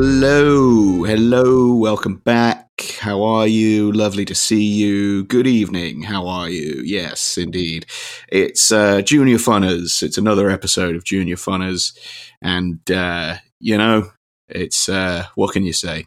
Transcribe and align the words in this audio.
Hello, 0.00 1.02
hello, 1.02 1.74
welcome 1.74 2.18
back. 2.18 2.94
How 3.00 3.20
are 3.24 3.48
you? 3.48 3.90
Lovely 3.90 4.24
to 4.26 4.34
see 4.34 4.62
you. 4.62 5.24
Good 5.24 5.48
evening. 5.48 6.02
How 6.02 6.28
are 6.28 6.48
you? 6.48 6.82
Yes, 6.84 7.36
indeed. 7.36 7.84
It's 8.28 8.70
uh, 8.70 9.02
Junior 9.02 9.38
Funners. 9.38 10.04
It's 10.04 10.16
another 10.16 10.50
episode 10.50 10.94
of 10.94 11.02
Junior 11.02 11.34
Funners, 11.34 11.98
and 12.40 12.78
uh, 12.92 13.38
you 13.58 13.76
know, 13.76 14.12
it's 14.48 14.88
uh, 14.88 15.26
what 15.34 15.52
can 15.52 15.64
you 15.64 15.72
say? 15.72 16.06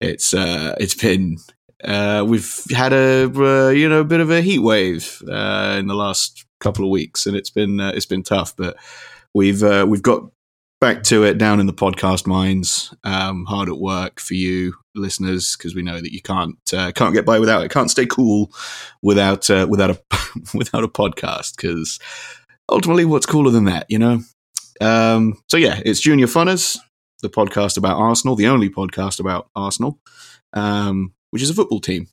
It's 0.00 0.34
uh, 0.34 0.74
it's 0.80 0.96
been 0.96 1.36
uh, 1.84 2.24
we've 2.26 2.64
had 2.72 2.92
a 2.92 3.30
uh, 3.32 3.68
you 3.68 3.88
know 3.88 4.00
a 4.00 4.04
bit 4.04 4.18
of 4.18 4.32
a 4.32 4.40
heat 4.40 4.58
wave 4.58 5.22
uh, 5.30 5.76
in 5.78 5.86
the 5.86 5.94
last 5.94 6.44
couple 6.58 6.84
of 6.84 6.90
weeks, 6.90 7.26
and 7.26 7.36
it's 7.36 7.50
been 7.50 7.78
uh, 7.78 7.92
it's 7.94 8.06
been 8.06 8.24
tough, 8.24 8.56
but 8.56 8.76
we've 9.34 9.62
uh, 9.62 9.86
we've 9.88 10.02
got 10.02 10.24
back 10.80 11.02
to 11.04 11.24
it 11.24 11.38
down 11.38 11.60
in 11.60 11.66
the 11.66 11.72
podcast 11.72 12.26
mines. 12.26 12.92
Um, 13.04 13.44
hard 13.46 13.68
at 13.68 13.78
work 13.78 14.20
for 14.20 14.34
you 14.34 14.74
listeners 14.94 15.56
because 15.56 15.74
we 15.74 15.82
know 15.82 16.00
that 16.00 16.12
you 16.12 16.22
can't 16.22 16.58
uh, 16.72 16.92
can't 16.92 17.14
get 17.14 17.26
by 17.26 17.38
without 17.38 17.64
it. 17.64 17.70
Can't 17.70 17.90
stay 17.90 18.06
cool 18.06 18.52
without 19.02 19.48
uh, 19.50 19.66
without 19.68 19.90
a 19.90 20.00
without 20.54 20.84
a 20.84 20.88
podcast 20.88 21.56
because 21.56 21.98
ultimately, 22.68 23.04
what's 23.04 23.26
cooler 23.26 23.50
than 23.50 23.64
that, 23.64 23.86
you 23.88 23.98
know? 23.98 24.20
Um, 24.80 25.38
so 25.48 25.56
yeah, 25.56 25.80
it's 25.84 26.00
Junior 26.00 26.26
Funners, 26.26 26.78
the 27.22 27.30
podcast 27.30 27.76
about 27.76 27.98
Arsenal, 27.98 28.36
the 28.36 28.48
only 28.48 28.70
podcast 28.70 29.20
about 29.20 29.48
Arsenal, 29.54 29.98
um, 30.52 31.14
which 31.30 31.42
is 31.42 31.50
a 31.50 31.54
football 31.54 31.80
team, 31.80 32.08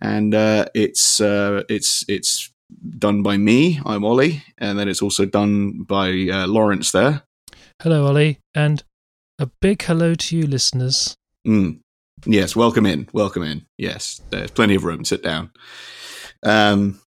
and 0.00 0.34
uh, 0.34 0.66
it's 0.74 1.20
uh, 1.20 1.64
it's 1.68 2.04
it's 2.08 2.52
done 2.98 3.22
by 3.22 3.36
me. 3.36 3.80
I'm 3.84 4.04
Ollie, 4.04 4.42
and 4.58 4.78
then 4.78 4.88
it's 4.88 5.02
also 5.02 5.24
done 5.26 5.82
by 5.82 6.10
uh, 6.32 6.46
Lawrence 6.46 6.92
there. 6.92 7.22
Hello, 7.80 8.06
Ollie, 8.06 8.38
and 8.54 8.82
a 9.38 9.46
big 9.60 9.82
hello 9.82 10.14
to 10.14 10.36
you, 10.36 10.46
listeners. 10.46 11.16
Mm. 11.46 11.80
Yes, 12.26 12.54
welcome 12.54 12.84
in, 12.84 13.08
welcome 13.12 13.42
in. 13.42 13.66
Yes, 13.78 14.20
there's 14.30 14.50
plenty 14.50 14.74
of 14.74 14.84
room. 14.84 15.04
Sit 15.04 15.22
down. 15.22 15.50
Um, 16.42 17.00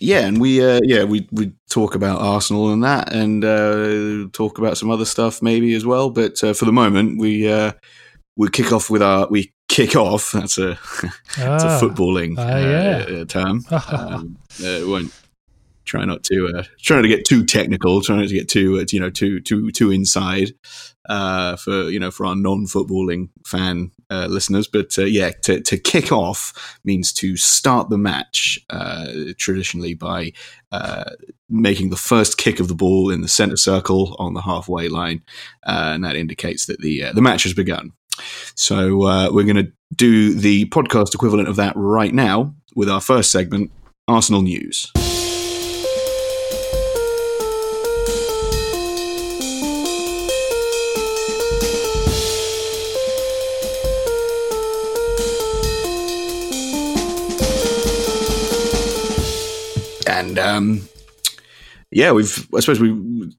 yeah, 0.00 0.20
and 0.26 0.40
we 0.40 0.64
uh, 0.64 0.80
yeah 0.82 1.04
we 1.04 1.28
we 1.32 1.52
talk 1.70 1.94
about 1.94 2.20
Arsenal 2.20 2.72
and 2.72 2.82
that, 2.84 3.12
and 3.12 3.44
uh, 3.44 4.28
talk 4.32 4.58
about 4.58 4.78
some 4.78 4.90
other 4.90 5.04
stuff 5.04 5.42
maybe 5.42 5.74
as 5.74 5.84
well. 5.84 6.08
But 6.10 6.42
uh, 6.42 6.54
for 6.54 6.64
the 6.64 6.72
moment, 6.72 7.18
we 7.20 7.50
uh, 7.50 7.72
we 8.36 8.48
kick 8.48 8.72
off 8.72 8.88
with 8.90 9.02
our 9.02 9.28
we 9.28 9.52
kick 9.68 9.94
off. 9.96 10.32
That's 10.32 10.56
a 10.58 10.78
that's 11.36 11.64
Ah. 11.64 11.78
a 11.78 11.80
footballing 11.82 12.34
Ah, 12.38 12.58
yeah. 12.58 13.04
uh, 13.08 13.20
uh, 13.20 13.24
term. 13.26 13.64
um, 13.70 14.38
uh, 14.64 14.80
won't 14.88 15.12
try 15.84 16.04
not 16.04 16.22
to 16.24 16.48
uh, 16.56 16.64
try 16.80 16.96
not 16.96 17.02
to 17.02 17.08
get 17.08 17.24
too 17.24 17.44
technical. 17.44 18.00
Try 18.00 18.16
not 18.16 18.28
to 18.28 18.34
get 18.34 18.48
too 18.48 18.78
uh, 18.78 18.84
you 18.90 19.00
know 19.00 19.10
too 19.10 19.40
too 19.40 19.70
too 19.70 19.90
inside 19.90 20.52
uh, 21.08 21.56
for 21.56 21.90
you 21.90 21.98
know 21.98 22.10
for 22.10 22.26
our 22.26 22.36
non-footballing 22.36 23.28
fan 23.46 23.90
uh, 24.10 24.26
listeners. 24.26 24.66
But 24.66 24.98
uh, 24.98 25.04
yeah, 25.04 25.30
to 25.42 25.60
to 25.60 25.76
kick 25.76 26.12
off 26.12 26.78
means 26.84 27.12
to 27.14 27.36
start 27.36 27.90
the 27.90 27.98
match 27.98 28.58
uh, 28.70 29.12
traditionally 29.38 29.94
by 29.94 30.32
uh, 30.72 31.10
making 31.48 31.90
the 31.90 31.96
first 31.96 32.38
kick 32.38 32.60
of 32.60 32.68
the 32.68 32.74
ball 32.74 33.10
in 33.10 33.20
the 33.20 33.28
center 33.28 33.56
circle 33.56 34.16
on 34.18 34.34
the 34.34 34.42
halfway 34.42 34.88
line, 34.88 35.22
uh, 35.66 35.92
and 35.94 36.04
that 36.04 36.16
indicates 36.16 36.66
that 36.66 36.80
the 36.80 37.04
uh, 37.04 37.12
the 37.12 37.22
match 37.22 37.44
has 37.44 37.54
begun. 37.54 37.92
So 38.54 39.04
uh, 39.04 39.30
we're 39.32 39.44
going 39.44 39.64
to 39.64 39.72
do 39.94 40.34
the 40.34 40.66
podcast 40.66 41.14
equivalent 41.14 41.48
of 41.48 41.56
that 41.56 41.72
right 41.76 42.14
now 42.14 42.54
with 42.74 42.88
our 42.88 43.00
first 43.00 43.30
segment, 43.30 43.70
Arsenal 44.08 44.42
news. 44.42 44.92
And 60.24 60.38
um, 60.38 60.88
yeah, 61.90 62.12
we've. 62.12 62.48
I 62.54 62.60
suppose 62.60 62.80
we 62.80 63.32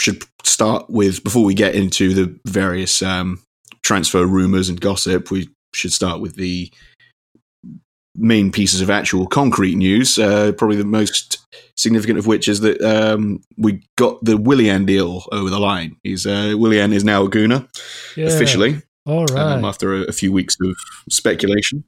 should 0.00 0.22
start 0.44 0.88
with 0.88 1.24
before 1.24 1.44
we 1.44 1.54
get 1.54 1.74
into 1.74 2.14
the 2.14 2.38
various 2.46 3.02
um, 3.02 3.42
transfer 3.82 4.26
rumors 4.26 4.68
and 4.68 4.80
gossip. 4.80 5.30
We 5.30 5.48
should 5.74 5.92
start 5.92 6.20
with 6.20 6.36
the 6.36 6.70
main 8.16 8.50
pieces 8.50 8.80
of 8.80 8.90
actual 8.90 9.26
concrete 9.26 9.76
news. 9.76 10.18
Uh, 10.18 10.52
probably 10.52 10.76
the 10.76 10.84
most 10.84 11.38
significant 11.76 12.18
of 12.18 12.26
which 12.26 12.48
is 12.48 12.60
that 12.60 12.80
um, 12.82 13.40
we 13.56 13.82
got 13.96 14.22
the 14.24 14.36
Willian 14.36 14.84
deal 14.86 15.24
over 15.32 15.50
the 15.50 15.60
line. 15.60 15.96
He's 16.02 16.26
uh, 16.26 16.54
Willian 16.56 16.92
is 16.92 17.04
now 17.04 17.24
a 17.24 17.28
Gooner 17.30 17.68
Yeah. 18.16 18.26
officially 18.26 18.82
All 19.06 19.26
right. 19.26 19.38
um, 19.54 19.64
after 19.64 19.94
a, 19.94 20.00
a 20.02 20.12
few 20.12 20.32
weeks 20.32 20.56
of 20.62 20.74
speculation. 21.10 21.84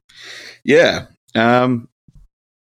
Yeah, 0.65 1.07
um, 1.35 1.89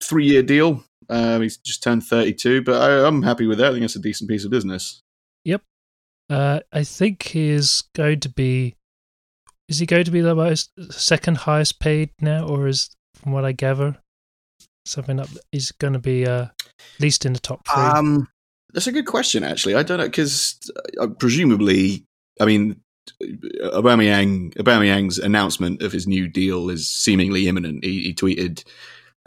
three 0.03 0.25
year 0.27 0.43
deal. 0.43 0.83
Um, 1.09 1.41
he's 1.41 1.57
just 1.57 1.83
turned 1.83 2.03
32, 2.03 2.63
but 2.63 2.81
I, 2.81 3.07
I'm 3.07 3.23
happy 3.23 3.47
with 3.47 3.57
that. 3.59 3.69
I 3.69 3.73
think 3.73 3.85
it's 3.85 3.95
a 3.95 3.99
decent 3.99 4.29
piece 4.29 4.45
of 4.45 4.51
business. 4.51 5.01
Yep. 5.45 5.61
Uh, 6.29 6.59
I 6.71 6.83
think 6.83 7.23
he 7.23 7.49
is 7.49 7.83
going 7.95 8.19
to 8.21 8.29
be. 8.29 8.75
Is 9.69 9.79
he 9.79 9.85
going 9.85 10.05
to 10.05 10.11
be 10.11 10.21
the 10.21 10.35
most 10.35 10.71
second 10.91 11.37
highest 11.39 11.79
paid 11.79 12.11
now, 12.21 12.47
or 12.47 12.67
is, 12.67 12.89
from 13.15 13.33
what 13.33 13.43
I 13.43 13.51
gather, 13.51 13.97
something 14.85 15.19
up? 15.19 15.29
He's 15.51 15.71
going 15.71 15.93
to 15.93 15.99
be 15.99 16.25
uh, 16.25 16.47
at 16.79 17.01
least 17.01 17.25
in 17.25 17.33
the 17.33 17.39
top 17.39 17.67
three. 17.67 17.83
Um, 17.83 18.27
that's 18.73 18.87
a 18.87 18.91
good 18.91 19.05
question, 19.05 19.43
actually. 19.43 19.75
I 19.75 19.83
don't 19.83 19.97
know 19.97 20.05
because 20.05 20.59
uh, 20.99 21.07
presumably, 21.07 22.05
I 22.39 22.45
mean, 22.45 22.81
Aubameyang, 23.63 24.53
Aubameyang's 24.55 25.17
announcement 25.17 25.81
of 25.81 25.91
his 25.91 26.07
new 26.07 26.27
deal 26.27 26.69
is 26.69 26.89
seemingly 26.89 27.47
imminent. 27.47 27.83
He, 27.83 28.03
he 28.03 28.13
tweeted 28.13 28.63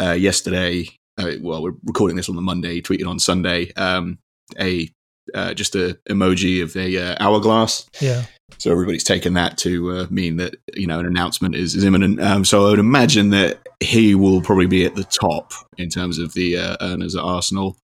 uh, 0.00 0.12
yesterday. 0.12 0.88
Uh, 1.20 1.32
well, 1.42 1.62
we're 1.62 1.74
recording 1.84 2.16
this 2.16 2.28
on 2.28 2.36
the 2.36 2.42
Monday. 2.42 2.80
Tweeted 2.80 3.06
on 3.06 3.18
Sunday 3.18 3.72
um, 3.74 4.18
a 4.58 4.88
uh, 5.34 5.54
just 5.54 5.74
a 5.74 5.98
emoji 6.08 6.62
of 6.62 6.74
a 6.76 6.96
uh, 6.96 7.16
hourglass. 7.20 7.88
yeah. 8.00 8.24
So 8.58 8.72
everybody's 8.72 9.04
taken 9.04 9.34
that 9.34 9.56
to 9.58 9.90
uh, 9.92 10.06
mean 10.10 10.36
that 10.38 10.56
you 10.74 10.86
know 10.86 10.98
an 10.98 11.06
announcement 11.06 11.54
is, 11.54 11.74
is 11.74 11.84
imminent. 11.84 12.20
Um, 12.20 12.44
so 12.44 12.66
I 12.66 12.70
would 12.70 12.78
imagine 12.78 13.30
that 13.30 13.60
he 13.80 14.14
will 14.14 14.40
probably 14.40 14.66
be 14.66 14.84
at 14.84 14.94
the 14.94 15.04
top 15.04 15.52
in 15.78 15.88
terms 15.88 16.18
of 16.18 16.34
the 16.34 16.56
uh, 16.56 16.76
earners 16.80 17.14
at 17.14 17.22
Arsenal. 17.22 17.76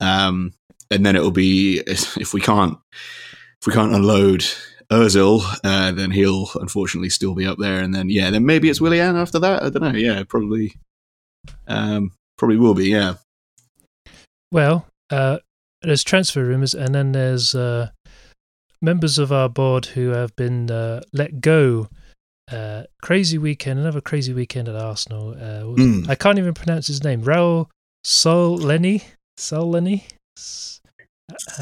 Um, 0.00 0.54
and 0.90 1.04
then 1.06 1.16
it 1.16 1.22
will 1.22 1.30
be 1.30 1.80
if 1.86 2.32
we 2.32 2.40
can't 2.40 2.78
if 3.60 3.66
we 3.66 3.72
can't 3.72 3.94
unload 3.94 4.44
Özil, 4.90 5.42
uh, 5.62 5.92
then 5.92 6.10
he'll 6.10 6.48
unfortunately 6.54 7.10
still 7.10 7.34
be 7.34 7.46
up 7.46 7.58
there. 7.58 7.80
And 7.80 7.94
then 7.94 8.08
yeah, 8.08 8.30
then 8.30 8.46
maybe 8.46 8.68
it's 8.68 8.80
Willian 8.80 9.16
after 9.16 9.38
that. 9.38 9.62
I 9.62 9.68
don't 9.70 9.82
know. 9.82 9.98
Yeah, 9.98 10.24
probably. 10.24 10.74
Um, 11.68 12.12
probably 12.40 12.56
will 12.56 12.74
be. 12.74 12.88
Yeah. 12.88 13.14
Well, 14.50 14.86
uh, 15.10 15.38
there's 15.82 16.02
transfer 16.02 16.42
rumors, 16.42 16.74
and 16.74 16.94
then 16.94 17.12
there's 17.12 17.54
uh, 17.54 17.90
members 18.82 19.18
of 19.18 19.30
our 19.30 19.48
board 19.48 19.86
who 19.86 20.08
have 20.08 20.34
been 20.34 20.70
uh, 20.70 21.02
let 21.12 21.40
go. 21.40 21.88
Uh, 22.50 22.84
crazy 23.00 23.38
weekend, 23.38 23.78
another 23.78 24.00
crazy 24.00 24.32
weekend 24.32 24.68
at 24.68 24.74
Arsenal. 24.74 25.30
Uh, 25.30 25.66
what 25.66 25.76
was 25.76 25.84
it? 25.84 25.88
Mm. 25.88 26.08
I 26.08 26.14
can't 26.16 26.38
even 26.38 26.54
pronounce 26.54 26.88
his 26.88 27.04
name. 27.04 27.22
Raul 27.22 27.68
Sol 28.02 28.56
Lenny. 28.56 29.02
Sol 29.36 29.70
Lenny. 29.70 30.06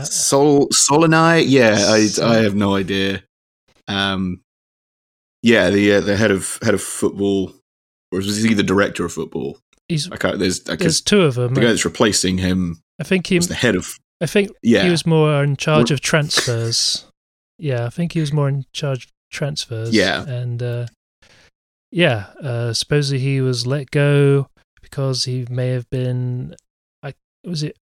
Sol 0.04 0.68
Solinai, 0.68 1.44
yeah, 1.46 1.76
I 1.88 2.08
I 2.24 2.36
have 2.36 2.54
no 2.54 2.74
idea. 2.74 3.22
Um, 3.86 4.40
yeah, 5.42 5.68
the 5.68 5.94
uh, 5.94 6.00
the 6.00 6.16
head 6.16 6.30
of 6.30 6.58
head 6.62 6.72
of 6.72 6.80
football, 6.80 7.52
or 8.12 8.18
was 8.18 8.42
he 8.42 8.54
the 8.54 8.62
director 8.62 9.04
of 9.04 9.12
football? 9.12 9.58
He's. 9.88 10.08
There's 10.08 10.60
there's 10.60 11.00
two 11.00 11.22
of 11.22 11.34
them. 11.34 11.54
the 11.54 11.60
guy 11.60 11.68
that's 11.68 11.84
replacing 11.84 12.38
him 12.38 12.80
I 13.00 13.04
think 13.04 13.26
he. 13.28 13.36
was 13.36 13.48
the 13.48 13.54
head 13.54 13.74
of. 13.76 13.94
I 14.20 14.26
think 14.26 14.50
Yeah, 14.62 14.82
he 14.84 14.90
was 14.90 15.06
more 15.06 15.42
in 15.44 15.56
charge 15.56 15.90
of 15.90 16.00
transfers. 16.00 17.06
yeah, 17.58 17.86
I 17.86 17.90
think 17.90 18.12
he 18.12 18.20
was 18.20 18.32
more 18.32 18.48
in 18.48 18.64
charge 18.72 19.04
of 19.06 19.10
transfers. 19.30 19.94
Yeah. 19.94 20.24
and 20.26 20.62
uh, 20.62 20.86
yeah, 21.92 22.26
uh, 22.42 22.72
supposedly 22.72 23.20
he 23.20 23.40
was 23.40 23.66
let 23.66 23.90
go 23.90 24.48
because 24.82 25.24
he 25.24 25.46
may 25.48 25.68
have 25.68 25.88
been, 25.90 26.54
I 27.02 27.14
was 27.44 27.62
it 27.62 27.76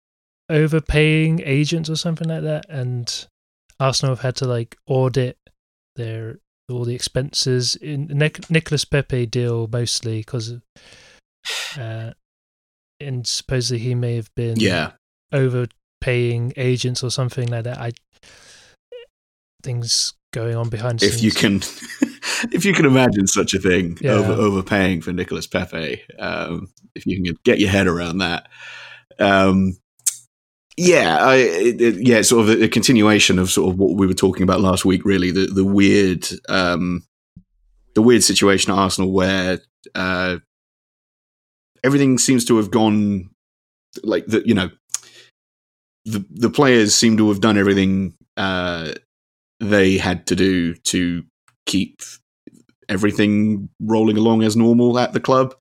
overpaying 0.50 1.40
agents 1.44 1.88
or 1.88 1.96
something 1.96 2.28
like 2.28 2.42
that, 2.42 2.66
and 2.68 3.26
Arsenal 3.80 4.14
have 4.16 4.22
had 4.22 4.36
to 4.36 4.46
like 4.46 4.76
audit 4.86 5.38
their 5.96 6.38
all 6.68 6.84
the 6.84 6.94
expenses 6.94 7.76
in 7.76 8.06
Nic- 8.08 8.50
Nicolas 8.50 8.84
Pepe 8.84 9.26
deal 9.26 9.68
mostly 9.70 10.18
because. 10.18 10.54
Uh, 11.78 12.12
and 13.00 13.26
supposedly 13.26 13.82
he 13.82 13.94
may 13.94 14.16
have 14.16 14.32
been 14.34 14.58
yeah, 14.58 14.92
overpaying 15.32 16.52
agents 16.56 17.02
or 17.02 17.10
something 17.10 17.48
like 17.48 17.64
that. 17.64 17.78
I 17.78 17.92
things 19.62 20.12
going 20.32 20.56
on 20.56 20.68
behind 20.68 21.02
if 21.02 21.22
you 21.22 21.30
scenes. 21.30 21.80
can, 22.00 22.10
if 22.52 22.64
you 22.64 22.74
can 22.74 22.84
imagine 22.84 23.26
such 23.26 23.54
a 23.54 23.58
thing, 23.58 23.96
Yeah. 24.00 24.12
over 24.12 24.32
overpaying 24.32 25.00
for 25.00 25.12
Nicolas 25.12 25.46
Pepe, 25.46 26.02
um, 26.18 26.68
if 26.94 27.06
you 27.06 27.22
can 27.22 27.36
get 27.44 27.58
your 27.58 27.70
head 27.70 27.86
around 27.86 28.18
that. 28.18 28.48
Um, 29.18 29.76
yeah, 30.76 31.18
I, 31.18 31.36
it, 31.36 32.06
yeah, 32.06 32.22
sort 32.22 32.48
of 32.48 32.60
a, 32.60 32.64
a, 32.64 32.68
continuation 32.68 33.38
of 33.38 33.48
sort 33.48 33.72
of 33.72 33.78
what 33.78 33.96
we 33.96 34.08
were 34.08 34.14
talking 34.14 34.42
about 34.42 34.60
last 34.60 34.84
week. 34.84 35.04
Really, 35.04 35.30
the 35.30 35.46
the 35.46 35.64
weird, 35.64 36.26
um, 36.48 37.06
the 37.94 38.02
weird 38.02 38.24
situation 38.24 38.72
at 38.72 38.78
Arsenal 38.78 39.12
where 39.12 39.60
uh, 39.94 40.38
everything 41.84 42.18
seems 42.18 42.44
to 42.46 42.56
have 42.56 42.70
gone 42.70 43.30
like 44.02 44.26
the 44.26 44.42
you 44.46 44.54
know 44.54 44.70
the 46.04 46.24
the 46.30 46.50
players 46.50 46.94
seem 46.94 47.16
to 47.16 47.28
have 47.28 47.40
done 47.40 47.56
everything 47.56 48.14
uh, 48.36 48.92
they 49.60 49.96
had 49.96 50.26
to 50.26 50.36
do 50.36 50.74
to 50.74 51.24
keep 51.66 52.00
everything 52.88 53.68
rolling 53.80 54.16
along 54.16 54.42
as 54.42 54.56
normal 54.56 54.98
at 54.98 55.12
the 55.12 55.20
club. 55.20 55.54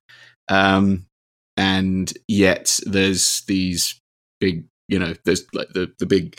Um, 0.48 1.06
and 1.56 2.12
yet 2.28 2.78
there's 2.84 3.42
these 3.42 4.00
big, 4.40 4.66
you 4.88 4.98
know, 4.98 5.14
there's 5.24 5.44
like 5.54 5.68
the 5.72 5.92
the 5.98 6.06
big 6.06 6.38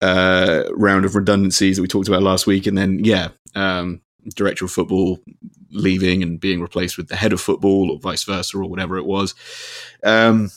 uh, 0.00 0.64
round 0.72 1.04
of 1.04 1.14
redundancies 1.14 1.76
that 1.76 1.82
we 1.82 1.88
talked 1.88 2.08
about 2.08 2.22
last 2.22 2.46
week, 2.46 2.66
and 2.66 2.78
then 2.78 3.04
yeah, 3.04 3.28
um, 3.54 4.00
director 4.34 4.64
of 4.64 4.70
football 4.70 5.18
leaving 5.74 6.22
and 6.22 6.40
being 6.40 6.60
replaced 6.60 6.96
with 6.96 7.08
the 7.08 7.16
head 7.16 7.32
of 7.32 7.40
football, 7.40 7.90
or 7.90 7.98
vice 7.98 8.24
versa, 8.24 8.56
or 8.56 8.64
whatever 8.64 8.96
it 8.96 9.04
was. 9.04 9.34
Um, 10.02 10.50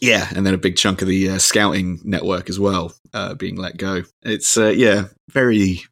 yeah, 0.00 0.28
and 0.34 0.44
then 0.44 0.54
a 0.54 0.58
big 0.58 0.76
chunk 0.76 1.00
of 1.00 1.08
the 1.08 1.30
uh, 1.30 1.38
scouting 1.38 2.00
network 2.02 2.48
as 2.48 2.58
well 2.58 2.92
uh, 3.14 3.34
being 3.34 3.56
let 3.56 3.76
go. 3.76 4.02
It's 4.22 4.56
uh, 4.56 4.70
yeah, 4.70 5.04
very 5.30 5.82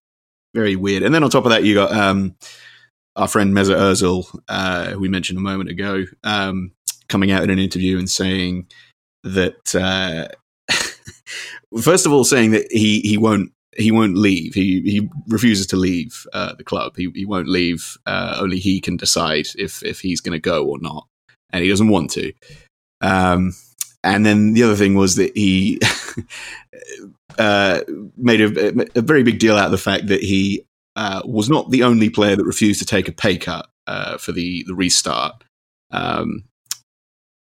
very 0.54 0.76
weird. 0.76 1.02
And 1.02 1.14
then 1.14 1.22
on 1.22 1.30
top 1.30 1.44
of 1.44 1.50
that, 1.50 1.64
you 1.64 1.74
got 1.74 1.92
um, 1.92 2.34
our 3.16 3.28
friend 3.28 3.54
Mesut 3.54 3.76
Ozil, 3.76 4.26
uh, 4.48 4.90
who 4.90 5.00
we 5.00 5.08
mentioned 5.08 5.38
a 5.38 5.42
moment 5.42 5.70
ago, 5.70 6.04
um, 6.24 6.72
coming 7.08 7.30
out 7.30 7.44
in 7.44 7.50
an 7.50 7.58
interview 7.58 7.98
and 7.98 8.10
saying 8.10 8.66
that 9.22 9.74
uh, 9.74 10.28
first 11.80 12.06
of 12.06 12.12
all, 12.12 12.24
saying 12.24 12.52
that 12.52 12.66
he 12.70 13.00
he 13.00 13.16
won't 13.16 13.52
he 13.80 13.90
won't 13.90 14.16
leave. 14.16 14.54
He 14.54 14.80
he 14.82 15.08
refuses 15.28 15.66
to 15.68 15.76
leave 15.76 16.26
uh, 16.32 16.54
the 16.54 16.64
club. 16.64 16.94
He 16.96 17.10
he 17.14 17.24
won't 17.24 17.48
leave. 17.48 17.96
Uh, 18.06 18.38
only 18.40 18.58
he 18.58 18.80
can 18.80 18.96
decide 18.96 19.48
if 19.56 19.82
if 19.82 20.00
he's 20.00 20.20
going 20.20 20.32
to 20.32 20.40
go 20.40 20.66
or 20.66 20.78
not, 20.80 21.06
and 21.52 21.62
he 21.62 21.70
doesn't 21.70 21.88
want 21.88 22.10
to. 22.12 22.32
Um, 23.00 23.54
and 24.02 24.24
then 24.24 24.52
the 24.54 24.62
other 24.62 24.76
thing 24.76 24.94
was 24.94 25.16
that 25.16 25.36
he 25.36 25.80
uh, 27.38 27.80
made 28.16 28.40
a, 28.40 28.98
a, 28.98 29.02
very 29.02 29.22
big 29.22 29.38
deal 29.38 29.56
out 29.56 29.66
of 29.66 29.70
the 29.72 29.78
fact 29.78 30.06
that 30.08 30.22
he 30.22 30.64
uh, 30.96 31.22
was 31.24 31.50
not 31.50 31.70
the 31.70 31.82
only 31.82 32.08
player 32.08 32.36
that 32.36 32.44
refused 32.44 32.80
to 32.80 32.86
take 32.86 33.08
a 33.08 33.12
pay 33.12 33.36
cut 33.36 33.68
uh, 33.86 34.18
for 34.18 34.32
the 34.32 34.64
the 34.66 34.74
restart. 34.74 35.44
Um, 35.90 36.44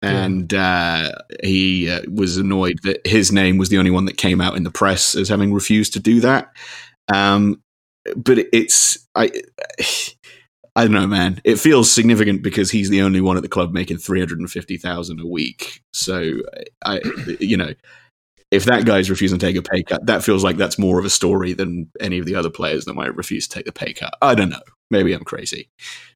and 0.01 0.53
uh, 0.53 1.11
he 1.43 1.89
uh, 1.89 2.01
was 2.11 2.37
annoyed 2.37 2.79
that 2.83 3.05
his 3.05 3.31
name 3.31 3.57
was 3.57 3.69
the 3.69 3.77
only 3.77 3.91
one 3.91 4.05
that 4.05 4.17
came 4.17 4.41
out 4.41 4.55
in 4.55 4.63
the 4.63 4.71
press 4.71 5.15
as 5.15 5.29
having 5.29 5.53
refused 5.53 5.93
to 5.93 5.99
do 5.99 6.19
that. 6.21 6.51
Um, 7.13 7.61
but 8.15 8.39
it's 8.53 9.07
I. 9.15 9.31
I 10.75 10.83
don't 10.83 10.93
know, 10.93 11.07
man. 11.07 11.41
It 11.43 11.59
feels 11.59 11.91
significant 11.91 12.41
because 12.41 12.71
he's 12.71 12.89
the 12.89 13.01
only 13.01 13.19
one 13.19 13.35
at 13.35 13.43
the 13.43 13.49
club 13.49 13.73
making 13.73 13.97
three 13.97 14.19
hundred 14.19 14.39
and 14.39 14.49
fifty 14.49 14.77
thousand 14.77 15.19
a 15.19 15.25
week. 15.25 15.81
So, 15.91 16.35
I, 16.85 17.01
you 17.39 17.57
know, 17.57 17.73
if 18.49 18.63
that 18.65 18.85
guy's 18.85 19.09
refusing 19.09 19.39
to 19.39 19.45
take 19.45 19.57
a 19.57 19.61
pay 19.61 19.83
cut, 19.83 20.05
that 20.05 20.23
feels 20.23 20.43
like 20.43 20.55
that's 20.55 20.79
more 20.79 20.97
of 20.97 21.03
a 21.03 21.09
story 21.09 21.51
than 21.51 21.91
any 21.99 22.17
of 22.19 22.25
the 22.25 22.35
other 22.35 22.49
players 22.49 22.85
that 22.85 22.93
might 22.93 23.15
refuse 23.15 23.47
to 23.47 23.55
take 23.55 23.65
the 23.65 23.73
pay 23.73 23.93
cut. 23.93 24.13
I 24.21 24.35
don't 24.35 24.49
know. 24.49 24.61
Maybe 24.89 25.11
I'm 25.11 25.25
crazy, 25.25 25.69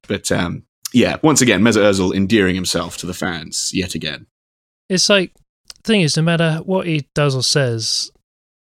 but 0.08 0.32
um, 0.32 0.62
yeah. 0.94 1.16
Once 1.22 1.42
again, 1.42 1.60
Mesut 1.60 1.82
Ozil 1.82 2.14
endearing 2.14 2.54
himself 2.54 2.96
to 2.98 3.06
the 3.06 3.14
fans 3.14 3.70
yet 3.74 3.94
again. 3.94 4.26
It's 4.88 5.08
like 5.08 5.32
the 5.82 5.82
thing 5.82 6.00
is, 6.00 6.16
no 6.16 6.22
matter 6.22 6.60
what 6.64 6.86
he 6.86 7.06
does 7.14 7.34
or 7.34 7.42
says, 7.42 8.10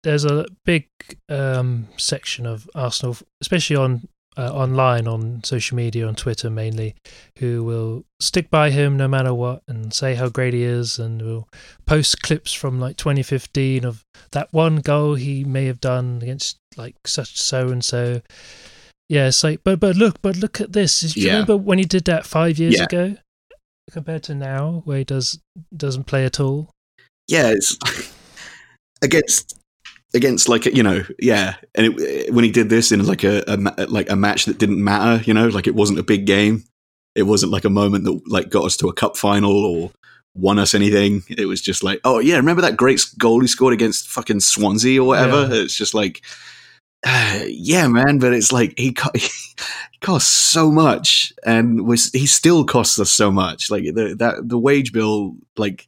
there's 0.04 0.26
a 0.26 0.46
big 0.66 0.88
um, 1.30 1.88
section 1.98 2.46
of 2.46 2.70
Arsenal, 2.74 3.18
especially 3.42 3.76
on 3.76 4.08
uh, 4.38 4.52
online 4.52 5.08
on 5.08 5.44
social 5.44 5.76
media, 5.76 6.08
on 6.08 6.16
Twitter 6.16 6.50
mainly, 6.50 6.96
who 7.40 7.64
will 7.64 8.04
stick 8.20 8.50
by 8.50 8.70
him 8.70 8.98
no 8.98 9.08
matter 9.08 9.34
what 9.34 9.62
and 9.68 9.94
say 9.94 10.16
how 10.16 10.30
great 10.30 10.54
he 10.54 10.64
is 10.64 10.98
and 10.98 11.22
will 11.22 11.48
post 11.86 12.22
clips 12.22 12.54
from 12.54 12.80
like 12.80 12.98
2015 12.98 13.86
of 13.86 14.04
that 14.32 14.52
one 14.52 14.78
goal 14.78 15.16
he 15.16 15.44
may 15.44 15.66
have 15.66 15.80
done 15.80 16.20
against 16.24 16.58
like 16.78 16.96
such 17.06 17.40
so 17.40 17.70
and 17.70 17.84
so. 17.84 18.22
Yeah, 19.14 19.28
it's 19.28 19.44
like, 19.44 19.64
but 19.64 19.80
but 19.80 19.96
look, 19.96 20.20
but 20.24 20.38
look 20.38 20.60
at 20.60 20.74
this. 20.74 21.02
Do 21.02 21.20
you 21.20 21.28
yeah. 21.28 21.34
remember 21.34 21.56
when 21.56 21.78
he 21.78 21.86
did 21.86 22.06
that 22.06 22.26
five 22.26 22.58
years 22.58 22.80
yeah. 22.80 22.86
ago 22.86 23.16
compared 23.92 24.24
to 24.24 24.34
now, 24.34 24.82
where 24.86 24.98
he 24.98 25.04
does 25.04 25.40
doesn't 25.78 26.06
play 26.06 26.26
at 26.26 26.40
all? 26.40 26.72
Yeah, 27.28 27.52
it's 27.52 27.78
against 29.04 29.60
against 30.16 30.50
like 30.50 30.66
you 30.66 30.82
know 30.82 31.04
yeah 31.20 31.56
and 31.76 32.00
it, 32.00 32.34
when 32.34 32.44
he 32.44 32.52
did 32.52 32.70
this 32.70 32.92
in 32.92 33.06
like 33.06 33.24
a, 33.24 33.44
a, 33.48 33.86
like 33.88 34.10
a 34.10 34.16
match 34.16 34.46
that 34.46 34.60
didn't 34.60 34.84
matter 34.84 35.24
you 35.24 35.34
know 35.34 35.48
like 35.48 35.66
it 35.66 35.74
wasn't 35.74 35.98
a 35.98 36.04
big 36.04 36.28
game 36.28 36.64
it 37.16 37.24
wasn't 37.24 37.52
like 37.52 37.66
a 37.66 37.70
moment 37.70 38.04
that 38.04 38.22
like 38.28 38.48
got 38.52 38.64
us 38.64 38.78
to 38.78 38.88
a 38.90 38.94
cup 38.94 39.18
final 39.18 39.66
or 39.66 39.92
won 40.36 40.60
us 40.60 40.76
anything 40.76 41.24
it 41.30 41.48
was 41.48 41.62
just 41.62 41.84
like 41.84 42.00
oh 42.04 42.20
yeah 42.20 42.36
remember 42.36 42.62
that 42.62 42.78
great 42.78 43.02
goal 43.18 43.40
he 43.40 43.48
scored 43.48 43.74
against 43.74 44.08
fucking 44.08 44.40
Swansea 44.40 45.02
or 45.02 45.08
whatever 45.08 45.48
yeah. 45.48 45.64
it's 45.64 45.76
just 45.76 45.96
like 45.96 46.22
uh, 47.04 47.44
yeah 47.48 47.88
man 47.88 48.20
but 48.20 48.34
it's 48.34 48.52
like 48.52 48.74
he, 48.78 48.92
co- 48.92 49.10
he 49.16 49.30
costs 50.02 50.32
so 50.32 50.72
much 50.72 51.34
and 51.46 51.86
was 51.86 52.12
he 52.12 52.28
still 52.28 52.66
costs 52.66 53.00
us 53.00 53.10
so 53.10 53.32
much 53.32 53.72
like 53.72 53.84
the 53.84 54.16
that 54.18 54.48
the 54.48 54.58
wage 54.58 54.92
bill 54.92 55.36
like 55.58 55.88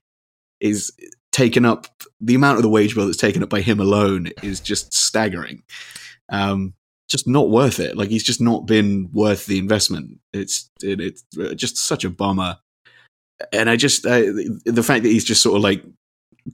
is 0.59 0.91
taken 1.31 1.65
up 1.65 1.87
the 2.21 2.35
amount 2.35 2.57
of 2.57 2.63
the 2.63 2.69
wage 2.69 2.95
bill 2.95 3.05
that's 3.05 3.17
taken 3.17 3.43
up 3.43 3.49
by 3.49 3.61
him 3.61 3.79
alone 3.79 4.29
is 4.41 4.59
just 4.59 4.93
staggering. 4.93 5.63
Um, 6.29 6.73
just 7.09 7.27
not 7.27 7.49
worth 7.49 7.79
it. 7.79 7.97
Like 7.97 8.09
he's 8.09 8.23
just 8.23 8.41
not 8.41 8.65
been 8.65 9.09
worth 9.13 9.45
the 9.45 9.59
investment. 9.59 10.19
It's 10.33 10.69
it, 10.81 10.99
it's 11.01 11.23
just 11.55 11.77
such 11.77 12.03
a 12.03 12.09
bummer. 12.09 12.57
And 13.51 13.69
I 13.69 13.75
just 13.75 14.05
uh, 14.05 14.21
the 14.65 14.83
fact 14.83 15.03
that 15.03 15.09
he's 15.09 15.25
just 15.25 15.43
sort 15.43 15.57
of 15.57 15.61
like 15.61 15.83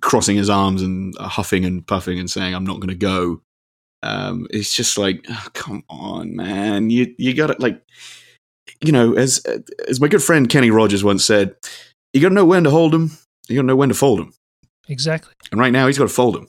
crossing 0.02 0.36
his 0.36 0.50
arms 0.50 0.81
and 0.81 1.16
huffing 1.19 1.64
and 1.64 1.86
puffing 1.86 2.19
and 2.19 2.30
saying 2.30 2.54
I'm 2.54 2.66
not 2.66 2.80
going 2.80 2.90
to 2.90 2.96
go. 2.96 3.42
Um, 4.03 4.48
it's 4.50 4.74
just 4.74 4.98
like 4.98 5.25
oh, 5.30 5.48
come 5.53 5.83
on, 5.89 6.36
man. 6.36 6.89
You 6.89 7.13
you 7.18 7.33
got 7.33 7.51
it. 7.51 7.59
Like 7.59 7.81
you 8.83 8.92
know, 8.92 9.14
as 9.14 9.44
as 9.87 10.02
my 10.02 10.07
good 10.07 10.23
friend 10.23 10.49
Kenny 10.49 10.71
Rogers 10.71 11.04
once 11.04 11.23
said, 11.23 11.56
you 12.14 12.21
got 12.21 12.30
to 12.30 12.35
know 12.35 12.45
when 12.45 12.64
to 12.64 12.69
hold 12.69 12.94
them. 12.94 13.11
You 13.47 13.56
got 13.57 13.61
to 13.61 13.68
know 13.68 13.76
when 13.76 13.90
to 13.90 13.95
fold 13.95 14.19
them. 14.19 14.33
Exactly. 14.87 15.33
And 15.52 15.59
right 15.59 15.71
now 15.71 15.87
he's 15.87 15.97
got 15.97 16.06
to 16.06 16.14
fold 16.14 16.35
him. 16.35 16.47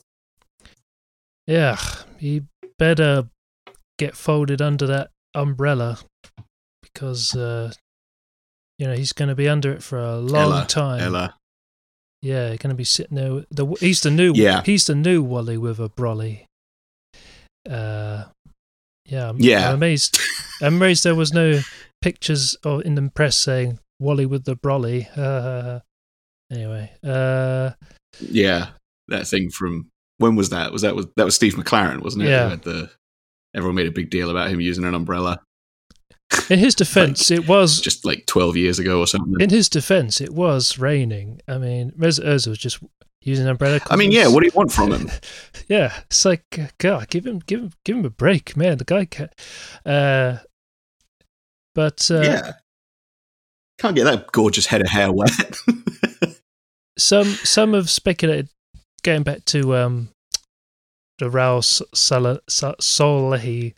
Yeah, 1.46 1.78
he 2.18 2.42
better 2.78 3.28
get 3.98 4.16
folded 4.16 4.62
under 4.62 4.86
that 4.86 5.10
umbrella 5.34 5.98
because 6.82 7.34
uh, 7.34 7.72
you 8.78 8.86
know 8.86 8.94
he's 8.94 9.12
going 9.12 9.28
to 9.28 9.34
be 9.34 9.48
under 9.48 9.72
it 9.72 9.82
for 9.82 9.98
a 9.98 10.16
long 10.16 10.52
Ella, 10.52 10.66
time. 10.66 11.00
Ella. 11.00 11.34
Yeah, 12.22 12.48
going 12.56 12.70
to 12.70 12.74
be 12.74 12.84
sitting 12.84 13.16
there. 13.16 13.44
The 13.50 13.66
he's 13.80 14.00
the 14.00 14.10
new. 14.10 14.32
Yeah. 14.34 14.62
he's 14.64 14.86
the 14.86 14.94
new 14.94 15.22
Wally 15.22 15.58
with 15.58 15.80
a 15.80 15.88
brolly. 15.88 16.46
Uh, 17.68 18.24
yeah, 19.06 19.28
I'm, 19.28 19.36
yeah. 19.38 19.68
I'm 19.68 19.74
amazed. 19.74 20.18
I'm 20.60 20.76
amazed 20.76 21.04
there 21.04 21.14
was 21.14 21.32
no 21.32 21.60
pictures 22.00 22.56
or 22.64 22.82
in 22.82 22.94
the 22.94 23.10
press 23.14 23.36
saying 23.36 23.78
Wally 24.00 24.26
with 24.26 24.44
the 24.44 24.56
brolly. 24.56 25.06
Uh, 25.16 25.80
anyway, 26.52 26.92
uh, 27.04 27.70
yeah, 28.20 28.68
that 29.08 29.26
thing 29.26 29.50
from 29.50 29.88
when 30.18 30.36
was 30.36 30.50
that? 30.50 30.72
Was 30.72 30.82
that 30.82 30.94
was 30.94 31.06
that 31.16 31.24
was 31.24 31.34
Steve 31.34 31.54
McClaren, 31.54 32.02
wasn't 32.02 32.24
it? 32.24 32.30
Yeah. 32.30 32.56
The, 32.56 32.90
everyone 33.54 33.76
made 33.76 33.86
a 33.86 33.92
big 33.92 34.10
deal 34.10 34.30
about 34.30 34.50
him 34.50 34.60
using 34.60 34.84
an 34.84 34.94
umbrella. 34.94 35.40
In 36.48 36.58
his 36.58 36.74
defense, 36.74 37.30
like, 37.30 37.40
it 37.40 37.48
was 37.48 37.80
just 37.80 38.06
like 38.06 38.24
twelve 38.26 38.56
years 38.56 38.78
ago 38.78 39.00
or 39.00 39.06
something. 39.06 39.40
In 39.40 39.50
his 39.50 39.68
defense, 39.68 40.20
it 40.20 40.32
was 40.32 40.78
raining. 40.78 41.40
I 41.46 41.58
mean, 41.58 41.92
Mesut 41.92 42.24
Ozil 42.24 42.48
was 42.48 42.58
just 42.58 42.78
using 43.22 43.44
an 43.44 43.52
umbrella. 43.52 43.80
I 43.90 43.96
mean, 43.96 44.12
yeah. 44.12 44.28
What 44.28 44.40
do 44.40 44.46
you 44.46 44.52
want 44.54 44.72
from 44.72 44.92
him? 44.92 45.10
yeah, 45.68 45.92
it's 46.02 46.24
like 46.24 46.44
God, 46.78 47.08
give 47.08 47.26
him, 47.26 47.40
give 47.40 47.60
him, 47.60 47.72
give 47.84 47.96
him 47.96 48.04
a 48.04 48.10
break, 48.10 48.56
man. 48.56 48.78
The 48.78 48.84
guy 48.84 49.04
can. 49.04 49.28
Uh, 49.84 50.38
but 51.74 52.10
uh, 52.10 52.20
yeah, 52.20 52.52
can't 53.78 53.96
get 53.96 54.04
that 54.04 54.30
gorgeous 54.32 54.66
head 54.66 54.82
of 54.82 54.88
hair 54.88 55.12
wet. 55.12 55.56
some 56.98 57.26
some 57.26 57.74
have 57.74 57.90
speculated 57.90 58.48
going 59.02 59.22
back 59.22 59.44
to 59.46 59.76
um, 59.76 60.10
the 61.18 61.28
Raul 61.28 61.62
Solhi 62.80 63.74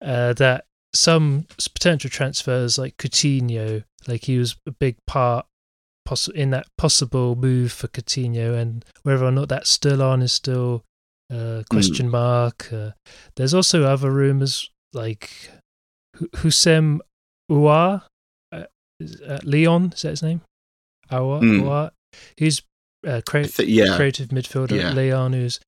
uh, 0.00 0.32
that 0.34 0.64
some 0.94 1.46
potential 1.74 2.10
transfers 2.10 2.78
like 2.78 2.96
Coutinho, 2.96 3.84
like 4.06 4.24
he 4.24 4.38
was 4.38 4.56
a 4.66 4.72
big 4.72 4.96
part 5.06 5.46
poss- 6.04 6.28
in 6.28 6.50
that 6.50 6.66
possible 6.78 7.34
move 7.36 7.72
for 7.72 7.88
Coutinho, 7.88 8.56
and 8.56 8.84
whether 9.02 9.24
or 9.24 9.32
not 9.32 9.48
that's 9.48 9.70
still 9.70 10.02
on 10.02 10.22
is 10.22 10.32
still 10.32 10.82
a 11.30 11.60
uh, 11.60 11.62
question 11.70 12.08
mm. 12.08 12.12
mark. 12.12 12.72
Uh, 12.72 12.90
there's 13.36 13.54
also 13.54 13.84
other 13.84 14.10
rumors 14.10 14.70
like 14.92 15.50
Houssem 16.36 17.00
Aouar, 17.50 18.02
uh, 18.52 18.64
uh, 19.26 19.38
Lyon, 19.44 19.92
is 19.94 20.02
that 20.02 20.10
his 20.10 20.22
name? 20.22 20.42
Aouar, 21.10 21.42
mm. 21.42 21.90
He's 22.36 22.62
uh, 23.06 23.20
crea- 23.26 23.46
th- 23.46 23.68
yeah, 23.68 23.96
creative 23.96 24.28
midfielder 24.28 24.78
Yeah. 24.78 24.92
Lyon, 24.92 25.32
who's 25.32 25.60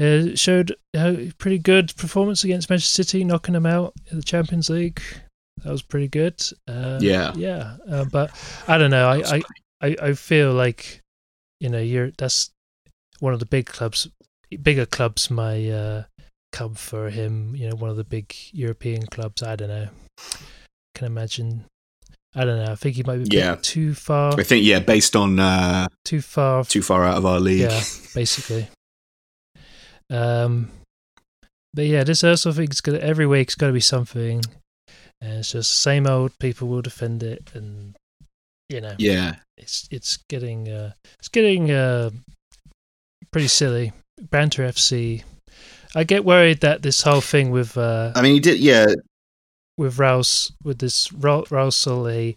uh, 0.00 0.34
showed 0.34 0.74
a 0.94 1.32
pretty 1.38 1.58
good 1.58 1.94
performance 1.96 2.44
against 2.44 2.70
Manchester 2.70 3.02
City, 3.04 3.24
knocking 3.24 3.54
them 3.54 3.66
out 3.66 3.92
in 4.10 4.16
the 4.18 4.22
Champions 4.22 4.70
League. 4.70 5.02
That 5.64 5.70
was 5.70 5.82
pretty 5.82 6.08
good. 6.08 6.42
Uh, 6.66 6.98
Yeah. 7.00 7.32
yeah. 7.36 7.76
Uh, 7.88 8.04
but 8.04 8.30
I 8.66 8.78
don't 8.78 8.90
know. 8.90 9.08
I, 9.08 9.36
I, 9.36 9.42
I, 9.82 9.96
I 10.00 10.12
feel 10.14 10.52
like 10.52 11.00
you 11.60 11.68
know 11.68 11.80
you're 11.80 12.12
that's 12.16 12.50
one 13.20 13.32
of 13.34 13.40
the 13.40 13.46
big 13.46 13.66
clubs, 13.66 14.08
bigger 14.62 14.86
clubs. 14.86 15.30
My 15.30 15.68
uh, 15.68 16.04
come 16.52 16.74
for 16.74 17.10
him. 17.10 17.54
You 17.56 17.70
know, 17.70 17.76
one 17.76 17.90
of 17.90 17.96
the 17.96 18.04
big 18.04 18.34
European 18.52 19.06
clubs. 19.06 19.42
I 19.42 19.56
don't 19.56 19.68
know. 19.68 19.88
Can 20.94 21.06
imagine. 21.06 21.64
I 22.34 22.44
don't 22.46 22.64
know. 22.64 22.72
I 22.72 22.76
think 22.76 22.96
he 22.96 23.02
might 23.02 23.28
be 23.28 23.36
Yeah. 23.36 23.56
too 23.60 23.92
far. 23.94 24.38
I 24.38 24.42
think 24.42 24.64
yeah, 24.64 24.78
based 24.78 25.14
on 25.16 25.38
uh, 25.38 25.88
Too 26.04 26.22
far 26.22 26.64
too 26.64 26.80
far 26.82 27.04
out 27.04 27.18
of 27.18 27.26
our 27.26 27.38
league. 27.40 27.60
yeah, 27.60 27.82
basically. 28.14 28.68
Um, 30.10 30.70
but 31.74 31.86
yeah, 31.86 32.04
this 32.04 32.22
Ursula 32.24 32.54
thing's 32.54 32.80
gonna 32.80 32.98
every 32.98 33.26
week's 33.26 33.54
got 33.54 33.68
to 33.68 33.72
be 33.72 33.80
something, 33.80 34.42
and 35.20 35.38
it's 35.40 35.52
just 35.52 35.72
same 35.72 36.06
old 36.06 36.38
people 36.38 36.68
will 36.68 36.82
defend 36.82 37.22
it, 37.22 37.50
and 37.54 37.96
you 38.72 38.80
know, 38.80 38.94
yeah, 38.98 39.36
it's 39.56 39.86
it's 39.90 40.18
getting 40.28 40.68
uh, 40.68 40.92
it's 41.18 41.28
getting 41.28 41.70
uh, 41.70 42.10
pretty 43.30 43.48
silly. 43.48 43.92
Banter 44.20 44.62
FC. 44.62 45.22
I 45.94 46.04
get 46.04 46.24
worried 46.24 46.60
that 46.60 46.82
this 46.82 47.02
whole 47.02 47.20
thing 47.20 47.50
with 47.50 47.76
uh, 47.76 48.12
I 48.14 48.22
mean, 48.22 48.34
he 48.34 48.40
did. 48.40 48.58
Yeah, 48.58 48.86
with 49.76 49.98
Rouse 49.98 50.52
with 50.64 50.78
this 50.78 51.12
Ra- 51.12 51.42
Rousel 51.42 52.10
a 52.10 52.36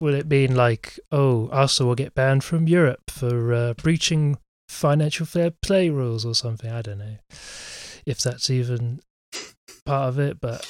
will 0.00 0.14
it 0.14 0.28
mean 0.28 0.54
like 0.54 0.98
oh 1.12 1.48
Arsenal 1.52 1.88
will 1.88 1.94
get 1.94 2.14
banned 2.14 2.42
from 2.42 2.66
Europe 2.66 3.08
for 3.08 3.54
uh, 3.54 3.74
breaching 3.74 4.36
financial 4.68 5.26
fair 5.26 5.52
play 5.62 5.90
rules 5.90 6.24
or 6.24 6.34
something 6.34 6.70
I 6.70 6.82
don't 6.82 6.98
know 6.98 7.16
if 8.04 8.20
that's 8.20 8.50
even 8.50 9.00
part 9.86 10.08
of 10.08 10.18
it 10.18 10.40
but 10.40 10.66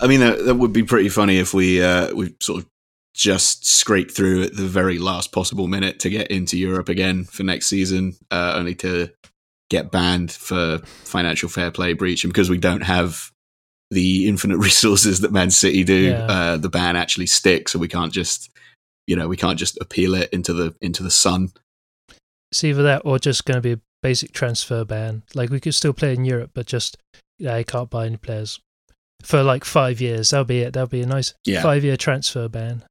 I 0.00 0.06
mean, 0.06 0.20
that, 0.20 0.44
that 0.44 0.54
would 0.54 0.72
be 0.72 0.82
pretty 0.82 1.08
funny 1.08 1.38
if 1.38 1.52
we 1.52 1.82
uh, 1.82 2.14
we 2.14 2.34
sort 2.40 2.62
of 2.62 2.68
just 3.14 3.64
scrape 3.66 4.10
through 4.10 4.42
at 4.42 4.56
the 4.56 4.66
very 4.66 4.98
last 4.98 5.32
possible 5.32 5.68
minute 5.68 6.00
to 6.00 6.10
get 6.10 6.30
into 6.30 6.58
Europe 6.58 6.88
again 6.88 7.24
for 7.24 7.42
next 7.44 7.66
season, 7.66 8.14
uh, 8.30 8.54
only 8.56 8.74
to 8.74 9.08
get 9.70 9.90
banned 9.90 10.32
for 10.32 10.78
financial 11.04 11.48
fair 11.48 11.70
play 11.70 11.92
breach, 11.92 12.24
and 12.24 12.32
because 12.32 12.50
we 12.50 12.58
don't 12.58 12.82
have 12.82 13.30
the 13.90 14.28
infinite 14.28 14.58
resources 14.68 15.20
that 15.20 15.32
Man 15.32 15.50
City 15.50 15.84
do, 15.84 15.94
Yeah. 16.10 16.26
uh, 16.26 16.56
the 16.56 16.68
ban 16.68 16.96
actually 16.96 17.26
sticks, 17.28 17.72
so 17.72 17.78
we 17.78 17.88
can't 17.88 18.12
just, 18.12 18.50
you 19.06 19.14
know, 19.16 19.28
we 19.28 19.36
can't 19.36 19.58
just 19.58 19.78
appeal 19.80 20.14
it 20.14 20.30
into 20.32 20.52
the 20.52 20.74
into 20.80 21.02
the 21.02 21.10
sun. 21.10 21.50
it's 22.50 22.64
either 22.64 22.82
that 22.82 23.02
or 23.04 23.18
just 23.18 23.44
going 23.44 23.56
to 23.56 23.60
be 23.60 23.72
a 23.72 23.80
basic 24.02 24.32
transfer 24.32 24.84
ban. 24.84 25.22
Like 25.34 25.50
we 25.50 25.60
could 25.60 25.74
still 25.74 25.92
play 25.94 26.12
in 26.14 26.24
Europe 26.24 26.50
but 26.54 26.66
just 26.66 26.96
yeah 27.38 27.56
you 27.56 27.64
can't 27.64 27.90
buy 27.90 28.06
any 28.06 28.16
players 28.16 28.60
for 29.22 29.42
like 29.42 29.64
five 29.64 30.00
years. 30.00 30.30
That'll 30.30 30.44
be 30.44 30.60
it. 30.60 30.72
That'll 30.74 30.88
be 30.88 31.00
a 31.02 31.06
nice 31.06 31.32
Yeah, 31.46 31.62
five 31.62 31.84
year 31.84 31.96
transfer 31.96 32.48
ban, 32.48 32.84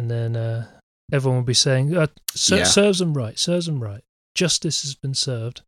and 0.00 0.10
then 0.10 0.34
uh, 0.34 0.66
everyone 1.12 1.40
will 1.40 1.44
be 1.44 1.52
saying, 1.54 1.94
uh, 1.94 2.06
ser- 2.34 2.56
Yeah. 2.58 2.64
"Serves 2.64 2.98
them 3.00 3.12
right, 3.14 3.38
serves 3.38 3.66
them 3.66 3.82
right. 3.82 4.02
Justice 4.34 4.80
has 4.82 4.94
been 4.94 5.12
served." 5.14 5.60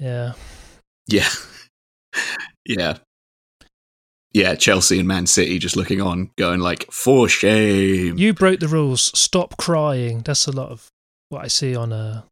Yeah, 0.00 0.32
yeah, 1.06 1.28
yeah. 2.66 2.98
Yeah, 4.32 4.54
Chelsea 4.54 4.98
and 4.98 5.08
Man 5.08 5.26
City 5.26 5.58
just 5.58 5.76
looking 5.76 6.02
on, 6.02 6.30
going 6.36 6.60
like, 6.60 6.90
"For 6.92 7.28
shame." 7.28 8.18
you 8.18 8.34
broke 8.34 8.60
the 8.60 8.68
rules. 8.68 9.16
Stop 9.18 9.56
crying. 9.56 10.20
That's 10.22 10.46
a 10.46 10.52
lot 10.52 10.70
of 10.70 10.88
what 11.30 11.42
I 11.44 11.48
see 11.48 11.74
on 11.74 11.92
uh, 11.92 12.22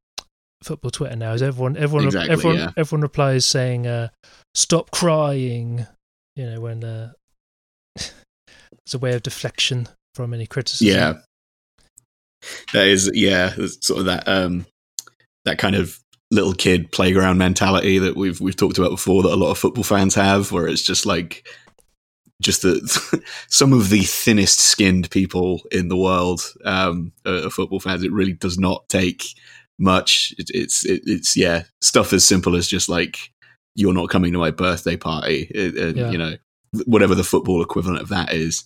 football 0.63 0.91
Twitter 0.91 1.17
now. 1.17 1.33
Is 1.33 1.43
everyone, 1.43 1.77
everyone, 1.79 2.07
Exactly, 2.07 2.33
everyone, 2.33 2.59
yeah. 2.59 2.71
everyone 2.77 3.03
replies 3.03 3.47
saying, 3.47 3.87
uh, 3.87 4.09
"Stop 4.55 4.91
crying." 4.91 5.87
You 6.37 6.51
know 6.51 6.61
when 6.61 6.83
uh, 6.85 7.13
it's 7.97 8.93
a 8.93 8.99
way 8.99 9.15
of 9.15 9.23
deflection 9.23 9.89
from 10.15 10.33
any 10.35 10.47
criticism. 10.47 10.87
Yeah. 10.95 11.15
That 12.73 12.87
is 12.87 13.11
yeah, 13.15 13.55
sort 13.81 14.01
of 14.01 14.05
that 14.07 14.29
um 14.29 14.67
that 15.45 15.59
kind 15.59 15.77
of 15.77 15.99
little 16.31 16.55
kid 16.55 16.91
playground 16.91 17.39
mentality 17.39 17.99
that 17.99 18.17
we've 18.17 18.41
we've 18.41 18.57
talked 18.57 18.79
about 18.79 18.91
before 18.91 19.23
that 19.23 19.33
a 19.33 19.37
lot 19.37 19.51
of 19.51 19.59
football 19.59 19.85
fans 19.85 20.15
have 20.15 20.51
where 20.53 20.67
it's 20.67 20.83
just 20.83 21.07
like 21.07 21.47
just 22.43 22.63
the 22.63 23.23
some 23.49 23.73
of 23.73 23.91
the 23.91 24.01
thinnest 24.03 24.59
skinned 24.61 25.11
people 25.11 25.63
in 25.71 25.89
the 25.89 25.97
world 25.97 26.41
um 26.65 27.13
are, 27.25 27.49
football 27.51 27.79
fans 27.79 28.03
it 28.03 28.13
really 28.13 28.33
does 28.33 28.59
not 28.59 28.89
take 28.89 29.23
much 29.79 30.35
it, 30.39 30.51
it's 30.53 30.85
it, 30.85 31.03
it's 31.05 31.37
yeah 31.37 31.63
stuff 31.81 32.13
as 32.13 32.27
simple 32.27 32.57
as 32.57 32.67
just 32.67 32.89
like 32.89 33.19
you're 33.77 33.95
not 33.95 34.09
coming 34.11 34.33
to 34.33 34.39
my 34.39 34.51
birthday 34.51 34.97
party 34.97 35.51
it, 35.55 35.77
and, 35.77 35.97
Yeah. 35.97 36.11
you 36.11 36.19
know 36.19 36.35
whatever 36.87 37.15
the 37.15 37.23
football 37.25 37.63
equivalent 37.63 38.01
of 38.01 38.09
that 38.09 38.33
is 38.33 38.65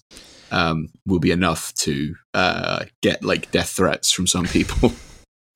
um, 0.50 0.88
will 1.06 1.18
be 1.18 1.30
enough 1.30 1.74
to 1.74 2.14
uh, 2.34 2.84
get 3.02 3.22
like 3.24 3.50
death 3.50 3.70
threats 3.70 4.10
from 4.10 4.26
some 4.26 4.46
people. 4.46 4.92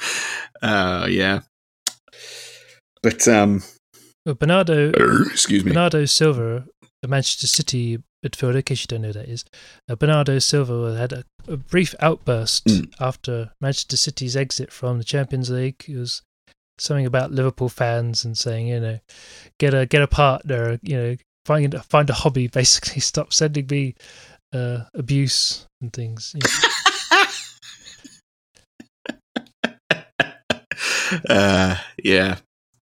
uh, 0.63 1.07
yeah, 1.11 1.41
but 3.03 3.27
um, 3.29 3.63
Well, 4.27 4.35
Bernardo 4.35 4.91
excuse 5.31 5.65
me. 5.65 5.71
Bernardo 5.73 6.05
Silva, 6.05 6.65
a 7.03 7.09
Manchester 7.09 7.47
City 7.47 7.99
midfielder, 8.25 8.57
in 8.57 8.63
case 8.63 8.83
you 8.83 8.87
don't 8.87 9.03
know 9.03 9.09
who 9.09 9.15
that 9.15 9.29
is, 9.29 9.45
uh, 9.89 9.97
Bernardo 9.97 10.39
Silva 10.39 10.97
had 10.97 11.13
a, 11.13 11.25
a 11.49 11.57
brief 11.57 11.95
outburst 12.01 12.67
Mm. 12.67 12.93
after 13.01 13.51
Manchester 13.61 13.97
City's 13.97 14.37
exit 14.37 14.73
from 14.73 14.99
the 14.99 15.05
Champions 15.05 15.51
League. 15.51 15.85
It 15.89 15.97
was 15.97 16.23
something 16.79 17.07
about 17.07 17.33
Liverpool 17.33 17.69
fans 17.69 18.25
and 18.25 18.37
saying, 18.39 18.69
you 18.69 18.81
know, 18.81 18.99
get 19.59 19.75
a 19.75 19.87
get 19.87 20.03
a 20.03 20.07
partner, 20.07 20.79
you 20.83 20.97
know, 20.97 21.17
find 21.45 21.75
find 21.85 22.09
a 22.11 22.15
hobby. 22.15 22.47
Basically, 22.61 23.01
stop 23.01 23.33
sending 23.33 23.67
me 23.69 23.95
uh, 24.53 24.85
abuse 24.95 25.67
and 25.81 25.93
things. 25.93 26.35
know. 26.35 27.25
uh, 31.29 31.77
yeah, 32.03 32.37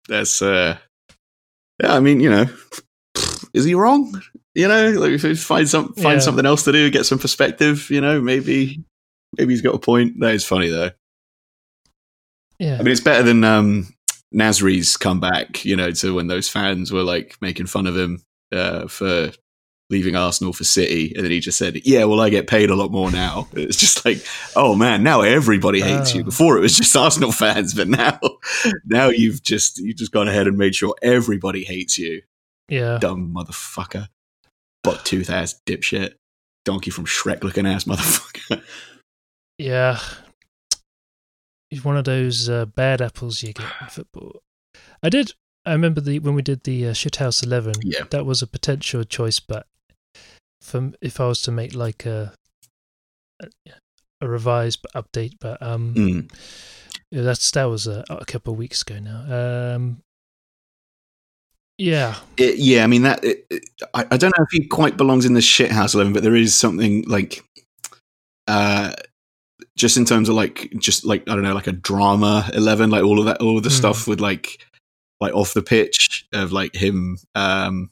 that's 0.09 0.43
uh, 0.43 0.79
yeah. 1.83 1.95
I 1.95 2.01
mean, 2.01 2.21
you 2.21 2.31
know, 2.31 2.47
is 3.55 3.65
he 3.65 3.75
wrong? 3.75 4.21
You 4.55 4.69
know, 4.69 4.91
like 4.91 5.19
find 5.37 5.69
some 5.69 5.93
find 5.95 6.17
Yeah. 6.17 6.19
something 6.21 6.47
else 6.47 6.65
to 6.65 6.73
do, 6.73 6.91
get 6.91 7.07
some 7.07 7.19
perspective. 7.19 7.91
You 7.91 8.01
know, 8.01 8.21
maybe 8.21 8.85
maybe 9.37 9.53
he's 9.53 9.63
got 9.63 9.75
a 9.75 9.79
point. 9.79 10.21
That 10.21 10.35
is 10.35 10.45
funny 10.45 10.69
though. 10.69 10.91
Yeah, 12.61 12.75
I 12.75 12.79
mean, 12.79 12.93
it's 12.93 13.01
better 13.01 13.25
than 13.25 13.43
um, 13.43 13.89
Nasri's 14.33 14.97
comeback, 14.97 15.65
you 15.65 15.75
know, 15.75 15.91
to 15.91 16.15
when 16.15 16.29
those 16.29 16.49
fans 16.49 16.93
were 16.93 17.03
like 17.03 17.37
making 17.41 17.67
fun 17.67 17.89
of 17.89 17.97
him 17.97 18.23
uh, 18.53 18.87
for 18.87 19.33
leaving 19.91 20.17
Arsenal 20.17 20.53
for 20.53 20.65
City, 20.65 21.13
and 21.15 21.25
then 21.25 21.31
he 21.31 21.41
just 21.41 21.59
said, 21.59 21.81
"Yeah, 21.85 22.05
well, 22.05 22.21
I 22.21 22.31
get 22.31 22.47
paid 22.47 22.71
a 22.71 22.75
lot 22.75 22.91
more 22.91 23.11
now." 23.11 23.49
It's 23.55 23.79
just 23.79 24.05
like, 24.05 24.25
oh 24.57 24.75
man, 24.75 25.03
now 25.03 25.23
everybody 25.23 25.81
hates 25.81 26.15
you. 26.15 26.23
Oh. 26.23 26.25
Before 26.25 26.57
it 26.57 26.61
was 26.61 26.77
just 26.77 26.97
Arsenal 27.05 27.33
fans, 27.33 27.75
but 27.75 27.89
now, 27.89 28.19
now 28.85 29.09
you've 29.09 29.43
just 29.43 29.79
you've 29.79 29.97
just 29.97 30.13
gone 30.13 30.29
ahead 30.29 30.47
and 30.47 30.59
made 30.59 30.75
sure 30.75 30.95
everybody 31.03 31.65
hates 31.65 31.99
you, 31.99 32.23
yeah. 32.69 32.99
dumb 33.01 33.35
motherfucker, 33.35 34.09
butt 34.83 35.05
tooth 35.05 35.31
ass 35.31 35.61
dipshit, 35.67 36.15
donkey 36.65 36.91
from 36.91 37.07
Shrek 37.07 37.43
looking 37.43 37.67
ass 37.67 37.85
motherfucker. 37.85 38.63
Yeah. 39.59 39.99
He's 41.71 41.85
one 41.85 41.97
of 41.97 42.05
those 42.05 42.49
uh, 42.49 42.67
bad 42.67 43.01
apples 43.01 43.43
you 43.43 43.53
get 43.53 43.67
in 43.81 43.89
football. 43.89 44.43
I 45.03 45.09
did. 45.09 45.33
I 45.67 45.73
remember 45.73 46.01
the 46.01 46.19
when 46.19 46.35
we 46.35 46.43
did 46.43 46.65
the 46.65 46.89
uh, 46.89 46.93
Shithouse 46.93 47.43
Eleven. 47.43 47.75
Yeah. 47.83 48.05
that 48.11 48.27
was 48.27 48.43
a 48.43 48.47
potential 48.47 49.03
choice, 49.05 49.41
but 49.41 49.67
from 50.65 50.95
if 51.01 51.21
I 51.21 51.27
was 51.29 51.43
to 51.43 51.53
make 51.53 51.75
like 51.75 52.07
a 52.07 52.33
a, 53.41 53.47
a 54.21 54.29
revised 54.29 54.85
update, 54.95 55.35
but 55.41 55.61
um, 55.63 55.95
Mm. 55.95 56.31
that's 57.13 57.51
that 57.53 57.65
was 57.65 57.87
a, 57.87 58.05
a 58.11 58.25
couple 58.25 58.53
of 58.55 58.59
weeks 58.59 58.83
ago 58.83 58.99
now. 58.99 59.75
Um, 59.77 60.01
yeah, 61.77 62.15
It, 62.37 62.59
yeah, 62.59 62.85
I 62.85 62.87
mean 62.87 63.03
that. 63.03 63.25
It, 63.25 63.47
it- 63.51 63.65
I, 63.93 64.07
I 64.13 64.17
don't 64.17 64.37
know 64.39 64.45
if 64.45 64.49
he 64.53 64.67
quite 64.67 64.97
belongs 64.97 65.25
in 65.27 65.35
the 65.35 65.41
shithouse 65.41 65.95
eleven, 65.95 66.13
but 66.13 66.23
there 66.23 66.37
is 66.37 66.55
something 66.55 67.03
like, 67.09 67.45
uh, 68.47 68.93
just 69.77 69.97
in 69.97 70.05
terms 70.05 70.29
of 70.29 70.37
like, 70.37 70.73
just 70.79 71.05
like 71.05 71.23
I 71.29 71.35
don't 71.35 71.43
know, 71.43 71.53
like 71.55 71.67
a 71.67 71.73
drama 71.73 72.49
eleven, 72.55 72.91
like 72.91 73.03
all 73.03 73.19
of 73.19 73.27
that, 73.27 73.41
all 73.41 73.57
of 73.57 73.65
the 73.65 73.71
Hmm. 73.71 73.75
stuff 73.77 74.07
with 74.07 74.21
like, 74.21 74.65
like 75.21 75.35
off 75.35 75.53
the 75.55 75.63
pitch 75.63 76.27
of 76.33 76.53
like 76.53 76.75
him, 76.75 77.19
um, 77.35 77.91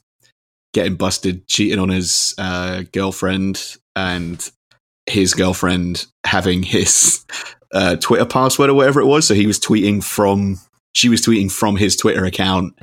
getting 0.73 0.95
busted 0.95 1.47
cheating 1.47 1.79
on 1.79 1.89
his 1.89 2.33
uh, 2.37 2.83
girlfriend 2.91 3.77
and 3.95 4.51
his 5.05 5.33
girlfriend 5.33 6.05
having 6.25 6.63
his 6.63 7.25
uh, 7.73 7.95
Twitter 7.97 8.25
password 8.25 8.69
or 8.69 8.73
whatever 8.73 8.99
it 8.99 9.05
was. 9.05 9.27
So 9.27 9.33
he 9.33 9.47
was 9.47 9.59
tweeting 9.59 10.03
from, 10.03 10.59
she 10.93 11.09
was 11.09 11.21
tweeting 11.21 11.51
from 11.51 11.75
his 11.75 11.95
Twitter 11.95 12.25
account 12.25 12.73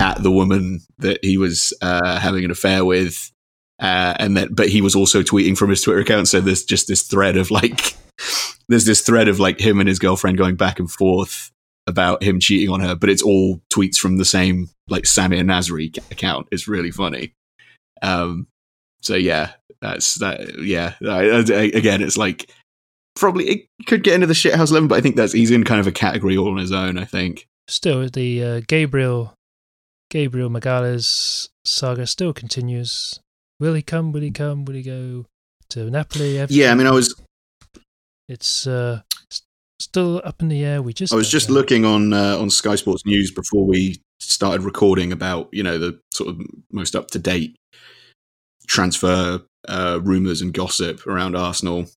at 0.00 0.22
the 0.22 0.30
woman 0.30 0.80
that 0.98 1.18
he 1.22 1.38
was 1.38 1.72
uh, 1.82 2.18
having 2.18 2.44
an 2.44 2.50
affair 2.50 2.84
with. 2.84 3.30
Uh, 3.78 4.14
and 4.18 4.36
that, 4.36 4.54
but 4.54 4.68
he 4.68 4.80
was 4.80 4.94
also 4.94 5.22
tweeting 5.22 5.56
from 5.56 5.70
his 5.70 5.82
Twitter 5.82 6.00
account. 6.00 6.28
So 6.28 6.40
there's 6.40 6.64
just 6.64 6.86
this 6.86 7.02
thread 7.02 7.36
of 7.36 7.50
like 7.50 7.96
there's 8.68 8.84
this 8.84 9.00
thread 9.00 9.26
of 9.26 9.40
like 9.40 9.60
him 9.60 9.80
and 9.80 9.88
his 9.88 9.98
girlfriend 9.98 10.38
going 10.38 10.54
back 10.54 10.78
and 10.78 10.90
forth 10.90 11.50
about 11.86 12.22
him 12.22 12.40
cheating 12.40 12.72
on 12.72 12.80
her, 12.80 12.94
but 12.94 13.10
it's 13.10 13.22
all 13.22 13.60
tweets 13.72 13.96
from 13.96 14.16
the 14.16 14.24
same 14.24 14.70
like 14.88 15.04
Samir 15.04 15.42
Nasri 15.42 15.96
account. 16.10 16.48
It's 16.50 16.68
really 16.68 16.90
funny. 16.90 17.34
Um, 18.02 18.46
so 19.00 19.14
yeah, 19.14 19.52
that's 19.80 20.16
that. 20.16 20.58
Yeah, 20.60 20.94
I, 21.02 21.44
I, 21.52 21.62
again, 21.74 22.02
it's 22.02 22.16
like 22.16 22.50
probably 23.16 23.48
it 23.48 23.68
could 23.86 24.04
get 24.04 24.14
into 24.14 24.26
the 24.26 24.34
shithouse 24.34 24.70
eleven, 24.70 24.88
but 24.88 24.98
I 24.98 25.00
think 25.00 25.16
that's 25.16 25.32
he's 25.32 25.50
in 25.50 25.64
kind 25.64 25.80
of 25.80 25.86
a 25.86 25.92
category 25.92 26.36
all 26.36 26.50
on 26.50 26.58
his 26.58 26.72
own. 26.72 26.98
I 26.98 27.04
think 27.04 27.48
Still, 27.68 28.08
the 28.08 28.44
uh, 28.44 28.60
Gabriel 28.66 29.34
Gabriel 30.10 30.50
Magalhaes 30.50 31.48
saga 31.64 32.06
still 32.06 32.32
continues. 32.32 33.20
Will 33.60 33.74
he 33.74 33.82
come? 33.82 34.12
Will 34.12 34.20
he 34.20 34.30
come? 34.30 34.64
Will 34.64 34.74
he 34.74 34.82
go 34.82 35.26
to 35.70 35.90
Napoli? 35.90 36.38
Everton? 36.38 36.60
yeah. 36.60 36.72
I 36.72 36.74
mean, 36.74 36.86
I 36.86 36.90
was 36.90 37.14
it's 38.28 38.66
uh, 38.66 39.02
still 39.82 40.20
up 40.24 40.40
in 40.40 40.48
the 40.48 40.64
air. 40.64 40.80
We 40.82 40.92
just 40.92 41.12
I 41.12 41.16
was 41.16 41.30
just 41.30 41.48
know. 41.48 41.54
looking 41.54 41.84
on 41.84 42.12
uh, 42.12 42.36
on 42.38 42.50
Sky 42.50 42.74
Sports 42.76 43.04
News 43.06 43.30
before 43.30 43.66
we 43.66 44.00
started 44.20 44.62
recording 44.62 45.12
about 45.12 45.48
you 45.52 45.62
know 45.62 45.78
the 45.78 45.98
sort 46.12 46.30
of 46.30 46.40
most 46.70 46.94
up 46.96 47.08
to 47.10 47.18
date 47.18 47.56
transfer 48.66 49.40
uh, 49.68 50.00
rumors 50.02 50.40
and 50.40 50.52
gossip 50.52 51.06
around 51.06 51.36
Arsenal. 51.36 51.78
And 51.80 51.88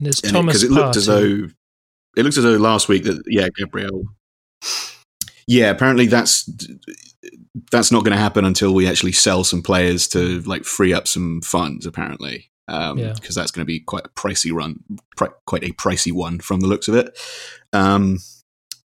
there's 0.00 0.20
And 0.20 0.36
it- 0.48 0.62
it 0.62 0.70
looked 0.70 0.96
as 0.96 1.06
though 1.06 1.48
it 2.16 2.22
looked 2.24 2.36
as 2.36 2.44
though 2.44 2.56
last 2.56 2.88
week 2.88 3.04
that 3.04 3.22
yeah 3.26 3.48
Gabriel 3.56 4.04
yeah 5.46 5.70
apparently 5.70 6.06
that's 6.06 6.48
that's 7.70 7.90
not 7.92 8.04
going 8.04 8.12
to 8.12 8.18
happen 8.22 8.44
until 8.44 8.74
we 8.74 8.88
actually 8.88 9.12
sell 9.12 9.44
some 9.44 9.62
players 9.62 10.08
to 10.08 10.40
like 10.42 10.64
free 10.64 10.92
up 10.92 11.06
some 11.08 11.40
funds 11.42 11.86
apparently 11.86 12.50
um 12.70 12.98
Yeah. 12.98 13.12
because 13.12 13.34
that's 13.34 13.50
going 13.50 13.62
to 13.62 13.66
be 13.66 13.80
quite 13.80 14.06
a 14.06 14.10
pricey 14.10 14.52
run 14.52 14.82
pri- 15.16 15.28
quite 15.46 15.64
a 15.64 15.72
pricey 15.72 16.12
one 16.12 16.38
from 16.40 16.60
the 16.60 16.66
looks 16.66 16.88
of 16.88 16.94
it 16.94 17.18
um 17.72 18.18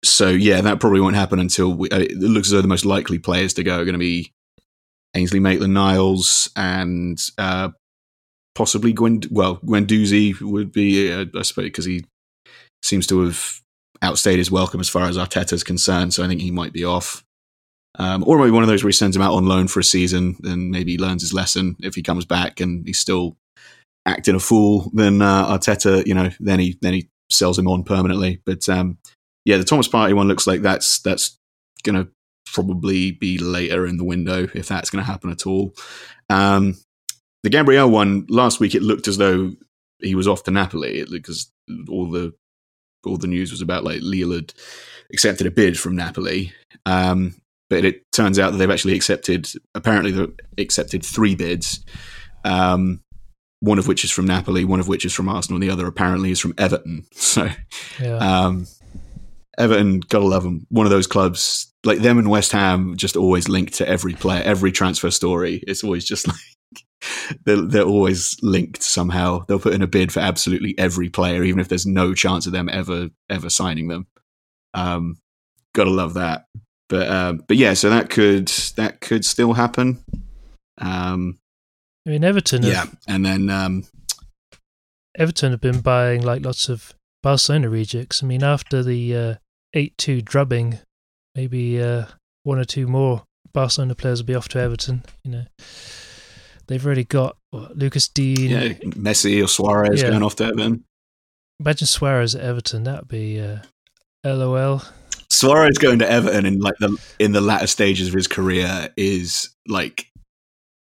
so 0.03 0.29
yeah 0.29 0.62
that 0.62 0.79
probably 0.79 1.01
won't 1.01 1.15
happen 1.15 1.39
until 1.39 1.74
we, 1.74 1.89
uh, 1.89 2.00
it 2.00 2.17
looks 2.17 2.48
as 2.48 2.51
though 2.53 2.62
the 2.62 2.67
most 2.67 2.86
likely 2.86 3.20
players 3.20 3.53
to 3.53 3.63
go 3.63 3.79
are 3.79 3.86
going 3.86 3.94
to 3.94 4.00
be 4.00 4.32
Ainsley 5.15 5.39
Maitland-Niles 5.39 6.50
and 6.55 7.20
uh 7.38 7.70
possibly 8.53 8.94
Gwen 8.94 9.22
well 9.32 9.58
Guendouzi 9.58 10.39
would 10.41 10.72
be 10.72 11.12
uh, 11.12 11.25
I 11.38 11.41
suppose 11.44 11.65
because 11.65 11.86
he 11.86 12.05
seems 12.84 13.08
to 13.08 13.22
have 13.25 13.62
outstayed 14.01 14.38
his 14.38 14.51
welcome 14.51 14.79
as 14.79 14.89
far 14.89 15.05
as 15.05 15.17
Arteta's 15.17 15.63
concerned. 15.63 16.13
So 16.13 16.24
I 16.24 16.27
think 16.27 16.41
he 16.41 16.51
might 16.51 16.74
be 16.74 16.84
off. 16.84 17.24
Um, 17.98 18.24
or 18.27 18.38
maybe 18.38 18.51
one 18.51 18.62
of 18.62 18.67
those 18.67 18.84
where 18.84 18.89
he 18.89 18.94
sends 18.94 19.15
him 19.15 19.22
out 19.22 19.34
on 19.34 19.46
loan 19.48 19.67
for 19.67 19.79
a 19.79 19.84
season 19.84 20.36
and 20.44 20.70
maybe 20.70 20.91
he 20.91 20.98
learns 20.98 21.22
his 21.22 21.34
lesson. 21.34 21.77
If 21.82 21.96
he 21.96 22.03
comes 22.03 22.25
back 22.25 22.60
and 22.60 22.86
he's 22.86 23.00
still 23.00 23.38
acting 24.06 24.36
a 24.36 24.40
fool, 24.40 24.92
then 24.94 25.22
uh, 25.22 25.48
Arteta, 25.48 26.06
you 26.06 26.14
know, 26.14 26.30
then 26.40 26.60
he 26.60 26.78
then 26.82 26.94
he 26.94 27.10
sells 27.32 27.58
him 27.58 27.68
on 27.68 27.84
permanently. 27.84 28.42
But 28.46 28.68
um, 28.70 28.98
yeah, 29.46 29.58
the 29.58 29.64
Thomas 29.64 29.88
Partey 29.88 30.14
one 30.14 30.28
looks 30.28 30.48
like 30.48 30.62
that's 30.62 31.00
that's 31.00 31.38
going 31.84 31.96
to 32.04 32.12
probably 32.52 33.12
be 33.12 33.38
later 33.38 33.86
in 33.86 33.98
the 33.98 34.04
window 34.04 34.48
if 34.54 34.68
that's 34.68 34.90
going 34.90 35.04
to 35.04 35.12
happen 35.12 35.30
at 35.30 35.46
all. 35.46 35.74
Um, 36.30 36.76
the 37.44 37.50
Gabriel 37.50 37.90
one 37.90 38.26
last 38.30 38.60
week, 38.60 38.76
it 38.76 38.82
looked 38.82 39.08
as 39.08 39.18
though 39.18 39.54
he 40.00 40.16
was 40.16 40.28
off 40.28 40.44
to 40.44 40.52
Napoli 40.52 41.06
because 41.10 41.52
all 41.90 42.10
the 42.10 42.34
all 43.06 43.18
the 43.18 43.28
news 43.28 43.52
was 43.52 43.62
about 43.62 43.84
like 43.84 44.02
had 44.02 44.54
accepted 45.12 45.48
a 45.48 45.52
bid 45.52 45.78
from 45.80 45.96
Napoli. 45.96 46.54
Um, 46.86 47.36
but 47.70 47.86
it 47.86 48.04
turns 48.12 48.40
out 48.40 48.52
that 48.52 48.58
they've 48.58 48.72
actually 48.72 48.96
accepted 48.96 49.48
apparently 49.74 50.12
they 50.12 50.64
accepted 50.64 51.06
three 51.06 51.36
bids. 51.36 51.84
Um, 52.44 53.02
one 53.65 53.79
of 53.79 53.88
which 53.88 54.03
is 54.03 54.12
from 54.12 54.25
Napoli, 54.25 54.63
one 54.63 54.79
of 54.79 54.88
which 54.88 55.06
is 55.06 55.13
from 55.13 55.28
Arsenal, 55.28 55.56
and 55.58 55.63
the 55.63 55.71
other 55.73 55.88
apparently 55.88 56.32
is 56.32 56.39
from 56.39 56.54
Everton. 56.58 57.06
So 57.13 57.49
Yeah. 57.99 58.17
um, 58.17 58.67
Everton, 59.58 60.01
gotta 60.01 60.25
love 60.25 60.43
them. 60.43 60.67
One 60.69 60.86
of 60.86 60.91
those 60.91 61.08
clubs, 61.08 61.73
like 61.84 61.99
them 61.99 62.17
and 62.19 62.30
West 62.30 62.51
Ham, 62.51 62.95
just 62.97 63.15
always 63.15 63.47
linked 63.49 63.73
to 63.75 63.88
every 63.88 64.13
player, 64.13 64.41
every 64.43 64.71
transfer 64.71 65.10
story. 65.12 65.63
It's 65.67 65.84
always 65.84 66.06
just 66.06 66.28
like 66.28 67.36
they're, 67.45 67.62
they're 67.62 67.84
always 67.84 68.36
linked 68.41 68.84
somehow. 68.84 69.45
They'll 69.47 69.60
put 69.60 69.73
in 69.73 69.82
a 69.82 69.88
bid 69.88 70.12
for 70.12 70.19
absolutely 70.19 70.78
every 70.78 71.10
player, 71.10 71.43
even 71.43 71.60
if 71.60 71.67
there's 71.69 71.86
no 71.86 72.13
chance 72.13 72.45
of 72.45 72.51
them 72.54 72.69
ever 72.69 73.10
ever 73.30 73.49
signing 73.49 73.88
them. 73.88 74.08
Um, 74.73 75.17
gotta 75.73 75.89
love 75.91 76.13
that. 76.15 76.45
But 76.89 77.10
um, 77.10 77.43
but 77.47 77.58
yeah, 77.58 77.73
so 77.73 77.89
that 77.89 78.10
could 78.10 78.47
that 78.78 79.01
could 79.01 79.25
still 79.25 79.54
happen. 79.54 80.04
Um, 80.78 81.39
I 82.06 82.12
mean, 82.12 82.24
Everton. 82.24 82.63
Have, 82.63 82.72
yeah, 82.72 82.86
and 83.08 83.26
then 83.26 83.50
um, 83.50 83.86
Everton 85.18 85.52
have 85.52 85.62
been 85.62 85.82
buying 85.82 86.22
like 86.22 86.46
lots 86.46 86.70
of 86.70 86.94
Barcelona 87.24 87.70
rejects. 87.70 88.22
I 88.24 88.28
mean, 88.28 88.44
after 88.44 88.84
the 88.84 89.15
uh, 89.15 89.36
eight-two 89.74 90.22
drubbing, 90.22 90.80
maybe 91.34 91.82
uh, 91.82 92.06
one 92.44 92.60
or 92.60 92.65
two 92.65 92.88
more 92.88 93.24
Barcelona 93.54 93.96
players 93.96 94.22
will 94.22 94.28
be 94.28 94.36
off 94.36 94.50
to 94.50 94.60
Everton. 94.60 95.04
You 95.24 95.32
know, 95.32 95.46
they've 96.68 96.86
already 96.86 97.06
got 97.06 97.38
what, 97.52 97.76
Lucas 97.78 98.08
Digne. 98.08 98.50
yeah, 98.50 98.68
Messi 98.91 99.44
or 99.44 99.48
Suarez 99.48 100.02
Yeah. 100.02 100.12
going 100.12 100.24
off 100.24 100.36
to 100.36 100.46
Everton. 100.46 100.84
Imagine 101.60 101.88
Suarez 101.88 102.36
at 102.36 102.41
Everton. 102.44 102.84
That 102.84 103.02
would 103.02 103.08
be 103.08 103.39
uh, 103.39 103.60
LOL. 104.26 104.84
Suarez 105.32 105.78
going 105.78 106.00
to 106.00 106.10
Everton 106.10 106.46
in 106.46 106.60
like 106.60 106.76
the 106.80 106.98
in 107.18 107.32
the 107.32 107.41
latter 107.41 107.68
stages 107.68 108.10
of 108.10 108.13
his 108.13 108.28
career 108.28 108.89
is 108.96 109.50
like 109.68 110.08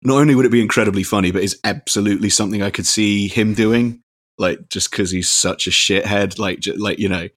not 0.01 0.17
only 0.17 0.35
would 0.35 0.45
it 0.45 0.51
be 0.51 0.61
incredibly 0.61 1.03
funny, 1.03 1.31
but 1.31 1.43
is 1.43 1.59
absolutely 1.63 2.29
something 2.29 2.61
I 2.61 2.69
could 2.69 2.85
see 2.85 3.27
him 3.27 3.53
doing. 3.53 4.01
Like 4.37 4.69
just 4.69 4.89
because 4.89 5.11
he's 5.11 5.29
such 5.29 5.67
a 5.67 5.71
shithead, 5.71 6.39
like 6.39 6.61
ju- 6.61 6.75
like 6.75 6.99
you 6.99 7.09
know 7.09 7.27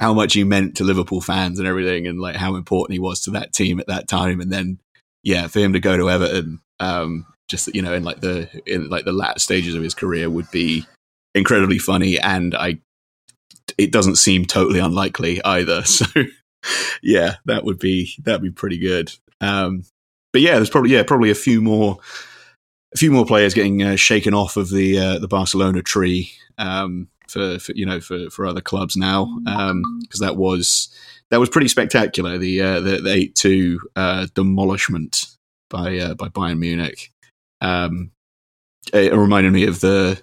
how 0.00 0.12
much 0.12 0.34
he 0.34 0.42
meant 0.42 0.76
to 0.76 0.84
Liverpool 0.84 1.20
fans 1.20 1.58
and 1.58 1.68
everything, 1.68 2.06
and 2.08 2.20
like 2.20 2.36
how 2.36 2.56
important 2.56 2.94
he 2.94 2.98
was 2.98 3.20
to 3.22 3.30
that 3.32 3.52
team 3.52 3.78
at 3.78 3.86
that 3.86 4.08
time, 4.08 4.40
and 4.40 4.52
then 4.52 4.80
yeah, 5.22 5.46
for 5.46 5.60
him 5.60 5.72
to 5.74 5.80
go 5.80 5.96
to 5.96 6.10
Everton, 6.10 6.60
um, 6.80 7.26
just 7.48 7.72
you 7.74 7.82
know 7.82 7.92
in 7.92 8.02
like 8.02 8.20
the 8.20 8.48
in 8.66 8.88
like 8.88 9.04
the 9.04 9.12
latter 9.12 9.38
stages 9.38 9.76
of 9.76 9.82
his 9.82 9.94
career 9.94 10.28
would 10.28 10.50
be 10.50 10.84
incredibly 11.34 11.78
funny, 11.78 12.18
and 12.18 12.54
I 12.56 12.78
it 13.78 13.92
doesn't 13.92 14.16
seem 14.16 14.44
totally 14.44 14.80
unlikely 14.80 15.42
either. 15.44 15.84
So 16.64 16.84
yeah, 17.02 17.36
that 17.46 17.64
would 17.64 17.80
be 17.80 18.14
that'd 18.22 18.40
be 18.40 18.52
pretty 18.52 18.78
good. 18.78 19.12
Um, 19.40 19.82
but 20.32 20.40
yeah, 20.40 20.56
there's 20.56 20.70
probably 20.70 20.90
yeah 20.90 21.02
probably 21.02 21.30
a 21.30 21.34
few 21.34 21.60
more 21.60 21.98
a 22.94 22.98
few 22.98 23.10
more 23.10 23.24
players 23.26 23.54
getting 23.54 23.82
uh, 23.82 23.96
shaken 23.96 24.34
off 24.34 24.56
of 24.56 24.70
the 24.70 24.98
uh, 24.98 25.18
the 25.18 25.28
Barcelona 25.28 25.82
tree 25.82 26.32
um, 26.58 27.08
for, 27.28 27.58
for 27.58 27.72
you 27.72 27.86
know 27.86 28.00
for, 28.00 28.28
for 28.30 28.46
other 28.46 28.60
clubs 28.60 28.96
now 28.96 29.24
because 30.02 30.20
that 30.20 30.36
was 30.36 30.94
that 31.30 31.40
was 31.40 31.48
pretty 31.48 31.68
spectacular 31.68 32.36
the 32.38 32.60
uh, 32.60 32.80
the, 32.80 33.08
eight 33.08 33.34
two 33.34 33.80
uh, 33.96 34.26
demolishment 34.34 35.26
by 35.70 35.96
uh, 35.98 36.14
by 36.14 36.28
Bayern 36.28 36.58
Munich. 36.58 37.10
Um, 37.60 38.10
it 38.92 39.14
reminded 39.14 39.52
me 39.52 39.64
of 39.66 39.80
the 39.80 40.20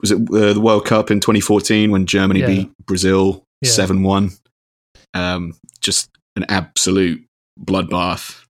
was 0.00 0.10
it 0.12 0.18
uh, 0.32 0.52
the 0.52 0.60
World 0.60 0.84
Cup 0.86 1.10
in 1.10 1.18
2014 1.20 1.90
when 1.90 2.06
Germany 2.06 2.40
Yeah. 2.40 2.46
beat 2.46 2.72
Brazil 2.86 3.42
Yeah. 3.62 3.70
seven 3.70 4.02
one. 4.02 4.30
Um, 5.14 5.54
just 5.80 6.08
an 6.36 6.44
absolute 6.48 7.24
bloodbath. 7.60 8.43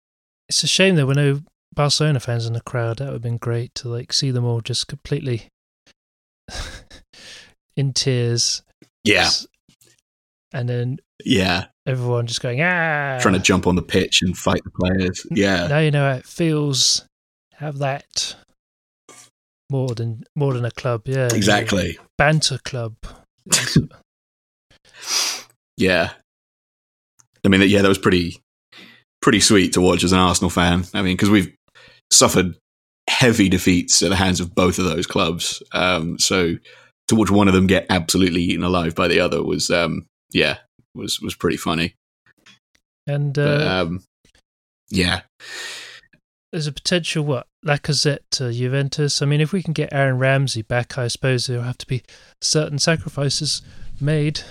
It's 0.48 0.62
a 0.62 0.66
shame 0.66 0.96
there 0.96 1.06
were 1.06 1.14
no 1.14 1.40
Barcelona 1.74 2.20
fans 2.20 2.46
in 2.46 2.52
the 2.52 2.60
crowd. 2.60 2.98
That 2.98 3.06
would 3.06 3.12
have 3.14 3.22
been 3.22 3.38
great 3.38 3.74
to 3.76 3.88
like 3.88 4.12
see 4.12 4.30
them 4.30 4.44
all 4.44 4.60
just 4.60 4.86
completely 4.88 5.48
in 7.76 7.92
tears. 7.92 8.62
Yeah, 9.04 9.28
And 10.52 10.68
then 10.68 10.98
yeah, 11.24 11.66
everyone 11.86 12.26
just 12.26 12.40
going 12.40 12.60
ah, 12.62 13.18
trying 13.20 13.34
to 13.34 13.40
jump 13.40 13.66
on 13.66 13.76
the 13.76 13.82
pitch 13.82 14.22
and 14.22 14.36
fight 14.36 14.62
the 14.64 14.70
players. 14.70 15.26
Yeah, 15.30 15.66
Now 15.66 15.78
you 15.78 15.90
know 15.90 16.08
how 16.10 16.16
it 16.16 16.26
feels. 16.26 17.04
Have 17.56 17.78
that 17.78 18.34
more 19.70 19.88
than 19.94 20.24
more 20.34 20.54
than 20.54 20.64
a 20.64 20.70
club. 20.70 21.02
Yeah, 21.06 21.28
exactly. 21.32 21.98
banter 22.18 22.58
club. 22.58 22.96
Yeah, 25.76 26.12
I 27.44 27.48
mean, 27.48 27.60
yeah, 27.68 27.82
that 27.82 27.88
was 27.88 27.98
pretty 27.98 28.40
pretty 29.24 29.40
sweet 29.40 29.72
to 29.72 29.80
watch 29.80 30.04
as 30.04 30.12
an 30.12 30.18
Arsenal 30.18 30.50
fan. 30.50 30.84
I 30.92 31.00
mean, 31.00 31.16
because 31.16 31.30
we've 31.30 31.50
suffered 32.12 32.56
heavy 33.08 33.48
defeats 33.48 34.02
at 34.02 34.10
the 34.10 34.16
hands 34.16 34.38
of 34.38 34.54
both 34.54 34.78
of 34.78 34.84
those 34.84 35.06
clubs. 35.06 35.62
Um, 35.72 36.18
so 36.18 36.56
to 37.08 37.14
watch 37.14 37.30
one 37.30 37.48
of 37.48 37.54
them 37.54 37.66
get 37.66 37.86
absolutely 37.88 38.42
eaten 38.42 38.64
alive 38.64 38.94
by 38.94 39.08
the 39.08 39.20
other 39.20 39.42
was, 39.42 39.70
um, 39.70 40.04
yeah, 40.30 40.58
was 40.94 41.20
was 41.22 41.34
pretty 41.34 41.56
funny. 41.56 41.94
and 43.06 43.32
But, 43.32 43.62
uh, 43.62 43.82
um, 43.82 44.04
yeah, 44.90 45.22
there's 46.52 46.66
a 46.66 46.72
potential 46.72 47.24
what 47.24 47.46
Lacazette 47.64 48.28
to 48.32 48.52
Juventus. 48.52 49.22
I 49.22 49.24
mean, 49.24 49.40
if 49.40 49.54
we 49.54 49.62
can 49.62 49.72
get 49.72 49.88
Aaron 49.90 50.18
Ramsey 50.18 50.60
back, 50.60 50.98
I 50.98 51.08
suppose 51.08 51.46
there'll 51.46 51.64
have 51.64 51.78
to 51.78 51.86
be 51.86 52.02
certain 52.42 52.78
sacrifices 52.78 53.62
made 53.98 54.42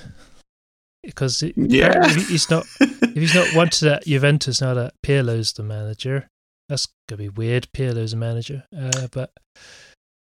because 1.03 1.43
it, 1.43 1.53
Yeah. 1.57 2.07
he's 2.09 2.49
not 2.49 2.65
if 2.79 3.13
he's 3.13 3.35
not 3.35 3.53
wanted 3.55 3.87
at 3.87 4.05
Juventus 4.05 4.61
now 4.61 4.73
that 4.73 4.93
Pirlo's 5.05 5.53
the 5.53 5.63
manager. 5.63 6.27
That's 6.69 6.87
gonna 7.09 7.17
be 7.17 7.29
weird. 7.29 7.67
Pirlo's 7.75 8.11
the 8.11 8.17
manager, 8.17 8.63
uh, 8.75 9.07
but 9.11 9.31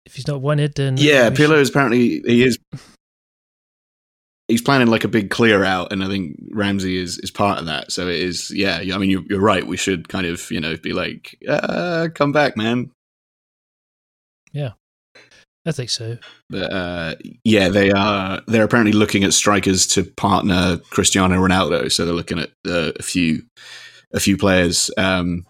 if 0.06 0.16
he's 0.16 0.28
not 0.28 0.42
wanted, 0.42 0.76
then 0.76 0.98
yeah. 0.98 1.30
we 1.30 1.36
should- 1.36 1.50
Pirlo 1.50 1.58
is 1.60 1.70
apparently 1.70 2.22
he 2.26 2.44
is 2.44 2.58
he's 4.48 4.62
planning 4.62 4.88
like 4.88 5.04
a 5.04 5.08
big 5.10 5.30
clear 5.30 5.63
out, 5.66 5.92
and 5.92 6.04
I 6.04 6.08
think 6.08 6.38
Ramsey 6.52 6.98
is 6.98 7.18
is 7.20 7.32
part 7.32 7.60
of 7.60 7.66
that. 7.66 7.92
So 7.92 8.08
it 8.08 8.22
is, 8.22 8.50
yeah. 8.56 8.78
I 8.94 8.98
mean, 8.98 9.10
you're, 9.10 9.24
you're 9.28 9.42
right. 9.42 9.66
We 9.66 9.76
should 9.78 10.08
kind 10.08 10.26
of, 10.26 10.50
you 10.52 10.62
know, 10.62 10.78
be 10.78 10.94
like, 10.94 11.38
uh, 11.50 12.08
come 12.16 12.32
back, 12.32 12.56
man. 12.56 12.92
I 15.67 15.71
think 15.73 15.89
so. 15.89 16.17
But 16.49 16.71
uh, 16.73 17.15
yeah, 17.43 17.67
they 17.69 17.91
are. 17.91 18.41
They're 18.47 18.63
apparently 18.63 18.93
looking 18.93 19.23
at 19.25 19.34
strikers 19.34 19.86
to 19.88 20.03
partner 20.03 20.77
Cristiano 20.89 21.36
Ronaldo. 21.36 21.91
So 21.91 22.06
they're 22.06 22.13
looking 22.15 22.39
at 22.39 22.49
uh, 22.65 22.93
a 22.97 23.03
few, 23.03 23.43
a 24.13 24.19
few 24.19 24.38
players. 24.38 24.89
Um, 24.97 25.45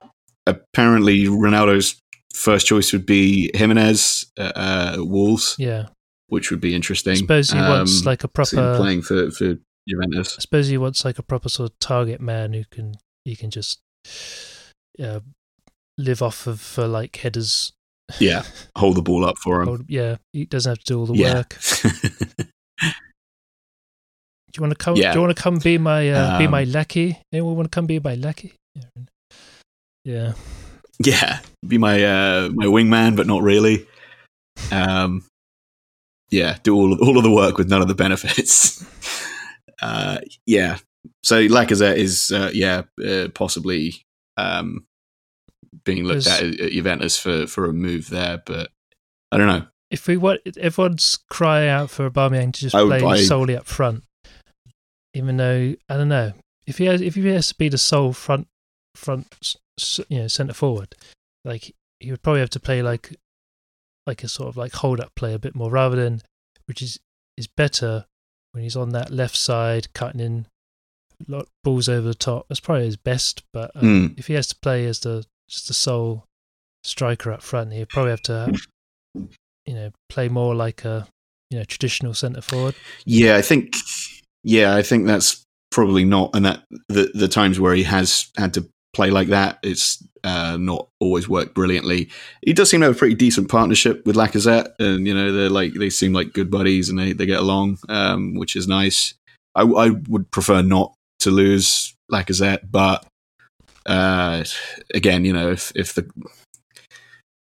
apparently, 0.47 1.25
Ronaldo's 1.25 2.01
first 2.33 2.67
choice 2.67 2.91
would 2.93 3.05
be 3.05 3.51
Jimenez 3.55 4.25
uh, 4.37 4.95
Wolves, 4.99 5.55
Yeah. 5.59 5.87
which 6.27 6.49
would 6.51 6.61
be 6.61 6.73
interesting. 6.75 7.13
I 7.13 7.15
suppose 7.15 7.51
he 7.51 7.59
wants 7.59 7.99
Um, 8.01 8.05
like 8.05 8.23
a 8.23 8.27
proper. 8.27 8.75
playing 8.77 9.03
for 9.03 9.29
for 9.31 9.57
Juventus. 9.87 10.35
I 10.37 10.41
suppose 10.41 10.67
he 10.67 10.77
wants 10.77 11.05
like 11.05 11.17
a 11.19 11.23
proper 11.23 11.49
sort 11.49 11.71
of 11.71 11.79
target 11.79 12.19
man 12.21 12.53
who 12.53 12.63
can 12.71 12.95
he 13.23 13.35
can 13.35 13.51
just 13.51 13.79
uh, 15.01 15.19
live 15.97 16.21
off 16.21 16.47
of 16.47 16.59
for 16.59 16.87
like 16.87 17.15
headers. 17.17 17.71
Yeah, 18.19 18.43
hold 18.77 18.95
the 18.95 19.01
ball 19.01 19.25
up 19.25 19.37
for 19.37 19.61
him. 19.61 19.67
Hold- 19.67 19.89
yeah, 19.89 20.17
he 20.33 20.45
doesn't 20.45 20.69
have 20.69 20.79
to 20.79 20.85
do 20.85 20.99
all 20.99 21.05
the 21.07 21.15
Yeah. 21.15 21.33
work. 21.35 21.57
Do 24.49 24.61
you 24.61 24.61
want 24.61 24.71
to 24.79 24.83
come? 24.83 24.95
Yeah. 24.95 25.11
Do 25.11 25.19
you 25.19 25.25
want 25.25 25.35
to 25.37 25.43
come 25.43 25.59
be 25.59 25.77
my 25.77 26.09
uh, 26.09 26.39
be 26.39 26.45
Um, 26.45 26.51
my 26.51 26.63
lackey? 26.63 27.19
Anyone 27.31 27.55
want 27.57 27.71
to 27.71 27.75
come 27.75 27.85
be 27.85 27.99
my 27.99 28.15
lackey? 28.15 28.53
Yeah. 28.75 29.03
Yeah. 30.05 30.33
yeah, 31.03 31.39
be 31.67 31.77
my 31.77 32.01
uh, 32.03 32.49
my 32.53 32.65
wingman, 32.65 33.15
but 33.17 33.27
not 33.27 33.43
really. 33.43 33.85
Um, 34.71 35.25
yeah, 36.31 36.57
do 36.63 36.73
all 36.75 36.93
of, 36.93 37.01
all 37.01 37.17
of 37.17 37.23
the 37.23 37.31
work 37.31 37.57
with 37.57 37.69
none 37.69 37.81
of 37.81 37.87
the 37.87 37.93
benefits. 37.93 38.83
uh, 39.81 40.19
yeah, 40.45 40.77
so 41.23 41.45
Lacazette 41.47 41.97
is 41.97 42.31
uh, 42.31 42.49
yeah 42.53 42.83
uh, 43.05 43.27
possibly 43.33 44.01
um, 44.37 44.85
being 45.83 46.03
looked 46.05 46.25
There's- 46.25 46.41
at 46.53 46.59
at 46.59 46.71
Juventus 46.71 47.17
for 47.19 47.47
for 47.47 47.65
a 47.65 47.73
move 47.73 48.09
there, 48.09 48.41
but 48.45 48.71
I 49.31 49.37
don't 49.37 49.47
know. 49.47 49.67
If 49.89 50.07
we 50.07 50.17
want, 50.17 50.41
everyone's 50.57 51.17
crying 51.29 51.69
out 51.69 51.89
for 51.89 52.09
Aubameyang 52.09 52.51
to 52.53 52.59
just 52.59 52.75
I 52.75 52.83
play 52.85 53.01
I- 53.03 53.21
solely 53.23 53.55
up 53.55 53.65
front. 53.65 54.03
Even 55.13 55.37
though 55.37 55.75
I 55.89 55.97
don't 55.97 56.09
know 56.09 56.33
if 56.67 56.77
he 56.77 56.85
has, 56.85 57.01
if 57.01 57.15
he 57.15 57.25
has 57.27 57.47
to 57.49 57.55
be 57.55 57.69
the 57.69 57.77
sole 57.77 58.13
front 58.13 58.47
front 58.95 59.27
s- 59.41 59.55
s- 59.79 59.99
you 60.09 60.19
know 60.19 60.27
centre 60.27 60.53
forward, 60.53 60.93
like 61.45 61.73
he 61.99 62.11
would 62.11 62.21
probably 62.21 62.41
have 62.41 62.49
to 62.51 62.59
play 62.59 62.81
like 62.81 63.15
like 64.05 64.23
a 64.23 64.27
sort 64.27 64.49
of 64.49 64.57
like 64.57 64.73
hold 64.73 64.99
up 64.99 65.15
play 65.15 65.33
a 65.33 65.39
bit 65.39 65.55
more 65.55 65.71
rather 65.71 65.95
than 65.95 66.21
which 66.65 66.81
is 66.81 66.99
is 67.37 67.47
better 67.47 68.05
when 68.51 68.63
he's 68.63 68.75
on 68.75 68.89
that 68.89 69.09
left 69.11 69.35
side 69.35 69.91
cutting 69.93 70.19
in 70.21 70.47
lot 71.27 71.47
balls 71.63 71.89
over 71.89 72.07
the 72.07 72.13
top. 72.13 72.45
That's 72.47 72.59
probably 72.59 72.85
his 72.85 72.97
best, 72.97 73.43
but 73.53 73.71
um, 73.75 74.09
Mm. 74.09 74.19
if 74.19 74.27
he 74.27 74.33
has 74.33 74.47
to 74.47 74.55
play 74.61 74.85
as 74.85 74.99
the 74.99 75.25
just 75.49 75.67
the 75.67 75.73
sole 75.73 76.25
striker 76.83 77.31
up 77.31 77.41
front, 77.41 77.73
he'd 77.73 77.89
probably 77.89 78.11
have 78.11 78.21
to 78.23 78.53
you 79.65 79.73
know 79.73 79.91
play 80.09 80.29
more 80.29 80.55
like 80.55 80.85
a 80.85 81.07
you 81.49 81.57
know 81.57 81.63
traditional 81.65 82.13
centre 82.13 82.41
forward. 82.41 82.75
Yeah, 83.05 83.35
I 83.35 83.41
think. 83.41 83.73
Yeah, 84.43 84.75
I 84.75 84.81
think 84.81 85.07
that's 85.07 85.43
probably 85.71 86.05
not, 86.05 86.31
and 86.33 86.45
that 86.45 86.63
the 86.87 87.11
the 87.13 87.27
times 87.27 87.59
where 87.59 87.75
he 87.75 87.83
has 87.83 88.31
had 88.37 88.53
to 88.55 88.67
play 88.93 89.11
like 89.11 89.27
that, 89.27 89.59
it's 89.63 90.03
uh, 90.23 90.57
not 90.59 90.87
always 90.99 91.27
worked 91.27 91.53
brilliantly. 91.53 92.09
He 92.41 92.53
does 92.53 92.69
seem 92.69 92.81
to 92.81 92.87
have 92.87 92.95
a 92.95 92.99
pretty 92.99 93.15
decent 93.15 93.49
partnership 93.49 94.05
with 94.05 94.15
Lacazette, 94.15 94.69
and 94.79 95.05
you 95.05 95.13
know 95.13 95.31
they're 95.31 95.49
like 95.49 95.73
they 95.73 95.89
seem 95.89 96.13
like 96.13 96.33
good 96.33 96.49
buddies 96.49 96.89
and 96.89 96.97
they 96.97 97.13
they 97.13 97.25
get 97.25 97.39
along, 97.39 97.77
um, 97.89 98.35
which 98.35 98.55
is 98.55 98.67
nice. 98.67 99.13
I, 99.55 99.63
I 99.63 99.89
would 100.07 100.29
prefer 100.31 100.61
not 100.61 100.93
to 101.21 101.31
lose 101.31 101.95
Lacazette, 102.11 102.69
but 102.69 103.05
uh, 103.87 104.43
again, 104.93 105.25
you 105.25 105.33
know, 105.33 105.51
if 105.51 105.71
if 105.75 105.93
the 105.93 106.09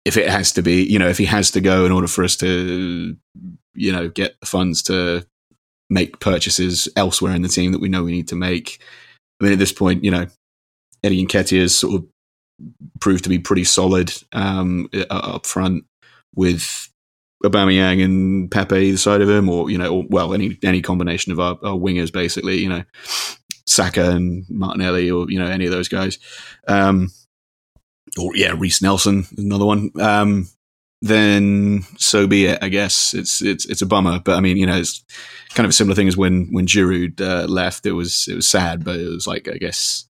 if 0.05 0.17
it 0.17 0.29
has 0.29 0.51
to 0.53 0.61
be, 0.61 0.83
you 0.83 0.97
know, 0.97 1.09
if 1.09 1.17
he 1.17 1.25
has 1.25 1.51
to 1.51 1.61
go 1.61 1.85
in 1.85 1.91
order 1.91 2.07
for 2.07 2.23
us 2.23 2.35
to, 2.37 3.17
you 3.73 3.91
know, 3.91 4.09
get 4.09 4.39
the 4.39 4.45
funds 4.45 4.81
to 4.83 5.25
make 5.89 6.19
purchases 6.19 6.87
elsewhere 6.95 7.33
in 7.33 7.41
the 7.41 7.47
team 7.47 7.71
that 7.71 7.81
we 7.81 7.89
know 7.89 8.03
we 8.03 8.11
need 8.11 8.27
to 8.29 8.35
make. 8.35 8.79
I 9.39 9.45
mean, 9.45 9.53
at 9.53 9.59
this 9.59 9.71
point, 9.71 10.03
you 10.03 10.11
know, 10.11 10.27
Eddie 11.03 11.25
Nketiah 11.25 11.61
has 11.61 11.75
sort 11.75 11.95
of 11.95 12.07
proved 12.99 13.23
to 13.23 13.29
be 13.29 13.39
pretty 13.39 13.63
solid 13.63 14.13
um, 14.31 14.89
up 15.09 15.45
front 15.45 15.85
with 16.35 16.89
Aubameyang 17.43 18.03
and 18.03 18.51
Pepe 18.51 18.75
either 18.75 18.97
side 18.97 19.21
of 19.21 19.29
him, 19.29 19.49
or 19.49 19.69
you 19.69 19.77
know, 19.77 19.97
or, 19.97 20.03
well, 20.09 20.33
any 20.33 20.57
any 20.63 20.81
combination 20.81 21.31
of 21.31 21.39
our, 21.39 21.57
our 21.63 21.77
wingers, 21.77 22.11
basically, 22.11 22.59
you 22.59 22.69
know, 22.69 22.83
Saka 23.69 24.11
and 24.11 24.45
Martinelli, 24.49 25.11
or 25.11 25.29
you 25.29 25.39
know, 25.39 25.47
any 25.47 25.65
of 25.65 25.71
those 25.71 25.87
guys. 25.87 26.17
Um, 26.67 27.11
or 28.17 28.35
yeah, 28.35 28.53
Reiss 28.57 28.81
Nelson, 28.81 29.25
another 29.37 29.65
one. 29.65 29.91
Um, 29.99 30.49
then 31.01 31.83
so 31.97 32.27
be 32.27 32.45
it. 32.47 32.59
I 32.61 32.69
guess 32.69 33.13
it's 33.13 33.41
it's 33.41 33.65
it's 33.65 33.81
a 33.81 33.85
bummer, 33.85 34.19
but 34.19 34.35
I 34.35 34.41
mean, 34.41 34.57
you 34.57 34.65
know, 34.65 34.77
it's 34.77 35.03
kind 35.53 35.65
of 35.65 35.69
a 35.69 35.73
similar 35.73 35.95
thing 35.95 36.07
as 36.07 36.17
when 36.17 36.47
when 36.51 36.67
Giroud 36.67 37.21
uh, 37.21 37.45
left. 37.47 37.85
It 37.85 37.93
was 37.93 38.27
it 38.27 38.35
was 38.35 38.47
sad, 38.47 38.83
but 38.83 38.99
it 38.99 39.07
was 39.07 39.27
like 39.27 39.47
I 39.47 39.57
guess 39.57 40.07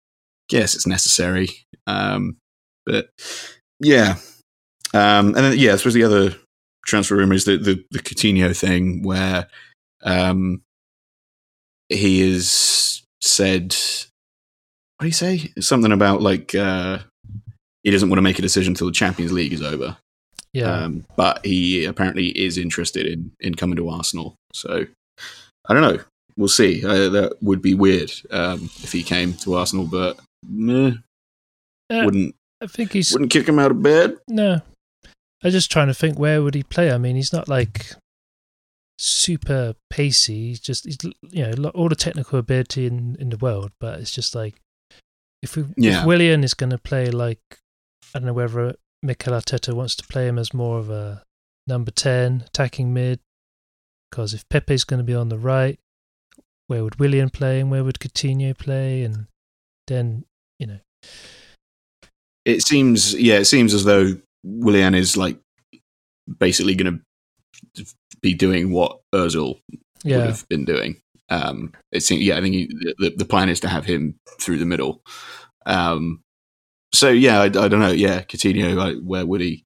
guess 0.47 0.73
it's 0.73 0.87
necessary. 0.87 1.49
Um, 1.85 2.37
but 2.85 3.09
yeah, 3.79 4.15
um, 4.93 5.27
and 5.27 5.35
then 5.35 5.57
yeah, 5.57 5.73
I 5.73 5.75
suppose 5.75 5.93
the 5.93 6.03
other 6.03 6.35
transfer 6.85 7.17
rumor 7.17 7.35
is 7.35 7.45
the 7.45 7.57
the, 7.57 7.83
the 7.91 7.99
Coutinho 7.99 8.57
thing 8.57 9.03
where 9.03 9.47
um, 10.03 10.63
he 11.89 12.21
is 12.21 13.03
said. 13.21 13.75
What 14.97 15.03
do 15.03 15.07
you 15.07 15.13
say? 15.13 15.51
Something 15.59 15.91
about 15.93 16.21
like 16.21 16.53
uh, 16.53 16.99
he 17.83 17.91
doesn't 17.91 18.09
want 18.09 18.17
to 18.17 18.21
make 18.23 18.37
a 18.39 18.41
decision 18.41 18.71
until 18.71 18.87
the 18.87 18.93
Champions 18.93 19.31
League 19.31 19.53
is 19.53 19.61
over. 19.61 19.95
Yeah, 20.51 20.71
Um, 20.83 21.05
but 21.15 21.45
he 21.45 21.85
apparently 21.85 22.29
is 22.29 22.57
interested 22.57 23.05
in, 23.05 23.31
in 23.39 23.53
coming 23.53 23.75
to 23.77 23.87
Arsenal. 23.89 24.35
So 24.53 24.85
I 25.67 25.73
don't 25.73 25.83
know. 25.83 26.03
We'll 26.35 26.47
see. 26.47 26.83
Uh, 26.83 27.09
that 27.09 27.37
would 27.41 27.61
be 27.61 27.75
weird 27.75 28.11
um, 28.31 28.69
if 28.81 28.91
he 28.91 29.03
came 29.03 29.33
to 29.35 29.53
Arsenal, 29.55 29.85
but 29.85 30.19
meh, 30.47 30.93
Uh, 31.89 32.01
wouldn't 32.03 32.35
I 32.61 32.67
think 32.67 32.93
he's 32.93 33.11
wouldn't 33.13 33.31
kick 33.31 33.47
him 33.47 33.59
out 33.59 33.71
of 33.71 33.81
bed. 33.83 34.17
no. 34.27 34.61
I'm 35.41 35.51
just 35.51 35.71
trying 35.71 35.87
to 35.87 35.93
think 35.93 36.19
where 36.19 36.43
would 36.43 36.55
he 36.55 36.63
play. 36.63 36.91
I 36.91 36.97
mean, 36.97 37.15
he's 37.15 37.31
not 37.31 37.47
like 37.47 37.93
super 39.01 39.75
pacey. 39.89 40.49
He's 40.49 40.59
just 40.59 40.85
he's 40.85 40.97
you 41.31 41.47
know 41.47 41.69
all 41.69 41.89
the 41.89 41.95
technical 41.95 42.37
ability 42.37 42.85
in 42.85 43.15
in 43.19 43.29
the 43.29 43.37
world, 43.37 43.71
but 43.79 43.99
it's 43.99 44.11
just 44.11 44.35
like 44.35 44.55
if 45.41 45.55
we 45.55 45.65
Yeah. 45.77 46.01
if 46.01 46.05
Willian 46.05 46.43
is 46.43 46.53
going 46.53 46.71
to 46.71 46.77
play 46.77 47.09
like 47.09 47.39
I 48.13 48.19
don't 48.19 48.25
know 48.25 48.33
whether 48.33 48.75
Mikel 49.01 49.33
Arteta 49.33 49.73
wants 49.73 49.95
to 49.95 50.07
play 50.07 50.27
him 50.27 50.37
as 50.37 50.53
more 50.53 50.79
of 50.79 50.89
a 50.89 51.23
number 51.65 51.91
ten 51.91 52.43
attacking 52.47 52.93
mid. 52.93 53.19
Because 54.11 54.33
if 54.33 54.47
Pepe's 54.49 54.83
going 54.83 54.97
to 54.97 55.03
be 55.03 55.13
on 55.13 55.29
the 55.29 55.37
right, 55.37 55.79
where 56.67 56.83
would 56.83 56.99
Willian 56.99 57.29
play 57.29 57.59
and 57.59 57.69
where 57.69 57.83
would 57.83 57.99
Coutinho 57.99 58.57
play? 58.57 59.03
And 59.03 59.27
then 59.87 60.25
you 60.57 60.67
know, 60.67 60.79
It 62.43 62.63
seems, 62.63 63.13
yeah, 63.13 63.35
it 63.37 63.45
seems 63.45 63.73
as 63.73 63.85
though 63.85 64.17
Willian 64.43 64.95
is 64.95 65.15
like 65.15 65.39
basically 66.39 66.75
going 66.75 67.03
to 67.75 67.85
be 68.21 68.33
doing 68.33 68.71
what 68.71 68.99
Özil 69.13 69.59
would 70.19 70.27
have 70.27 70.47
been 70.49 70.65
doing. 70.65 71.01
Um, 71.29 71.73
it 71.91 72.01
seems, 72.01 72.23
yeah, 72.23 72.37
I 72.37 72.41
think 72.41 72.55
he, 72.55 72.67
the 72.97 73.13
the 73.15 73.25
plan 73.25 73.49
is 73.49 73.59
to 73.61 73.67
have 73.67 73.85
him 73.85 74.15
through 74.39 74.57
the 74.57 74.65
middle. 74.65 75.01
Um, 75.65 76.21
so 76.93 77.09
yeah, 77.09 77.41
I, 77.41 77.45
I 77.45 77.49
don't 77.67 77.79
know. 77.79 77.91
Yeah, 77.91 78.21
Coutinho, 78.21 78.79
I, 78.79 78.93
where 78.95 79.25
would 79.25 79.41
he? 79.41 79.63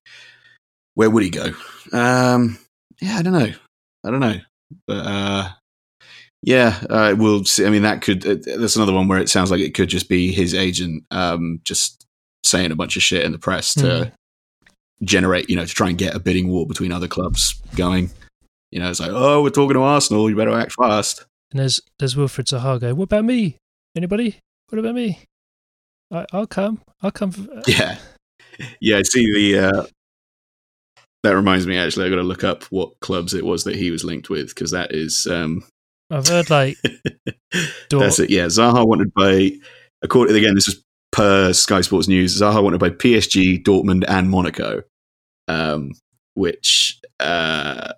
Where 0.94 1.08
would 1.10 1.22
he 1.22 1.30
go? 1.30 1.52
Um, 1.92 2.58
yeah, 3.00 3.16
I 3.16 3.22
don't 3.22 3.32
know. 3.32 3.52
I 4.04 4.10
don't 4.10 4.20
know, 4.20 4.36
but 4.86 5.06
uh, 5.06 5.48
yeah, 6.42 6.78
uh, 6.90 7.14
we'll 7.16 7.44
see. 7.46 7.64
I 7.64 7.70
mean, 7.70 7.82
that 7.82 8.02
could. 8.02 8.26
Uh, 8.26 8.36
that's 8.58 8.76
another 8.76 8.92
one 8.92 9.08
where 9.08 9.18
it 9.18 9.30
sounds 9.30 9.50
like 9.50 9.60
it 9.60 9.74
could 9.74 9.88
just 9.88 10.08
be 10.10 10.30
his 10.32 10.54
agent, 10.54 11.04
um, 11.10 11.60
just 11.64 12.06
saying 12.44 12.70
a 12.70 12.76
bunch 12.76 12.96
of 12.96 13.02
shit 13.02 13.24
in 13.24 13.32
the 13.32 13.38
press 13.38 13.72
to 13.74 13.82
Mm. 13.82 14.12
generate, 15.02 15.48
you 15.48 15.56
know, 15.56 15.64
to 15.64 15.72
try 15.74 15.88
and 15.88 15.96
get 15.96 16.14
a 16.14 16.18
bidding 16.18 16.48
war 16.48 16.66
between 16.66 16.92
other 16.92 17.08
clubs 17.08 17.54
going. 17.74 18.10
You 18.74 18.80
know, 18.80 18.90
it's 18.90 18.98
like, 18.98 19.12
oh, 19.12 19.40
we're 19.40 19.50
talking 19.50 19.74
to 19.74 19.82
Arsenal. 19.82 20.28
You 20.28 20.34
better 20.34 20.58
act 20.58 20.72
fast. 20.72 21.24
And 21.52 21.60
there's 21.60 21.80
there's 22.00 22.16
Wilfried 22.16 22.46
Zaha 22.46 22.80
go, 22.80 22.92
What 22.92 23.04
about 23.04 23.24
me? 23.24 23.56
Anybody? 23.96 24.40
What 24.68 24.80
about 24.80 24.96
me? 24.96 25.20
I, 26.12 26.26
I'll 26.32 26.48
come. 26.48 26.80
I'll 27.00 27.12
come. 27.12 27.30
f- 27.30 27.68
Yeah, 27.68 27.98
yeah. 28.80 28.96
I 28.96 29.02
see 29.02 29.32
the. 29.32 29.68
Uh, 29.68 29.86
that 31.22 31.36
reminds 31.36 31.68
me. 31.68 31.78
Actually, 31.78 32.06
I 32.06 32.10
got 32.10 32.16
to 32.16 32.22
look 32.24 32.42
up 32.42 32.64
what 32.64 32.98
clubs 32.98 33.32
it 33.32 33.44
was 33.46 33.62
that 33.62 33.76
he 33.76 33.92
was 33.92 34.02
linked 34.02 34.28
with 34.28 34.48
because 34.48 34.72
that 34.72 34.92
is. 34.92 35.28
Um, 35.28 35.62
I've 36.10 36.26
heard 36.26 36.50
like 36.50 36.76
that's 37.90 38.18
it. 38.18 38.30
Yeah, 38.30 38.46
Zaha 38.46 38.84
wanted 38.84 39.14
by. 39.14 39.52
According 40.02 40.34
again, 40.34 40.56
this 40.56 40.66
is 40.66 40.82
per 41.12 41.52
Sky 41.52 41.80
Sports 41.82 42.08
News. 42.08 42.42
Zaha 42.42 42.60
wanted 42.60 42.80
by 42.80 42.90
PSG, 42.90 43.62
Dortmund, 43.62 44.04
and 44.08 44.28
Monaco, 44.28 44.82
um, 45.46 45.92
which 46.34 46.98
uh, 47.20 47.92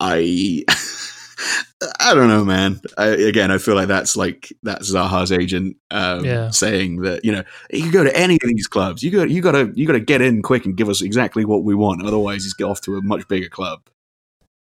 I 0.00 0.64
I 2.00 2.14
don't 2.14 2.28
know, 2.28 2.44
man. 2.44 2.80
I, 2.96 3.08
again, 3.08 3.50
I 3.50 3.58
feel 3.58 3.74
like 3.74 3.88
that's 3.88 4.16
like 4.16 4.52
that's 4.62 4.92
Zaha's 4.92 5.30
agent 5.30 5.76
um, 5.90 6.24
Yeah. 6.24 6.50
saying 6.50 7.02
that 7.02 7.24
you 7.24 7.32
know 7.32 7.44
you 7.70 7.82
can 7.82 7.90
go 7.90 8.04
to 8.04 8.16
any 8.16 8.34
of 8.34 8.48
these 8.48 8.66
clubs. 8.66 9.02
You 9.02 9.10
got 9.10 9.30
you 9.30 9.42
got 9.42 9.52
to 9.52 9.72
you 9.74 9.86
got 9.86 9.92
to 9.92 10.00
get 10.00 10.22
in 10.22 10.42
quick 10.42 10.64
and 10.64 10.76
give 10.76 10.88
us 10.88 11.02
exactly 11.02 11.44
what 11.44 11.64
we 11.64 11.74
want. 11.74 12.04
Otherwise, 12.04 12.44
he's 12.44 12.54
get 12.54 12.64
off 12.64 12.80
to 12.82 12.96
a 12.96 13.02
much 13.02 13.28
bigger 13.28 13.48
club. 13.48 13.80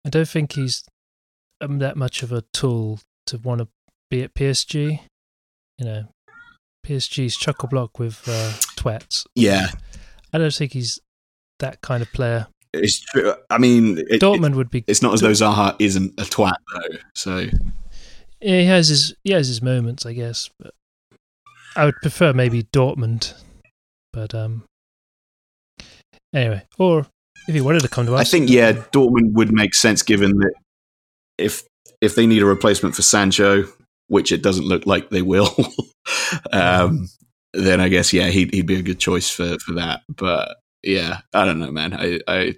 I 0.05 0.09
don't 0.09 0.27
think 0.27 0.53
he's 0.53 0.83
um, 1.61 1.79
that 1.79 1.95
much 1.95 2.21
of 2.21 2.31
a 2.31 2.43
tool 2.53 2.99
to 3.27 3.37
want 3.37 3.61
to 3.61 3.67
be 4.09 4.21
at 4.23 4.33
PSG. 4.33 4.99
You 5.77 5.85
know, 5.85 6.03
PSG's 6.85 7.37
chuck 7.37 7.63
a 7.63 7.67
block 7.67 7.97
with 7.97 8.27
uh, 8.27 8.51
twats. 8.75 9.25
Yeah, 9.35 9.69
I 10.33 10.37
don't 10.37 10.53
think 10.53 10.73
he's 10.73 10.99
that 11.59 11.81
kind 11.81 12.03
of 12.03 12.11
player. 12.11 12.47
It's 12.83 12.99
true. 12.99 13.33
I 13.49 13.57
mean, 13.57 13.97
it, 13.97 14.05
it- 14.09 14.21
Dortmund 14.21 14.55
would 14.55 14.69
be. 14.69 14.83
it's 14.87 15.01
not 15.01 15.13
as 15.13 15.21
though 15.21 15.31
Zaha 15.31 15.75
isn't 15.79 16.19
a 16.19 16.23
twat 16.23 16.55
though. 16.73 16.97
So 17.15 17.37
Yeah, 18.41 18.59
he 18.59 18.65
has 18.65 18.87
his 18.89 19.15
he 19.23 19.31
has 19.33 19.47
his 19.47 19.61
moments, 19.61 20.05
I 20.05 20.13
guess. 20.13 20.49
But 20.59 20.73
I 21.75 21.85
would 21.85 21.95
prefer 22.01 22.33
maybe 22.33 22.63
Dortmund. 22.63 23.33
But 24.13 24.33
um, 24.33 24.63
anyway, 26.33 26.63
or 26.77 27.05
if 27.47 27.53
he 27.55 27.61
wanted 27.61 27.81
to 27.81 27.89
come 27.89 28.05
to 28.05 28.15
us, 28.15 28.21
I 28.21 28.23
think 28.23 28.49
yeah, 28.49 28.71
Dortmund 28.73 29.33
would 29.33 29.51
make 29.51 29.73
sense 29.75 30.01
given 30.01 30.37
that 30.39 30.53
if 31.37 31.63
if 32.01 32.15
they 32.15 32.25
need 32.27 32.41
a 32.41 32.45
replacement 32.45 32.95
for 32.95 33.01
Sancho, 33.01 33.65
which 34.07 34.31
it 34.31 34.41
doesn't 34.43 34.65
look 34.65 34.85
like 34.85 35.09
they 35.09 35.21
will, 35.21 35.49
um, 36.53 37.07
then 37.53 37.81
I 37.81 37.89
guess 37.89 38.13
yeah, 38.13 38.27
he'd 38.27 38.53
he'd 38.53 38.65
be 38.67 38.79
a 38.79 38.81
good 38.81 38.99
choice 38.99 39.29
for 39.29 39.57
for 39.59 39.73
that. 39.73 40.01
But 40.15 40.57
yeah, 40.83 41.19
I 41.33 41.45
don't 41.45 41.59
know, 41.59 41.71
man. 41.71 41.93
I 41.93 42.19
I- 42.27 42.55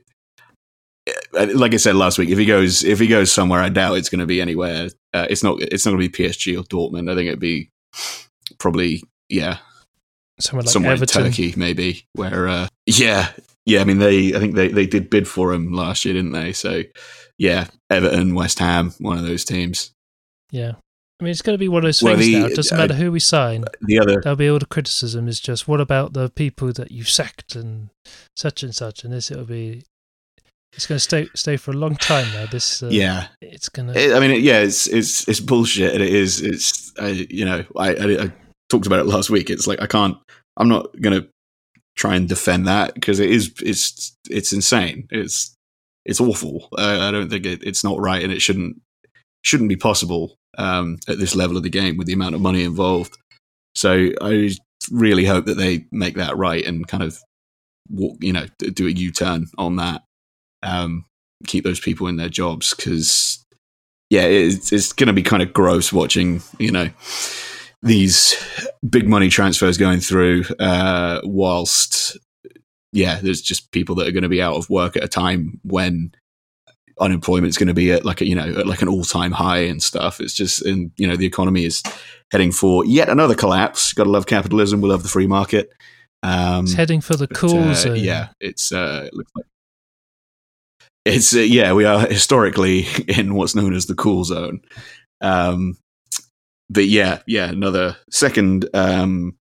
like 1.34 1.74
I 1.74 1.78
said 1.78 1.96
last 1.96 2.18
week, 2.18 2.30
if 2.30 2.38
he 2.38 2.46
goes 2.46 2.84
if 2.84 3.00
he 3.00 3.08
goes 3.08 3.32
somewhere, 3.32 3.62
I 3.62 3.70
doubt 3.70 3.98
it's 3.98 4.10
going 4.10 4.20
to 4.20 4.26
be 4.26 4.42
anywhere. 4.42 4.90
Uh, 5.14 5.28
it's 5.30 5.44
not 5.44 5.62
it's 5.62 5.86
not 5.86 5.94
going 5.94 6.02
to 6.04 6.10
be 6.10 6.26
PSG 6.26 6.58
or 6.60 6.64
Dortmund. 6.64 7.12
I 7.12 7.16
think 7.16 7.28
it'd 7.28 7.40
be 7.40 7.72
probably 8.60 9.04
yeah 9.30 9.58
somewhere 10.40 10.64
like 10.64 10.72
somewhere 10.72 10.92
Everton. 10.94 11.26
in 11.26 11.32
Turkey, 11.32 11.54
maybe. 11.58 12.06
Where, 12.14 12.48
uh, 12.48 12.68
yeah, 12.86 13.32
yeah. 13.66 13.82
I 13.82 13.84
mean, 13.84 14.00
they, 14.00 14.34
I 14.36 14.40
think 14.40 14.56
they, 14.56 14.68
they 14.70 14.86
did 14.86 15.10
bid 15.10 15.28
for 15.28 15.54
him 15.54 15.74
last 15.74 16.06
year, 16.06 16.14
didn't 16.14 16.32
they? 16.32 16.54
So, 16.54 16.84
yeah, 17.38 17.68
Everton, 17.90 18.36
West 18.36 18.60
Ham, 18.60 18.94
one 19.00 19.18
of 19.18 19.26
those 19.26 19.46
teams. 19.46 19.92
Yeah, 20.52 20.74
I 21.20 21.24
mean 21.24 21.32
it's 21.32 21.42
going 21.42 21.56
to 21.56 21.60
be 21.60 21.68
one 21.68 21.80
of 21.80 21.88
those 21.88 22.02
Well, 22.02 22.16
things 22.16 22.26
the- 22.28 22.40
now. 22.40 22.46
It 22.46 22.56
doesn't 22.56 22.78
uh, 22.78 22.82
matter 22.82 22.94
who 22.94 23.12
we 23.12 23.20
sign. 23.20 23.66
The 23.82 24.00
other, 24.00 24.22
There'll 24.22 24.36
be 24.38 24.50
all 24.50 24.60
the 24.60 24.66
criticism. 24.66 25.28
Is 25.28 25.40
just 25.40 25.68
what 25.68 25.82
about 25.82 26.14
the 26.14 26.30
people 26.30 26.72
that 26.74 26.92
you 26.92 27.04
sacked 27.04 27.56
and 27.56 27.90
such 28.36 28.64
and 28.64 28.76
such, 28.76 29.04
and 29.04 29.14
this 29.14 29.32
it'll 29.32 29.46
be. 29.46 29.84
It's 30.74 30.86
going 30.86 30.98
to 30.98 31.04
stay 31.04 31.28
stay 31.34 31.58
for 31.58 31.72
a 31.72 31.76
long 31.76 31.96
time 31.96 32.32
now. 32.34 32.46
This 32.46 32.84
uh, 32.84 32.90
yeah. 32.90 33.28
it's 33.42 33.70
going 33.70 33.88
to 33.88 34.00
It, 34.00 34.16
I 34.16 34.20
mean, 34.20 34.32
it, 34.32 34.42
yeah, 34.42 34.60
it's 34.60 34.88
it's 34.88 35.28
it's 35.28 35.40
bullshit, 35.40 35.94
and 35.94 36.04
it 36.04 36.14
is. 36.14 36.42
It's 36.42 36.94
I, 37.00 37.10
you 37.30 37.46
know, 37.46 37.66
I, 37.76 37.96
I 37.96 38.24
I 38.24 38.34
talked 38.70 38.86
about 38.86 39.00
it 39.00 39.06
last 39.06 39.30
week. 39.30 39.50
It's 39.50 39.68
like 39.68 39.82
I 39.82 39.88
can't. 39.88 40.18
I'm 40.56 40.70
not 40.70 40.90
gonna 41.02 41.28
try 41.96 42.16
and 42.16 42.30
defend 42.30 42.68
that 42.68 42.94
because 42.94 43.20
it 43.20 43.32
is. 43.32 43.54
It's 43.62 44.16
it's 44.30 44.54
insane. 44.54 45.08
It's 45.10 45.56
it's 46.06 46.22
awful. 46.22 46.70
I, 46.78 47.08
I 47.08 47.12
don't 47.12 47.30
think 47.30 47.46
it, 47.46 47.64
it's 47.64 47.84
not 47.84 48.00
right, 48.00 48.24
and 48.24 48.32
it 48.32 48.42
shouldn't 48.42 48.80
shouldn't 49.44 49.70
be 49.70 49.76
possible 49.76 50.36
um, 50.58 50.98
at 51.08 51.20
this 51.20 51.36
level 51.36 51.58
of 51.58 51.64
the 51.64 51.70
game 51.70 51.98
with 51.98 52.08
the 52.08 52.14
amount 52.14 52.36
of 52.36 52.42
money 52.42 52.64
involved. 52.64 53.18
So 53.76 54.10
I 54.22 54.52
really 54.92 55.26
hope 55.26 55.46
that 55.46 55.58
they 55.58 55.86
make 55.92 56.16
that 56.16 56.38
right 56.38 56.66
and 56.66 56.88
kind 56.88 57.04
of 57.04 57.20
walk, 57.90 58.18
you 58.22 58.34
know, 58.34 58.46
do 58.58 58.88
a 58.88 58.92
U 58.92 59.12
turn 59.12 59.48
on 59.58 59.78
that. 59.78 60.04
Um, 60.68 61.06
keep 61.46 61.64
those 61.64 61.80
people 61.80 62.08
in 62.08 62.18
their 62.18 62.30
jobs 62.30 62.74
because 62.74 63.46
yeah, 64.10 64.24
it's, 64.24 64.72
it's 64.72 64.94
going 64.94 65.08
to 65.08 65.14
be 65.14 65.24
kind 65.24 65.44
of 65.44 65.54
gross 65.54 65.92
watching, 65.92 66.42
you 66.60 66.72
know, 66.72 66.90
these 67.84 68.36
big 68.90 69.08
money 69.08 69.30
transfers 69.30 69.78
going 69.78 70.00
through, 70.00 70.46
uh, 70.60 71.22
whilst, 71.24 72.18
yeah, 72.92 73.20
there's 73.22 73.42
just 73.42 73.72
people 73.72 73.96
that 73.96 74.08
are 74.08 74.12
going 74.12 74.24
to 74.24 74.30
be 74.30 74.42
out 74.42 74.56
of 74.56 74.70
work 74.70 74.96
at 74.96 75.04
a 75.04 75.08
time 75.08 75.60
when 75.64 76.12
unemployment's 77.00 77.58
going 77.58 77.68
to 77.68 77.74
be 77.74 77.92
at 77.92 78.06
like 78.06 78.22
a, 78.22 78.26
you 78.26 78.34
know, 78.34 78.48
at 78.60 78.66
like 78.66 78.82
an 78.82 78.88
all 78.88 79.04
time 79.04 79.32
high 79.32 79.60
and 79.60 79.84
stuff. 79.84 80.20
It's 80.20 80.34
just, 80.34 80.66
and, 80.66 80.92
you 80.98 81.06
know, 81.06 81.16
the 81.16 81.28
economy 81.28 81.66
is 81.66 81.84
heading 82.32 82.52
for 82.52 82.86
yet 82.86 83.10
another 83.10 83.36
collapse. 83.36 83.94
Got 83.94 84.06
to 84.06 84.10
love 84.10 84.26
capitalism. 84.26 84.82
We 84.82 84.90
love 84.90 85.04
the 85.04 85.10
free 85.10 85.28
market. 85.28 85.70
Um, 86.24 86.64
it's 86.64 86.74
heading 86.74 87.02
for 87.02 87.16
the 87.16 87.28
but, 87.28 87.38
cool 87.38 87.60
uh, 87.60 87.74
zone. 87.76 87.98
Yeah, 87.98 88.30
it's 88.40 88.72
uh, 88.72 89.04
it 89.06 89.14
looks 89.14 89.32
like 89.36 89.46
it's 91.08 91.36
uh, 91.36 91.40
yeah. 91.40 91.74
We 91.74 91.86
are 91.86 92.08
historically 92.08 92.86
in 93.08 93.36
what's 93.36 93.56
known 93.56 93.74
as 93.74 93.86
the 93.86 93.96
cool 93.96 94.24
zone. 94.24 94.62
Um, 95.22 95.78
but 96.70 96.86
yeah, 96.86 97.20
yeah, 97.26 97.50
another 97.50 97.98
second 98.10 98.70
um, 98.74 99.38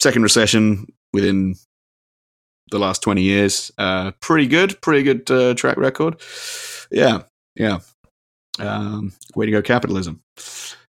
second 0.00 0.22
recession 0.22 0.86
within 1.12 1.56
the 2.70 2.78
last 2.78 3.02
twenty 3.02 3.22
years. 3.22 3.72
Uh, 3.76 4.12
pretty 4.20 4.46
good, 4.46 4.80
pretty 4.80 5.02
good 5.02 5.30
uh, 5.30 5.54
track 5.54 5.76
record. 5.76 6.20
Yeah, 6.90 7.22
yeah. 7.56 7.80
Um, 8.58 9.12
way 9.34 9.46
to 9.46 9.52
go, 9.52 9.62
capitalism. 9.62 10.22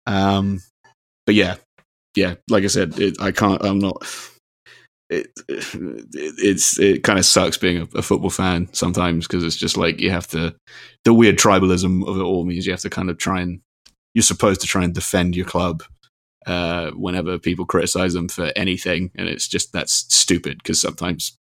Um, 0.05 0.61
but 1.25 1.35
yeah, 1.35 1.55
yeah. 2.15 2.35
Like 2.49 2.63
I 2.63 2.67
said, 2.67 2.99
it, 2.99 3.19
I 3.21 3.31
can't. 3.31 3.63
I'm 3.65 3.79
not 3.79 4.05
it, 5.09 5.27
it 5.47 5.65
it's 6.37 6.79
it 6.79 7.03
kind 7.03 7.17
of 7.17 7.25
sucks 7.25 7.57
being 7.57 7.77
a, 7.77 7.97
a 7.97 8.01
football 8.01 8.29
fan 8.29 8.67
sometimes 8.73 9.25
because 9.25 9.43
it's 9.43 9.55
just 9.55 9.77
like 9.77 10.01
you 10.01 10.11
have 10.11 10.27
to 10.27 10.53
the 11.05 11.13
weird 11.13 11.37
tribalism 11.37 12.07
of 12.07 12.17
it 12.17 12.23
all 12.23 12.43
means 12.43 12.65
you 12.65 12.73
have 12.73 12.81
to 12.81 12.89
kind 12.89 13.09
of 13.09 13.17
try 13.17 13.41
and 13.41 13.61
you're 14.13 14.23
supposed 14.23 14.61
to 14.61 14.67
try 14.67 14.83
and 14.83 14.93
defend 14.93 15.35
your 15.35 15.45
club 15.45 15.83
uh, 16.45 16.91
whenever 16.91 17.37
people 17.37 17.65
criticize 17.65 18.13
them 18.13 18.27
for 18.27 18.51
anything 18.55 19.11
and 19.15 19.27
it's 19.27 19.47
just 19.47 19.71
that's 19.73 20.05
stupid 20.13 20.57
because 20.57 20.79
sometimes 20.79 21.37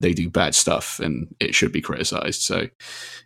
they 0.00 0.12
do 0.12 0.30
bad 0.30 0.54
stuff 0.54 1.00
and 1.00 1.34
it 1.40 1.54
should 1.54 1.72
be 1.72 1.80
criticized. 1.80 2.42
So 2.42 2.68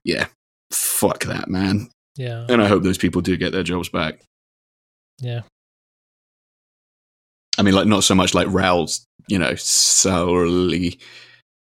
yeah 0.05 0.27
fuck 0.71 1.25
that 1.25 1.49
man. 1.49 1.91
Yeah, 2.17 2.47
and 2.49 2.63
i 2.63 2.69
hope 2.69 2.83
those 2.83 2.99
people 2.99 3.23
do 3.23 3.37
get 3.37 3.53
their 3.53 3.63
jobs 3.63 3.89
back. 3.89 4.21
Yeah. 5.21 5.43
I 7.59 7.63
mean, 7.63 7.75
like 7.75 7.87
not 7.87 8.05
so 8.05 8.15
much 8.15 8.35
like 8.35 8.49
Raul's, 8.51 9.05
you 9.29 9.39
know, 9.39 9.55
solely 9.55 10.99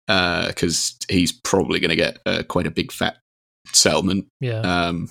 because 0.08 0.98
he's 1.10 1.32
probably 1.32 1.80
going 1.80 1.90
to 1.90 1.96
get 1.96 2.20
uh, 2.26 2.44
quite 2.44 2.68
a 2.68 2.72
big 2.72 2.92
fat 2.92 3.18
settlement. 3.72 4.28
Yeah, 4.40 4.60
Um, 4.60 5.10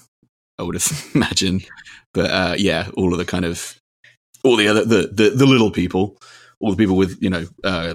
I 0.59 0.63
would 0.63 0.75
have 0.81 1.11
imagined, 1.15 1.67
but 2.13 2.31
uh, 2.31 2.55
yeah, 2.59 2.89
all 2.97 3.13
of 3.13 3.19
the 3.19 3.25
kind 3.25 3.45
of 3.45 3.77
all 4.43 4.57
the 4.57 4.69
other 4.69 4.85
the, 4.85 5.09
the 5.13 5.31
the 5.31 5.47
little 5.47 5.71
people, 5.71 6.17
all 6.61 6.71
the 6.71 6.77
people 6.77 6.97
with 6.97 7.19
you 7.23 7.31
know, 7.31 7.47
uh, 7.65 7.95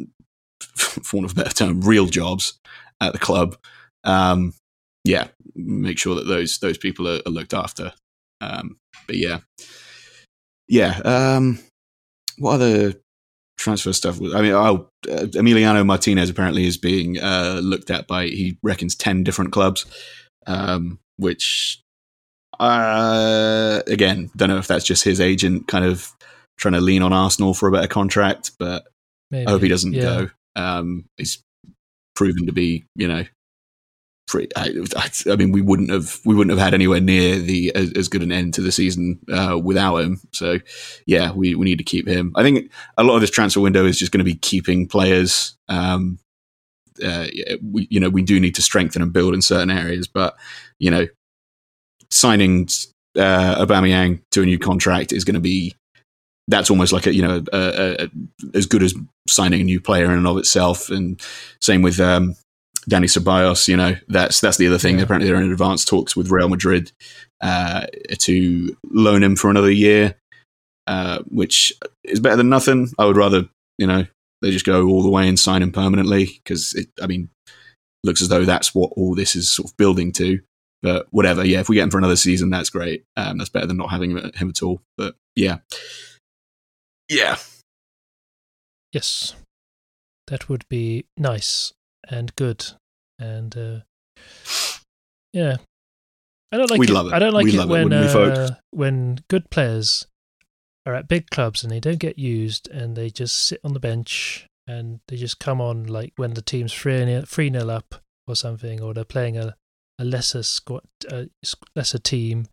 for 0.76 1.16
want 1.16 1.30
of 1.30 1.32
a 1.32 1.42
better 1.42 1.54
term, 1.54 1.80
real 1.80 2.06
jobs 2.06 2.58
at 3.00 3.12
the 3.12 3.18
club. 3.18 3.56
Um, 4.04 4.54
yeah, 5.04 5.28
make 5.54 5.98
sure 5.98 6.14
that 6.16 6.26
those 6.26 6.58
those 6.58 6.78
people 6.78 7.08
are, 7.08 7.20
are 7.26 7.32
looked 7.32 7.54
after. 7.54 7.92
Um, 8.40 8.76
but 9.06 9.16
yeah, 9.16 9.40
yeah. 10.68 11.00
Um, 11.04 11.58
what 12.38 12.54
other 12.54 12.94
transfer 13.58 13.92
stuff? 13.92 14.20
was- 14.20 14.34
I 14.34 14.42
mean, 14.42 14.52
oh, 14.52 14.88
uh, 15.10 15.26
Emiliano 15.34 15.84
Martinez 15.84 16.30
apparently 16.30 16.66
is 16.66 16.76
being 16.76 17.18
uh, 17.18 17.60
looked 17.62 17.90
at 17.90 18.06
by 18.06 18.26
he 18.26 18.58
reckons 18.62 18.94
ten 18.94 19.24
different 19.24 19.52
clubs, 19.52 19.86
um, 20.46 20.98
which 21.16 21.82
uh, 22.58 23.82
again 23.86 24.30
don't 24.36 24.48
know 24.48 24.58
if 24.58 24.66
that's 24.66 24.84
just 24.84 25.04
his 25.04 25.20
agent 25.20 25.68
kind 25.68 25.84
of 25.84 26.12
trying 26.58 26.74
to 26.74 26.80
lean 26.80 27.02
on 27.02 27.12
Arsenal 27.12 27.54
for 27.54 27.68
a 27.68 27.72
better 27.72 27.88
contract, 27.88 28.52
but 28.58 28.86
maybe. 29.30 29.46
I 29.46 29.50
hope 29.50 29.62
he 29.62 29.68
doesn't 29.68 29.92
yeah. 29.92 30.02
go. 30.02 30.30
Um, 30.56 31.04
he's 31.16 31.42
proven 32.14 32.46
to 32.46 32.52
be, 32.52 32.84
you 32.94 33.08
know, 33.08 33.24
pretty. 34.26 34.48
I, 34.56 34.72
I, 35.30 35.36
mean, 35.36 35.52
we 35.52 35.60
wouldn't 35.60 35.90
have 35.90 36.20
we 36.24 36.34
wouldn't 36.34 36.56
have 36.56 36.64
had 36.64 36.74
anywhere 36.74 37.00
near 37.00 37.38
the 37.38 37.74
as, 37.74 37.92
as 37.92 38.08
good 38.08 38.22
an 38.22 38.32
end 38.32 38.54
to 38.54 38.60
the 38.60 38.72
season 38.72 39.18
uh, 39.32 39.58
without 39.62 39.96
him. 39.98 40.20
So, 40.32 40.58
yeah, 41.06 41.32
we 41.32 41.54
we 41.54 41.64
need 41.64 41.78
to 41.78 41.84
keep 41.84 42.06
him. 42.06 42.32
I 42.34 42.42
think 42.42 42.70
a 42.98 43.04
lot 43.04 43.14
of 43.14 43.20
this 43.20 43.30
transfer 43.30 43.60
window 43.60 43.86
is 43.86 43.98
just 43.98 44.12
going 44.12 44.18
to 44.18 44.24
be 44.24 44.34
keeping 44.34 44.88
players. 44.88 45.56
Um, 45.68 46.18
uh, 47.04 47.26
we 47.62 47.86
you 47.90 48.00
know 48.00 48.08
we 48.08 48.22
do 48.22 48.40
need 48.40 48.54
to 48.54 48.62
strengthen 48.62 49.02
and 49.02 49.12
build 49.12 49.34
in 49.34 49.42
certain 49.42 49.70
areas, 49.70 50.06
but 50.06 50.36
you 50.78 50.90
know, 50.90 51.06
signing 52.10 52.68
uh, 53.16 53.64
Aubameyang 53.64 54.22
to 54.32 54.42
a 54.42 54.46
new 54.46 54.58
contract 54.58 55.12
is 55.12 55.24
going 55.24 55.34
to 55.34 55.40
be 55.40 55.74
that's 56.48 56.70
almost 56.70 56.92
like 56.92 57.06
a 57.06 57.14
you 57.14 57.22
know 57.22 57.42
a, 57.52 57.58
a, 57.58 58.04
a, 58.04 58.08
as 58.54 58.66
good 58.66 58.82
as 58.82 58.94
signing 59.28 59.60
a 59.60 59.64
new 59.64 59.80
player 59.80 60.06
in 60.06 60.12
and 60.12 60.26
of 60.26 60.38
itself. 60.38 60.90
And 60.90 61.20
same 61.60 61.82
with 61.82 62.00
um, 62.00 62.36
Dani 62.88 63.04
Ceballos. 63.04 63.68
You 63.68 63.76
know 63.76 63.96
that's 64.08 64.40
that's 64.40 64.56
the 64.56 64.66
other 64.66 64.78
thing. 64.78 64.98
Yeah. 64.98 65.04
Apparently, 65.04 65.28
they're 65.28 65.40
in 65.40 65.52
advanced 65.52 65.88
talks 65.88 66.16
with 66.16 66.30
Real 66.30 66.48
Madrid 66.48 66.92
uh, 67.40 67.86
to 68.18 68.76
loan 68.90 69.22
him 69.22 69.36
for 69.36 69.50
another 69.50 69.70
year, 69.70 70.16
uh, 70.86 71.20
which 71.28 71.72
is 72.04 72.20
better 72.20 72.36
than 72.36 72.48
nothing. 72.48 72.88
I 72.98 73.06
would 73.06 73.16
rather 73.16 73.48
you 73.78 73.86
know 73.86 74.06
they 74.42 74.50
just 74.50 74.66
go 74.66 74.86
all 74.86 75.02
the 75.02 75.10
way 75.10 75.28
and 75.28 75.38
sign 75.38 75.62
him 75.62 75.72
permanently 75.72 76.26
because 76.42 76.74
I 77.02 77.06
mean 77.06 77.30
looks 78.04 78.22
as 78.22 78.28
though 78.28 78.44
that's 78.44 78.74
what 78.74 78.92
all 78.96 79.14
this 79.14 79.34
is 79.34 79.50
sort 79.50 79.70
of 79.70 79.76
building 79.76 80.12
to. 80.12 80.40
But 80.82 81.06
whatever, 81.10 81.44
yeah. 81.44 81.60
If 81.60 81.68
we 81.68 81.76
get 81.76 81.84
him 81.84 81.90
for 81.90 81.98
another 81.98 82.16
season, 82.16 82.50
that's 82.50 82.70
great. 82.70 83.04
Um, 83.16 83.38
that's 83.38 83.50
better 83.50 83.66
than 83.66 83.78
not 83.78 83.90
having 83.90 84.12
him, 84.12 84.30
him 84.34 84.50
at 84.50 84.62
all. 84.62 84.82
But 84.96 85.16
yeah, 85.34 85.58
yeah, 87.08 87.36
Yes, 88.96 89.34
that 90.28 90.48
would 90.48 90.66
be 90.70 91.04
nice 91.18 91.74
and 92.08 92.34
good, 92.36 92.64
and 93.18 93.56
uh, 93.56 93.80
yeah, 95.32 95.56
I 96.52 96.56
don't 96.56 96.70
like 96.70 96.80
We'd 96.80 96.90
it. 96.90 96.94
love 96.94 97.06
it. 97.08 97.12
I 97.12 97.18
don't 97.18 97.32
like 97.34 97.44
We'd 97.44 97.54
it 97.54 97.60
it, 97.60 97.68
when 97.68 97.90
we, 97.90 98.08
folks? 98.08 98.38
uh, 98.38 98.54
when 98.70 99.20
good 99.28 99.50
players 99.50 100.06
are 100.86 100.94
at 100.94 101.08
big 101.08 101.30
clubs 101.30 101.62
and 101.62 101.70
they 101.70 101.80
don't 101.80 101.98
get 101.98 102.18
used 102.18 102.68
and 102.70 102.96
they 102.96 103.10
just 103.10 103.36
sit 103.36 103.60
on 103.64 103.72
the 103.74 103.80
bench 103.80 104.46
and 104.68 105.00
they 105.08 105.16
just 105.16 105.38
come 105.40 105.60
on 105.60 105.84
like 105.84 106.12
when 106.16 106.34
the 106.34 106.42
team's 106.42 106.72
three 106.72 107.04
nil, 107.04 107.24
three 107.26 107.50
nil 107.50 107.70
up 107.70 107.96
or 108.26 108.36
something, 108.36 108.80
or 108.80 108.94
they're 108.94 109.04
playing 109.04 109.36
a, 109.36 109.56
a 109.98 110.04
lesser 110.04 110.42
squad, 110.42 110.82
a 111.10 111.28
lesser 111.74 111.98
team, 111.98 112.46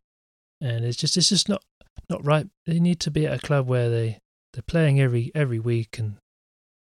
and 0.61 0.83
it's 0.85 0.97
just 0.97 1.17
it's 1.17 1.29
just 1.29 1.47
not 1.47 1.63
not 2.09 2.25
right. 2.25 2.47
They 2.65 2.79
need 2.79 2.99
to 3.01 3.11
be 3.11 3.25
at 3.27 3.33
a 3.43 3.45
club 3.45 3.67
where 3.67 3.89
they 3.89 4.19
they're 4.53 4.63
playing 4.67 4.99
every 4.99 5.31
every 5.33 5.59
week 5.59 5.97
and 5.99 6.17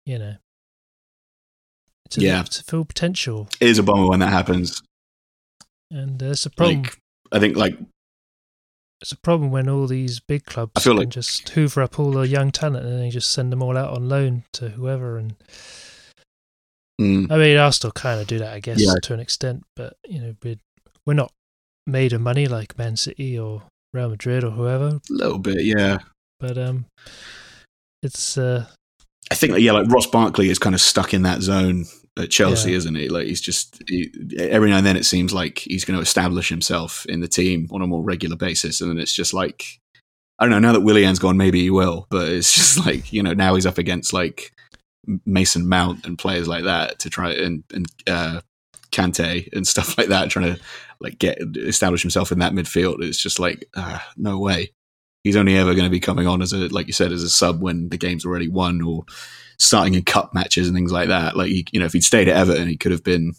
you 0.05 0.17
know 0.17 0.35
to, 2.11 2.21
Yeah. 2.21 2.43
full 2.43 2.85
potential. 2.85 3.49
it 3.59 3.67
is 3.67 3.79
a 3.79 3.83
bummer 3.83 4.07
when 4.09 4.19
that 4.19 4.31
happens. 4.31 4.81
And 5.89 6.19
there's 6.19 6.45
a 6.45 6.49
problem. 6.49 6.83
Like, 6.83 6.97
I 7.31 7.39
think 7.39 7.55
like 7.57 7.77
it's 9.01 9.11
a 9.11 9.17
problem 9.17 9.49
when 9.51 9.67
all 9.67 9.87
these 9.87 10.19
big 10.19 10.45
clubs 10.45 10.71
I 10.75 10.79
feel 10.81 10.93
can 10.93 10.99
like- 10.99 11.09
just 11.09 11.49
hoover 11.49 11.81
up 11.81 11.99
all 11.99 12.11
the 12.11 12.27
young 12.27 12.51
talent 12.51 12.85
and 12.85 12.93
then 12.93 12.99
they 13.01 13.09
just 13.09 13.31
send 13.31 13.51
them 13.51 13.63
all 13.63 13.75
out 13.77 13.89
on 13.95 14.07
loan 14.07 14.43
to 14.53 14.69
whoever. 14.69 15.17
And 15.17 15.35
mm, 17.01 17.31
I 17.31 17.37
mean, 17.37 17.57
Arsenal 17.57 17.91
kind 17.93 18.21
of 18.21 18.27
do 18.27 18.39
that, 18.39 18.53
I 18.53 18.59
guess, 18.59 18.79
Yeah. 18.81 18.93
to 19.03 19.13
an 19.13 19.19
extent. 19.19 19.63
But 19.75 19.97
you 20.07 20.21
know, 20.21 20.35
we're 20.43 20.59
we're 21.05 21.13
not 21.15 21.31
made 21.87 22.13
of 22.13 22.21
money 22.21 22.47
like 22.47 22.77
Man 22.77 22.95
City 22.95 23.37
or 23.39 23.63
Real 23.93 24.09
Madrid 24.09 24.43
or 24.43 24.51
whoever. 24.51 24.87
a 24.87 25.01
little 25.09 25.39
bit, 25.39 25.65
yeah. 25.65 25.99
But 26.39 26.57
um, 26.57 26.85
it's 28.03 28.37
uh, 28.37 28.67
I 29.31 29.35
think 29.35 29.57
yeah, 29.59 29.71
like 29.71 29.87
Ross 29.91 30.05
Barkley 30.07 30.49
is 30.49 30.59
kind 30.59 30.75
of 30.75 30.81
stuck 30.81 31.13
in 31.13 31.23
that 31.23 31.41
zone 31.41 31.85
at 32.19 32.29
Chelsea, 32.29 32.71
Yeah. 32.71 32.77
isn't 32.77 32.95
he? 32.95 33.09
Like 33.09 33.27
he's 33.27 33.41
just 33.41 33.81
he, 33.87 34.11
every 34.37 34.69
now 34.69 34.77
and 34.77 34.85
then 34.85 34.97
it 34.97 35.05
seems 35.05 35.33
like 35.33 35.59
he's 35.59 35.85
going 35.85 35.97
to 35.97 36.01
establish 36.03 36.49
himself 36.49 37.05
in 37.07 37.21
the 37.21 37.27
team 37.27 37.67
on 37.71 37.81
a 37.81 37.87
more 37.87 38.03
regular 38.03 38.35
basis, 38.35 38.81
and 38.81 38.89
then 38.89 38.99
it's 38.99 39.13
just 39.13 39.33
like 39.33 39.79
I 40.39 40.45
don't 40.45 40.51
know. 40.51 40.59
Now 40.59 40.73
that 40.73 40.81
Willian's 40.81 41.19
gone, 41.19 41.37
maybe 41.37 41.61
he 41.61 41.69
will, 41.69 42.07
but 42.09 42.27
it's 42.29 42.53
just 42.55 42.85
like 42.85 43.13
you 43.13 43.23
know 43.23 43.33
now 43.33 43.55
he's 43.55 43.65
up 43.65 43.77
against 43.77 44.13
like 44.13 44.51
Mason 45.25 45.67
Mount 45.67 46.05
and 46.05 46.17
players 46.17 46.47
like 46.47 46.63
that 46.65 46.99
to 46.99 47.09
try 47.09 47.31
and 47.33 47.63
and 47.73 47.85
uh, 48.07 48.41
Kante 48.91 49.47
and 49.53 49.65
stuff 49.67 49.97
like 49.97 50.07
that, 50.07 50.29
trying 50.29 50.55
to 50.55 50.61
like 50.99 51.17
get 51.17 51.37
establish 51.57 52.01
himself 52.01 52.31
in 52.31 52.39
that 52.39 52.53
midfield. 52.53 53.01
It's 53.03 53.21
just 53.21 53.39
like 53.39 53.65
uh, 53.75 53.99
no 54.17 54.37
way. 54.37 54.71
He's 55.23 55.35
only 55.35 55.55
ever 55.55 55.73
going 55.73 55.85
to 55.85 55.89
be 55.91 55.99
coming 55.99 56.27
on 56.27 56.41
as 56.41 56.51
a 56.51 56.67
like 56.69 56.87
you 56.87 56.93
said 56.93 57.11
as 57.11 57.23
a 57.23 57.29
sub 57.29 57.61
when 57.61 57.89
the 57.89 57.97
game's 57.97 58.25
already 58.25 58.47
won 58.47 58.81
or 58.81 59.05
starting 59.61 59.93
in 59.93 60.03
cup 60.03 60.33
matches 60.33 60.67
and 60.67 60.75
things 60.75 60.91
like 60.91 61.09
that. 61.09 61.37
Like 61.37 61.51
you 61.71 61.79
know, 61.79 61.85
if 61.85 61.93
he'd 61.93 62.03
stayed 62.03 62.27
at 62.27 62.35
Everton, 62.35 62.67
he 62.67 62.77
could 62.77 62.91
have 62.91 63.03
been 63.03 63.33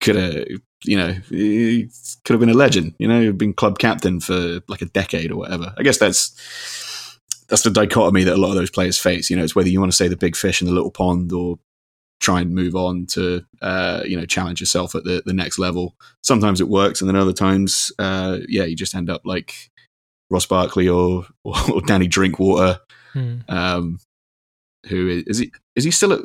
could 0.00 0.16
have 0.16 0.46
you 0.84 0.96
know 0.96 1.12
he 1.28 1.90
could 2.24 2.34
have 2.34 2.40
been 2.40 2.50
a 2.50 2.54
legend. 2.54 2.94
You 2.98 3.08
know, 3.08 3.32
been 3.32 3.52
club 3.52 3.78
captain 3.78 4.20
for 4.20 4.60
like 4.68 4.82
a 4.82 4.86
decade 4.86 5.30
or 5.30 5.36
whatever. 5.36 5.74
I 5.76 5.82
guess 5.82 5.98
that's 5.98 7.18
that's 7.48 7.62
the 7.62 7.70
dichotomy 7.70 8.24
that 8.24 8.34
a 8.34 8.40
lot 8.40 8.50
of 8.50 8.54
those 8.54 8.70
players 8.70 8.96
face. 8.96 9.28
You 9.28 9.36
know, 9.36 9.42
it's 9.42 9.56
whether 9.56 9.68
you 9.68 9.80
want 9.80 9.92
to 9.92 9.96
say 9.96 10.08
the 10.08 10.16
big 10.16 10.36
fish 10.36 10.62
in 10.62 10.68
the 10.68 10.74
little 10.74 10.90
pond 10.90 11.32
or 11.32 11.58
try 12.20 12.40
and 12.40 12.54
move 12.54 12.76
on 12.76 13.06
to 13.06 13.44
uh, 13.60 14.02
you 14.04 14.16
know 14.16 14.26
challenge 14.26 14.60
yourself 14.60 14.94
at 14.94 15.04
the, 15.04 15.22
the 15.26 15.32
next 15.32 15.58
level. 15.58 15.96
Sometimes 16.22 16.60
it 16.60 16.68
works, 16.68 17.00
and 17.00 17.08
then 17.08 17.16
other 17.16 17.32
times, 17.32 17.90
uh, 17.98 18.38
yeah, 18.48 18.64
you 18.64 18.76
just 18.76 18.94
end 18.94 19.10
up 19.10 19.22
like 19.24 19.70
Ross 20.30 20.46
Barkley 20.46 20.88
or 20.88 21.26
or, 21.42 21.54
or 21.72 21.80
Danny 21.82 22.06
Drinkwater, 22.06 22.78
hmm. 23.12 23.38
um, 23.48 23.98
who 24.88 25.08
is, 25.08 25.22
is 25.24 25.38
he? 25.38 25.52
Is 25.76 25.84
he 25.84 25.90
still 25.90 26.12
at? 26.12 26.20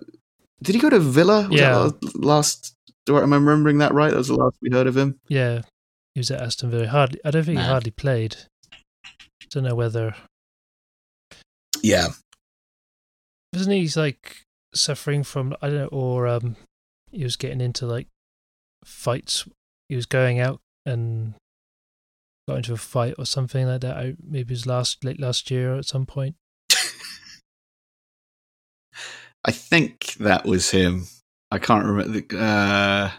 Did 0.64 0.76
he 0.76 0.82
go 0.82 0.90
to 0.90 1.00
Villa? 1.00 1.48
Was 1.50 1.60
Yeah. 1.60 1.90
that 2.02 2.16
last. 2.16 2.74
Do 3.06 3.18
I 3.18 3.22
am 3.24 3.34
I 3.34 3.38
remembering 3.38 3.78
that 3.80 3.94
right? 3.94 4.10
That 4.12 4.18
was 4.18 4.30
the 4.30 4.36
last 4.36 4.58
we 4.62 4.70
heard 4.72 4.88
of 4.88 4.98
him. 4.98 5.20
yeah, 5.28 5.62
he 6.16 6.20
was 6.20 6.32
at 6.32 6.42
Aston 6.42 6.72
Villa. 6.72 6.88
Hardly, 6.88 7.20
I 7.26 7.32
don't 7.32 7.44
think 7.44 7.60
he 7.60 7.64
hardly 7.66 7.92
played. 7.92 8.36
Don't 9.52 9.64
know 9.64 9.76
whether 9.76 10.16
Yeah, 11.84 12.08
wasn't 13.54 13.76
he 13.76 13.90
like 14.00 14.42
suffering 14.74 15.24
from 15.24 15.56
I 15.62 15.68
don't 15.70 15.78
know, 15.78 15.88
or 15.88 16.28
um, 16.28 16.56
he 17.12 17.24
was 17.24 17.36
getting 17.36 17.62
into 17.62 17.86
like 17.86 18.08
fights. 18.84 19.48
He 19.90 19.96
was 19.96 20.06
going 20.08 20.40
out 20.40 20.60
and 20.86 21.36
got 22.48 22.58
into 22.58 22.74
a 22.74 22.78
fight 22.78 23.16
or 23.20 23.26
something 23.26 23.68
like 23.68 23.82
that. 23.82 23.98
I, 23.98 24.16
maybe 24.24 24.54
it 24.54 24.58
was 24.58 24.66
last 24.66 25.04
late 25.04 25.20
last 25.20 25.52
year 25.52 25.76
at 25.76 25.86
some 25.86 26.06
point. 26.06 26.36
I 29.46 29.52
think 29.52 30.16
that 30.16 30.46
was 30.46 30.72
him. 30.72 31.06
I 31.52 31.60
can't 31.60 31.86
remember. 31.86 32.20
The, 32.20 32.38
uh, 32.38 33.12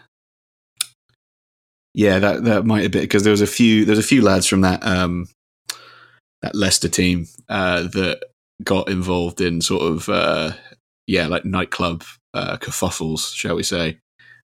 yeah, 1.93 2.19
that 2.19 2.43
that 2.43 2.65
might 2.65 2.83
have 2.83 2.91
been 2.91 3.01
because 3.01 3.23
there 3.23 3.31
was 3.31 3.41
a 3.41 3.47
few. 3.47 3.85
There's 3.85 3.97
a 3.97 4.03
few 4.03 4.21
lads 4.21 4.45
from 4.45 4.61
that 4.61 4.85
um, 4.85 5.27
that 6.41 6.53
Leicester 6.53 6.89
team 6.89 7.27
uh, 7.49 7.83
that 7.83 8.21
got 8.63 8.89
involved 8.89 9.39
in 9.41 9.61
sort 9.61 9.83
of 9.83 10.09
uh, 10.09 10.51
yeah, 11.07 11.27
like 11.27 11.45
nightclub 11.45 12.03
uh, 12.33 12.57
kerfuffles, 12.57 13.33
shall 13.33 13.55
we 13.55 13.63
say? 13.63 13.97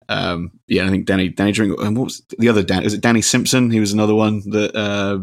Um, 0.08 0.52
yeah, 0.68 0.87
I 0.87 0.90
think 0.90 1.06
Danny 1.06 1.30
Danny 1.30 1.52
Drink 1.52 1.80
and 1.80 1.96
what 1.96 2.04
was 2.04 2.22
the 2.38 2.48
other 2.48 2.62
Dan? 2.62 2.85
It 2.85 3.00
Danny 3.00 3.22
Simpson? 3.22 3.70
He 3.70 3.80
was 3.80 3.92
another 3.92 4.14
one 4.14 4.42
that 4.50 4.76
uh, 4.76 5.20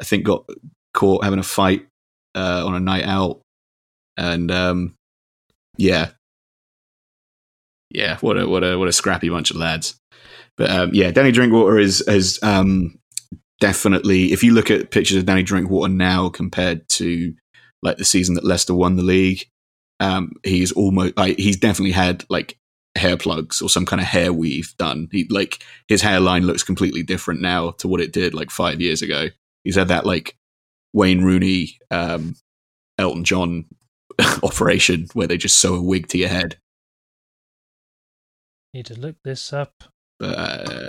I 0.00 0.04
think 0.04 0.24
got 0.24 0.48
caught 0.94 1.24
having 1.24 1.38
a 1.38 1.44
fight 1.44 1.86
uh, 2.34 2.64
on 2.66 2.74
a 2.74 2.80
night 2.80 3.04
out, 3.04 3.42
and 4.16 4.50
um, 4.50 4.94
yeah, 5.76 6.10
yeah, 7.90 8.18
what 8.20 8.38
a 8.38 8.46
what 8.46 8.64
a 8.64 8.78
what 8.78 8.88
a 8.88 8.92
scrappy 8.92 9.28
bunch 9.28 9.50
of 9.50 9.56
lads. 9.56 9.98
But 10.56 10.70
um, 10.70 10.90
yeah, 10.92 11.10
Danny 11.10 11.32
Drinkwater 11.32 11.78
is 11.78 12.00
is 12.02 12.38
um, 12.42 12.98
definitely. 13.60 14.32
If 14.32 14.42
you 14.42 14.52
look 14.52 14.70
at 14.70 14.90
pictures 14.90 15.16
of 15.16 15.26
Danny 15.26 15.42
Drinkwater 15.42 15.92
now 15.92 16.28
compared 16.28 16.88
to 16.90 17.34
like 17.82 17.96
the 17.96 18.04
season 18.04 18.34
that 18.34 18.44
Leicester 18.44 18.74
won 18.74 18.96
the 18.96 19.02
league, 19.02 19.44
um, 20.00 20.32
he's 20.42 20.72
almost 20.72 21.16
like 21.16 21.38
he's 21.38 21.56
definitely 21.56 21.92
had 21.92 22.24
like 22.28 22.58
hair 22.96 23.16
plugs 23.16 23.60
or 23.60 23.68
some 23.68 23.86
kind 23.86 24.00
of 24.00 24.06
hair 24.06 24.32
weave 24.32 24.74
done. 24.78 25.08
He 25.10 25.26
like 25.30 25.62
his 25.88 26.02
hairline 26.02 26.46
looks 26.46 26.62
completely 26.62 27.02
different 27.02 27.40
now 27.40 27.72
to 27.78 27.88
what 27.88 28.00
it 28.00 28.12
did 28.12 28.34
like 28.34 28.50
five 28.50 28.80
years 28.80 29.02
ago. 29.02 29.28
He's 29.62 29.76
had 29.76 29.88
that 29.88 30.06
like 30.06 30.36
Wayne 30.92 31.22
Rooney, 31.22 31.78
um, 31.90 32.34
Elton 32.98 33.24
John 33.24 33.66
operation 34.42 35.08
where 35.12 35.26
they 35.26 35.36
just 35.36 35.58
sew 35.58 35.74
a 35.74 35.82
wig 35.82 36.08
to 36.08 36.18
your 36.18 36.28
head. 36.28 36.58
Need 38.72 38.86
to 38.86 38.98
look 38.98 39.16
this 39.24 39.52
up. 39.52 39.72
Uh, 40.20 40.88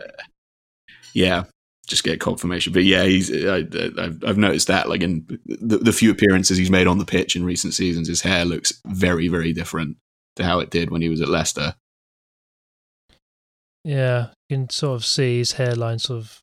yeah, 1.13 1.43
just 1.87 2.03
get 2.03 2.19
confirmation. 2.19 2.73
But 2.73 2.83
yeah, 2.83 3.03
he's 3.03 3.31
I, 3.31 3.57
I've, 3.97 4.23
I've 4.25 4.37
noticed 4.37 4.67
that 4.67 4.89
like 4.89 5.01
in 5.01 5.25
the, 5.45 5.77
the 5.77 5.93
few 5.93 6.11
appearances 6.11 6.57
he's 6.57 6.71
made 6.71 6.87
on 6.87 6.97
the 6.97 7.05
pitch 7.05 7.35
in 7.35 7.45
recent 7.45 7.73
seasons, 7.73 8.07
his 8.07 8.21
hair 8.21 8.45
looks 8.45 8.81
very 8.87 9.27
very 9.27 9.53
different 9.53 9.97
to 10.35 10.43
how 10.43 10.59
it 10.59 10.69
did 10.69 10.89
when 10.89 11.01
he 11.01 11.09
was 11.09 11.21
at 11.21 11.29
Leicester. 11.29 11.75
Yeah, 13.83 14.29
you 14.49 14.57
can 14.57 14.69
sort 14.69 14.95
of 14.95 15.05
see 15.05 15.37
his 15.37 15.53
hairline 15.53 15.99
sort 15.99 16.21
of 16.21 16.41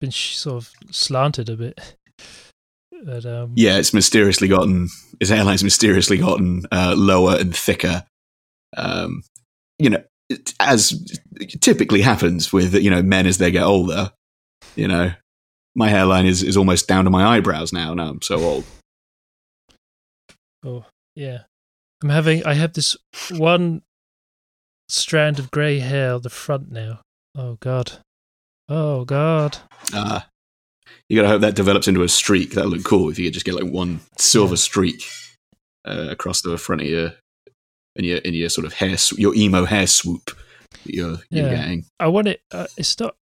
been 0.00 0.10
sort 0.10 0.62
of 0.62 0.72
slanted 0.90 1.48
a 1.48 1.56
bit. 1.56 1.96
But 3.04 3.24
um, 3.24 3.52
Yeah, 3.54 3.78
it's 3.78 3.94
mysteriously 3.94 4.48
gotten 4.48 4.88
his 5.20 5.28
hairline's 5.28 5.64
mysteriously 5.64 6.18
gotten 6.18 6.64
uh, 6.72 6.94
lower 6.96 7.36
and 7.36 7.54
thicker. 7.54 8.04
Um, 8.76 9.22
you 9.78 9.90
know, 9.90 10.02
as 10.60 11.06
typically 11.60 12.02
happens 12.02 12.52
with 12.52 12.74
you 12.74 12.90
know 12.90 13.02
men 13.02 13.26
as 13.26 13.38
they 13.38 13.50
get 13.50 13.64
older. 13.64 14.12
You 14.76 14.88
know, 14.88 15.12
my 15.74 15.88
hairline 15.88 16.26
is 16.26 16.42
is 16.42 16.56
almost 16.56 16.88
down 16.88 17.04
to 17.04 17.10
my 17.10 17.36
eyebrows 17.36 17.72
now. 17.72 17.94
Now 17.94 18.08
I'm 18.08 18.22
so 18.22 18.38
old. 18.38 18.64
Oh, 20.64 20.84
yeah. 21.14 21.42
I'm 22.02 22.10
having, 22.10 22.44
I 22.44 22.54
have 22.54 22.72
this 22.72 22.96
one 23.30 23.82
strand 24.88 25.38
of 25.38 25.50
grey 25.50 25.78
hair 25.78 26.14
on 26.14 26.22
the 26.22 26.30
front 26.30 26.70
now. 26.70 27.00
Oh, 27.36 27.56
God. 27.60 27.98
Oh, 28.68 29.04
God. 29.04 29.58
Uh, 29.92 30.20
you 31.08 31.16
gotta 31.16 31.28
hope 31.28 31.40
that 31.40 31.54
develops 31.54 31.88
into 31.88 32.02
a 32.02 32.08
streak. 32.08 32.52
That'll 32.52 32.70
look 32.70 32.84
cool 32.84 33.08
if 33.10 33.18
you 33.18 33.26
could 33.26 33.34
just 33.34 33.46
get 33.46 33.54
like 33.54 33.70
one 33.72 34.00
silver 34.18 34.56
streak 34.56 35.02
uh, 35.86 36.08
across 36.10 36.42
the 36.42 36.58
front 36.58 36.82
of 36.82 36.88
your 36.88 37.12
in 37.96 38.04
your 38.04 38.18
in 38.18 38.34
your 38.34 38.48
sort 38.48 38.66
of 38.66 38.74
hair 38.74 38.96
your 39.16 39.34
emo 39.34 39.64
hair 39.64 39.86
swoop 39.86 40.30
that 40.84 40.94
you're 40.94 41.16
you're 41.30 41.50
getting. 41.50 41.84
I 41.98 42.08
want 42.08 42.28
it, 42.28 42.40
uh, 42.52 42.66
it's 42.76 42.98
not, 43.00 43.16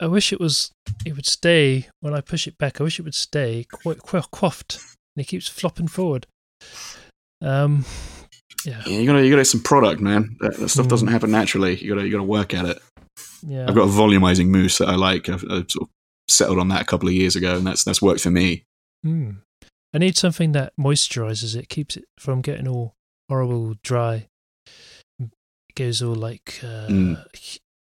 I 0.00 0.06
wish 0.08 0.32
it 0.32 0.40
was, 0.40 0.70
it 1.06 1.14
would 1.16 1.24
stay, 1.26 1.86
when 2.00 2.12
I 2.12 2.20
push 2.20 2.46
it 2.46 2.58
back, 2.58 2.80
I 2.80 2.84
wish 2.84 2.98
it 2.98 3.02
would 3.04 3.14
stay 3.14 3.66
qu- 3.72 3.94
qu- 3.94 4.20
coiffed. 4.32 4.74
And 5.16 5.22
it 5.24 5.28
keeps 5.28 5.48
flopping 5.48 5.88
forward. 5.88 6.26
Um, 7.40 7.84
yeah. 8.64 8.82
Yeah, 8.86 8.98
you 8.98 9.06
gotta 9.06 9.22
you 9.24 9.30
gotta 9.30 9.40
get 9.40 9.46
some 9.46 9.62
product, 9.62 10.00
man. 10.00 10.36
That, 10.40 10.56
that 10.56 10.68
stuff 10.68 10.86
Mm. 10.86 10.90
doesn't 10.90 11.08
happen 11.08 11.30
naturally. 11.30 11.76
You 11.76 11.94
gotta 11.94 12.04
you 12.06 12.10
gotta 12.12 12.24
work 12.24 12.52
at 12.52 12.64
it. 12.66 12.82
Yeah. 13.46 13.66
I've 13.68 13.74
got 13.74 13.84
a 13.84 13.90
volumizing 13.92 14.48
mousse 14.48 14.78
that 14.78 14.88
I 14.88 14.96
like. 14.96 15.28
I've, 15.28 15.44
I've 15.50 15.70
sort 15.70 15.82
of 15.84 15.88
settled 16.28 16.58
on 16.58 16.68
that 16.68 16.82
a 16.82 16.84
couple 16.86 17.08
of 17.08 17.14
years 17.14 17.36
ago, 17.36 17.56
and 17.56 17.66
that's 17.66 17.84
that's 17.84 18.02
worked 18.02 18.20
for 18.20 18.30
me. 18.30 18.64
Mm. 19.04 19.38
I 19.94 19.98
need 19.98 20.16
something 20.16 20.52
that 20.52 20.72
moisturizes 20.78 21.56
it, 21.56 21.68
keeps 21.68 21.96
it 21.96 22.04
from 22.18 22.42
getting 22.42 22.68
all 22.68 22.94
horrible 23.28 23.74
dry. 23.82 24.26
It 25.18 25.30
goes 25.74 26.02
all 26.02 26.14
like 26.14 26.60
uh, 26.62 26.86
Mm. 26.88 27.24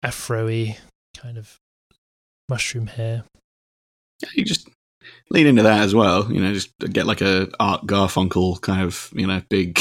afro-y 0.04 0.78
kind 1.18 1.38
of 1.38 1.58
mushroom 2.50 2.88
hair. 2.88 3.24
Yeah, 4.22 4.30
you 4.36 4.46
just 4.46 4.70
lean 5.30 5.48
into 5.48 5.64
that 5.64 5.82
as 5.82 5.94
well. 5.96 6.32
You 6.32 6.42
know, 6.42 6.54
just 6.54 6.72
get 6.80 7.08
like 7.08 7.22
a 7.22 7.48
Art 7.60 7.86
Garfunkel 7.88 8.62
kind 8.62 8.82
of 8.82 9.10
you 9.14 9.28
know 9.28 9.42
big. 9.50 9.80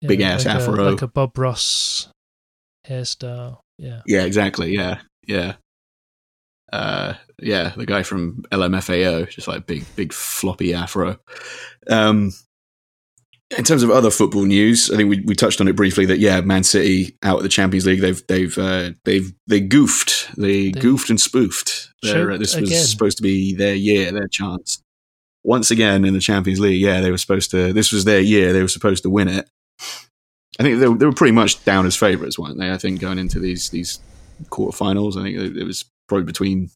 Yeah, 0.00 0.08
Big 0.08 0.20
ass 0.20 0.44
like 0.44 0.56
afro. 0.56 0.88
A, 0.88 0.90
like 0.90 1.02
a 1.02 1.06
Bob 1.08 1.38
Ross 1.38 2.08
hairstyle. 2.86 3.60
Yeah. 3.78 4.02
Yeah, 4.06 4.24
exactly. 4.24 4.74
Yeah, 4.74 5.00
yeah, 5.26 5.54
uh, 6.74 7.14
yeah. 7.38 7.72
The 7.76 7.86
guy 7.86 8.02
from 8.02 8.44
LMFAO, 8.50 9.28
just 9.30 9.46
like 9.48 9.66
big, 9.66 9.84
big 9.96 10.12
floppy 10.12 10.74
afro. 10.74 11.18
Um, 11.88 12.32
in 13.56 13.62
terms 13.62 13.82
of 13.82 13.90
other 13.90 14.10
football 14.10 14.44
news, 14.44 14.90
I 14.90 14.96
think 14.96 15.08
we, 15.08 15.20
we 15.20 15.34
touched 15.34 15.60
on 15.60 15.68
it 15.68 15.76
briefly. 15.76 16.06
That 16.06 16.18
yeah, 16.18 16.40
Man 16.40 16.64
City 16.64 17.16
out 17.22 17.36
of 17.36 17.42
the 17.44 17.48
Champions 17.48 17.86
League. 17.86 18.00
They've 18.00 18.26
they've 18.26 18.58
uh, 18.58 18.90
they've 19.04 19.32
they 19.46 19.60
goofed. 19.60 20.34
They, 20.36 20.70
They 20.70 20.80
goofed 20.80 21.10
and 21.10 21.20
spoofed. 21.20 21.90
Their, 22.02 22.26
choked 22.28 22.40
this 22.40 22.56
was 22.56 22.70
again. 22.70 22.84
supposed 22.84 23.18
to 23.18 23.22
be 23.22 23.54
their 23.54 23.74
year, 23.74 24.10
their 24.10 24.28
chance. 24.28 24.82
Once 25.44 25.70
again 25.70 26.04
in 26.04 26.14
the 26.14 26.20
Champions 26.20 26.58
League, 26.58 26.80
yeah, 26.80 27.00
they 27.00 27.10
were 27.10 27.18
supposed 27.18 27.50
to. 27.52 27.72
This 27.72 27.92
was 27.92 28.04
their 28.04 28.20
year. 28.20 28.52
They 28.52 28.62
were 28.62 28.68
supposed 28.68 29.02
to 29.04 29.10
win 29.10 29.28
it. 29.28 29.48
I 30.58 30.62
think 30.62 30.80
they 30.80 30.88
were, 30.88 30.96
they 30.96 31.06
were 31.06 31.12
pretty 31.12 31.32
much 31.32 31.64
down 31.64 31.86
as 31.86 31.94
favourites, 31.94 32.38
weren't 32.38 32.58
they? 32.58 32.72
I 32.72 32.78
think 32.78 33.00
going 33.00 33.18
into 33.18 33.38
these 33.38 33.70
these 33.70 34.00
quarterfinals, 34.50 35.16
I 35.16 35.22
think 35.22 35.56
it 35.56 35.64
was 35.64 35.84
probably 36.08 36.24
between 36.24 36.70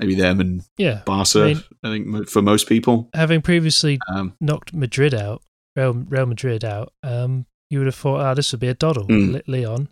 maybe 0.00 0.14
them 0.14 0.40
and 0.40 0.62
Yeah. 0.78 1.02
Barca. 1.04 1.44
I 1.44 1.62
I, 1.84 1.90
think 1.90 2.28
for 2.28 2.42
most 2.42 2.68
people. 2.68 3.08
Having 3.14 3.42
previously 3.42 3.98
Um, 4.08 4.34
knocked 4.40 4.74
Madrid 4.74 5.14
out, 5.14 5.42
Real, 5.76 5.92
Real 5.92 6.26
Madrid 6.26 6.64
out, 6.64 6.92
um, 7.02 7.46
you 7.70 7.78
would 7.78 7.86
have 7.86 7.94
thought, 7.94 8.20
ah, 8.20 8.34
this 8.34 8.52
would 8.52 8.60
be 8.60 8.68
a 8.68 8.74
doddle, 8.74 9.06
Mm. 9.06 9.42
Lyon. 9.46 9.88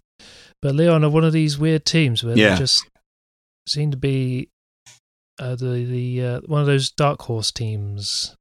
But 0.63 0.75
Lyon 0.75 1.05
are 1.05 1.11
one 1.11 1.25
of 1.25 1.33
these 1.33 1.59
weird 1.59 1.85
teams 1.85 2.23
where 2.23 2.37
Yeah. 2.37 2.51
they 2.51 2.59
just 2.59 2.87
seem 3.67 3.91
to 3.93 3.97
be 3.97 4.49
uh, 5.39 5.55
the 5.57 5.85
the 5.85 6.23
uh, 6.25 6.41
one 6.47 6.61
of 6.61 6.67
those 6.67 6.91
dark 6.91 7.23
horse 7.23 7.51
teams. 7.51 8.35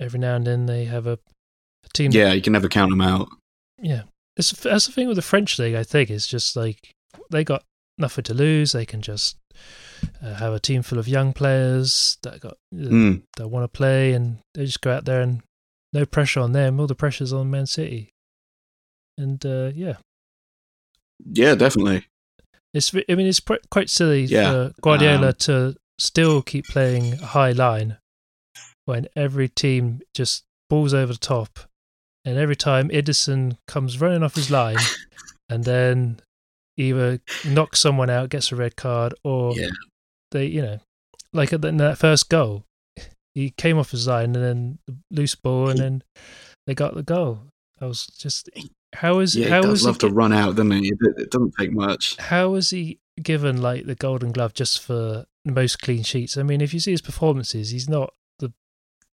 Every 0.00 0.18
now 0.18 0.36
and 0.36 0.46
then 0.46 0.66
they 0.66 0.84
have 0.84 1.06
a, 1.06 1.12
a 1.84 1.88
team. 1.92 2.10
yeah, 2.12 2.32
you 2.32 2.42
can 2.42 2.52
never 2.52 2.68
count 2.68 2.90
them 2.90 3.00
out. 3.00 3.28
yeah. 3.80 4.02
That's, 4.36 4.52
that's 4.52 4.86
the 4.86 4.92
thing 4.92 5.08
with 5.08 5.16
the 5.16 5.22
French 5.22 5.58
league. 5.58 5.74
I 5.74 5.82
think 5.82 6.10
it's 6.10 6.26
just 6.28 6.54
like 6.54 6.92
they 7.30 7.42
got 7.42 7.64
nothing 7.98 8.24
to 8.24 8.34
lose. 8.34 8.72
They 8.72 8.86
can 8.86 9.02
just 9.02 9.36
uh, 10.22 10.34
have 10.34 10.52
a 10.52 10.60
team 10.60 10.82
full 10.82 10.98
of 10.98 11.08
young 11.08 11.32
players 11.32 12.18
that 12.22 12.40
got 12.40 12.56
Mm. 12.74 13.22
that 13.36 13.48
want 13.48 13.64
to 13.64 13.68
play, 13.68 14.12
and 14.12 14.38
they 14.54 14.64
just 14.66 14.80
go 14.80 14.92
out 14.92 15.04
there 15.04 15.20
and 15.20 15.42
no 15.92 16.04
pressure 16.06 16.40
on 16.40 16.52
them. 16.52 16.78
All 16.80 16.86
the 16.86 16.94
pressure's 16.94 17.32
on 17.32 17.50
Man 17.50 17.66
City, 17.66 18.10
and 19.16 19.44
uh, 19.44 19.70
yeah, 19.74 19.96
Yeah, 21.24 21.54
definitely. 21.54 22.06
it's. 22.74 22.94
I 22.94 23.14
mean, 23.14 23.26
it's 23.26 23.40
pr- 23.40 23.54
quite 23.70 23.90
silly 23.90 24.24
Yeah, 24.24 24.50
for 24.50 24.72
Guardiola 24.82 25.28
um, 25.28 25.34
to 25.40 25.76
still 25.98 26.42
keep 26.42 26.66
playing 26.68 27.16
high 27.18 27.52
line 27.52 27.96
when 28.84 29.06
every 29.16 29.48
team 29.48 30.00
just 30.14 30.44
balls 30.70 30.94
over 30.94 31.12
the 31.14 31.18
top, 31.18 31.58
and 32.24 32.38
every 32.38 32.56
time 32.56 32.88
Ederson 32.90 33.56
comes 33.66 34.00
running 34.00 34.22
off 34.22 34.34
his 34.36 34.50
line, 34.50 34.76
and 35.48 35.64
then 35.64 36.20
either 36.78 37.20
knocks 37.44 37.80
someone 37.80 38.08
out, 38.08 38.30
gets 38.30 38.50
a 38.52 38.56
red 38.56 38.76
card, 38.76 39.12
or 39.24 39.54
Yeah. 39.54 39.68
they, 40.30 40.46
you 40.46 40.62
know, 40.62 40.78
like 41.32 41.52
in 41.52 41.76
that 41.78 41.98
first 41.98 42.30
goal, 42.30 42.64
he 43.34 43.50
came 43.50 43.78
off 43.78 43.90
his 43.90 44.06
line 44.06 44.34
and 44.34 44.44
then 44.44 44.78
the 44.86 44.96
loose 45.10 45.34
ball, 45.34 45.68
and 45.68 45.78
then 45.78 46.02
they 46.66 46.74
got 46.74 46.94
the 46.94 47.02
goal. 47.02 47.42
I 47.80 47.86
was 47.86 48.06
just, 48.06 48.48
how 48.94 49.18
is 49.20 49.36
Yeah, 49.36 49.48
how 49.48 49.62
he 49.62 49.68
does 49.68 49.84
love 49.84 49.96
he, 50.00 50.08
to 50.08 50.14
run 50.14 50.32
out, 50.32 50.56
doesn't 50.56 50.70
he? 50.72 50.88
It, 50.88 50.98
it 51.18 51.30
doesn't 51.30 51.54
take 51.58 51.72
much. 51.72 52.16
how 52.16 52.54
is 52.54 52.70
he 52.70 52.98
given 53.22 53.60
like 53.60 53.84
the 53.86 53.94
Golden 53.94 54.32
Glove 54.32 54.54
just 54.54 54.80
for 54.80 55.26
most 55.44 55.80
clean 55.82 56.02
sheets? 56.02 56.36
I 56.36 56.42
mean, 56.42 56.60
if 56.60 56.72
you 56.72 56.80
see 56.80 56.92
his 56.92 57.02
performances, 57.02 57.70
he's 57.70 57.88
not 57.88 58.14
the 58.38 58.52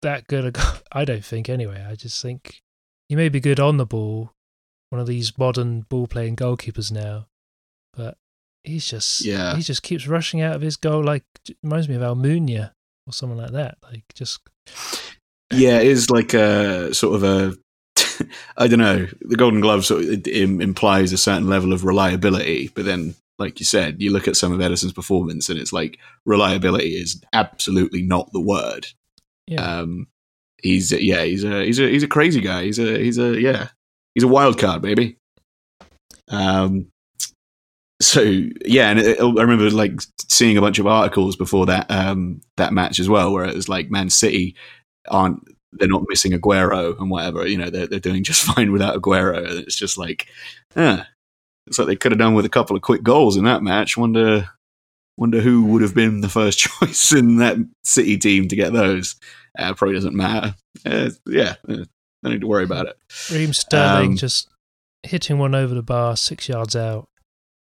that 0.01 0.27
good. 0.27 0.45
A 0.45 0.51
go- 0.51 0.61
I 0.91 1.05
don't 1.05 1.25
think 1.25 1.49
anyway. 1.49 1.85
I 1.87 1.95
just 1.95 2.21
think 2.21 2.61
he 3.09 3.15
may 3.15 3.29
be 3.29 3.39
good 3.39 3.59
on 3.59 3.77
the 3.77 3.85
ball, 3.85 4.31
one 4.89 4.99
of 5.01 5.07
these 5.07 5.37
modern 5.37 5.81
ball 5.81 6.07
playing 6.07 6.35
goalkeepers 6.37 6.91
now, 6.91 7.27
but 7.95 8.17
he's 8.63 8.85
just 8.87 9.23
Yeah. 9.23 9.55
he 9.55 9.61
just 9.61 9.83
keeps 9.83 10.07
rushing 10.07 10.41
out 10.41 10.55
of 10.55 10.61
his 10.61 10.75
goal 10.77 11.03
like 11.03 11.23
reminds 11.63 11.87
me 11.87 11.95
of 11.95 12.01
Almunia 12.01 12.71
or 13.07 13.13
someone 13.13 13.37
like 13.37 13.51
that. 13.51 13.77
Like 13.83 14.03
just 14.13 14.41
Yeah, 15.51 15.79
it 15.79 15.87
is 15.87 16.09
like 16.09 16.33
a 16.33 16.93
sort 16.93 17.15
of 17.15 17.23
a. 17.23 17.55
I 18.57 18.67
don't 18.67 18.79
know. 18.79 19.07
The 19.21 19.35
Golden 19.35 19.61
Glove 19.61 19.85
sort 19.85 20.03
of 20.05 20.27
im- 20.27 20.61
implies 20.61 21.13
a 21.13 21.17
certain 21.17 21.47
level 21.47 21.71
of 21.73 21.83
reliability, 21.85 22.69
but 22.73 22.85
then, 22.85 23.13
like 23.39 23.59
you 23.59 23.65
said, 23.65 24.01
you 24.01 24.11
look 24.11 24.27
at 24.27 24.35
some 24.35 24.51
of 24.53 24.59
Ederson's 24.59 24.93
performance, 24.93 25.49
and 25.49 25.59
it's 25.59 25.71
like 25.73 25.97
reliability 26.25 26.89
is 26.95 27.21
absolutely 27.33 28.01
not 28.01 28.31
the 28.33 28.39
word. 28.41 28.87
yeah. 29.47 29.79
Um, 29.79 30.07
he's 30.61 30.91
yeah, 30.91 31.23
he's 31.23 31.43
a 31.43 31.63
he's 31.63 31.79
a 31.79 31.89
he's 31.89 32.03
a 32.03 32.07
crazy 32.07 32.41
guy. 32.41 32.63
He's 32.63 32.79
a 32.79 32.97
he's 32.97 33.17
a 33.17 33.39
yeah, 33.39 33.67
he's 34.13 34.23
a 34.23 34.27
wild 34.29 34.57
card, 34.57 34.81
baby. 34.81 35.17
Um, 36.29 36.87
so 38.01 38.21
yeah, 38.65 38.89
and 38.89 38.99
it, 38.99 39.19
I 39.19 39.41
remember 39.41 39.69
like 39.69 39.99
seeing 40.29 40.57
a 40.57 40.61
bunch 40.61 40.79
of 40.79 40.87
articles 40.87 41.35
before 41.35 41.65
that 41.67 41.89
um 41.89 42.41
that 42.57 42.73
match 42.73 42.99
as 42.99 43.09
well, 43.09 43.31
where 43.31 43.45
it 43.45 43.55
was 43.55 43.69
like 43.69 43.89
Man 43.89 44.09
City 44.09 44.55
aren't 45.07 45.39
they're 45.77 45.87
not 45.87 46.05
missing 46.07 46.31
Aguero 46.31 46.97
and 46.99 47.09
whatever, 47.09 47.47
you 47.47 47.57
know, 47.57 47.69
they're 47.69 47.87
they're 47.87 47.99
doing 47.99 48.23
just 48.23 48.43
fine 48.55 48.71
without 48.71 48.95
Aguero. 48.95 49.37
And 49.37 49.59
it's 49.59 49.75
just 49.75 49.97
like, 49.97 50.27
ah, 50.75 51.07
it's 51.67 51.79
like 51.79 51.87
they 51.87 51.95
could 51.95 52.11
have 52.11 52.19
done 52.19 52.33
with 52.33 52.45
a 52.45 52.49
couple 52.49 52.75
of 52.75 52.81
quick 52.81 53.03
goals 53.03 53.37
in 53.37 53.45
that 53.45 53.63
match. 53.63 53.97
Wonder 53.97 54.49
wonder 55.17 55.39
who 55.39 55.63
would 55.65 55.81
have 55.81 55.95
been 55.95 56.21
the 56.21 56.29
first 56.29 56.59
choice 56.81 57.13
in 57.13 57.37
that 57.37 57.57
City 57.83 58.17
team 58.17 58.47
to 58.47 58.55
get 58.55 58.73
those. 58.73 59.15
Uh, 59.57 59.73
probably 59.73 59.95
doesn't 59.95 60.15
matter. 60.15 60.53
Uh, 60.85 61.09
yeah, 61.25 61.55
uh, 61.69 61.85
don't 62.23 62.33
need 62.33 62.41
to 62.41 62.47
worry 62.47 62.65
about 62.65 62.87
it. 62.87 62.97
Raheem 63.31 63.53
Sterling 63.53 64.11
Um, 64.11 64.17
just 64.17 64.49
hitting 65.03 65.37
one 65.37 65.55
over 65.55 65.73
the 65.73 65.83
bar 65.83 66.17
six 66.17 66.49
yards 66.49 66.75
out 66.75 67.07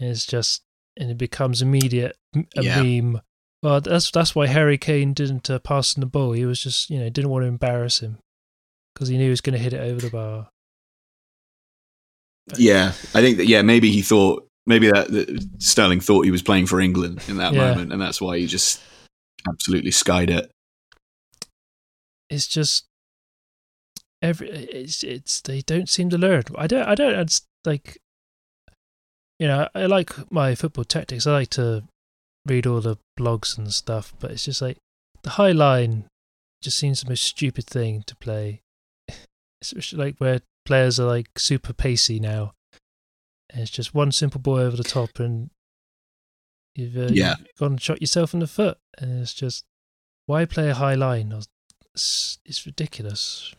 is 0.03 0.27
just 0.27 0.63
and 0.97 1.11
it 1.11 1.19
becomes 1.19 1.63
immediate 1.63 2.17
a 2.57 2.63
Yeah. 2.63 2.83
meme. 2.83 3.21
Well, 3.63 3.81
that's 3.81 4.11
that's 4.11 4.35
why 4.35 4.47
Harry 4.49 4.77
Kane 4.79 5.13
didn't 5.15 5.49
uh, 5.49 5.59
pass 5.61 5.97
him 5.97 6.01
the 6.01 6.07
ball. 6.07 6.33
He 6.33 6.45
was 6.45 6.61
just 6.61 6.91
you 6.91 6.99
know 6.99 7.09
didn't 7.09 7.31
want 7.31 7.45
to 7.45 7.49
embarrass 7.49 8.01
him 8.01 8.19
because 8.95 9.09
he 9.09 9.17
knew 9.17 9.25
he 9.25 9.31
was 9.31 9.41
going 9.41 9.57
to 9.57 9.63
hit 9.63 9.73
it 9.73 9.81
over 9.81 10.01
the 10.01 10.11
bar. 10.11 10.49
Yeah, 12.57 12.89
I 13.15 13.21
think 13.21 13.37
that. 13.39 13.47
Yeah, 13.47 13.63
maybe 13.63 13.91
he 13.91 14.03
thought 14.03 14.47
maybe 14.67 14.91
that, 14.91 15.11
that 15.13 15.47
Sterling 15.59 16.01
thought 16.01 16.25
he 16.25 16.31
was 16.31 16.43
playing 16.43 16.67
for 16.67 16.81
England 16.81 17.23
in 17.29 17.37
that 17.37 17.55
Yeah. 17.55 17.69
moment, 17.69 17.93
and 17.93 18.03
that's 18.03 18.21
why 18.21 18.39
he 18.39 18.47
just 18.47 18.81
absolutely 19.49 19.93
skied 19.93 20.31
it. 20.31 20.51
It's 22.29 22.47
just 22.47 22.87
every 24.21 24.49
it's 24.51 25.03
it's 25.05 25.41
they 25.41 25.61
don't 25.61 25.89
seem 25.89 26.11
to 26.11 26.19
learn. 26.19 26.43
I 26.57 26.67
don't 26.67 26.89
I 26.89 26.95
don't 26.95 27.15
it's 27.15 27.43
like 27.65 27.99
you 29.43 29.49
know 29.49 29.69
I 29.75 29.87
like 29.87 30.31
my 30.31 30.55
football 30.55 30.85
tactics. 30.85 31.27
I 31.27 31.33
like 31.33 31.51
to 31.51 31.83
read 32.47 32.65
all 32.65 32.81
the 32.81 32.97
blogs 33.19 33.59
and 33.59 33.75
stuff, 33.75 34.15
but 34.21 34.31
it's 34.31 34.45
just 34.45 34.63
like 34.63 34.79
the 35.25 35.31
high 35.31 35.51
line 35.51 36.05
just 36.63 36.79
seems 36.79 37.03
the 37.03 37.09
most 37.11 37.25
stupid 37.25 37.67
thing 37.67 38.05
to 38.07 38.15
play. 38.15 38.61
Especially 39.61 39.99
like 39.99 40.17
where 40.19 40.43
players 40.65 41.01
are 41.01 41.09
like 41.09 41.27
super 41.37 41.73
pacey 41.73 42.21
now. 42.21 42.53
And 43.51 43.63
it's 43.63 43.71
just 43.73 43.97
one 43.97 44.13
simple 44.13 44.41
ball 44.41 44.59
over 44.59 44.77
the 44.77 44.85
top, 44.85 45.19
and 45.19 45.51
you've, 46.77 46.97
uh, 46.97 47.13
Yeah. 47.13 47.35
you've 47.41 47.59
gone 47.59 47.73
and 47.73 47.83
shot 47.83 48.01
yourself 48.01 48.33
in 48.35 48.39
the 48.41 48.47
foot. 48.47 48.79
And 48.97 49.23
it's 49.23 49.35
just 49.35 49.65
why 50.27 50.45
play 50.45 50.71
a 50.71 50.75
high 50.75 50.95
line? 50.95 51.35
It's, 51.95 52.39
it's 52.45 52.65
ridiculous. 52.65 53.55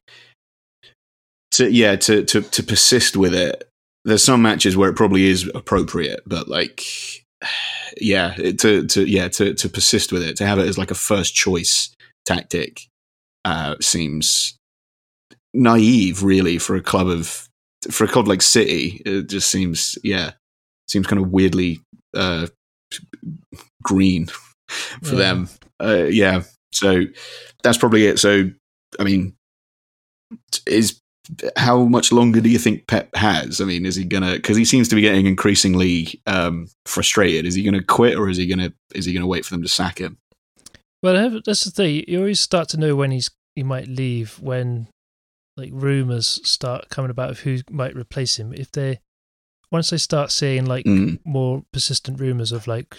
To 1.52 1.70
yeah, 1.70 1.98
to 1.98 2.24
to 2.24 2.42
to 2.42 2.64
persist 2.64 3.18
with 3.18 3.36
it. 3.36 3.70
There's 4.06 4.24
some 4.24 4.42
matches 4.42 4.76
where 4.76 4.90
it 4.90 4.96
probably 4.96 5.26
is 5.26 5.50
appropriate, 5.56 6.22
but 6.26 6.48
like, 6.48 6.84
yeah, 8.02 8.34
it- 8.38 8.60
to 8.60 8.86
to 8.88 9.06
yeah 9.10 9.28
to 9.30 9.54
to 9.54 9.70
persist 9.70 10.12
with 10.12 10.24
it, 10.24 10.38
to 10.38 10.46
have 10.46 10.60
it 10.60 10.68
as 10.68 10.78
like 10.78 10.92
a 10.92 10.96
first 10.96 11.36
choice 11.36 11.94
tactic, 12.26 12.88
uh, 13.46 13.76
seems 13.82 14.58
naive, 15.54 16.24
really, 16.24 16.58
for 16.58 16.76
a 16.76 16.82
club 16.82 17.08
of 17.08 17.48
for 17.92 18.04
a 18.06 18.08
club 18.10 18.28
like 18.28 18.42
City. 18.42 19.02
It 19.06 19.30
just 19.30 19.50
seems 19.50 19.98
yeah, 20.04 20.32
seems 20.88 21.08
kind 21.08 21.22
of 21.22 21.30
weirdly 21.32 21.82
uh, 22.16 22.48
green 23.84 24.26
for 24.68 25.16
Yeah. 25.16 25.16
them. 25.16 25.50
Uh, 25.82 26.04
yeah, 26.10 26.44
so 26.74 27.04
that's 27.64 27.78
probably 27.78 28.06
it. 28.08 28.20
So 28.20 28.50
I 29.00 29.04
mean, 29.04 29.36
is 30.68 31.00
how 31.56 31.84
much 31.86 32.12
longer 32.12 32.42
do 32.42 32.50
you 32.50 32.60
think 32.60 32.88
Pep 32.88 33.10
has? 33.16 33.62
I 33.62 33.66
mean, 33.66 33.86
is 33.86 33.96
he 33.96 34.04
gonna? 34.04 34.34
Because 34.34 34.58
he 34.58 34.66
seems 34.66 34.88
to 34.90 34.96
be 34.96 35.02
getting 35.02 35.26
increasingly 35.26 36.22
um, 36.28 36.68
frustrated. 36.86 37.46
Is 37.46 37.56
he 37.56 37.64
gonna 37.64 37.84
quit, 37.84 38.18
or 38.18 38.30
is 38.30 38.38
he 38.38 38.46
gonna 38.48 38.74
is 38.94 39.06
he 39.06 39.14
gonna 39.14 39.28
wait 39.28 39.46
for 39.46 39.54
them 39.54 39.64
to 39.64 39.70
sack 39.70 40.00
him? 40.00 40.18
Well, 41.02 41.42
that's 41.46 41.64
the 41.64 41.72
thing. 41.72 42.04
You 42.08 42.20
always 42.20 42.40
start 42.40 42.70
to 42.70 42.78
know 42.78 42.96
when 42.96 43.12
he's 43.12 43.30
he 43.56 43.64
might 43.64 43.88
leave 43.88 44.40
when 44.42 44.88
like 45.56 45.70
rumors 45.74 46.40
start 46.44 46.90
coming 46.90 47.12
about 47.12 47.30
of 47.30 47.40
who 47.42 47.60
might 47.70 47.96
replace 47.96 48.38
him. 48.40 48.54
If 48.54 48.72
they 48.72 49.00
once 49.72 49.90
they 49.90 49.98
start 49.98 50.32
seeing 50.32 50.66
like 50.66 50.86
Mm. 50.86 51.20
more 51.26 51.64
persistent 51.72 52.20
rumors 52.20 52.52
of 52.52 52.68
like 52.68 52.98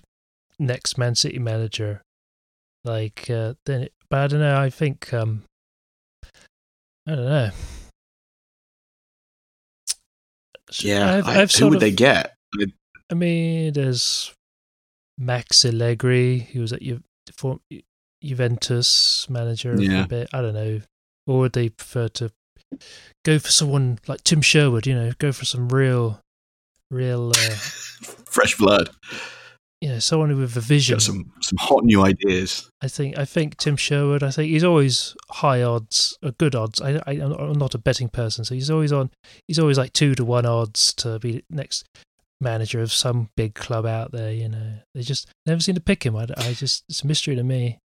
next 0.59 0.97
Man 0.97 1.14
City 1.14 1.39
manager, 1.39 2.03
like 2.85 3.29
uh, 3.29 3.55
then. 3.66 3.83
It, 3.83 3.93
but 4.09 4.20
I 4.20 4.27
don't 4.29 4.41
know. 4.41 4.57
I 4.57 4.70
think 4.70 5.12
um, 5.12 5.43
I 7.07 7.14
don't 7.14 7.25
know. 7.25 7.51
Yeah, 10.81 11.17
I've, 11.17 11.27
I- 11.29 11.41
I've 11.43 11.53
who 11.53 11.67
would 11.69 11.75
of, 11.77 11.81
they 11.81 11.91
get? 11.93 12.35
I 13.11 13.15
mean, 13.15 13.73
there's 13.75 14.33
Max 15.19 15.65
Allegri, 15.65 16.39
who 16.53 16.61
was 16.61 16.73
at 16.73 16.83
Ju- 16.83 17.03
for 17.37 17.61
Juventus 18.23 19.29
manager 19.29 19.75
Yeah. 19.81 20.05
a 20.05 20.09
bit. 20.09 20.29
I 20.33 20.41
don't 20.41 20.55
know. 20.55 20.81
Or 21.27 21.41
would 21.41 21.53
they 21.53 21.69
prefer 21.69 22.09
to 22.09 22.31
go 23.25 23.39
for 23.39 23.51
someone 23.51 23.99
like 24.07 24.25
Tim 24.25 24.41
Sherwood? 24.43 24.87
You 24.87 24.95
know, 24.95 25.12
go 25.19 25.33
for 25.33 25.45
some 25.45 25.69
real, 25.69 26.21
real, 26.91 27.31
uh, 27.31 27.51
Fresh 28.27 28.57
blood. 28.57 28.91
You 29.85 29.91
know, 29.91 29.99
someone 29.99 30.35
with 30.35 30.57
a 30.57 30.61
vision. 30.61 30.95
Got 30.95 31.03
some 31.03 31.30
some 31.43 31.59
hot 31.59 31.85
new 31.85 32.03
ideas. 32.03 32.70
I 32.80 32.89
think. 32.89 33.18
I 33.18 33.26
think 33.26 33.59
Tim 33.59 33.76
Sherwood. 33.76 34.22
I 34.22 34.30
think 34.30 34.51
he's 34.51 34.64
always 34.64 35.14
high 35.30 35.62
odds, 35.62 36.16
or 36.22 36.30
good 36.30 36.55
odds. 36.55 36.80
I, 36.80 37.03
I, 37.07 37.12
I'm 37.20 37.59
not 37.59 37.74
a 37.74 37.78
betting 37.78 38.09
person, 38.09 38.47
so 38.47 38.55
he's 38.55 38.70
always 38.70 38.93
on. 38.93 39.11
He's 39.47 39.59
always 39.59 39.76
like 39.76 39.93
two 39.93 40.14
to 40.14 40.24
one 40.24 40.47
odds 40.47 40.95
to 40.95 41.18
be 41.18 41.45
next 41.51 41.85
manager 42.41 42.80
of 42.80 42.95
some 42.95 43.28
big 43.37 43.53
club 43.55 43.85
out 43.85 44.11
there. 44.11 44.32
You 44.32 44.49
know, 44.49 44.72
they 44.95 45.03
just 45.03 45.28
never 45.45 45.61
seem 45.61 45.74
to 45.74 45.82
pick 45.82 46.07
him. 46.07 46.16
I, 46.16 46.28
I 46.35 46.55
just 46.55 46.85
it's 46.89 47.03
a 47.03 47.07
mystery 47.07 47.37
to 47.37 47.45
me. 47.45 47.78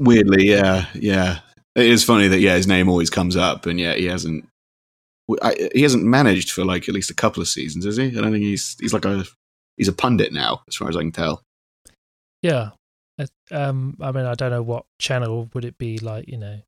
Weirdly, 0.00 0.48
yeah, 0.48 0.86
yeah. 0.92 1.38
It 1.76 1.86
is 1.86 2.02
funny 2.02 2.26
that 2.26 2.40
yeah, 2.40 2.56
his 2.56 2.66
name 2.66 2.88
always 2.88 3.10
comes 3.10 3.36
up, 3.36 3.66
and 3.66 3.78
yet 3.78 3.98
he 3.98 4.06
hasn't. 4.06 4.44
I, 5.40 5.68
he 5.72 5.82
hasn't 5.82 6.02
managed 6.02 6.50
for 6.50 6.64
like 6.64 6.88
at 6.88 6.96
least 6.96 7.12
a 7.12 7.14
couple 7.14 7.40
of 7.40 7.46
seasons, 7.46 7.84
has 7.84 7.96
he? 7.96 8.08
I 8.08 8.20
don't 8.20 8.32
think 8.32 8.42
he's 8.42 8.76
he's 8.80 8.92
like 8.92 9.04
a 9.04 9.24
he's 9.76 9.88
a 9.88 9.92
pundit 9.92 10.32
now, 10.32 10.62
as 10.68 10.76
far 10.76 10.88
as 10.88 10.96
I 10.96 11.00
can 11.00 11.12
tell. 11.12 11.42
Yeah. 12.42 12.70
I- 13.18 13.26
Um, 13.54 13.96
I 14.00 14.10
mean, 14.12 14.26
I 14.26 14.34
don't 14.34 14.50
know 14.50 14.62
what 14.62 14.86
channel 14.98 15.48
would 15.54 15.64
it 15.64 15.78
be 15.78 15.98
like. 15.98 16.26
You 16.28 16.38
know, 16.38 16.60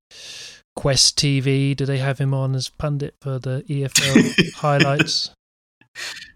Quest 0.77 1.19
TV. 1.19 1.75
Do 1.75 1.85
they 1.87 1.99
have 1.99 2.19
him 2.19 2.33
on 2.35 2.55
as 2.55 2.69
pundit 2.69 3.15
for 3.21 3.39
the 3.39 3.65
EFL 3.69 4.55
highlights? 4.57 5.31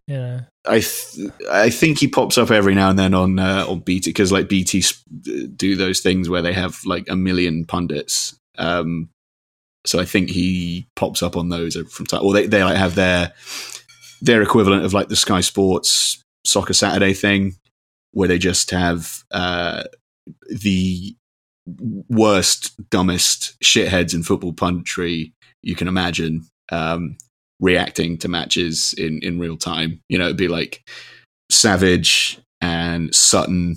You 0.08 0.16
know, 0.16 0.40
I 0.66 0.80
th- 0.80 1.30
I 1.50 1.70
think 1.70 1.98
he 2.00 2.08
pops 2.08 2.38
up 2.38 2.50
every 2.50 2.74
now 2.74 2.90
and 2.90 2.98
then 2.98 3.14
on 3.14 3.38
uh, 3.38 3.64
on 3.68 3.80
BT 3.80 4.10
because 4.10 4.32
like 4.32 4.48
BT 4.48 4.82
do 5.56 5.76
those 5.76 6.00
things 6.00 6.28
where 6.28 6.42
they 6.42 6.52
have 6.54 6.80
like 6.84 7.08
a 7.08 7.14
million 7.14 7.64
pundits. 7.66 8.36
Um, 8.58 9.10
so 9.86 10.00
I 10.00 10.04
think 10.04 10.30
he 10.30 10.88
pops 10.96 11.22
up 11.22 11.36
on 11.36 11.50
those 11.50 11.76
from 11.76 12.06
time. 12.06 12.24
Or 12.24 12.32
they 12.32 12.46
they 12.46 12.64
like 12.64 12.76
have 12.76 12.96
their 12.96 13.32
their 14.20 14.42
equivalent 14.42 14.84
of 14.84 14.92
like 14.92 15.08
the 15.08 15.16
Sky 15.16 15.40
Sports 15.42 16.22
Soccer 16.44 16.72
Saturday 16.72 17.14
thing, 17.14 17.54
where 18.12 18.28
they 18.28 18.38
just 18.38 18.70
have 18.70 19.22
uh, 19.30 19.84
the 20.48 21.14
worst, 22.08 22.72
dumbest 22.90 23.58
shitheads 23.60 24.14
in 24.14 24.22
football 24.22 24.52
punditry 24.52 25.32
you 25.62 25.74
can 25.74 25.88
imagine. 25.88 26.46
Um, 26.72 27.16
reacting 27.60 28.16
to 28.18 28.28
matches 28.28 28.94
in 28.94 29.20
in 29.22 29.38
real 29.38 29.56
time. 29.56 30.00
You 30.08 30.18
know, 30.18 30.24
it'd 30.24 30.36
be 30.36 30.48
like 30.48 30.82
Savage 31.50 32.40
and 32.60 33.14
Sutton 33.14 33.76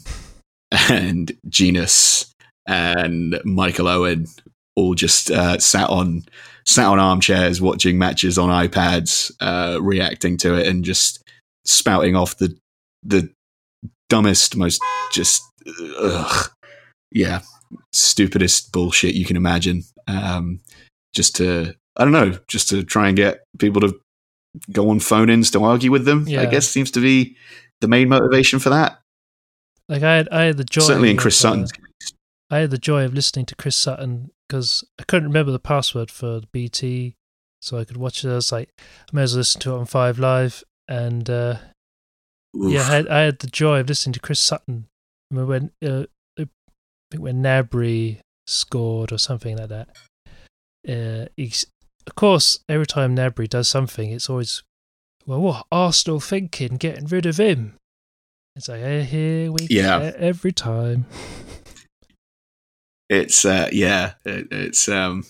and 0.89 1.31
Jenas 1.47 2.33
and 2.67 3.39
Michael 3.43 3.87
Owen 3.87 4.27
all 4.75 4.95
just 4.95 5.29
uh, 5.29 5.59
sat 5.59 5.89
on 5.89 6.23
sat 6.65 6.87
on 6.87 6.99
armchairs 6.99 7.61
watching 7.61 7.97
matches 7.97 8.37
on 8.37 8.49
iPads, 8.49 9.31
uh, 9.41 9.81
reacting 9.81 10.37
to 10.37 10.55
it 10.55 10.67
and 10.67 10.83
just 10.83 11.22
spouting 11.65 12.15
off 12.15 12.37
the 12.37 12.57
the 13.03 13.29
dumbest, 14.09 14.55
most 14.55 14.81
just 15.11 15.43
ugh, 15.99 16.49
yeah, 17.11 17.41
stupidest 17.91 18.71
bullshit 18.71 19.15
you 19.15 19.25
can 19.25 19.37
imagine. 19.37 19.83
Um, 20.07 20.59
just 21.13 21.35
to 21.37 21.75
I 21.97 22.03
don't 22.03 22.13
know, 22.13 22.37
just 22.47 22.69
to 22.69 22.83
try 22.83 23.07
and 23.07 23.17
get 23.17 23.43
people 23.59 23.81
to 23.81 23.99
go 24.71 24.89
on 24.89 24.99
phone 24.99 25.29
ins 25.29 25.51
to 25.51 25.63
argue 25.63 25.91
with 25.91 26.05
them. 26.05 26.25
Yeah. 26.27 26.41
I 26.41 26.45
guess 26.45 26.67
seems 26.67 26.91
to 26.91 26.99
be 26.99 27.35
the 27.81 27.87
main 27.87 28.09
motivation 28.09 28.59
for 28.59 28.69
that. 28.69 28.99
like 29.89 30.03
I 30.03 30.15
had, 30.15 30.29
I 30.29 30.43
had 30.43 30.57
the 30.57 30.63
joy. 30.63 30.81
Certainly 30.81 31.11
in 31.11 31.17
Chris 31.17 31.39
uh, 31.43 31.49
Sutton's 31.49 31.71
case. 31.71 32.13
I 32.49 32.59
had 32.59 32.71
the 32.71 32.77
joy 32.77 33.03
of 33.03 33.13
listening 33.13 33.45
to 33.47 33.55
Chris 33.55 33.75
Sutton 33.75 34.31
because 34.47 34.83
I 34.99 35.03
couldn't 35.03 35.29
remember 35.29 35.51
the 35.51 35.59
password 35.59 36.11
for 36.11 36.39
the 36.39 36.47
BT, 36.51 37.15
so 37.61 37.77
I 37.77 37.85
could 37.85 37.97
watch 37.97 38.23
it. 38.23 38.29
I 38.29 38.35
was 38.35 38.51
like, 38.51 38.69
I 38.79 39.15
may 39.15 39.23
as 39.23 39.33
well 39.33 39.39
listen 39.39 39.61
to 39.61 39.73
it 39.73 39.79
on 39.79 39.85
Five 39.85 40.19
Live, 40.19 40.63
and 40.87 41.29
uh, 41.29 41.57
yeah, 42.53 42.81
I 42.81 42.95
had, 42.95 43.07
I 43.07 43.19
had 43.21 43.39
the 43.39 43.47
joy 43.47 43.79
of 43.79 43.89
listening 43.89 44.13
to 44.13 44.19
Chris 44.19 44.39
Sutton. 44.39 44.87
I 45.31 45.35
mean, 45.35 45.47
when 45.47 45.71
uh, 45.83 46.05
I 46.39 46.47
think 47.11 47.23
when 47.23 47.41
Gnabry 47.41 48.19
scored 48.47 49.11
or 49.11 49.17
something 49.17 49.57
like 49.57 49.69
that. 49.69 49.89
Uh, 50.87 51.27
he's, 51.37 51.65
of 52.05 52.15
course, 52.15 52.59
every 52.67 52.85
time 52.85 53.15
Gnabry 53.15 53.47
does 53.47 53.69
something, 53.69 54.11
it's 54.11 54.29
always, 54.29 54.63
well, 55.25 55.39
what 55.39 55.65
Arsenal 55.71 56.19
thinking, 56.19 56.75
getting 56.77 57.05
rid 57.05 57.25
of 57.25 57.39
him? 57.39 57.75
It's 58.55 58.67
like, 58.67 58.81
eh, 58.81 59.03
here 59.03 59.51
we 59.51 59.67
Yeah. 59.69 59.99
go 59.99 60.13
every 60.17 60.51
time. 60.51 61.05
it's 63.09 63.45
uh, 63.45 63.69
yeah, 63.71 64.13
it, 64.25 64.47
it's 64.51 64.87
um, 64.89 65.25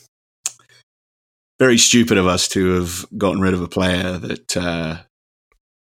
very 1.59 1.77
stupid 1.77 2.17
of 2.17 2.27
us 2.27 2.47
to 2.49 2.73
have 2.73 3.05
gotten 3.17 3.41
rid 3.41 3.53
of 3.53 3.61
a 3.61 3.67
player 3.67 4.17
that 4.17 4.57
uh, 4.57 4.97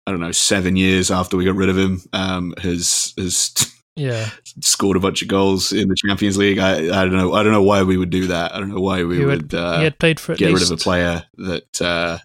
I 0.06 0.12
don't 0.12 0.20
know 0.20 0.32
seven 0.32 0.76
years 0.76 1.10
after 1.10 1.36
we 1.36 1.44
got 1.44 1.56
rid 1.56 1.68
of 1.68 1.76
him 1.76 2.00
um, 2.12 2.54
has 2.58 3.12
has 3.18 3.52
Yeah, 3.96 4.28
scored 4.60 4.96
a 4.96 5.00
bunch 5.00 5.22
of 5.22 5.28
goals 5.28 5.72
in 5.72 5.88
the 5.88 5.96
Champions 5.96 6.36
League. 6.36 6.58
I, 6.58 6.76
I 6.76 7.04
don't 7.04 7.12
know. 7.16 7.32
I 7.34 7.42
don't 7.42 7.52
know 7.52 7.62
why 7.62 7.82
we 7.82 7.96
would 7.96 8.10
do 8.10 8.26
that. 8.28 8.54
I 8.54 8.58
don't 8.60 8.68
know 8.68 8.80
why 8.80 9.02
we 9.04 9.18
He 9.18 9.24
would- 9.24 9.52
would 9.52 9.54
uh, 9.54 9.78
he 9.78 9.84
had 9.84 9.98
played 9.98 10.20
for 10.20 10.32
at 10.32 10.38
get 10.38 10.50
least 10.50 10.62
rid 10.62 10.72
of 10.72 10.80
a 10.80 10.82
player 10.82 11.24
that 11.38 11.80
uh, 11.82 12.18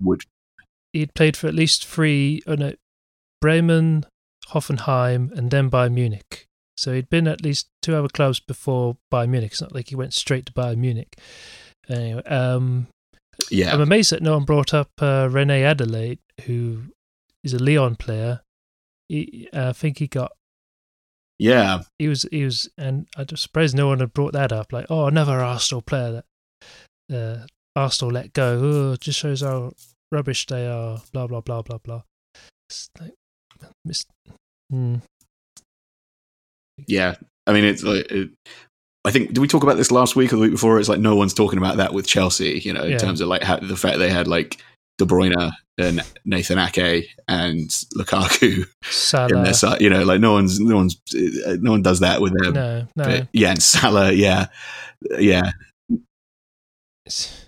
would. 0.00 0.22
he'd 0.92 1.14
played 1.14 1.36
for 1.36 1.46
at 1.48 1.54
least 1.54 1.86
three, 1.86 2.42
oh 2.46 2.54
no, 2.54 2.72
Bremen, 3.40 4.06
Hoffenheim, 4.48 5.30
and 5.32 5.50
then 5.50 5.70
Bayern 5.70 5.92
Munich. 5.92 6.46
So 6.76 6.92
he'd 6.94 7.10
been 7.10 7.28
at 7.28 7.42
least 7.44 7.68
two 7.82 7.94
other 7.94 8.08
clubs 8.08 8.40
before 8.40 8.96
Bayern 9.12 9.28
Munich. 9.28 9.52
It's 9.52 9.60
not 9.62 9.74
like 9.74 9.88
he 9.90 9.94
went 9.96 10.14
straight 10.14 10.46
to 10.46 10.52
Bayern 10.52 10.78
Munich. 10.78 11.16
Anyway, 11.88 12.22
um, 12.24 12.88
Yeah, 13.50 13.72
I'm 13.72 13.80
amazed 13.80 14.10
that 14.12 14.22
no 14.22 14.32
one 14.34 14.44
brought 14.44 14.72
up 14.72 14.90
uh, 15.00 15.28
Reine-Adelaide, 15.30 16.18
who 16.46 16.84
is 17.44 17.54
a 17.54 17.58
Lyon 17.58 17.96
player. 17.96 18.40
He, 19.08 19.48
uh, 19.52 19.70
I 19.70 19.72
think 19.72 19.98
he 19.98 20.06
got 20.06 20.32
yeah, 21.42 21.80
he 21.98 22.06
was 22.06 22.24
he 22.30 22.44
was, 22.44 22.68
and 22.78 23.06
I'm 23.16 23.26
just 23.26 23.42
surprised 23.42 23.74
no 23.74 23.88
one 23.88 23.98
had 23.98 24.12
brought 24.12 24.32
that 24.32 24.52
up. 24.52 24.72
Like, 24.72 24.86
oh, 24.90 25.06
another 25.06 25.40
Arsenal 25.40 25.82
player 25.82 26.22
that 27.08 27.16
uh, 27.16 27.46
Arsenal 27.74 28.12
let 28.12 28.32
go. 28.32 28.60
Oh, 28.62 28.96
just 28.96 29.18
shows 29.18 29.40
how 29.40 29.72
rubbish 30.12 30.46
they 30.46 30.68
are. 30.68 31.02
Blah 31.12 31.26
blah 31.26 31.40
blah 31.40 31.62
blah 31.62 31.78
blah. 31.78 32.02
Like, 33.00 33.14
mis- 33.84 34.06
hmm. 34.70 34.96
yeah. 36.86 37.16
I 37.46 37.52
mean, 37.52 37.64
it's 37.64 37.82
like. 37.82 38.06
It, 38.10 38.30
I 39.04 39.10
think 39.10 39.30
did 39.30 39.38
we 39.38 39.48
talk 39.48 39.64
about 39.64 39.76
this 39.76 39.90
last 39.90 40.14
week 40.14 40.32
or 40.32 40.36
the 40.36 40.42
week 40.42 40.52
before? 40.52 40.78
It's 40.78 40.88
like 40.88 41.00
no 41.00 41.16
one's 41.16 41.34
talking 41.34 41.58
about 41.58 41.78
that 41.78 41.92
with 41.92 42.06
Chelsea. 42.06 42.60
You 42.64 42.72
know, 42.72 42.84
in 42.84 42.92
Yeah. 42.92 42.98
terms 42.98 43.20
of 43.20 43.26
like 43.26 43.42
how, 43.42 43.56
the 43.56 43.76
fact 43.76 43.98
they 43.98 44.10
had 44.10 44.28
like 44.28 44.62
De 44.98 45.04
Bruyne 45.04 45.52
and 45.78 46.02
Nathan 46.24 46.58
Ake 46.58 47.08
and 47.28 47.68
Lukaku 47.96 48.58
in 48.58 48.66
Salah. 48.84 49.42
their 49.42 49.54
side. 49.54 49.80
You 49.80 49.90
know, 49.90 50.04
like 50.04 50.20
no 50.20 50.32
one's 50.32 50.60
no 50.60 50.76
one's 50.76 51.00
no 51.14 51.70
one 51.70 51.82
does 51.82 52.00
that 52.00 52.20
with 52.20 52.38
them. 52.38 52.54
No, 52.54 52.86
no. 52.96 53.04
But 53.04 53.28
yeah, 53.32 53.50
and 53.50 53.62
Salah, 53.62 54.12
yeah, 54.12 54.46
yeah. 55.18 55.52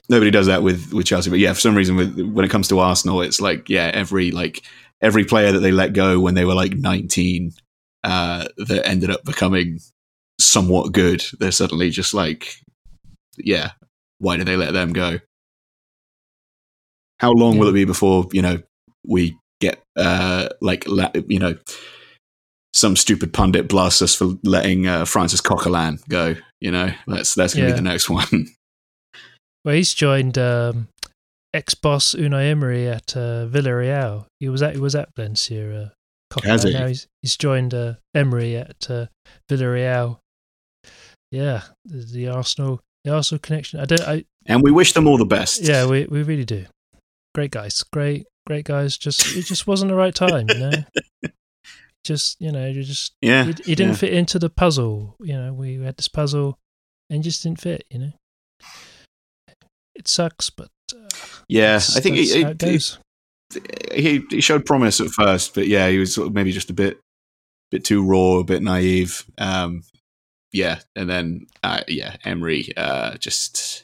Nobody 0.08 0.30
does 0.30 0.46
that 0.46 0.62
with 0.62 0.92
with 0.92 1.06
Chelsea, 1.06 1.30
but 1.30 1.38
yeah, 1.38 1.52
for 1.52 1.60
some 1.60 1.74
reason, 1.74 1.96
with 1.96 2.18
when 2.18 2.44
it 2.44 2.50
comes 2.50 2.68
to 2.68 2.78
Arsenal, 2.78 3.22
it's 3.22 3.40
like 3.40 3.68
yeah, 3.68 3.90
every 3.94 4.30
like 4.30 4.62
every 5.00 5.24
player 5.24 5.52
that 5.52 5.60
they 5.60 5.72
let 5.72 5.92
go 5.92 6.18
when 6.20 6.34
they 6.34 6.44
were 6.44 6.54
like 6.54 6.74
nineteen, 6.74 7.52
uh, 8.02 8.46
that 8.56 8.86
ended 8.86 9.10
up 9.10 9.24
becoming 9.24 9.78
somewhat 10.38 10.92
good, 10.92 11.24
they're 11.38 11.52
suddenly 11.52 11.90
just 11.90 12.14
like, 12.14 12.56
yeah, 13.36 13.72
why 14.18 14.36
did 14.36 14.46
they 14.46 14.56
let 14.56 14.72
them 14.72 14.92
go? 14.92 15.18
How 17.24 17.32
long 17.32 17.56
will 17.58 17.68
it 17.68 17.72
be 17.72 17.86
before 17.86 18.26
you 18.32 18.42
know 18.42 18.58
we 19.06 19.34
get 19.60 19.80
uh 19.96 20.48
like 20.60 20.84
you 20.86 21.38
know 21.38 21.56
some 22.74 22.96
stupid 22.96 23.32
pundit 23.32 23.66
blasts 23.68 24.02
us 24.02 24.14
for 24.14 24.34
letting 24.42 24.86
uh, 24.86 25.04
Francis 25.06 25.40
Coquelin 25.40 25.98
go? 26.08 26.34
You 26.60 26.70
know, 26.70 26.90
that's 27.06 27.34
that's 27.34 27.54
gonna 27.54 27.68
Yeah. 27.68 27.72
be 27.72 27.76
the 27.76 27.82
next 27.82 28.10
one. 28.18 28.48
Well, 29.64 29.74
he's 29.74 29.94
joined 29.94 30.36
um, 30.36 30.88
ex 31.54 31.74
boss 31.74 32.14
Unai 32.14 32.50
Emery 32.50 32.88
at 32.88 33.16
uh, 33.16 33.46
Villarreal. 33.46 34.26
He 34.40 34.50
was 34.50 34.60
at 34.60 34.74
he 34.74 34.80
was 34.80 34.94
at 34.94 35.08
Valencia. 35.16 35.92
Uh, 36.36 36.40
Has 36.42 36.64
he? 36.64 36.72
Now 36.74 36.86
he's 36.88 37.06
he's 37.22 37.36
joined 37.38 37.72
uh, 37.72 37.94
Emery 38.14 38.56
at 38.56 38.90
uh, 38.90 39.06
Villarreal. 39.50 40.18
Yeah, 41.30 41.62
the, 41.86 42.04
the 42.04 42.28
Arsenal 42.28 42.80
the 43.04 43.14
Arsenal 43.14 43.38
connection. 43.40 43.80
I 43.80 43.86
don't. 43.86 44.02
I 44.02 44.24
And 44.46 44.62
we 44.62 44.70
wish 44.70 44.92
them 44.92 45.06
all 45.08 45.16
the 45.18 45.24
best. 45.24 45.62
yeah, 45.62 45.86
we 45.86 46.04
we 46.06 46.22
really 46.22 46.44
do. 46.44 46.66
Great 47.34 47.50
guys, 47.50 47.82
great 47.92 48.26
great 48.46 48.64
guys. 48.64 48.96
Just 48.96 49.36
it 49.36 49.46
just 49.46 49.66
wasn't 49.66 49.90
the 49.90 49.96
right 49.96 50.14
time, 50.14 50.46
you 50.48 50.58
know. 50.58 50.72
just 52.04 52.40
you 52.40 52.52
know, 52.52 52.66
you 52.66 52.82
just 52.82 53.14
Yeah. 53.22 53.44
he, 53.44 53.52
he 53.64 53.74
didn't 53.74 53.92
yeah. 53.94 53.98
fit 53.98 54.12
into 54.12 54.38
the 54.38 54.50
puzzle. 54.50 55.16
You 55.20 55.34
know, 55.34 55.52
we 55.52 55.76
had 55.76 55.96
this 55.96 56.08
puzzle 56.08 56.58
and 57.10 57.22
just 57.22 57.42
didn't 57.42 57.60
fit. 57.60 57.84
You 57.90 57.98
know, 57.98 58.12
it 59.94 60.06
sucks, 60.08 60.50
but 60.50 60.68
uh, 60.94 61.08
Yeah, 61.48 61.76
I 61.76 62.00
think 62.00 62.16
that's 62.16 62.32
he, 62.32 62.42
how 62.42 62.50
it 62.50 62.58
goes. 62.58 62.98
he 63.94 64.22
he 64.30 64.40
showed 64.40 64.66
promise 64.66 65.00
at 65.00 65.08
first, 65.08 65.54
but 65.54 65.66
yeah, 65.66 65.88
he 65.88 65.98
was 65.98 66.14
sort 66.14 66.28
of 66.28 66.34
maybe 66.34 66.52
just 66.52 66.70
a 66.70 66.74
bit 66.74 66.98
bit 67.70 67.84
too 67.84 68.04
raw, 68.04 68.38
a 68.38 68.44
bit 68.44 68.62
naive. 68.62 69.24
Um, 69.38 69.82
yeah, 70.52 70.80
and 70.94 71.10
then 71.10 71.46
uh, 71.64 71.80
yeah, 71.88 72.16
Emery 72.24 72.68
uh, 72.76 73.16
just. 73.16 73.82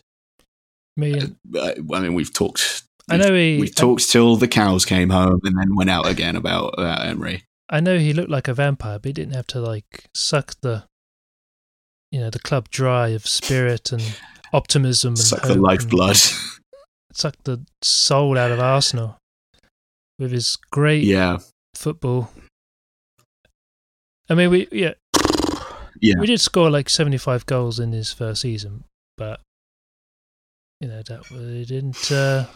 Me, 0.96 1.14
and, 1.14 1.36
Uh, 1.56 1.72
I 1.94 2.00
mean, 2.00 2.14
we've 2.14 2.32
talked. 2.32 2.84
I 3.10 3.16
know 3.16 3.34
he. 3.34 3.58
We've 3.60 3.74
talked 3.74 4.08
till 4.08 4.36
the 4.36 4.48
cows 4.48 4.84
came 4.84 5.10
home, 5.10 5.40
and 5.44 5.58
then 5.58 5.76
went 5.76 5.90
out 5.90 6.06
again 6.06 6.36
about 6.36 6.78
uh, 6.78 7.02
Emery. 7.02 7.44
I 7.68 7.80
know 7.80 7.98
he 7.98 8.12
looked 8.12 8.30
like 8.30 8.48
a 8.48 8.54
vampire, 8.54 8.98
but 8.98 9.08
he 9.08 9.12
didn't 9.12 9.34
have 9.34 9.46
to 9.48 9.60
like 9.60 10.06
suck 10.14 10.54
the, 10.60 10.84
you 12.10 12.20
know, 12.20 12.30
the 12.30 12.40
club 12.40 12.68
dry 12.70 13.08
of 13.08 13.26
spirit 13.26 13.92
and 13.92 14.02
optimism 14.52 15.10
and 15.10 15.18
Suck 15.18 15.42
the 15.42 15.54
lifeblood. 15.54 16.16
suck 17.12 17.36
the 17.44 17.64
soul 17.82 18.38
out 18.38 18.50
of 18.50 18.60
Arsenal 18.60 19.18
with 20.18 20.32
his 20.32 20.56
great 20.70 21.04
yeah, 21.04 21.38
football. 21.74 22.30
I 24.28 24.34
mean, 24.34 24.50
we 24.50 24.68
yeah 24.70 24.94
yeah, 26.00 26.18
we 26.18 26.26
did 26.26 26.40
score 26.40 26.70
like 26.70 26.88
seventy 26.88 27.18
five 27.18 27.46
goals 27.46 27.78
in 27.78 27.92
his 27.92 28.12
first 28.12 28.42
season, 28.42 28.84
but 29.16 29.40
you 30.80 30.88
know 30.88 31.02
that 31.02 31.30
we 31.30 31.64
didn't. 31.64 32.10
Uh, 32.10 32.46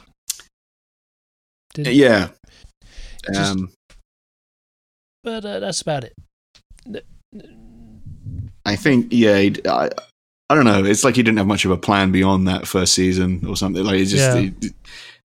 didn't 1.74 1.94
yeah. 1.94 2.28
Just- 3.32 3.52
Um, 3.52 3.70
but 5.22 5.44
uh, 5.44 5.58
that's 5.60 5.80
about 5.80 6.04
it. 6.04 6.14
I 8.66 8.76
think 8.76 9.08
yeah. 9.10 9.34
I, 9.66 9.90
I 10.50 10.54
don't 10.54 10.64
know. 10.64 10.84
It's 10.84 11.04
like 11.04 11.16
he 11.16 11.22
didn't 11.22 11.38
have 11.38 11.46
much 11.46 11.64
of 11.64 11.70
a 11.70 11.76
plan 11.76 12.12
beyond 12.12 12.46
that 12.48 12.66
first 12.66 12.92
season 12.94 13.44
or 13.46 13.56
something. 13.56 13.82
Like 13.84 13.96
he 13.96 14.04
just 14.04 14.16
Yeah. 14.16 14.50
he, 14.60 14.70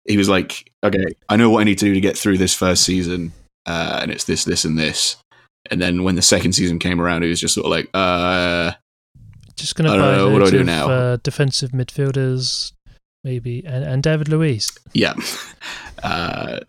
he 0.06 0.18
was 0.18 0.30
like, 0.30 0.70
okay, 0.84 1.06
I 1.28 1.36
know 1.36 1.50
what 1.50 1.62
I 1.62 1.64
need 1.64 1.78
to 1.80 1.86
do 1.86 1.94
to 1.94 2.02
get 2.02 2.18
through 2.18 2.38
this 2.38 2.54
first 2.56 2.84
season, 2.84 3.32
uh, 3.66 4.00
and 4.02 4.12
it's 4.12 4.24
this, 4.24 4.44
this, 4.46 4.66
and 4.66 4.78
this. 4.78 5.18
And 5.70 5.82
then 5.82 6.04
when 6.04 6.16
the 6.16 6.22
second 6.22 6.54
season 6.54 6.80
came 6.80 7.02
around, 7.02 7.24
he 7.24 7.30
was 7.30 7.40
just 7.40 7.54
sort 7.54 7.66
of 7.66 7.72
like, 7.72 7.90
uh, 7.94 8.72
Just 9.56 9.76
going 9.76 9.88
to 9.88 9.94
I 9.94 9.98
don't 9.98 10.06
buy 10.06 10.18
know, 10.18 10.30
what 10.32 10.40
do 10.40 10.46
I 10.46 10.50
do 10.52 10.64
now? 10.64 10.90
Uh, 10.90 11.18
defensive 11.22 11.72
midfielders, 11.72 12.72
maybe, 13.24 13.64
and, 13.66 13.84
and 13.84 14.04
David 14.04 14.30
Luiz. 14.30 14.72
yeah, 14.94 15.14
uh, 16.04 16.60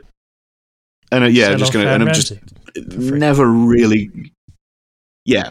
and 1.13 1.25
uh, 1.25 1.27
yeah, 1.29 1.49
Sell 1.49 1.59
just 1.59 1.73
gonna, 1.73 1.87
and 1.87 2.03
I'm 2.03 2.15
just 2.15 2.33
never 2.77 3.47
really, 3.47 4.33
yeah, 5.25 5.51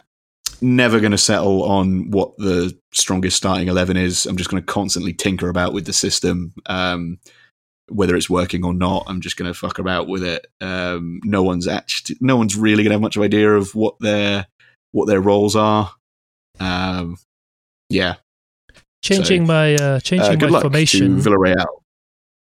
never 0.61 0.99
going 0.99 1.11
to 1.11 1.17
settle 1.17 1.63
on 1.63 2.11
what 2.11 2.37
the 2.37 2.77
strongest 2.93 3.37
starting 3.37 3.67
eleven 3.67 3.97
is. 3.97 4.25
I'm 4.25 4.37
just 4.37 4.49
going 4.49 4.63
to 4.63 4.71
constantly 4.71 5.13
tinker 5.13 5.49
about 5.49 5.73
with 5.73 5.85
the 5.85 5.93
system, 5.93 6.53
um, 6.65 7.19
whether 7.89 8.15
it's 8.15 8.29
working 8.29 8.63
or 8.63 8.73
not. 8.73 9.05
I'm 9.07 9.21
just 9.21 9.37
going 9.37 9.51
to 9.51 9.57
fuck 9.57 9.79
about 9.79 10.07
with 10.07 10.23
it. 10.23 10.47
Um, 10.61 11.19
no 11.23 11.43
one's 11.43 11.67
actually, 11.67 12.17
no 12.21 12.37
one's 12.37 12.55
really 12.55 12.83
going 12.83 12.91
to 12.91 12.95
have 12.95 13.01
much 13.01 13.17
of 13.17 13.23
idea 13.23 13.55
of 13.55 13.75
what 13.75 13.95
their 13.99 14.47
what 14.91 15.05
their 15.05 15.21
roles 15.21 15.55
are. 15.55 15.91
Um, 16.59 17.17
yeah, 17.89 18.15
changing 19.01 19.45
my 19.47 19.75
uh, 19.75 19.81
uh, 19.83 19.99
changing 19.99 20.39
good 20.39 20.49
my 20.49 20.53
luck 20.55 20.61
formation. 20.63 21.21
to 21.21 21.29
Villarreal. 21.29 21.65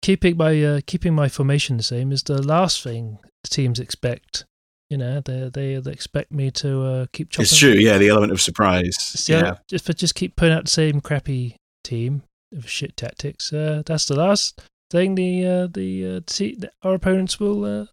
keeping 0.02 0.36
my 0.36 0.62
uh, 0.62 0.80
keeping 0.86 1.14
my 1.14 1.28
formation 1.28 1.76
the 1.76 1.82
same 1.82 2.12
is 2.12 2.22
the 2.22 2.40
last 2.42 2.82
thing 2.82 3.18
the 3.44 3.48
teams 3.50 3.78
expect. 3.78 4.44
You 4.90 4.96
know, 4.96 5.20
they 5.20 5.50
they, 5.52 5.76
they 5.76 5.92
expect 5.92 6.32
me 6.32 6.50
to 6.52 6.82
uh, 6.82 7.06
keep 7.12 7.28
chopping. 7.30 7.42
It's 7.42 7.58
true, 7.58 7.72
yeah. 7.74 7.98
The 7.98 8.08
element 8.08 8.32
of 8.32 8.40
surprise. 8.40 8.96
The 9.26 9.32
Yeah, 9.32 9.54
if 9.70 9.90
I 9.90 9.92
just 9.92 10.14
keep 10.14 10.34
putting 10.34 10.54
out 10.54 10.64
the 10.64 10.70
same 10.70 11.02
crappy 11.02 11.56
team 11.84 12.22
of 12.56 12.68
shit 12.70 12.96
tactics, 12.96 13.52
uh, 13.52 13.82
that's 13.84 14.06
the 14.06 14.16
last 14.16 14.62
thing 14.90 15.14
the 15.14 15.46
uh, 15.46 15.66
the, 15.66 16.16
uh, 16.16 16.20
te- 16.24 16.58
our 16.82 16.94
opponents 16.94 17.38
will 17.38 17.64
uh, 17.66 17.86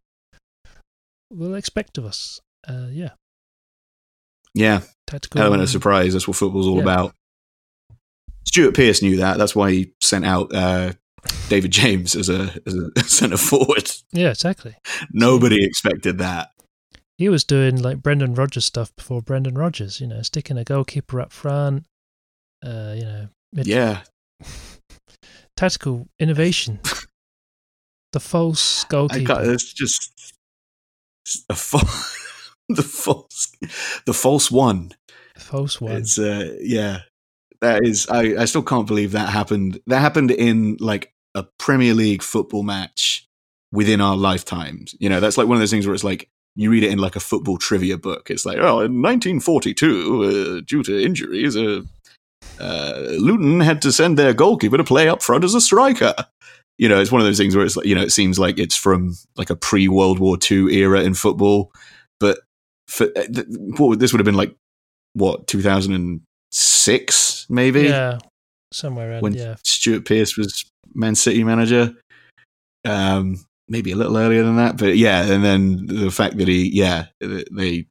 will 1.29 1.53
expect 1.55 1.97
of 1.97 2.05
us. 2.05 2.39
Uh, 2.65 2.87
yeah, 2.89 3.09
yeah. 4.53 4.81
tactical 5.05 5.41
element 5.41 5.63
of 5.63 5.69
surprise. 5.69 6.13
That's 6.13 6.29
what 6.29 6.37
football's 6.37 6.65
all 6.67 6.77
Yeah. 6.77 6.83
about. 6.83 7.13
Stuart 8.45 8.75
Pearce 8.75 9.01
knew 9.01 9.17
that. 9.17 9.37
That's 9.37 9.55
why 9.55 9.71
he 9.71 9.93
sent 10.01 10.25
out 10.25 10.53
uh, 10.53 10.93
David 11.49 11.71
James 11.71 12.15
as 12.15 12.29
a 12.29 12.53
as 12.65 12.73
a 12.75 12.99
centre 13.03 13.37
forward. 13.37 13.91
Yeah, 14.11 14.29
exactly. 14.29 14.75
Nobody 15.11 15.63
expected 15.65 16.17
that. 16.19 16.51
He 17.17 17.29
was 17.29 17.43
doing 17.45 17.81
like 17.81 18.01
Brendan 18.03 18.35
Rodgers 18.35 18.65
stuff 18.65 18.93
before 18.95 19.21
Brendan 19.21 19.55
Rodgers. 19.55 19.99
You 20.01 20.07
know, 20.07 20.21
sticking 20.21 20.57
a 20.57 20.63
goalkeeper 20.63 21.21
up 21.21 21.31
front. 21.31 21.85
Uh, 22.65 22.93
you 22.97 23.03
know, 23.05 23.27
mid- 23.53 23.67
Yeah, 23.67 24.01
tactical 25.57 26.07
innovation. 26.19 26.79
the 28.11 28.19
false 28.19 28.83
goalkeeper. 28.85 29.39
it's 29.43 29.73
just 29.73 30.33
a 31.49 31.55
fa- 31.55 31.79
the 32.69 32.83
false 32.83 33.51
the 34.05 34.13
false 34.13 34.51
one. 34.51 34.91
false 35.37 35.79
one. 35.81 35.93
It's 35.97 36.17
uh, 36.19 36.55
yeah, 36.61 37.01
that 37.61 37.85
is. 37.85 38.07
I 38.09 38.41
I 38.41 38.45
still 38.45 38.63
can't 38.63 38.87
believe 38.87 39.11
that 39.11 39.29
happened. 39.29 39.79
That 39.87 39.99
happened 39.99 40.31
in 40.31 40.77
like 40.79 41.13
a 41.35 41.43
Premier 41.59 41.93
League 41.93 42.23
football 42.23 42.63
match 42.63 43.27
within 43.71 44.01
our 44.01 44.15
lifetimes. 44.15 44.95
You 44.99 45.09
know, 45.09 45.19
that's 45.19 45.37
like 45.37 45.47
one 45.47 45.57
of 45.57 45.61
those 45.61 45.71
things 45.71 45.85
where 45.85 45.93
it's 45.93 46.03
like 46.03 46.29
you 46.55 46.71
read 46.71 46.83
it 46.83 46.91
in 46.91 46.99
like 46.99 47.15
a 47.15 47.19
football 47.19 47.57
trivia 47.57 47.97
book. 47.97 48.29
It's 48.31 48.45
like, 48.45 48.57
oh, 48.57 48.81
in 48.81 49.01
1942, 49.01 50.23
uh, 50.23 50.61
due 50.65 50.83
to 50.83 51.03
injuries, 51.03 51.57
uh, 51.57 51.81
uh, 52.59 53.07
Luton 53.19 53.59
had 53.59 53.81
to 53.81 53.91
send 53.91 54.17
their 54.17 54.33
goalkeeper 54.33 54.77
to 54.77 54.83
play 54.83 55.09
up 55.09 55.21
front 55.21 55.43
as 55.43 55.53
a 55.53 55.61
striker. 55.61 56.15
You 56.77 56.89
know, 56.89 56.99
it's 56.99 57.11
one 57.11 57.21
of 57.21 57.27
those 57.27 57.37
things 57.37 57.55
where 57.55 57.65
it's 57.65 57.75
like, 57.75 57.85
you 57.85 57.95
know, 57.95 58.01
it 58.01 58.11
seems 58.11 58.39
like 58.39 58.57
it's 58.59 58.75
from 58.75 59.15
like 59.35 59.49
a 59.49 59.55
pre 59.55 59.87
World 59.87 60.19
War 60.19 60.37
II 60.49 60.73
era 60.73 61.01
in 61.01 61.13
football, 61.13 61.71
but 62.19 62.39
for, 62.87 63.07
uh, 63.15 63.23
th- 63.33 63.47
this 63.97 64.13
would 64.13 64.19
have 64.19 64.25
been 64.25 64.35
like 64.35 64.55
what 65.13 65.47
2006 66.55 67.47
maybe 67.49 67.83
yeah, 67.83 68.17
somewhere 68.71 69.11
around. 69.11 69.21
when 69.21 69.33
yeah, 69.33 69.55
Stuart 69.63 70.05
Pearce 70.05 70.37
was 70.37 70.65
Man 70.93 71.15
City 71.15 71.43
manager. 71.43 71.93
Um, 72.85 73.43
maybe 73.67 73.91
a 73.91 73.95
little 73.95 74.17
earlier 74.17 74.43
than 74.43 74.57
that, 74.57 74.77
but 74.77 74.95
yeah. 74.95 75.23
And 75.23 75.43
then 75.43 75.87
the 75.87 76.11
fact 76.11 76.37
that 76.37 76.47
he, 76.47 76.69
yeah, 76.73 77.07
they 77.19 77.85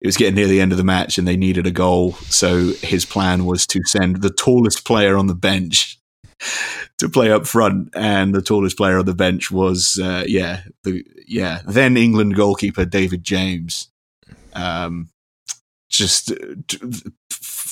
it 0.00 0.06
was 0.06 0.16
getting 0.16 0.36
near 0.36 0.46
the 0.46 0.60
end 0.60 0.72
of 0.72 0.78
the 0.78 0.84
match 0.84 1.18
and 1.18 1.26
they 1.26 1.36
needed 1.36 1.66
a 1.66 1.70
goal, 1.70 2.12
so 2.12 2.72
his 2.80 3.04
plan 3.04 3.44
was 3.44 3.66
to 3.68 3.80
send 3.84 4.22
the 4.22 4.30
tallest 4.30 4.86
player 4.86 5.16
on 5.16 5.26
the 5.26 5.34
bench 5.34 5.98
to 6.98 7.08
play 7.08 7.32
up 7.32 7.46
front, 7.46 7.90
and 7.94 8.34
the 8.34 8.42
tallest 8.42 8.76
player 8.76 8.98
on 8.98 9.06
the 9.06 9.14
bench 9.14 9.50
was, 9.50 9.98
uh, 10.02 10.24
yeah, 10.26 10.62
the 10.84 11.04
yeah 11.26 11.62
then 11.66 11.96
England 11.96 12.36
goalkeeper 12.36 12.84
David 12.84 13.24
James. 13.24 13.88
Um, 14.54 15.08
just 15.88 16.32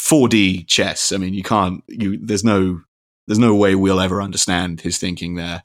four 0.08 0.28
D 0.28 0.64
chess. 0.64 1.12
I 1.12 1.18
mean, 1.18 1.34
you 1.34 1.42
can't. 1.42 1.84
You 1.86 2.18
there's 2.18 2.44
no 2.44 2.80
there's 3.26 3.38
no 3.38 3.54
way 3.54 3.74
we'll 3.74 4.00
ever 4.00 4.22
understand 4.22 4.80
his 4.80 4.98
thinking 4.98 5.34
there 5.34 5.62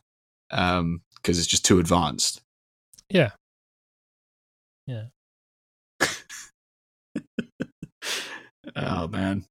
because 0.50 1.40
it's 1.40 1.48
just 1.48 1.66
too 1.66 1.80
advanced. 1.80 2.42
yeah, 3.10 3.32
yeah. 4.86 5.06
Oh 8.76 9.08
man, 9.08 9.46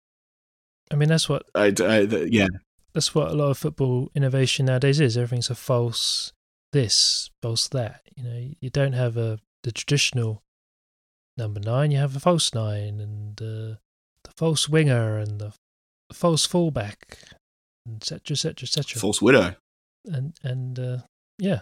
I 0.91 0.97
mean, 0.97 1.09
that's 1.09 1.29
what 1.29 1.45
I, 1.55 1.67
I 1.67 2.07
th- 2.07 2.33
yeah, 2.33 2.49
that's 2.93 3.15
what 3.15 3.29
a 3.29 3.35
lot 3.35 3.51
of 3.51 3.59
football 3.59 4.11
innovation 4.17 4.67
nowadays 4.67 4.99
is. 5.01 5.17
Everything's 5.17 5.49
a 5.49 5.55
false 5.55 6.33
this, 6.73 7.31
false 7.41 7.69
that. 7.69 8.01
You 8.17 8.25
know, 8.25 8.51
you 8.61 8.69
don't 8.69 8.95
have 8.95 9.17
a 9.17 9.39
the 9.63 9.71
traditional 9.71 10.43
number 11.37 11.61
nine. 11.61 11.93
You 11.93 11.99
have 11.99 12.17
a 12.17 12.21
false 12.21 12.53
nine 12.53 13.01
and 13.01 13.41
uh, 13.41 13.45
the 13.45 13.79
false 14.43 14.69
winger 14.69 15.19
and 15.19 15.39
the, 15.39 15.53
false 16.13 16.45
fullback, 16.45 17.17
etc., 17.95 18.33
etc., 18.33 18.65
etc. 18.65 19.01
false 19.01 19.23
widow. 19.23 19.55
And 20.05 20.35
and 20.43 20.79
uh, 20.81 20.99
yeah, 21.39 21.61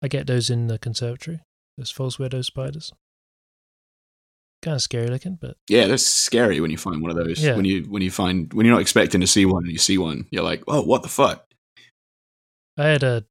I 0.00 0.06
get 0.06 0.28
those 0.28 0.50
in 0.50 0.68
the 0.68 0.78
conservatory. 0.78 1.40
Those 1.76 1.90
false 1.90 2.16
widow 2.16 2.42
spiders. 2.42 2.92
Kind 4.62 4.76
of 4.76 4.82
scary 4.82 5.08
looking, 5.08 5.36
but 5.40 5.56
Yeah, 5.68 5.88
that's 5.88 6.06
scary 6.06 6.60
when 6.60 6.70
you 6.70 6.78
find 6.78 7.02
one 7.02 7.10
of 7.10 7.16
those. 7.16 7.42
Yeah. 7.42 7.56
When 7.56 7.64
you 7.64 7.82
when 7.88 8.02
you 8.02 8.12
find 8.12 8.52
when 8.52 8.64
you're 8.64 8.76
not 8.76 8.80
expecting 8.80 9.20
to 9.20 9.26
see 9.26 9.44
one 9.44 9.64
and 9.64 9.72
you 9.72 9.78
see 9.78 9.98
one, 9.98 10.26
you're 10.30 10.44
like, 10.44 10.62
oh, 10.68 10.82
what 10.82 11.02
the 11.02 11.08
fuck? 11.08 11.44
I 12.78 12.84
had 12.86 13.02
a 13.02 13.24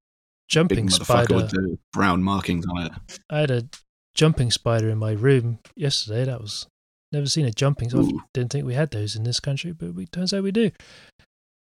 jumping 0.49 0.89
spider. 0.89 1.33
with 1.33 1.51
the 1.51 1.77
brown 1.93 2.23
markings 2.23 2.65
on 2.67 2.87
it. 2.87 2.91
I 3.29 3.39
had 3.39 3.51
a 3.51 3.69
jumping 4.15 4.51
spider 4.51 4.89
in 4.89 4.97
my 4.97 5.13
room 5.13 5.59
yesterday. 5.77 6.25
That 6.25 6.41
was 6.41 6.67
never 7.11 7.27
seen 7.27 7.45
a 7.45 7.51
jumping. 7.51 7.89
So 7.89 8.01
I 8.01 8.11
didn't 8.33 8.51
think 8.51 8.65
we 8.65 8.73
had 8.73 8.91
those 8.91 9.15
in 9.15 9.23
this 9.23 9.39
country, 9.39 9.71
but 9.71 9.93
we 9.93 10.05
turns 10.05 10.33
out 10.33 10.43
we 10.43 10.51
do. 10.51 10.71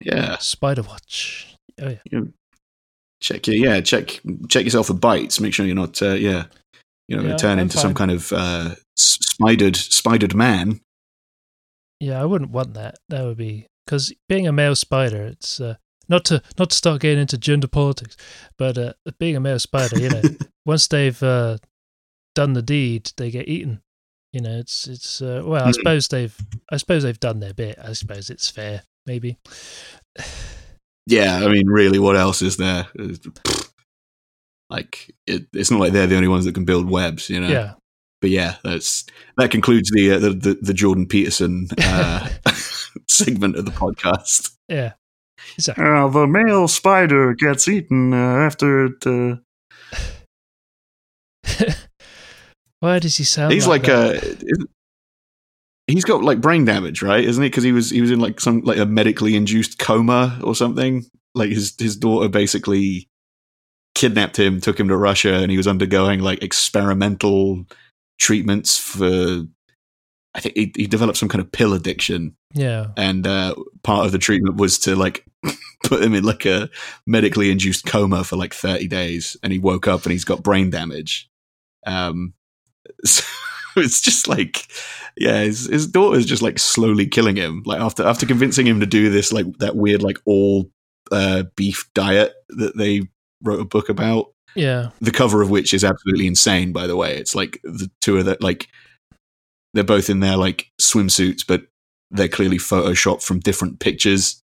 Yeah. 0.01 0.39
Spider 0.39 0.83
watch. 0.83 1.57
Oh 1.81 1.97
yeah. 2.11 2.21
Check 3.21 3.47
your 3.47 3.57
yeah. 3.57 3.81
Check 3.81 4.21
check 4.49 4.65
yourself 4.65 4.89
for 4.89 4.95
bites. 4.95 5.41
Make 5.41 5.55
sure 5.55 5.67
you're 5.67 5.75
not 5.75 6.01
uh, 6.03 6.13
yeah. 6.13 6.45
You 7.09 7.17
know, 7.17 7.23
Yeah, 7.23 7.37
turn 7.37 7.59
I'm 7.59 7.65
into 7.65 7.79
some 7.79 7.95
kind 7.95 8.11
of 8.11 8.33
uh, 8.33 8.75
spidered 8.97 9.77
spidered 9.77 10.35
man. 10.35 10.81
Yeah, 12.01 12.21
I 12.21 12.25
wouldn't 12.25 12.51
want 12.51 12.75
that. 12.75 12.99
That 13.09 13.25
would 13.25 13.37
be 13.37 13.67
because 13.85 14.13
being 14.29 14.47
a 14.47 14.53
male 14.53 14.75
spider, 14.75 15.23
it's 15.23 15.61
uh, 15.61 15.77
not 16.09 16.25
to 16.27 16.43
not 16.59 16.71
to 16.71 16.77
start 16.77 17.03
getting 17.03 17.21
into 17.21 17.39
gender 17.39 17.69
politics, 17.69 18.17
but 18.59 18.79
uh, 18.79 18.93
being 19.19 19.37
a 19.37 19.41
male 19.41 19.59
spider, 19.59 19.99
you 19.99 20.09
know, 20.09 20.23
once 20.67 20.87
they've 20.89 21.23
uh, 21.23 21.59
done 22.35 22.55
the 22.55 22.63
deed, 22.63 23.13
they 23.17 23.31
get 23.31 23.49
eaten. 23.49 23.81
You 24.35 24.41
know, 24.41 24.59
it's 24.59 24.89
it's 24.89 25.23
uh, 25.23 25.43
well, 25.45 25.65
I 25.65 25.69
Mhm. 25.71 25.75
suppose 25.75 26.09
they've 26.09 26.37
I 26.73 26.77
suppose 26.77 27.05
they've 27.05 27.21
done 27.21 27.39
their 27.39 27.55
bit. 27.55 27.79
I 27.81 27.93
suppose 27.93 28.31
it's 28.31 28.51
fair, 28.51 28.83
maybe. 29.07 29.39
Yeah, 31.07 31.37
I 31.45 31.49
mean, 31.49 31.69
really, 31.69 32.01
what 32.01 32.17
else 32.17 32.43
is 32.43 32.57
there? 32.57 32.89
Like, 34.71 35.15
it, 35.27 35.47
it's 35.53 35.71
not 35.71 35.79
like 35.79 35.93
they're 35.93 36.07
the 36.09 36.17
only 36.17 36.29
ones 36.29 36.47
that 36.47 36.55
can 36.55 36.65
build 36.65 36.91
webs, 36.91 37.31
you 37.31 37.41
know. 37.41 37.49
Yeah, 37.49 37.75
But 38.21 38.31
yeah, 38.31 38.57
that's 38.65 39.05
that 39.37 39.51
concludes 39.53 39.91
the 39.93 40.13
uh, 40.13 40.19
the, 40.19 40.31
the 40.31 40.59
the 40.61 40.75
Jordan 40.75 41.07
Peterson 41.07 41.69
uh, 41.79 42.29
segment 43.09 43.57
of 43.57 43.67
the 43.67 43.71
podcast. 43.71 44.53
yeah, 44.69 44.95
exactly. 45.57 45.85
Uh, 45.85 46.09
the 46.09 46.27
male 46.27 46.67
spider 46.67 47.35
gets 47.35 47.69
eaten 47.69 48.13
uh, 48.13 48.17
after 48.17 48.87
it. 48.87 49.07
Uh... 49.07 49.37
Why 52.85 52.99
does 52.99 53.17
he 53.17 53.25
sound? 53.25 53.51
He's 53.55 53.67
like, 53.67 53.89
like, 53.89 54.21
that? 54.21 54.43
uh, 54.61 54.65
he's 55.87 56.05
got 56.05 56.23
like 56.23 56.43
brain 56.43 56.67
damage, 56.67 57.01
right? 57.01 57.25
Isn't 57.25 57.43
he? 57.43 57.49
Because 57.49 57.65
he 57.65 57.73
was 57.73 57.89
he 57.89 58.03
was 58.03 58.11
in 58.11 58.21
like 58.21 58.41
some 58.41 58.61
like 58.61 58.77
a 58.77 58.85
medically 58.85 59.37
induced 59.37 59.79
coma 59.79 60.39
or 60.45 60.55
something. 60.55 61.07
Like 61.35 61.49
his 61.49 61.75
his 61.79 61.97
daughter 61.97 62.29
basically 62.29 63.09
kidnapped 63.95 64.39
him, 64.39 64.61
took 64.61 64.79
him 64.79 64.89
to 64.89 64.99
Russia, 64.99 65.37
and 65.37 65.51
he 65.51 65.57
was 65.57 65.67
undergoing 65.67 66.21
like 66.21 66.43
experimental 66.43 67.65
treatments 68.21 68.77
for. 68.77 69.47
I 70.35 70.41
think 70.41 70.55
he, 70.55 70.73
he 70.77 70.87
developed 70.87 71.17
some 71.17 71.31
kind 71.31 71.41
of 71.41 71.51
pill 71.51 71.73
addiction, 71.73 72.37
yeah, 72.53 72.89
and 72.99 73.27
uh, 73.27 73.55
part 73.83 74.05
of 74.05 74.13
the 74.13 74.19
treatment 74.19 74.57
was 74.57 74.79
to 74.81 74.95
like 74.95 75.25
put 75.85 76.03
him 76.03 76.13
in 76.13 76.25
like 76.25 76.45
a 76.45 76.69
medically 77.07 77.51
induced 77.51 77.87
coma 77.87 78.25
for 78.25 78.37
like 78.37 78.53
30 78.53 78.89
days 78.89 79.39
and 79.43 79.55
he 79.55 79.59
woke 79.59 79.89
up 79.89 80.03
and 80.03 80.13
he's 80.13 80.25
got 80.25 80.43
brain 80.43 80.71
damage 80.71 81.29
um 81.87 82.33
so 83.05 83.23
it's 83.77 84.01
just 84.01 84.29
like 84.29 84.67
yeah 85.17 85.43
his, 85.43 85.67
his 85.67 85.87
daughter's 85.87 86.27
just 86.27 86.43
like 86.43 86.59
slowly 86.59 87.07
killing 87.07 87.37
him 87.37 87.63
like 87.67 87.81
after 87.81 88.05
after 88.05 88.27
convincing 88.27 88.67
him 88.67 88.81
to 88.81 88.87
do 88.87 89.11
this 89.11 89.33
like 89.33 89.47
that 89.59 89.77
weird 89.77 90.03
like 90.03 90.19
all 90.27 90.71
uh 91.13 91.43
beef 91.57 91.89
diet 91.95 92.33
that 92.51 92.77
they 92.77 93.03
wrote 93.43 93.61
a 93.61 93.65
book 93.65 93.89
about. 93.89 94.33
Yeah, 94.57 94.91
the 95.01 95.11
cover 95.11 95.43
of 95.43 95.51
which 95.51 95.75
is 95.75 95.83
absolutely 95.85 96.27
insane 96.29 96.73
by 96.73 96.87
the 96.87 96.95
way. 96.97 97.17
It's 97.17 97.35
like 97.35 97.61
the 97.65 97.91
two 98.01 98.17
of 98.19 98.27
that 98.27 98.41
like 98.41 98.69
they're 99.75 99.83
both 99.85 100.09
in 100.09 100.21
their 100.21 100.37
like 100.37 100.69
swimsuits 100.81 101.45
but 101.47 101.63
they're 102.13 102.29
clearly 102.29 102.59
photoshopped 102.59 103.23
from 103.25 103.41
different 103.41 103.81
pictures. 103.81 104.41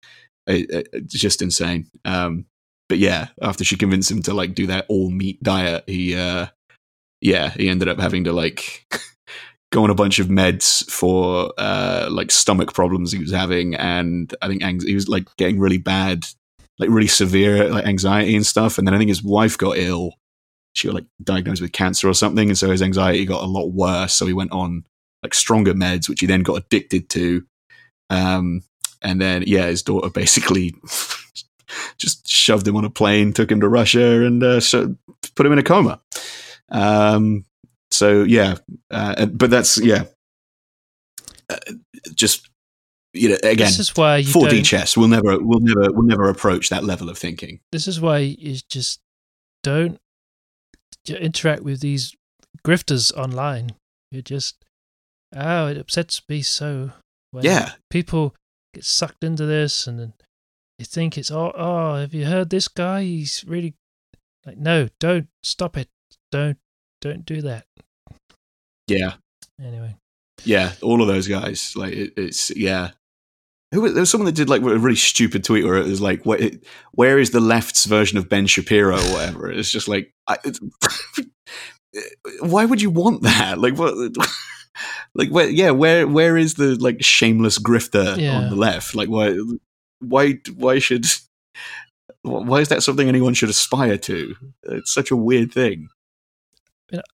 It- 0.48 0.70
it- 0.72 0.88
it's 0.94 1.14
just 1.14 1.42
insane. 1.42 1.88
Um 2.06 2.46
but 2.88 2.98
yeah 3.00 3.28
after 3.42 3.66
she 3.66 3.76
convinced 3.76 4.10
him 4.10 4.22
to 4.24 4.34
like 4.34 4.56
do 4.56 4.68
that 4.68 4.86
all 4.88 5.10
meat 5.10 5.44
diet 5.44 5.84
he 5.88 6.16
uh 6.16 6.48
yeah 7.22 7.50
he 7.52 7.70
ended 7.70 7.88
up 7.88 8.00
having 8.00 8.24
to 8.24 8.34
like 8.34 8.86
go 9.72 9.84
on 9.84 9.90
a 9.90 9.96
bunch 9.96 10.20
of 10.20 10.28
meds 10.28 10.90
for 10.90 11.52
uh 11.58 12.08
like 12.10 12.32
stomach 12.32 12.74
problems 12.74 13.12
he 13.12 13.20
was 13.20 13.32
having 13.32 13.76
and 13.76 14.36
i 14.42 14.48
think 14.48 14.64
ang- 14.64 14.86
he 14.86 14.96
was 14.96 15.10
like 15.10 15.28
getting 15.38 15.60
really 15.60 15.78
bad 15.78 16.26
like 16.80 16.90
really 16.90 17.08
severe 17.08 17.70
like 17.70 17.86
anxiety 17.86 18.36
and 18.36 18.46
stuff 18.46 18.78
and 18.78 18.88
then 18.88 18.94
i 18.94 18.98
think 18.98 19.10
his 19.10 19.24
wife 19.24 19.58
got 19.58 19.78
ill. 19.78 20.14
She 20.74 20.88
got 20.88 20.94
like 20.94 21.08
diagnosed 21.24 21.64
with 21.64 21.72
cancer 21.72 22.08
or 22.08 22.14
something 22.14 22.50
and 22.50 22.58
so 22.58 22.70
his 22.70 22.84
anxiety 22.84 23.26
got 23.26 23.44
a 23.44 23.48
lot 23.48 23.72
worse 23.72 24.14
so 24.14 24.28
he 24.28 24.34
went 24.34 24.52
on 24.52 24.86
like 25.24 25.34
stronger 25.34 25.74
meds 25.74 26.08
which 26.08 26.20
he 26.20 26.28
then 26.28 26.44
got 26.44 26.58
addicted 26.58 27.10
to. 27.10 27.44
Um 28.12 28.62
and 29.02 29.20
then 29.20 29.44
yeah 29.48 29.66
his 29.66 29.82
daughter 29.82 30.10
basically 30.14 30.76
just 31.98 32.28
shoved 32.28 32.68
him 32.68 32.76
on 32.76 32.86
a 32.86 32.92
plane 32.92 33.34
took 33.34 33.52
him 33.52 33.60
to 33.60 33.68
russia 33.68 34.24
and 34.24 34.44
uh, 34.44 34.62
put 35.36 35.46
him 35.46 35.52
in 35.52 35.58
a 35.58 35.64
coma 35.64 36.00
um 36.70 37.46
so 37.92 38.24
yeah 38.24 38.56
uh, 38.92 39.26
but 39.28 39.50
that's 39.50 39.78
yeah 39.78 40.04
uh, 41.50 41.58
just 42.14 42.50
you 43.14 43.30
know 43.30 43.38
again 43.44 43.58
this 43.68 43.80
is 43.80 43.96
why 43.96 44.22
4D 44.22 44.50
don't. 44.50 44.64
chess 44.64 44.98
will 44.98 45.08
never 45.08 45.40
will 45.40 45.60
never 45.62 45.92
will 45.94 46.04
never 46.04 46.30
approach 46.30 46.70
that 46.70 46.84
level 46.84 47.10
of 47.10 47.18
thinking. 47.18 47.60
this 47.72 47.88
is 47.88 48.02
why 48.02 48.18
you 48.20 48.58
just 48.70 49.00
don't 49.64 49.98
interact 51.08 51.64
with 51.64 51.80
these 51.80 52.14
grifters 52.66 53.16
online. 53.16 53.72
You 54.12 54.22
just 54.22 54.64
oh, 55.36 55.68
it 55.68 55.78
upsets 55.78 56.22
me 56.28 56.42
so. 56.42 56.92
When 57.32 57.44
Yeah. 57.46 57.74
people 57.90 58.36
get 58.74 58.84
sucked 58.84 59.24
into 59.24 59.46
this, 59.46 59.88
and 59.88 60.00
then 60.00 60.14
you 60.80 60.86
think 60.86 61.18
it's 61.18 61.32
oh 61.32 61.52
oh, 61.56 61.96
have 61.96 62.14
you 62.14 62.26
heard 62.26 62.50
this 62.50 62.68
guy? 62.68 63.04
He's 63.04 63.44
really 63.48 63.76
like 64.46 64.58
no, 64.58 64.90
don't 65.00 65.28
stop 65.44 65.78
it, 65.78 65.88
don't 66.32 66.58
don't 67.02 67.26
do 67.26 67.42
that. 67.44 67.66
Yeah. 68.88 69.14
Anyway, 69.62 69.96
Yeah, 70.46 70.74
all 70.82 71.02
of 71.02 71.08
those 71.08 71.28
guys. 71.28 71.74
Like 71.76 71.94
it, 71.94 72.14
it's 72.18 72.56
yeah. 72.56 72.92
Who 73.74 73.92
there 73.92 74.00
was 74.02 74.10
someone 74.10 74.28
that 74.28 74.36
did 74.36 74.50
like 74.50 74.62
a 74.62 74.78
really 74.78 74.96
stupid 74.96 75.44
tweet 75.44 75.66
where 75.66 75.76
it 75.78 75.86
was 75.86 76.00
like, 76.00 76.26
"Where, 76.26 76.52
where 76.94 77.20
is 77.20 77.32
the 77.32 77.42
left's 77.42 77.86
version 77.86 78.18
of 78.18 78.30
Ben 78.30 78.48
Shapiro 78.48 78.96
or 78.96 79.12
whatever?" 79.14 79.52
It's 79.52 79.70
just 79.72 79.90
like, 79.90 80.14
I, 80.26 80.38
it's, 80.46 80.60
why 82.42 82.66
would 82.66 82.82
you 82.82 82.90
want 82.90 83.24
that? 83.24 83.60
Like 83.60 83.78
what? 83.78 83.94
Like 85.16 85.30
where? 85.30 85.50
Yeah, 85.50 85.72
where 85.72 86.08
where 86.08 86.38
is 86.38 86.54
the 86.54 86.76
like 86.76 87.04
shameless 87.04 87.58
grifter 87.58 88.16
Yeah. 88.16 88.38
on 88.38 88.50
the 88.52 88.56
left? 88.56 88.94
Like 88.94 89.10
why 89.10 89.36
why 90.00 90.36
why 90.56 90.78
should 90.78 91.08
why 92.22 92.60
is 92.60 92.68
that 92.70 92.84
something 92.84 93.08
anyone 93.08 93.34
should 93.34 93.50
aspire 93.50 93.98
to? 93.98 94.36
It's 94.64 94.94
such 94.94 95.10
a 95.10 95.16
weird 95.16 95.52
thing. 95.52 95.90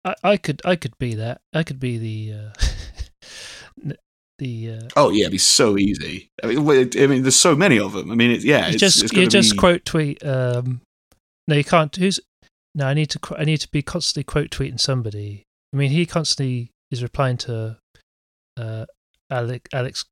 I 0.05 0.15
I 0.23 0.37
could 0.37 0.61
I 0.65 0.75
could 0.75 0.97
be 0.99 1.15
that. 1.15 1.41
I 1.53 1.63
could 1.63 1.79
be 1.79 1.97
the 1.97 2.37
uh, 2.39 3.93
the 4.39 4.71
uh, 4.71 4.89
Oh 4.95 5.09
yeah, 5.09 5.23
it'd 5.23 5.31
be 5.31 5.37
so 5.37 5.77
easy. 5.77 6.29
I 6.43 6.47
mean, 6.47 6.89
I 6.97 7.07
mean, 7.07 7.21
there's 7.23 7.35
so 7.35 7.55
many 7.55 7.79
of 7.79 7.93
them. 7.93 8.11
I 8.11 8.15
mean, 8.15 8.39
yeah, 8.41 8.67
you 8.67 8.73
it's, 8.73 8.79
just 8.79 9.03
it's 9.03 9.13
you 9.13 9.27
just 9.27 9.53
be- 9.53 9.57
quote 9.57 9.85
tweet. 9.85 10.23
Um, 10.25 10.81
no, 11.47 11.55
you 11.55 11.63
can't. 11.63 11.95
Who's 11.95 12.19
no? 12.75 12.87
I 12.87 12.93
need 12.93 13.09
to. 13.11 13.19
I 13.37 13.43
need 13.45 13.57
to 13.61 13.69
be 13.69 13.81
constantly 13.81 14.23
quote 14.23 14.49
tweeting 14.49 14.79
somebody. 14.79 15.43
I 15.73 15.77
mean, 15.77 15.91
he 15.91 16.05
constantly 16.05 16.71
is 16.91 17.01
replying 17.01 17.37
to 17.37 17.77
uh, 18.57 18.85
Alex 19.29 19.69
Alex 19.73 20.05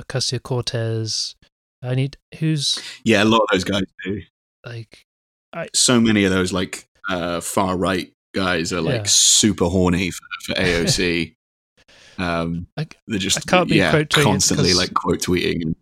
Ocasio 0.00 0.42
Cortez. 0.42 1.34
I 1.82 1.94
need 1.94 2.16
who's 2.38 2.80
Yeah, 3.04 3.22
a 3.22 3.26
lot 3.26 3.38
of 3.42 3.48
those 3.52 3.64
guys 3.64 3.82
do. 4.04 4.20
like 4.66 5.04
I, 5.52 5.68
So 5.74 6.00
many 6.00 6.24
of 6.24 6.32
those 6.32 6.52
like 6.52 6.88
uh, 7.08 7.40
far 7.40 7.76
right 7.76 8.12
guys 8.34 8.72
are 8.72 8.80
like 8.80 8.94
Yeah. 9.02 9.02
super 9.06 9.66
horny 9.66 10.10
for, 10.10 10.24
for 10.46 10.54
AOC. 10.54 11.34
um, 12.18 12.66
I- 12.76 12.86
they're 13.06 13.18
just 13.18 13.38
I 13.38 13.40
can't 13.50 13.68
be 13.68 13.76
yeah, 13.76 14.04
constantly 14.04 14.74
like 14.74 14.94
quote 14.94 15.20
tweeting. 15.20 15.74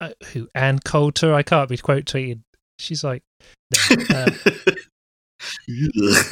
uh, 0.00 0.10
who 0.32 0.48
Ann 0.54 0.78
Coulter. 0.80 1.32
I 1.34 1.42
can't 1.42 1.68
be 1.68 1.76
quote 1.78 2.04
tweeting. 2.04 2.40
She's 2.78 3.04
like, 3.04 3.22
no, 3.90 4.04
uh, 4.16 4.30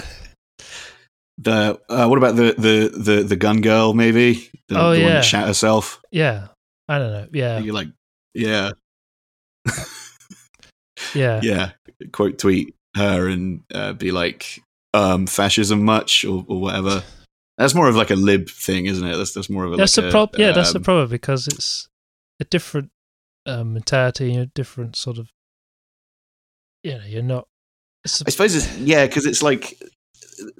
the 1.38 1.80
uh, 1.88 2.06
what 2.06 2.18
about 2.18 2.36
the, 2.36 2.54
the 2.58 2.92
the 2.96 3.22
the 3.22 3.36
gun 3.36 3.60
girl? 3.60 3.94
Maybe 3.94 4.50
the, 4.68 4.78
Oh, 4.80 4.92
the 4.94 5.02
one 5.02 5.12
that 5.12 5.24
shat 5.24 5.46
herself. 5.46 6.00
yeah. 6.10 6.48
I 6.88 6.98
don't 6.98 7.12
know. 7.12 7.26
Yeah, 7.32 7.58
You're 7.60 7.74
like, 7.74 7.88
yeah, 8.34 8.72
yeah. 11.14 11.40
yeah. 11.42 11.70
Quote 12.12 12.38
tweet 12.38 12.74
her 12.96 13.28
and 13.28 13.62
uh, 13.72 13.92
be 13.94 14.10
like, 14.10 14.60
um, 14.94 15.26
fascism 15.26 15.84
much 15.84 16.24
or, 16.24 16.44
or 16.48 16.60
whatever. 16.60 17.02
That's 17.58 17.74
more 17.74 17.88
of 17.88 17.96
like 17.96 18.10
a 18.10 18.16
lib 18.16 18.48
thing, 18.48 18.86
isn't 18.86 19.06
it? 19.06 19.16
That's 19.16 19.32
that's 19.32 19.50
more 19.50 19.64
of 19.64 19.72
a. 19.72 19.76
That's 19.76 19.96
like 19.96 20.04
the 20.04 20.08
a, 20.08 20.10
problem. 20.10 20.40
Yeah, 20.40 20.52
that's 20.52 20.72
the 20.72 20.78
um, 20.78 20.84
problem 20.84 21.08
because 21.08 21.46
it's 21.46 21.88
a 22.40 22.44
different 22.44 22.90
um, 23.46 23.74
mentality, 23.74 24.36
a 24.36 24.46
different 24.46 24.96
sort 24.96 25.18
of. 25.18 25.30
You 26.82 26.98
know, 26.98 27.04
you're 27.06 27.22
not. 27.22 27.46
It's 28.04 28.22
I 28.26 28.30
suppose 28.30 28.54
it's 28.54 28.76
yeah, 28.78 29.06
because 29.06 29.26
it's 29.26 29.42
like 29.42 29.78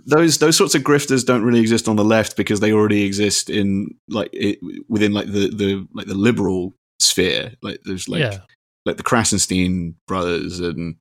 those 0.06 0.38
those 0.38 0.56
sorts 0.56 0.74
of 0.74 0.82
grifters 0.82 1.24
don't 1.24 1.44
really 1.44 1.60
exist 1.60 1.88
on 1.88 1.96
the 1.96 2.04
left 2.04 2.36
because 2.36 2.60
they 2.60 2.72
already 2.72 3.04
exist 3.04 3.50
in 3.50 3.94
like 4.08 4.30
it, 4.32 4.58
within 4.88 5.12
like 5.12 5.26
the 5.26 5.48
the 5.48 5.88
like 5.92 6.06
the 6.06 6.14
liberal 6.14 6.74
sphere. 7.00 7.52
Like 7.62 7.80
there's 7.84 8.08
like 8.08 8.20
yeah, 8.20 8.38
like 8.84 8.96
the 8.96 9.02
Krassenstein 9.02 9.94
brothers 10.06 10.60
and 10.60 10.96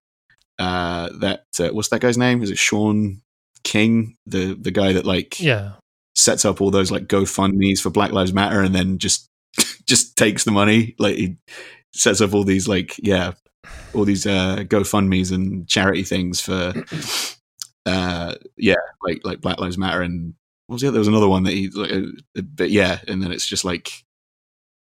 uh, 0.62 1.10
that 1.20 1.46
uh, 1.60 1.70
what's 1.70 1.90
that 1.90 2.02
guy's 2.02 2.18
name? 2.18 2.44
Is 2.44 2.52
it 2.52 2.58
Shaun 2.58 3.22
King, 3.64 4.16
the 4.26 4.54
the 4.54 4.72
guy 4.72 4.94
that 4.94 5.06
like 5.06 5.40
Yeah. 5.40 5.74
sets 6.16 6.46
up 6.46 6.62
all 6.62 6.72
those 6.72 6.92
like 6.92 7.08
GoFundmes 7.08 7.80
for 7.80 7.90
Black 7.90 8.12
Lives 8.12 8.34
Matter 8.34 8.62
and 8.62 8.74
then 8.76 8.98
just 8.98 9.28
just 9.88 10.16
takes 10.18 10.44
the 10.44 10.52
money. 10.52 10.96
Like 11.00 11.16
he 11.18 11.38
sets 11.94 12.22
up 12.22 12.34
all 12.34 12.44
these 12.44 12.68
like 12.68 12.96
yeah, 13.00 13.34
all 13.94 14.06
these 14.06 14.26
uh 14.26 14.58
GoFundmes 14.68 15.32
and 15.32 15.68
charity 15.68 16.04
things 16.04 16.40
for 16.42 16.74
uh 17.86 18.36
yeah, 18.58 18.76
like 19.04 19.22
like 19.24 19.42
Black 19.42 19.60
Lives 19.60 19.78
Matter 19.78 20.02
and 20.02 20.34
what 20.68 20.76
was 20.76 20.82
the 20.82 20.88
other? 20.88 20.94
There 20.96 21.00
was 21.02 21.08
another 21.08 21.28
one 21.28 21.44
that 21.44 21.54
he 21.54 21.70
like 21.70 21.92
uh, 21.92 22.42
but 22.56 22.70
yeah, 22.70 23.00
and 23.08 23.22
then 23.22 23.32
it's 23.32 23.46
just 23.48 23.66
like 23.66 23.92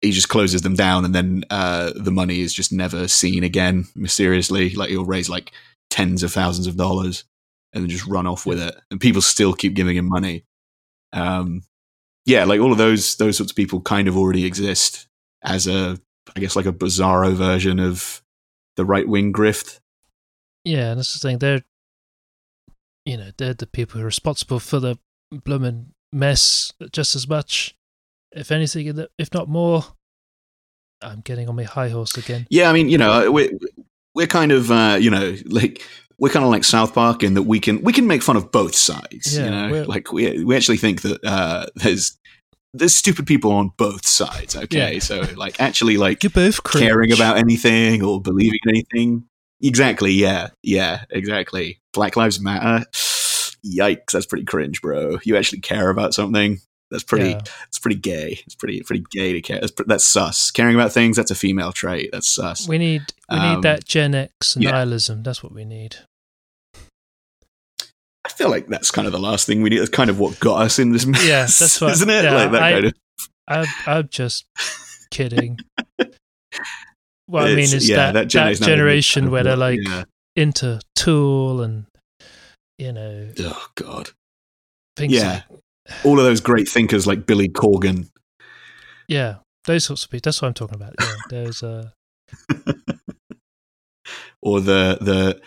he 0.01 0.11
just 0.11 0.29
closes 0.29 0.61
them 0.61 0.75
down 0.75 1.03
and 1.03 1.13
then 1.13 1.43
uh 1.49 1.91
the 1.95 2.11
money 2.11 2.39
is 2.39 2.53
just 2.53 2.71
never 2.71 3.07
seen 3.07 3.43
again 3.43 3.85
mysteriously. 3.95 4.69
Like 4.71 4.89
he'll 4.89 5.05
raise 5.05 5.29
like 5.29 5.51
tens 5.89 6.23
of 6.23 6.31
thousands 6.31 6.67
of 6.67 6.77
dollars 6.77 7.25
and 7.73 7.83
then 7.83 7.89
just 7.89 8.07
run 8.07 8.27
off 8.27 8.45
with 8.45 8.61
it. 8.61 8.75
And 8.89 8.99
people 8.99 9.21
still 9.21 9.53
keep 9.53 9.73
giving 9.73 9.97
him 9.97 10.05
money. 10.05 10.45
Um, 11.13 11.63
yeah, 12.25 12.43
like 12.45 12.59
all 12.59 12.71
of 12.71 12.77
those 12.77 13.15
those 13.15 13.37
sorts 13.37 13.51
of 13.51 13.55
people 13.55 13.81
kind 13.81 14.07
of 14.07 14.17
already 14.17 14.45
exist 14.45 15.07
as 15.41 15.67
a, 15.67 15.99
I 16.35 16.39
guess, 16.39 16.55
like 16.55 16.65
a 16.65 16.73
bizarro 16.73 17.33
version 17.33 17.79
of 17.79 18.21
the 18.75 18.85
right 18.85 19.07
wing 19.07 19.33
grift. 19.33 19.79
Yeah, 20.63 20.91
and 20.91 20.99
that's 20.99 21.13
the 21.13 21.27
thing. 21.27 21.39
They're, 21.39 21.63
you 23.05 23.17
know, 23.17 23.31
they're 23.37 23.53
the 23.53 23.67
people 23.67 23.97
who 23.97 24.03
are 24.03 24.05
responsible 24.05 24.59
for 24.59 24.79
the 24.79 24.97
blooming 25.31 25.93
mess 26.11 26.71
just 26.91 27.15
as 27.15 27.27
much, 27.27 27.75
if 28.31 28.51
anything, 28.51 29.05
if 29.17 29.33
not 29.33 29.47
more. 29.49 29.83
I'm 31.01 31.21
getting 31.21 31.47
on 31.47 31.55
my 31.55 31.63
high 31.63 31.89
horse 31.89 32.17
again. 32.17 32.45
Yeah, 32.49 32.69
I 32.69 32.73
mean, 32.73 32.89
you 32.89 32.97
know, 32.97 33.31
we're 33.31 33.51
we're 34.15 34.27
kind 34.27 34.51
of, 34.51 34.69
uh, 34.69 34.97
you 34.99 35.09
know, 35.09 35.35
like 35.45 35.81
we're 36.17 36.29
kind 36.29 36.43
of 36.43 36.51
like 36.51 36.65
South 36.65 36.93
Park 36.93 37.23
in 37.23 37.35
that 37.35 37.43
we 37.43 37.59
can 37.61 37.81
we 37.83 37.93
can 37.93 38.05
make 38.05 38.21
fun 38.21 38.35
of 38.35 38.51
both 38.51 38.75
sides. 38.75 39.37
Yeah, 39.37 39.45
you 39.45 39.49
know, 39.51 39.71
we're- 39.71 39.85
like 39.85 40.11
we 40.11 40.43
we 40.43 40.55
actually 40.57 40.77
think 40.77 41.01
that 41.03 41.23
uh, 41.23 41.67
there's 41.75 42.17
there's 42.73 42.93
stupid 42.93 43.25
people 43.25 43.51
on 43.53 43.71
both 43.77 44.05
sides. 44.05 44.55
Okay, 44.57 44.93
Yeah. 44.95 44.99
so 44.99 45.21
like 45.37 45.59
actually 45.61 45.95
like 45.97 46.21
You're 46.23 46.29
both 46.31 46.63
cringe. 46.63 46.85
caring 46.85 47.11
about 47.13 47.37
anything 47.37 48.03
or 48.03 48.21
believing 48.21 48.59
anything. 48.67 49.23
Exactly. 49.61 50.11
Yeah. 50.11 50.49
Yeah. 50.63 51.05
Exactly. 51.09 51.79
Black 51.93 52.15
Lives 52.15 52.39
Matter. 52.39 52.85
Yikes! 53.65 54.11
That's 54.13 54.25
pretty 54.25 54.45
cringe, 54.45 54.81
bro. 54.81 55.19
You 55.23 55.35
actually 55.35 55.59
care 55.61 55.89
about 55.89 56.13
something. 56.13 56.59
That's 56.91 57.03
pretty. 57.03 57.29
Yeah. 57.29 57.41
It's 57.67 57.77
pretty 57.79 57.97
gay. 57.99 58.39
It's 58.45 58.55
pretty 58.55 58.81
pretty 58.81 59.05
gay 59.11 59.33
to 59.33 59.41
care. 59.41 59.59
That's, 59.59 59.73
that's 59.85 60.05
sus. 60.05 60.49
Caring 60.51 60.75
about 60.75 60.91
things. 60.91 61.15
That's 61.17 61.31
a 61.31 61.35
female 61.35 61.71
trait. 61.71 62.09
That's 62.11 62.27
sus. 62.27 62.67
We 62.67 62.77
need 62.77 63.03
we 63.29 63.37
Um, 63.37 63.55
need 63.55 63.63
that 63.63 63.85
Gen 63.85 64.15
X 64.15 64.57
yeah. 64.59 64.71
nihilism. 64.71 65.21
That's 65.23 65.43
what 65.43 65.53
we 65.53 65.65
need. 65.65 65.97
I 68.25 68.29
feel 68.31 68.49
like 68.49 68.67
that's 68.67 68.91
kind 68.91 69.05
of 69.07 69.13
the 69.13 69.19
last 69.19 69.45
thing 69.45 69.61
we 69.61 69.69
need. 69.69 69.79
That's 69.79 69.89
kind 69.89 70.09
of 70.09 70.19
what 70.19 70.39
got 70.39 70.61
us 70.63 70.79
in 70.79 70.91
this 70.91 71.05
mess. 71.05 71.25
Yeah, 71.25 71.41
that's 71.43 71.79
what- 71.81 71.91
isn't 71.91 72.09
it? 72.09 72.23
yeah, 72.25 72.33
like 72.33 72.51
that 72.51 72.63
I- 72.63 72.71
kind 72.73 72.85
of. 72.85 72.93
I'm 73.47 73.65
I'm 73.87 74.07
just 74.09 74.45
kidding. 75.11 75.59
What 77.27 77.43
I 77.43 77.49
mean 77.49 77.59
is 77.59 77.87
yeah, 77.87 78.11
that, 78.11 78.29
that 78.31 78.31
that 78.31 78.65
generation 78.65 79.29
where 79.29 79.43
they're 79.43 79.55
like 79.55 79.79
yeah. 79.83 80.05
into 80.35 80.79
Tool 80.95 81.61
and 81.61 81.85
you 82.79 82.91
know 82.91 83.29
oh 83.37 83.67
god, 83.75 84.09
things. 84.97 85.13
Yeah. 85.13 85.43
like- 85.47 85.58
all 86.03 86.19
of 86.19 86.25
those 86.25 86.41
great 86.41 86.67
thinkers 86.67 87.05
like 87.07 87.25
Billy 87.25 87.49
Corgan. 87.49 88.09
yeah, 89.07 89.35
those 89.65 89.85
sorts 89.85 90.03
of 90.03 90.09
people. 90.09 90.27
That's 90.27 90.41
what 90.41 90.47
I'm 90.49 90.53
talking 90.53 90.75
about. 90.75 90.93
Yeah, 90.99 91.13
there's 91.29 91.63
uh, 91.63 91.89
or 94.41 94.59
the 94.61 94.97
the 95.01 95.41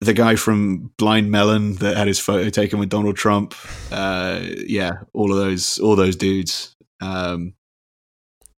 the 0.00 0.12
guy 0.12 0.34
from 0.34 0.90
Blind 0.98 1.30
Melon 1.30 1.76
that 1.76 1.96
had 1.96 2.08
his 2.08 2.18
photo 2.18 2.50
taken 2.50 2.78
with 2.80 2.88
Donald 2.88 3.16
Trump. 3.16 3.54
Uh, 3.92 4.40
yeah, 4.42 4.92
all 5.12 5.30
of 5.30 5.38
those, 5.38 5.78
all 5.78 5.94
those 5.94 6.16
dudes. 6.16 6.74
Um, 7.00 7.54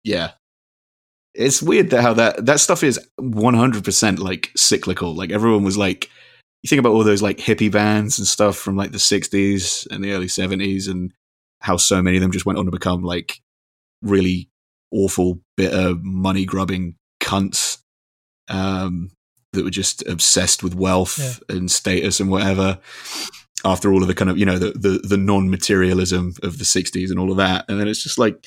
yeah, 0.05 0.31
it's 1.33 1.61
weird 1.61 1.89
that 1.89 2.01
how 2.01 2.13
that 2.13 2.45
that 2.45 2.59
stuff 2.59 2.83
is 2.83 2.99
one 3.17 3.53
hundred 3.53 3.83
percent 3.83 4.19
like 4.19 4.51
cyclical. 4.55 5.13
Like 5.13 5.31
everyone 5.31 5.63
was 5.63 5.77
like, 5.77 6.09
you 6.63 6.69
think 6.69 6.79
about 6.79 6.93
all 6.93 7.03
those 7.03 7.21
like 7.21 7.37
hippie 7.37 7.71
bands 7.71 8.17
and 8.17 8.27
stuff 8.27 8.57
from 8.57 8.75
like 8.75 8.91
the 8.91 8.97
'60s 8.97 9.87
and 9.91 10.03
the 10.03 10.13
early 10.13 10.27
'70s, 10.27 10.89
and 10.89 11.13
how 11.59 11.77
so 11.77 12.01
many 12.01 12.17
of 12.17 12.21
them 12.21 12.31
just 12.31 12.45
went 12.45 12.57
on 12.57 12.65
to 12.65 12.71
become 12.71 13.03
like 13.03 13.41
really 14.01 14.49
awful, 14.91 15.39
bitter, 15.55 15.95
money 16.01 16.45
grubbing 16.45 16.95
cunts. 17.21 17.79
Um, 18.49 19.11
that 19.53 19.63
were 19.63 19.69
just 19.69 20.05
obsessed 20.07 20.63
with 20.63 20.75
wealth 20.75 21.41
and 21.47 21.71
status 21.71 22.19
and 22.19 22.29
whatever 22.29 22.79
after 23.63 23.93
all 23.93 24.01
of 24.01 24.07
the 24.07 24.15
kind 24.15 24.29
of 24.29 24.37
you 24.37 24.45
know 24.45 24.57
the 24.57 24.71
the, 24.71 24.99
the 25.07 25.17
non-materialism 25.17 26.33
of 26.43 26.57
the 26.57 26.65
60s 26.65 27.09
and 27.09 27.19
all 27.19 27.31
of 27.31 27.37
that 27.37 27.65
and 27.69 27.79
then 27.79 27.87
it's 27.87 28.03
just 28.03 28.17
like 28.17 28.45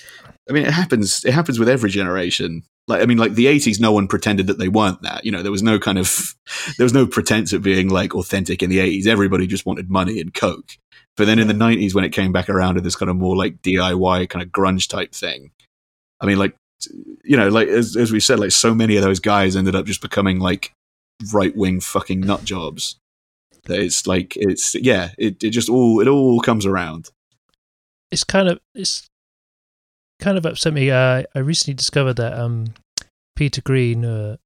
i 0.50 0.52
mean 0.52 0.66
it 0.66 0.72
happens 0.72 1.24
it 1.24 1.32
happens 1.32 1.58
with 1.58 1.68
every 1.68 1.90
generation 1.90 2.62
like 2.88 3.02
i 3.02 3.06
mean 3.06 3.18
like 3.18 3.34
the 3.34 3.46
80s 3.46 3.80
no 3.80 3.92
one 3.92 4.08
pretended 4.08 4.46
that 4.46 4.58
they 4.58 4.68
weren't 4.68 5.02
that 5.02 5.24
you 5.24 5.32
know 5.32 5.42
there 5.42 5.52
was 5.52 5.62
no 5.62 5.78
kind 5.78 5.98
of 5.98 6.34
there 6.78 6.84
was 6.84 6.92
no 6.92 7.06
pretense 7.06 7.52
of 7.52 7.62
being 7.62 7.88
like 7.88 8.14
authentic 8.14 8.62
in 8.62 8.70
the 8.70 8.78
80s 8.78 9.06
everybody 9.06 9.46
just 9.46 9.66
wanted 9.66 9.90
money 9.90 10.20
and 10.20 10.34
coke 10.34 10.76
but 11.16 11.26
then 11.26 11.38
in 11.38 11.48
the 11.48 11.54
90s 11.54 11.94
when 11.94 12.04
it 12.04 12.10
came 12.10 12.32
back 12.32 12.48
around 12.48 12.74
to 12.74 12.80
this 12.80 12.96
kind 12.96 13.10
of 13.10 13.16
more 13.16 13.36
like 13.36 13.60
diy 13.62 14.28
kind 14.28 14.42
of 14.42 14.50
grunge 14.50 14.88
type 14.88 15.12
thing 15.12 15.50
i 16.20 16.26
mean 16.26 16.38
like 16.38 16.54
you 17.24 17.36
know 17.36 17.48
like 17.48 17.68
as, 17.68 17.96
as 17.96 18.12
we 18.12 18.20
said 18.20 18.38
like 18.38 18.52
so 18.52 18.74
many 18.74 18.96
of 18.96 19.02
those 19.02 19.20
guys 19.20 19.56
ended 19.56 19.74
up 19.74 19.86
just 19.86 20.02
becoming 20.02 20.38
like 20.38 20.72
right 21.32 21.56
wing 21.56 21.80
fucking 21.80 22.20
nut 22.20 22.44
jobs. 22.44 22.96
That 23.64 23.80
It's 23.80 24.06
like 24.06 24.36
it's 24.36 24.74
yeah, 24.74 25.10
it, 25.18 25.42
it 25.42 25.50
just 25.50 25.68
all 25.68 26.00
it 26.00 26.08
all 26.08 26.40
comes 26.40 26.66
around. 26.66 27.10
it's 28.10 28.24
kind 28.24 28.48
of 28.48 28.60
it's 28.74 29.08
kind 30.20 30.38
of 30.38 30.46
upset 30.46 30.72
me. 30.72 30.90
Uh, 30.90 31.22
I 31.34 31.38
recently 31.38 31.74
discovered 31.74 32.14
that 32.14 32.38
um, 32.38 32.66
Peter 33.34 33.60
Green, 33.60 34.04
uh, 34.04 34.36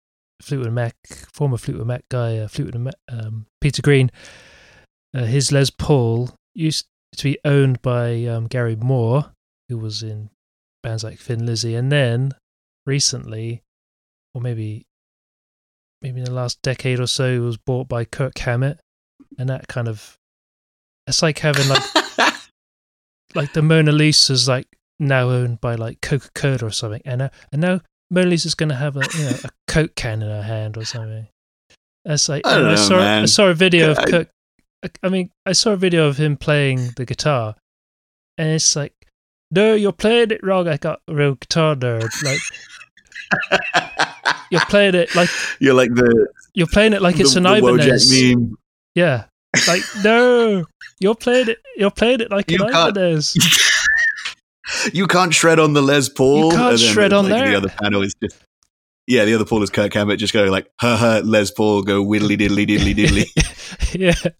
Fleetwood 0.42 0.72
Mac, 0.72 0.94
former 1.32 1.56
Fleetwood 1.56 1.86
Mac 1.86 2.04
guy, 2.10 2.38
uh, 2.38 2.48
Fleetwood 2.48 2.80
Mac, 2.80 2.94
um, 3.10 3.46
Peter 3.60 3.82
Green, 3.82 4.10
uh, 5.14 5.24
his 5.24 5.52
Les 5.52 5.70
Paul 5.70 6.30
used 6.54 6.86
to 7.16 7.24
be 7.24 7.38
owned 7.44 7.82
by 7.82 8.24
um, 8.24 8.46
Gary 8.46 8.76
Moore, 8.76 9.32
who 9.68 9.78
was 9.78 10.02
in 10.02 10.30
bands 10.82 11.04
like 11.04 11.18
Thin 11.18 11.46
Lizzy, 11.46 11.74
and 11.74 11.90
then 11.90 12.32
recently, 12.86 13.62
or 14.34 14.40
maybe 14.40 14.86
maybe 16.02 16.18
in 16.18 16.24
the 16.24 16.32
last 16.32 16.62
decade 16.62 16.98
or 16.98 17.06
so, 17.06 17.26
it 17.26 17.38
was 17.38 17.58
bought 17.58 17.88
by 17.88 18.04
Kirk 18.04 18.38
Hammett, 18.38 18.80
and 19.38 19.48
that 19.48 19.68
kind 19.68 19.88
of 19.88 20.16
it's 21.06 21.22
like 21.22 21.38
having 21.38 21.68
like 21.68 21.82
like 23.34 23.52
the 23.52 23.62
Mona 23.62 23.92
Lisa's 23.92 24.48
like 24.48 24.66
now 25.01 25.28
owned 25.30 25.61
by 25.61 25.74
like 25.74 26.01
Coca 26.01 26.28
Cola 26.34 26.59
or 26.62 26.70
something, 26.70 27.03
and 27.05 27.18
now 27.20 27.30
and 27.51 27.61
now 27.61 27.80
Mona 28.11 28.28
Lisa's 28.28 28.55
going 28.55 28.68
to 28.68 28.76
have 28.76 28.96
a 28.96 29.03
you 29.18 29.24
know 29.24 29.36
a 29.44 29.48
Coke 29.66 29.94
can 29.96 30.22
in 30.22 30.28
her 30.28 30.42
hand 30.42 30.76
or 30.76 30.84
something. 30.84 31.26
That's 32.05 32.28
like 32.28 32.46
I 32.46 32.61
know, 32.61 32.76
saw 32.76 32.98
I 33.22 33.24
saw 33.24 33.48
a 33.48 33.55
video 33.55 33.90
of 33.90 33.98
I- 33.98 34.05
Kirk. 34.05 34.28
I 35.03 35.09
mean, 35.11 35.30
I 35.44 35.53
saw 35.53 35.72
a 35.72 35.76
video 35.76 36.07
of 36.07 36.16
him 36.16 36.36
playing 36.38 36.90
the 36.96 37.05
guitar, 37.05 37.55
and 38.38 38.48
it's 38.48 38.74
like, 38.76 38.94
no, 39.51 39.74
you're 39.74 39.92
playing 39.92 40.30
it 40.30 40.42
wrong. 40.42 40.68
I 40.68 40.76
got 40.78 41.01
a 41.09 41.14
real 41.14 41.34
guitar 41.34 41.74
nerd. 41.74 42.09
Like 42.24 42.40
you're 44.51 44.61
playing 44.62 44.94
it 44.94 45.14
like 45.14 45.28
You're 45.61 45.74
like 45.74 45.94
the 45.94 46.28
you're 46.55 46.66
playing 46.66 46.92
it 46.94 47.03
like 47.03 47.20
it's 47.20 47.36
an 47.36 47.42
the 47.44 47.55
Ibanez. 47.57 48.11
Meme. 48.11 48.57
Yeah, 48.94 49.24
like 49.68 49.82
no, 50.03 50.64
you're 50.98 51.14
playing 51.14 51.51
it. 51.51 51.59
You're 51.76 51.90
playing 51.90 52.20
it 52.20 52.30
like 52.30 52.51
You 52.51 52.64
an 52.64 52.72
can't- 52.72 52.96
Ibanez. 52.96 53.36
You 54.92 55.06
can't 55.06 55.34
shred 55.34 55.58
on 55.58 55.72
the 55.72 55.82
Les 55.82 56.08
Paul. 56.08 56.52
You 56.52 56.58
can't 56.58 56.78
shred 56.78 57.12
on 57.12 57.28
like, 57.28 57.40
there. 57.40 57.50
The 57.50 57.56
other 57.56 57.74
panel 57.82 58.02
is 58.02 58.14
just 58.22 58.36
yeah. 59.06 59.24
The 59.24 59.34
other 59.34 59.44
Paul 59.44 59.62
is 59.62 59.70
Kirk 59.70 59.92
Hammett 59.92 60.18
just 60.18 60.32
going 60.32 60.50
like 60.50 60.70
ha 60.80 60.96
ha 60.96 61.20
Les 61.24 61.50
Paul 61.50 61.82
go 61.82 62.04
whittly 62.04 62.36
diddly 62.36 62.66
diddly 62.66 62.94
diddly. 62.94 63.94
yeah. 64.00 64.30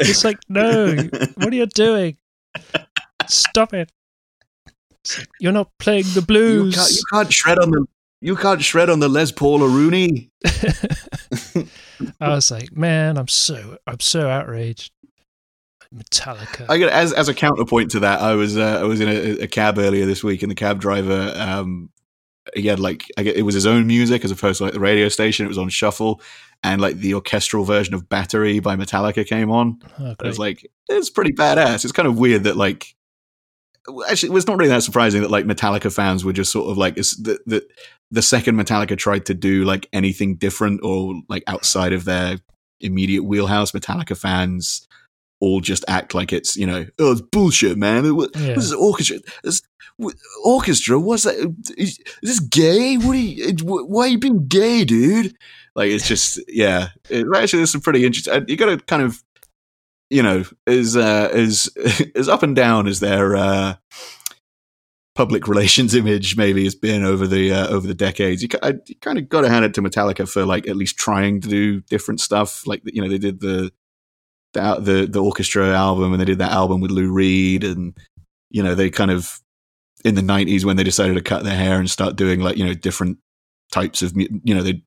It's 0.00 0.24
like, 0.24 0.38
no, 0.48 0.94
what 1.34 1.52
are 1.52 1.56
you 1.56 1.66
doing? 1.66 2.16
Stop 3.28 3.74
it. 3.74 3.90
Like, 5.18 5.28
You're 5.40 5.52
not 5.52 5.70
playing 5.78 6.04
the 6.14 6.20
you 6.20 6.26
blues. 6.26 6.74
can't 6.74 6.90
you 6.90 7.02
can't 7.12 7.32
shred 7.32 7.58
on 7.58 7.70
the 7.70 7.86
you 8.20 8.36
can't 8.36 8.62
shred 8.62 8.90
on 8.90 9.00
the 9.00 9.08
Les 9.08 9.30
Paul 9.30 9.62
or 9.62 9.68
Rooney. 9.68 10.30
I 12.20 12.28
was 12.28 12.50
like, 12.50 12.76
man, 12.76 13.18
I'm 13.18 13.28
so 13.28 13.78
I'm 13.86 14.00
so 14.00 14.28
outraged. 14.28 14.92
Metallica. 15.94 16.66
I 16.68 16.78
got 16.78 16.90
as 16.90 17.12
as 17.12 17.28
a 17.28 17.34
counterpoint 17.34 17.90
to 17.92 18.00
that. 18.00 18.20
I 18.20 18.34
was 18.34 18.56
uh, 18.56 18.80
I 18.80 18.84
was 18.84 19.00
in 19.00 19.08
a, 19.08 19.44
a 19.44 19.48
cab 19.48 19.78
earlier 19.78 20.06
this 20.06 20.22
week, 20.24 20.42
and 20.42 20.50
the 20.50 20.56
cab 20.56 20.80
driver 20.80 21.32
um 21.36 21.90
he 22.54 22.66
had 22.66 22.78
like 22.78 23.04
it 23.18 23.44
was 23.44 23.54
his 23.54 23.66
own 23.66 23.86
music 23.86 24.24
as 24.24 24.30
opposed 24.30 24.58
to 24.58 24.64
like 24.64 24.72
the 24.72 24.80
radio 24.80 25.08
station. 25.08 25.46
It 25.46 25.48
was 25.48 25.58
on 25.58 25.68
shuffle, 25.68 26.20
and 26.62 26.80
like 26.80 26.96
the 26.96 27.14
orchestral 27.14 27.64
version 27.64 27.94
of 27.94 28.08
"Battery" 28.08 28.60
by 28.60 28.76
Metallica 28.76 29.26
came 29.26 29.50
on. 29.50 29.80
oh, 29.98 30.14
I 30.20 30.26
was 30.26 30.38
like, 30.38 30.70
it's 30.88 31.10
pretty 31.10 31.32
badass. 31.32 31.84
It's 31.84 31.92
kind 31.92 32.08
of 32.08 32.18
weird 32.18 32.44
that 32.44 32.56
like. 32.56 32.94
Actually, 34.08 34.30
it 34.30 34.32
was 34.32 34.48
not 34.48 34.58
really 34.58 34.70
that 34.70 34.82
surprising 34.82 35.22
that 35.22 35.30
like 35.30 35.44
Metallica 35.44 35.92
fans 35.92 36.24
were 36.24 36.32
just 36.32 36.50
sort 36.50 36.68
of 36.68 36.76
like 36.76 36.96
it's 36.96 37.16
the, 37.16 37.38
the 37.46 37.64
the 38.10 38.22
second 38.22 38.56
Metallica 38.56 38.98
tried 38.98 39.26
to 39.26 39.34
do 39.34 39.64
like 39.64 39.88
anything 39.92 40.36
different 40.36 40.80
or 40.82 41.22
like 41.28 41.44
outside 41.46 41.92
of 41.92 42.04
their 42.04 42.38
immediate 42.80 43.22
wheelhouse. 43.22 43.70
Metallica 43.70 44.16
fans 44.16 44.88
all 45.40 45.60
just 45.60 45.84
act 45.88 46.14
like 46.14 46.32
it's 46.32 46.56
you 46.56 46.66
know 46.66 46.86
oh 46.98 47.12
it's 47.12 47.20
bullshit, 47.20 47.76
man. 47.76 48.14
What, 48.16 48.30
Yeah. 48.34 48.48
what 48.48 48.58
is 48.58 48.70
this 48.70 48.78
orchestra? 48.78 49.18
This, 49.42 49.62
orchestra? 50.44 51.00
What's 51.00 51.22
that? 51.24 51.36
Is, 51.76 51.98
is 52.22 52.38
this 52.38 52.40
gay? 52.40 52.96
What 52.96 53.16
are 53.16 53.18
you? 53.18 53.54
Why 53.64 54.04
are 54.04 54.08
you 54.08 54.18
being 54.18 54.46
gay, 54.46 54.84
dude? 54.84 55.34
Like 55.74 55.90
it's 55.90 56.06
just 56.08 56.40
yeah. 56.48 56.88
It, 57.10 57.26
actually, 57.34 57.60
there's 57.60 57.72
some 57.72 57.80
pretty 57.80 58.04
interesting. 58.04 58.44
You 58.48 58.56
got 58.56 58.66
to 58.66 58.78
kind 58.78 59.02
of 59.02 59.22
you 60.10 60.22
know 60.22 60.44
as 60.66 60.96
uh, 60.96 61.28
as 61.32 61.68
as 62.14 62.28
up 62.30 62.42
and 62.42 62.54
down 62.56 62.86
as 62.86 63.00
their 63.00 63.36
uh, 63.36 63.74
public 65.14 65.48
relations 65.48 65.94
image 65.94 66.36
maybe 66.36 66.64
has 66.64 66.74
been 66.74 67.02
over 67.04 67.26
the 67.26 67.52
uh, 67.52 67.68
over 67.68 67.86
the 67.86 67.94
decades. 67.94 68.42
You, 68.42 68.48
I, 68.62 68.74
you 68.86 68.96
kind 69.00 69.18
of 69.18 69.28
got 69.28 69.42
to 69.42 69.48
hand 69.48 69.64
it 69.64 69.74
to 69.74 69.82
Metallica 69.82 70.28
for 70.28 70.44
like 70.44 70.68
at 70.68 70.76
least 70.76 70.96
trying 70.96 71.40
to 71.40 71.48
do 71.48 71.80
different 71.82 72.20
stuff. 72.20 72.66
Like 72.66 72.82
you 72.84 73.02
know 73.02 73.08
they 73.08 73.18
did 73.18 73.40
the 73.40 73.70
the 74.56 74.80
the, 74.80 75.06
the 75.06 75.22
orchestra 75.22 75.74
album 75.74 76.12
and 76.12 76.20
they 76.20 76.26
did 76.26 76.38
that 76.38 76.52
album 76.52 76.80
with 76.80 76.90
Lou 76.90 77.12
Reed 77.12 77.64
and 77.64 77.96
you 78.50 78.62
know 78.62 78.74
they 78.74 78.90
kind 78.90 79.10
of 79.10 79.40
in 80.04 80.14
the 80.14 80.22
90s 80.22 80.64
when 80.64 80.76
they 80.76 80.84
decided 80.84 81.14
to 81.14 81.22
cut 81.22 81.44
their 81.44 81.56
hair 81.56 81.78
and 81.78 81.90
start 81.90 82.16
doing 82.16 82.40
like 82.40 82.56
you 82.56 82.64
know 82.64 82.74
different 82.74 83.18
types 83.72 84.02
of 84.02 84.12
you 84.16 84.54
know 84.54 84.62
they 84.62 84.82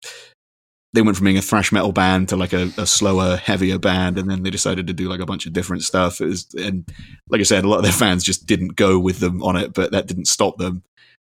they 0.93 1.01
went 1.01 1.15
from 1.15 1.25
being 1.25 1.37
a 1.37 1.41
thrash 1.41 1.71
metal 1.71 1.91
band 1.91 2.29
to 2.29 2.35
like 2.35 2.53
a, 2.53 2.71
a 2.77 2.85
slower 2.85 3.35
heavier 3.35 3.77
band 3.77 4.17
and 4.17 4.29
then 4.29 4.41
they 4.43 4.49
decided 4.49 4.87
to 4.87 4.93
do 4.93 5.07
like 5.07 5.19
a 5.19 5.25
bunch 5.25 5.45
of 5.45 5.53
different 5.53 5.83
stuff. 5.83 6.19
Was, 6.19 6.47
and 6.57 6.87
like 7.29 7.39
i 7.39 7.43
said 7.43 7.63
a 7.63 7.67
lot 7.67 7.77
of 7.77 7.83
their 7.83 7.91
fans 7.91 8.23
just 8.23 8.47
didn't 8.47 8.75
go 8.75 8.97
with 8.97 9.19
them 9.19 9.43
on 9.43 9.55
it 9.55 9.73
but 9.73 9.91
that 9.91 10.07
didn't 10.07 10.25
stop 10.25 10.57
them. 10.57 10.83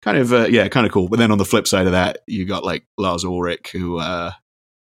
Kind 0.00 0.18
of 0.18 0.32
uh, 0.32 0.46
yeah 0.48 0.68
kind 0.68 0.86
of 0.86 0.92
cool. 0.92 1.08
But 1.08 1.18
then 1.18 1.30
on 1.30 1.38
the 1.38 1.44
flip 1.44 1.66
side 1.66 1.86
of 1.86 1.92
that 1.92 2.18
you 2.26 2.46
got 2.46 2.64
like 2.64 2.84
lars 2.96 3.24
ulrich 3.24 3.70
who 3.72 3.98
uh 3.98 4.32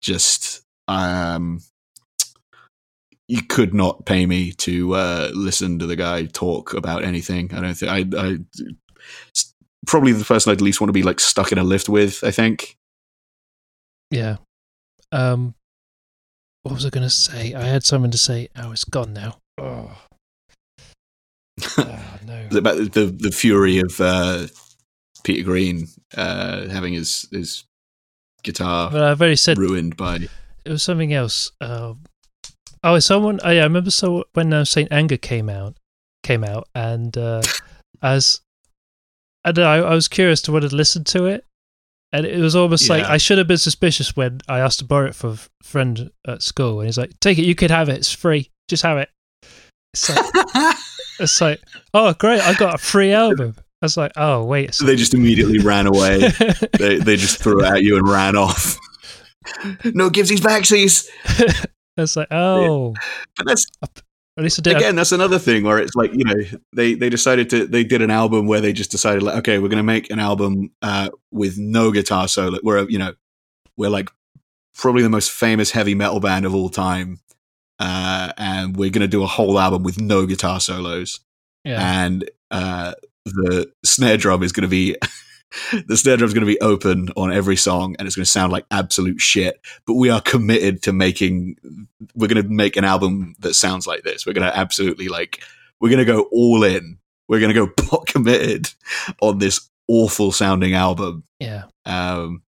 just 0.01 0.63
um 0.89 1.61
you 3.29 3.43
could 3.43 3.73
not 3.75 4.05
pay 4.05 4.27
me 4.27 4.53
to 4.53 4.95
uh 4.95 5.31
listen 5.35 5.79
to 5.79 5.87
the 5.87 5.97
guy 5.97 6.27
talk 6.27 6.75
about 6.75 7.03
anything 7.05 7.53
i 7.55 7.61
don't 7.61 7.75
think 7.75 7.91
i 7.91 8.05
i 8.21 8.37
probably 9.87 10.13
the 10.13 10.25
person 10.25 10.53
i'd 10.53 10.61
least 10.61 10.81
want 10.81 10.89
to 10.89 10.93
be 10.93 11.03
like 11.03 11.21
stuck 11.21 11.51
in 11.53 11.59
a 11.59 11.65
lift 11.65 11.89
with 11.89 12.23
i 12.25 12.31
think 12.31 12.77
Yeah. 14.11 14.37
Um, 15.11 15.55
what 16.63 16.75
was 16.75 16.87
I 16.87 16.91
going 16.91 17.07
to 17.07 17.11
say? 17.11 17.55
I 17.55 17.65
had 17.65 17.85
something 17.85 18.11
to 18.11 18.19
say. 18.19 18.49
Oh, 18.57 18.73
it's 18.73 18.85
gone 18.85 19.13
now. 19.13 19.39
Oh, 19.59 19.97
oh 21.79 22.01
no. 22.27 22.49
about 22.57 22.77
the 22.93 23.15
the 23.17 23.31
fury 23.31 23.79
of 23.79 24.01
uh, 24.01 24.47
Peter 25.25 25.45
Green 25.45 25.89
uh, 26.17 26.69
having 26.69 26.95
his 26.95 27.29
his 27.31 27.65
guitar 28.43 28.91
Well, 28.93 29.05
I've 29.05 29.21
already 29.21 29.37
said 29.37 29.59
ruined 29.59 29.97
by 29.97 30.29
it 30.65 30.71
was 30.71 30.83
something 30.83 31.13
else. 31.13 31.53
Um, 31.61 32.01
oh, 32.85 32.99
someone. 33.01 33.41
Oh, 33.43 33.51
yeah, 33.51 33.63
I 33.63 33.65
remember. 33.65 33.91
So 33.91 34.25
when 34.35 34.53
uh, 34.53 34.65
Saint 34.65 34.93
Anger 34.93 35.17
came 35.17 35.49
out, 35.49 35.77
came 36.23 36.45
out, 36.45 36.69
and 36.75 37.17
uh, 37.19 37.43
as 38.03 38.41
I 39.45 39.53
don't 39.53 39.65
know, 39.65 39.71
I, 39.87 39.91
I 39.91 39.95
was 39.95 40.09
curious 40.09 40.41
to 40.43 40.53
want 40.53 40.69
to 40.69 40.75
listen 40.75 41.05
to 41.05 41.27
it, 41.27 41.45
and 42.13 42.25
it 42.25 42.39
was 42.39 42.55
almost 42.55 42.89
like 42.89 43.05
I 43.05 43.17
should 43.17 43.39
have 43.39 43.49
been 43.49 43.59
suspicious 43.59 44.15
when 44.15 44.41
I 44.49 44.61
asked 44.61 44.79
to 44.79 44.85
borrow 44.85 45.09
it 45.09 45.15
for 45.15 45.31
a 45.31 45.39
friend 45.65 46.11
at 46.27 46.43
school, 46.43 46.81
and 46.81 46.87
he's 46.87 46.99
like, 46.99 47.19
"Take 47.21 47.39
it, 47.39 47.45
you 47.45 47.55
could 47.55 47.71
have 47.71 47.89
it. 47.89 47.97
It's 47.97 48.13
free. 48.13 48.51
Just 48.69 48.83
have 48.85 48.99
it." 48.99 49.09
It's 49.93 50.09
like, 50.09 50.77
it's 51.21 51.41
like, 51.41 51.61
oh 51.93 52.15
great, 52.15 52.41
I 52.41 52.55
got 52.55 52.75
a 52.75 52.79
free 52.79 53.13
album. 53.13 53.55
I 53.83 53.85
was 53.85 53.97
like, 53.97 54.13
oh 54.17 54.45
wait, 54.45 54.75
so 54.75 54.87
they 54.87 54.97
just 54.97 55.13
immediately 55.13 55.59
ran 55.59 55.87
away. 55.87 56.19
they 56.79 56.99
they 56.99 57.17
just 57.17 57.43
threw 57.43 57.65
it 57.65 57.67
at 57.67 57.83
you 57.83 57.97
and 57.97 58.09
ran 58.09 58.37
off. 58.37 58.79
no 59.85 60.09
gives 60.09 60.31
these 60.31 60.41
backsies. 60.41 61.09
It's 61.97 62.17
like, 62.17 62.29
oh, 62.31 62.95
But 63.37 63.47
that's 63.47 63.67
at 64.37 64.43
least 64.43 64.59
I 64.59 64.63
did. 64.63 64.77
again, 64.77 64.97
that's 64.97 65.13
another 65.13 65.39
thing 65.39 65.63
where 65.63 65.79
it's 65.79 65.95
like 65.95 66.13
you 66.13 66.25
know 66.25 66.35
they 66.75 66.95
they 66.95 67.09
decided 67.09 67.49
to 67.51 67.67
they 67.67 67.85
did 67.85 68.03
an 68.03 68.11
album 68.11 68.47
where 68.47 68.61
they 68.61 68.73
just 68.73 68.91
decided 68.91 69.23
like 69.23 69.37
okay 69.39 69.59
we're 69.59 69.69
going 69.69 69.77
to 69.77 69.85
make 69.85 70.11
an 70.11 70.19
album 70.19 70.73
uh, 70.83 71.11
with 71.31 71.57
no 71.57 71.93
guitar 71.93 72.27
solo. 72.27 72.59
We're 72.63 72.89
you 72.89 72.99
know 72.99 73.15
we're 73.77 73.91
like 73.91 74.11
probably 74.75 75.03
the 75.03 75.09
most 75.11 75.31
famous 75.31 75.71
heavy 75.71 75.95
metal 75.95 76.19
band 76.19 76.47
of 76.47 76.55
all 76.55 76.69
time, 76.69 77.21
uh, 77.79 78.33
and 78.37 78.77
we're 78.77 78.91
going 78.91 79.03
to 79.03 79.09
do 79.09 79.23
a 79.23 79.27
whole 79.27 79.59
album 79.59 79.85
with 79.85 80.01
no 80.01 80.27
guitar 80.27 80.59
solos. 80.59 81.21
yeah, 81.65 82.05
and 82.05 82.29
uh, 82.51 82.95
the 83.25 83.71
snare 83.85 84.17
drum 84.17 84.43
is 84.43 84.51
going 84.51 84.63
to 84.63 84.69
be 84.69 84.97
the 85.87 85.97
snare 85.97 86.17
drum 86.17 86.29
is 86.29 86.35
going 86.35 86.47
to 86.47 86.53
be 86.53 86.61
open 86.61 87.09
on 87.17 87.33
every 87.33 87.57
song 87.57 87.97
and 87.99 88.07
it's 88.07 88.17
going 88.17 88.25
to 88.25 88.31
sound 88.31 88.53
like 88.53 88.67
absolute 88.71 89.21
shit 89.21 89.61
but 89.87 89.95
we 89.95 90.11
are 90.11 90.21
committed 90.21 90.83
to 90.83 90.93
making 90.93 91.57
we're 92.15 92.29
going 92.29 92.43
to 92.43 92.49
make 92.49 92.77
an 92.77 92.85
album 92.85 93.35
that 93.41 93.55
sounds 93.55 93.87
like 93.87 94.03
this. 94.03 94.27
We're 94.27 94.33
going 94.33 94.49
to 94.51 94.57
absolutely 94.57 95.09
like 95.09 95.43
we're 95.81 95.91
going 95.91 96.05
to 96.05 96.13
go 96.13 96.29
all 96.33 96.65
in. 96.65 96.99
We're 97.29 97.41
going 97.41 97.55
to 97.55 97.67
go 97.67 97.73
pot 97.77 98.07
committed 98.07 98.71
on 99.21 99.39
this 99.39 99.69
awful 99.89 100.33
sounding 100.33 100.75
album. 100.75 101.25
Yeah, 101.41 101.65
um, 101.85 102.43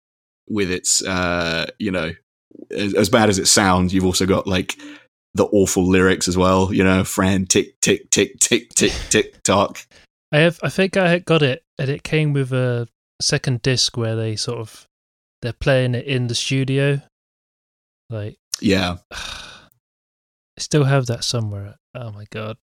with 0.47 0.71
its 0.71 1.03
uh, 1.03 1.67
you 1.79 1.91
know 1.91 2.11
as, 2.71 2.93
as 2.93 3.09
bad 3.09 3.29
as 3.29 3.39
it 3.39 3.47
sounds 3.47 3.93
you've 3.93 4.05
also 4.05 4.25
got 4.25 4.47
like 4.47 4.75
the 5.33 5.45
awful 5.45 5.85
lyrics 5.85 6.29
as 6.29 6.37
well 6.37 6.73
you 6.73 6.81
know 6.83 7.03
friend 7.03 7.49
tick 7.49 7.79
tick 7.81 8.09
tick 8.09 8.39
tick 8.39 8.69
tick 8.69 8.93
tick 9.09 9.43
tock. 9.43 9.85
I 10.31 10.39
have. 10.39 10.59
I 10.63 10.69
think 10.69 10.97
I 10.97 11.19
got 11.19 11.41
it, 11.41 11.63
and 11.77 11.89
it 11.89 12.03
came 12.03 12.33
with 12.33 12.51
a 12.51 12.87
second 13.21 13.61
disc 13.61 13.97
where 13.97 14.15
they 14.15 14.35
sort 14.35 14.59
of 14.59 14.87
they're 15.41 15.53
playing 15.53 15.95
it 15.95 16.05
in 16.05 16.27
the 16.27 16.35
studio. 16.35 17.01
Like, 18.09 18.37
yeah 18.61 18.97
I 19.11 20.59
still 20.59 20.85
have 20.85 21.07
that 21.07 21.23
somewhere. 21.23 21.75
Oh 21.93 22.11
my 22.11 22.25
god. 22.31 22.57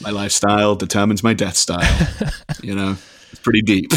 my 0.00 0.10
lifestyle 0.10 0.74
determines 0.74 1.22
my 1.22 1.34
death 1.34 1.56
style 1.56 2.08
you 2.62 2.74
know 2.74 2.96
it's 3.30 3.40
pretty 3.40 3.62
deep 3.62 3.92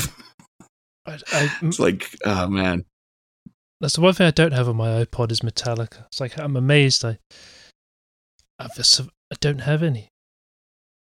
I, 1.08 1.18
I, 1.32 1.52
it's 1.64 1.80
like 1.80 2.16
oh 2.24 2.48
man 2.48 2.86
that's 3.82 3.96
the 3.96 4.02
one 4.02 4.14
thing 4.14 4.28
I 4.28 4.32
don't 4.32 4.54
have 4.54 4.70
on 4.70 4.76
my 4.76 5.04
iPod 5.06 5.32
is 5.32 5.42
Metallica. 5.42 6.06
It's 6.08 6.20
like 6.20 6.40
I'm 6.40 6.56
amazed 6.56 7.06
I 7.06 7.20
I've 8.60 8.74
just, 8.76 9.02
I 9.02 9.36
don't 9.40 9.60
have 9.60 9.84
any. 9.84 10.10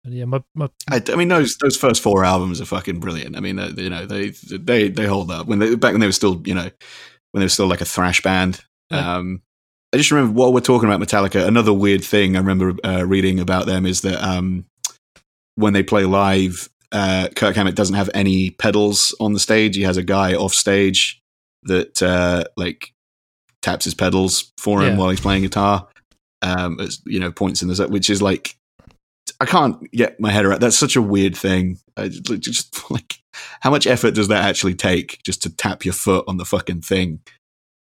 But 0.05 0.13
yeah, 0.13 0.25
my 0.25 0.43
my 0.55 0.69
I, 0.91 1.03
I 1.09 1.17
mean 1.17 1.29
those 1.29 1.57
those 1.59 1.77
first 1.77 2.03
four 2.03 2.25
albums 2.25 2.61
are 2.61 2.65
fucking 2.65 3.01
brilliant 3.01 3.37
i 3.37 3.41
mean 3.41 3.59
uh, 3.59 3.73
you 3.77 3.91
know 3.91 4.07
they 4.07 4.31
they 4.51 4.89
they 4.89 5.07
hold 5.07 5.31
up 5.31 5.47
when 5.47 5.59
they 5.59 5.75
back 5.75 5.93
when 5.93 6.01
they 6.01 6.07
were 6.07 6.13
still 6.13 6.41
you 6.47 6.55
know 6.55 6.71
when 7.33 7.41
they 7.41 7.45
were 7.45 7.49
still 7.51 7.67
like 7.67 7.83
a 7.83 7.85
thrash 7.85 8.23
band 8.23 8.61
Yeah. 8.91 9.17
um 9.17 9.43
i 9.93 9.99
just 9.99 10.11
remember 10.11 10.33
while 10.33 10.55
we're 10.55 10.61
talking 10.61 10.89
about 10.89 11.07
metallica 11.07 11.47
another 11.47 11.75
weird 11.75 12.03
thing 12.03 12.35
i 12.35 12.39
remember 12.39 12.75
uh, 12.83 13.05
reading 13.07 13.41
about 13.41 13.67
them 13.67 13.85
is 13.85 14.01
that 14.01 14.23
um 14.27 14.65
when 15.57 15.75
they 15.75 15.83
play 15.83 16.05
live 16.07 16.71
uh 16.93 17.29
kirk 17.37 17.55
hammett 17.57 17.77
doesn't 17.77 17.97
have 17.97 18.09
any 18.15 18.51
pedals 18.53 19.15
on 19.21 19.35
the 19.35 19.39
stage 19.41 19.77
he 19.77 19.83
has 19.83 19.99
a 19.99 20.03
guy 20.03 20.33
off 20.35 20.55
stage 20.55 21.21
that 21.65 22.03
uh 22.03 22.45
like 22.57 22.91
taps 23.61 23.85
his 23.85 23.95
pedals 23.95 24.51
for 24.57 24.81
him 24.83 24.93
Yeah. 24.95 24.99
while 24.99 25.11
he's 25.11 25.21
playing 25.21 25.43
guitar 25.43 25.87
um 26.41 26.81
as 26.81 27.03
you 27.05 27.21
know 27.21 27.31
points 27.31 27.61
in 27.61 27.69
the 27.69 27.77
set, 27.77 27.91
which 27.91 28.09
is 28.09 28.23
like 28.23 28.57
I 29.41 29.47
can't 29.47 29.91
get 29.93 30.21
my 30.21 30.31
head 30.31 30.45
around. 30.45 30.61
That's 30.61 30.79
such 30.79 30.97
a 30.97 31.03
weird 31.03 31.37
thing. 31.37 31.79
I 31.97 32.09
just, 32.09 32.41
just 32.41 32.91
like, 32.91 33.19
how 33.61 33.71
much 33.71 33.87
effort 33.87 34.15
does 34.15 34.29
that 34.29 34.45
actually 34.45 34.75
take 34.75 35.21
just 35.25 35.43
to 35.43 35.55
tap 35.55 35.85
your 35.85 35.95
foot 35.95 36.25
on 36.29 36.37
the 36.37 36.45
fucking 36.45 36.83
thing? 36.83 37.21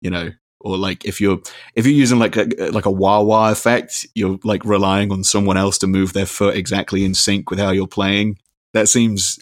You 0.01 0.11
know, 0.11 0.31
or 0.61 0.77
like 0.77 1.05
if 1.05 1.21
you're 1.21 1.41
if 1.75 1.87
you're 1.87 1.95
using 1.95 2.19
like 2.19 2.37
a 2.37 2.47
like 2.73 2.87
a 2.87 2.91
wah 2.91 3.21
wah 3.21 3.51
effect, 3.51 4.07
you're 4.15 4.39
like 4.45 4.65
relying 4.65 5.13
on 5.13 5.25
someone 5.25 5.57
else 5.57 5.79
to 5.79 5.87
move 5.87 6.13
their 6.13 6.27
foot 6.27 6.57
exactly 6.57 7.05
in 7.05 7.15
sync 7.15 7.51
with 7.51 7.59
how 7.59 7.71
you're 7.71 7.87
playing. 7.87 8.39
That 8.73 8.89
seems 8.89 9.39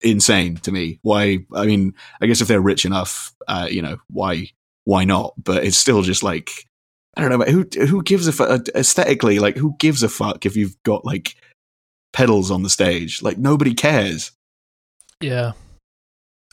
insane 0.00 0.56
to 0.58 0.72
me. 0.72 0.98
Why? 1.02 1.38
I 1.54 1.66
mean, 1.66 1.94
I 2.20 2.26
guess 2.26 2.40
if 2.40 2.48
they're 2.48 2.60
rich 2.60 2.84
enough, 2.84 3.34
uh, 3.46 3.68
you 3.70 3.82
know, 3.82 3.98
why 4.08 4.48
why 4.84 5.04
not? 5.04 5.34
But 5.36 5.64
it's 5.64 5.78
still 5.78 6.02
just 6.02 6.22
like 6.22 6.65
I 7.16 7.22
don't 7.22 7.30
know. 7.30 7.38
But 7.38 7.48
who 7.48 7.66
who 7.86 8.02
gives 8.02 8.26
a 8.28 8.32
fuck 8.32 8.68
aesthetically? 8.74 9.38
Like, 9.38 9.56
who 9.56 9.74
gives 9.78 10.02
a 10.02 10.08
fuck 10.08 10.44
if 10.46 10.54
you've 10.56 10.76
got 10.82 11.04
like 11.04 11.36
pedals 12.12 12.50
on 12.50 12.62
the 12.62 12.70
stage? 12.70 13.22
Like, 13.22 13.38
nobody 13.38 13.74
cares. 13.74 14.32
yeah. 15.20 15.52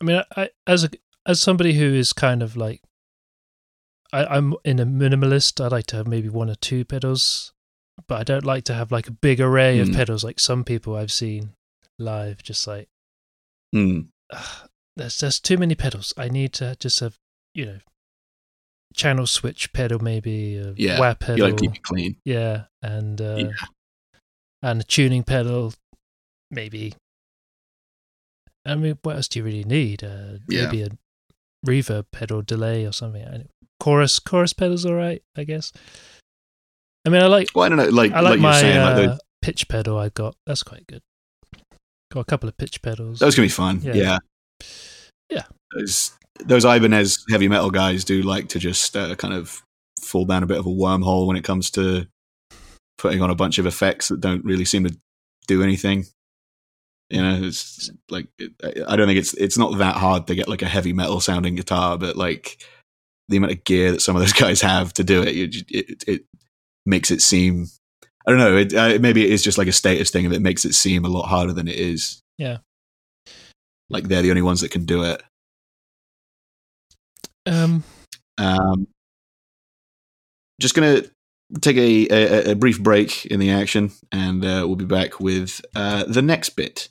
I 0.01 0.05
mean, 0.05 0.21
I, 0.35 0.49
as 0.67 0.83
a 0.83 0.89
as 1.25 1.39
somebody 1.41 1.73
who 1.73 1.93
is 1.93 2.11
kind 2.13 2.41
of 2.43 2.57
like 2.57 2.81
I, 4.11 4.25
I'm 4.25 4.55
in 4.65 4.79
a 4.79 4.85
minimalist. 4.85 5.63
I 5.63 5.67
like 5.67 5.85
to 5.87 5.95
have 5.97 6.07
maybe 6.07 6.29
one 6.29 6.49
or 6.49 6.55
two 6.55 6.83
pedals, 6.85 7.53
but 8.07 8.19
I 8.19 8.23
don't 8.23 8.45
like 8.45 8.63
to 8.65 8.73
have 8.73 8.91
like 8.91 9.07
a 9.07 9.11
big 9.11 9.39
array 9.39 9.79
of 9.79 9.89
Mm. 9.89 9.95
pedals 9.95 10.23
like 10.23 10.39
some 10.39 10.63
people 10.63 10.95
I've 10.95 11.11
seen 11.11 11.51
live. 11.99 12.41
Just 12.43 12.67
like 12.67 12.89
Hmm. 13.71 14.01
ugh, 14.31 14.69
there's 14.97 15.17
there's 15.19 15.39
too 15.39 15.57
many 15.57 15.75
pedals. 15.75 16.13
I 16.17 16.27
need 16.29 16.53
to 16.53 16.75
just 16.79 16.99
have 16.99 17.17
you 17.53 17.65
know 17.65 17.79
channel 18.93 19.27
switch 19.27 19.71
pedal 19.73 19.99
maybe 19.99 20.57
a 20.57 20.73
Yeah, 20.77 20.99
wah 20.99 21.09
You 21.09 21.15
pedal 21.15 21.47
like 21.47 21.57
to 21.57 21.61
keep 21.67 21.75
it 21.75 21.83
clean. 21.83 22.15
yeah 22.25 22.65
and 22.81 23.19
uh, 23.21 23.35
Yeah. 23.37 23.51
and 24.61 24.81
a 24.81 24.83
tuning 24.83 25.23
pedal 25.23 25.73
maybe. 26.51 26.93
I 28.65 28.75
mean, 28.75 28.97
what 29.01 29.15
else 29.17 29.27
do 29.27 29.39
you 29.39 29.45
really 29.45 29.63
need? 29.65 30.03
Uh, 30.03 30.37
Yeah. 30.47 30.65
Maybe 30.65 30.83
a 30.83 30.89
reverb 31.65 32.05
pedal 32.11 32.41
delay 32.41 32.85
or 32.85 32.93
something. 32.93 33.49
Chorus 33.79 34.19
chorus 34.19 34.53
pedals 34.53 34.85
all 34.85 34.93
right, 34.93 35.21
I 35.35 35.43
guess. 35.43 35.73
I 37.05 37.09
mean, 37.09 37.21
I 37.21 37.27
like 37.27 37.49
Well, 37.53 37.65
I 37.65 37.69
don't 37.69 37.77
know. 37.77 37.89
Like, 37.89 38.13
I 38.13 38.21
like, 38.21 38.31
like, 38.31 38.39
my 38.39 38.59
saying, 38.61 38.77
like 38.79 38.93
uh, 38.93 38.95
those, 39.07 39.19
pitch 39.41 39.67
pedal 39.67 39.97
I've 39.97 40.13
got. 40.13 40.35
That's 40.45 40.63
quite 40.63 40.87
good. 40.87 41.01
Got 42.13 42.21
a 42.21 42.25
couple 42.25 42.47
of 42.47 42.55
pitch 42.57 42.81
pedals. 42.81 43.19
That 43.19 43.25
was 43.25 43.35
gonna 43.35 43.47
be 43.47 43.49
fun. 43.49 43.81
Yeah. 43.83 43.93
Yeah. 43.93 44.17
Yeah. 45.29 45.43
Those, 45.75 46.11
those 46.39 46.65
Ibanez 46.65 47.23
heavy 47.29 47.47
metal 47.47 47.69
guys 47.69 48.03
do 48.03 48.21
like 48.21 48.49
to 48.49 48.59
just 48.59 48.95
uh, 48.95 49.15
kind 49.15 49.33
of 49.33 49.61
fall 50.01 50.25
down 50.25 50.43
a 50.43 50.47
bit 50.47 50.57
of 50.57 50.65
a 50.65 50.69
wormhole 50.69 51.27
when 51.27 51.37
it 51.37 51.43
comes 51.43 51.69
to 51.71 52.07
putting 52.97 53.21
on 53.21 53.29
a 53.29 53.35
bunch 53.35 53.57
of 53.57 53.65
effects 53.65 54.07
that 54.07 54.21
don't 54.21 54.43
really 54.45 54.65
seem 54.65 54.83
to 54.85 54.97
do 55.47 55.63
anything. 55.63 56.05
You 57.09 57.21
know, 57.21 57.39
it's 57.43 57.91
like 58.09 58.27
I 58.87 58.95
don't 58.95 59.07
think 59.07 59.19
it's 59.19 59.33
it's 59.35 59.57
not 59.57 59.77
that 59.77 59.97
hard 59.97 60.27
to 60.27 60.35
get 60.35 60.47
like 60.47 60.61
a 60.61 60.67
heavy 60.67 60.93
metal 60.93 61.19
sounding 61.19 61.55
guitar, 61.55 61.97
but 61.97 62.15
like 62.15 62.63
the 63.29 63.37
amount 63.37 63.53
of 63.53 63.63
gear 63.63 63.91
that 63.91 64.01
some 64.01 64.15
of 64.15 64.21
those 64.21 64.33
guys 64.43 64.61
have 64.61 64.93
to 64.93 65.03
do 65.03 65.21
it, 65.21 65.55
it, 65.69 66.03
it 66.07 66.25
makes 66.85 67.11
it 67.11 67.21
seem. 67.21 67.67
I 68.25 68.31
don't 68.31 68.39
know. 68.39 68.55
It, 68.55 68.73
uh, 68.73 68.97
maybe 69.01 69.23
it 69.25 69.31
is 69.31 69.43
just 69.43 69.57
like 69.57 69.67
a 69.67 69.73
status 69.73 70.09
thing, 70.09 70.25
and 70.25 70.33
it 70.33 70.41
makes 70.41 70.63
it 70.65 70.73
seem 70.73 71.03
a 71.03 71.09
lot 71.09 71.27
harder 71.27 71.53
than 71.53 71.67
it 71.67 71.75
is. 71.75 72.21
Yeah. 72.37 72.59
like 73.89 74.05
they're 74.05 74.23
the 74.23 74.31
only 74.31 74.41
ones 74.41 74.61
that 74.61 74.71
can 74.71 74.85
do 74.85 75.03
it. 75.03 75.21
Um, 77.45 77.83
Um, 78.37 78.87
just 80.59 80.75
gonna 80.75 81.03
take 81.61 81.77
a, 81.77 82.07
a, 82.09 82.51
a 82.51 82.55
brief 82.55 82.81
break 82.81 83.25
in 83.27 83.39
the 83.39 83.51
action, 83.51 83.91
and 84.11 84.43
uh, 84.43 84.63
we'll 84.65 84.75
be 84.75 84.85
back 84.85 85.19
with 85.19 85.61
uh, 85.75 86.03
the 86.05 86.21
next 86.21 86.49
bit. 86.51 86.89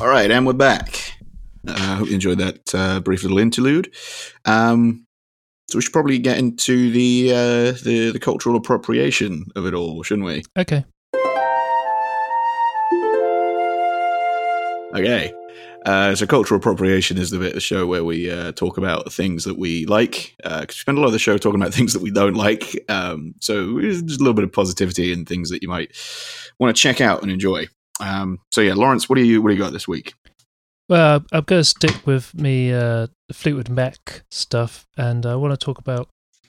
All 0.00 0.08
right, 0.08 0.30
and 0.30 0.46
we're 0.46 0.52
back. 0.52 1.12
Uh, 1.66 1.72
I 1.72 1.96
hope 1.96 2.08
you 2.08 2.14
enjoyed 2.14 2.38
that 2.38 2.74
uh, 2.74 3.00
brief 3.00 3.22
little 3.22 3.38
interlude. 3.38 3.94
Um, 4.44 5.04
so 5.68 5.78
we 5.78 5.82
should 5.82 5.92
probably 5.92 6.18
get 6.18 6.38
into 6.38 6.90
the, 6.90 7.30
uh, 7.30 7.72
the 7.84 8.10
the 8.12 8.18
cultural 8.18 8.56
appropriation 8.56 9.46
of 9.56 9.66
it 9.66 9.74
all, 9.74 10.02
shouldn't 10.02 10.26
we? 10.26 10.42
okay. 10.58 10.84
Okay. 14.94 15.32
Uh, 15.84 16.14
so 16.14 16.26
cultural 16.26 16.58
appropriation 16.58 17.18
is 17.18 17.30
the 17.30 17.38
bit 17.38 17.48
of 17.48 17.54
the 17.54 17.60
show 17.60 17.86
where 17.86 18.04
we 18.04 18.30
uh, 18.30 18.52
talk 18.52 18.78
about 18.78 19.12
things 19.12 19.44
that 19.44 19.58
we 19.58 19.84
like. 19.86 20.34
Because 20.38 20.68
we 20.68 20.80
spend 20.80 20.98
a 20.98 21.00
lot 21.00 21.08
of 21.08 21.12
the 21.12 21.18
show 21.18 21.38
talking 21.38 21.60
about 21.60 21.74
things 21.74 21.92
that 21.92 22.02
we 22.02 22.10
don't 22.10 22.34
like. 22.34 22.78
Um, 22.88 23.34
so 23.40 23.80
just 23.80 24.20
a 24.20 24.22
little 24.22 24.34
bit 24.34 24.44
of 24.44 24.52
positivity 24.52 25.12
and 25.12 25.28
things 25.28 25.50
that 25.50 25.62
you 25.62 25.68
might 25.68 25.96
want 26.58 26.74
to 26.74 26.80
check 26.80 27.00
out 27.00 27.22
and 27.22 27.30
enjoy. 27.30 27.66
Um, 28.00 28.38
so 28.50 28.60
yeah, 28.60 28.74
Lawrence, 28.74 29.08
what 29.08 29.16
do 29.16 29.24
you 29.24 29.42
what 29.42 29.48
do 29.48 29.54
you 29.54 29.60
got 29.60 29.72
this 29.72 29.88
week? 29.88 30.14
Well, 30.88 31.24
I'm 31.32 31.44
going 31.44 31.60
to 31.60 31.64
stick 31.64 32.06
with 32.06 32.34
me 32.34 32.72
uh, 32.72 33.06
Fleetwood 33.32 33.70
Mac 33.70 34.24
stuff, 34.30 34.86
and 34.96 35.24
I 35.24 35.36
want 35.36 35.58
to 35.58 35.64
talk 35.64 35.78
about 35.78 36.08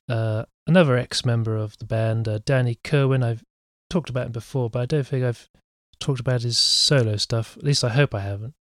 uh, 0.09 0.43
another 0.67 0.97
ex-member 0.97 1.55
of 1.55 1.77
the 1.77 1.85
band, 1.85 2.27
uh, 2.27 2.39
Danny 2.43 2.77
Kirwan. 2.83 3.23
I've 3.23 3.43
talked 3.89 4.09
about 4.09 4.25
him 4.25 4.31
before, 4.31 4.69
but 4.69 4.81
I 4.81 4.85
don't 4.85 5.07
think 5.07 5.23
I've 5.23 5.47
talked 6.03 6.19
about 6.19 6.41
his 6.41 6.57
solo 6.57 7.15
stuff. 7.17 7.57
At 7.57 7.63
least 7.63 7.83
I 7.83 7.89
hope 7.89 8.13
I 8.13 8.19
haven't, 8.19 8.53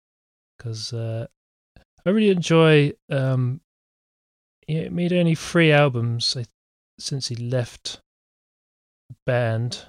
because 0.57 0.93
uh, 0.93 1.27
I 2.05 2.09
really 2.09 2.29
enjoy. 2.29 2.93
Um, 3.09 3.61
he 4.67 4.87
made 4.89 5.11
only 5.11 5.35
three 5.35 5.71
albums 5.71 6.35
I, 6.37 6.45
since 6.99 7.27
he 7.27 7.35
left 7.35 7.99
the 9.09 9.15
band, 9.25 9.85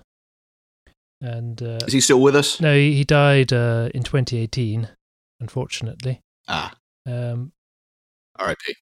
and 1.21 1.63
uh, 1.63 1.79
Is 1.87 1.93
he 1.93 2.01
still 2.01 2.21
with 2.21 2.35
us? 2.35 2.61
no, 2.61 2.75
he, 2.75 2.95
he 2.95 3.05
died 3.05 3.53
uh, 3.53 3.91
in 3.95 4.03
2018, 4.03 4.89
unfortunately. 5.41 6.21
Ah, 6.49 6.73
Um, 7.07 7.53
R.I.P. 8.39 8.75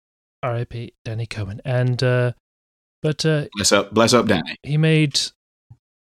R.I.P. 0.42 0.94
Danny 1.04 1.26
Kirwan. 1.26 1.60
And 1.64 2.02
uh, 2.02 2.32
but 3.02 3.26
uh, 3.26 3.46
Bless 3.54 3.72
up, 3.72 3.92
bless 3.92 4.14
up, 4.14 4.26
Danny. 4.26 4.56
he 4.62 4.76
made 4.78 5.20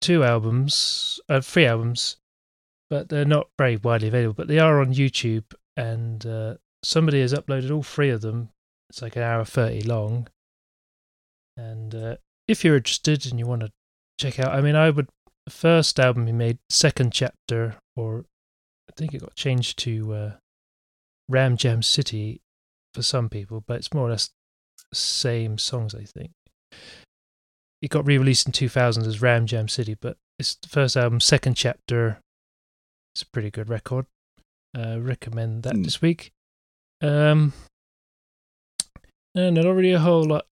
two 0.02 0.24
albums, 0.24 1.20
uh, 1.28 1.40
three 1.40 1.64
albums, 1.66 2.16
but 2.90 3.08
they're 3.08 3.24
not 3.24 3.48
very 3.56 3.76
widely 3.76 4.08
available. 4.08 4.34
But 4.34 4.48
they 4.48 4.58
are 4.58 4.80
on 4.80 4.92
YouTube, 4.92 5.54
and 5.76 6.26
uh, 6.26 6.54
somebody 6.82 7.20
has 7.20 7.32
uploaded 7.32 7.70
all 7.70 7.82
three 7.82 8.10
of 8.10 8.20
them. 8.20 8.50
It's 8.90 9.00
like 9.00 9.16
an 9.16 9.22
hour 9.22 9.44
thirty 9.44 9.82
long. 9.82 10.28
And 11.56 11.94
uh, 11.94 12.16
if 12.48 12.64
you're 12.64 12.76
interested 12.76 13.26
and 13.26 13.38
you 13.38 13.46
want 13.46 13.62
to 13.62 13.72
check 14.18 14.40
out, 14.40 14.52
I 14.52 14.60
mean, 14.60 14.76
I 14.76 14.90
would. 14.90 15.08
The 15.46 15.52
first 15.52 15.98
album 15.98 16.26
he 16.26 16.32
made, 16.32 16.58
second 16.68 17.12
chapter, 17.12 17.76
or 17.96 18.26
I 18.88 18.92
think 18.94 19.14
it 19.14 19.22
got 19.22 19.34
changed 19.34 19.78
to 19.80 20.12
uh, 20.12 20.32
Ram 21.30 21.56
Jam 21.56 21.82
City 21.82 22.42
for 22.92 23.02
some 23.02 23.28
people, 23.28 23.64
but 23.66 23.78
it's 23.78 23.94
more 23.94 24.08
or 24.08 24.10
less 24.10 24.30
the 24.90 24.96
same 24.96 25.58
songs, 25.58 25.94
I 25.94 26.04
think. 26.04 26.32
It 27.80 27.90
got 27.90 28.06
re-released 28.06 28.46
in 28.46 28.52
2000 28.52 29.06
as 29.06 29.22
Ram 29.22 29.46
Jam 29.46 29.68
City, 29.68 29.96
but 29.98 30.18
it's 30.38 30.56
the 30.56 30.68
first 30.68 30.96
album, 30.96 31.20
second 31.20 31.54
chapter. 31.54 32.20
It's 33.14 33.22
a 33.22 33.26
pretty 33.26 33.50
good 33.50 33.68
record. 33.68 34.06
Uh, 34.76 35.00
recommend 35.00 35.64
that 35.64 35.74
Hmm. 35.74 35.82
this 35.82 36.00
week. 36.00 36.32
Um, 37.02 37.52
and 39.34 39.56
not 39.56 39.66
really 39.74 39.92
a 39.92 39.98
whole 39.98 40.24
lot 40.24 40.46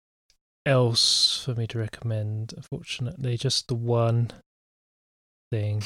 else 0.65 1.43
for 1.43 1.53
me 1.55 1.67
to 1.67 1.77
recommend. 1.79 2.53
Unfortunately, 2.55 3.37
just 3.37 3.67
the 3.67 3.75
one 3.75 4.31
thing. 5.51 5.81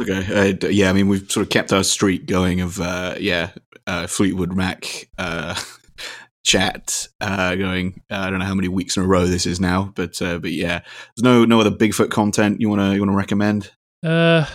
Okay. 0.00 0.52
Uh, 0.62 0.68
yeah, 0.68 0.90
I 0.90 0.92
mean, 0.92 1.08
we've 1.08 1.30
sort 1.30 1.44
of 1.46 1.50
kept 1.50 1.72
our 1.72 1.82
streak 1.82 2.26
going 2.26 2.60
of, 2.60 2.80
uh, 2.80 3.16
yeah, 3.18 3.50
uh, 3.86 4.06
Fleetwood 4.06 4.54
Mac 4.54 5.08
uh, 5.18 5.60
chat 6.44 7.08
uh, 7.20 7.54
going. 7.56 8.00
Uh, 8.10 8.16
I 8.18 8.30
don't 8.30 8.38
know 8.38 8.44
how 8.44 8.54
many 8.54 8.68
weeks 8.68 8.96
in 8.96 9.02
a 9.02 9.06
row 9.06 9.26
this 9.26 9.44
is 9.46 9.58
now, 9.60 9.92
but 9.96 10.20
uh, 10.22 10.38
but 10.38 10.52
yeah, 10.52 10.80
there's 10.80 11.22
no 11.22 11.44
no 11.44 11.60
other 11.60 11.70
Bigfoot 11.70 12.10
content 12.10 12.60
you 12.60 12.68
wanna 12.68 12.94
you 12.94 13.00
wanna 13.00 13.16
recommend? 13.16 13.72
Uh, 14.04 14.46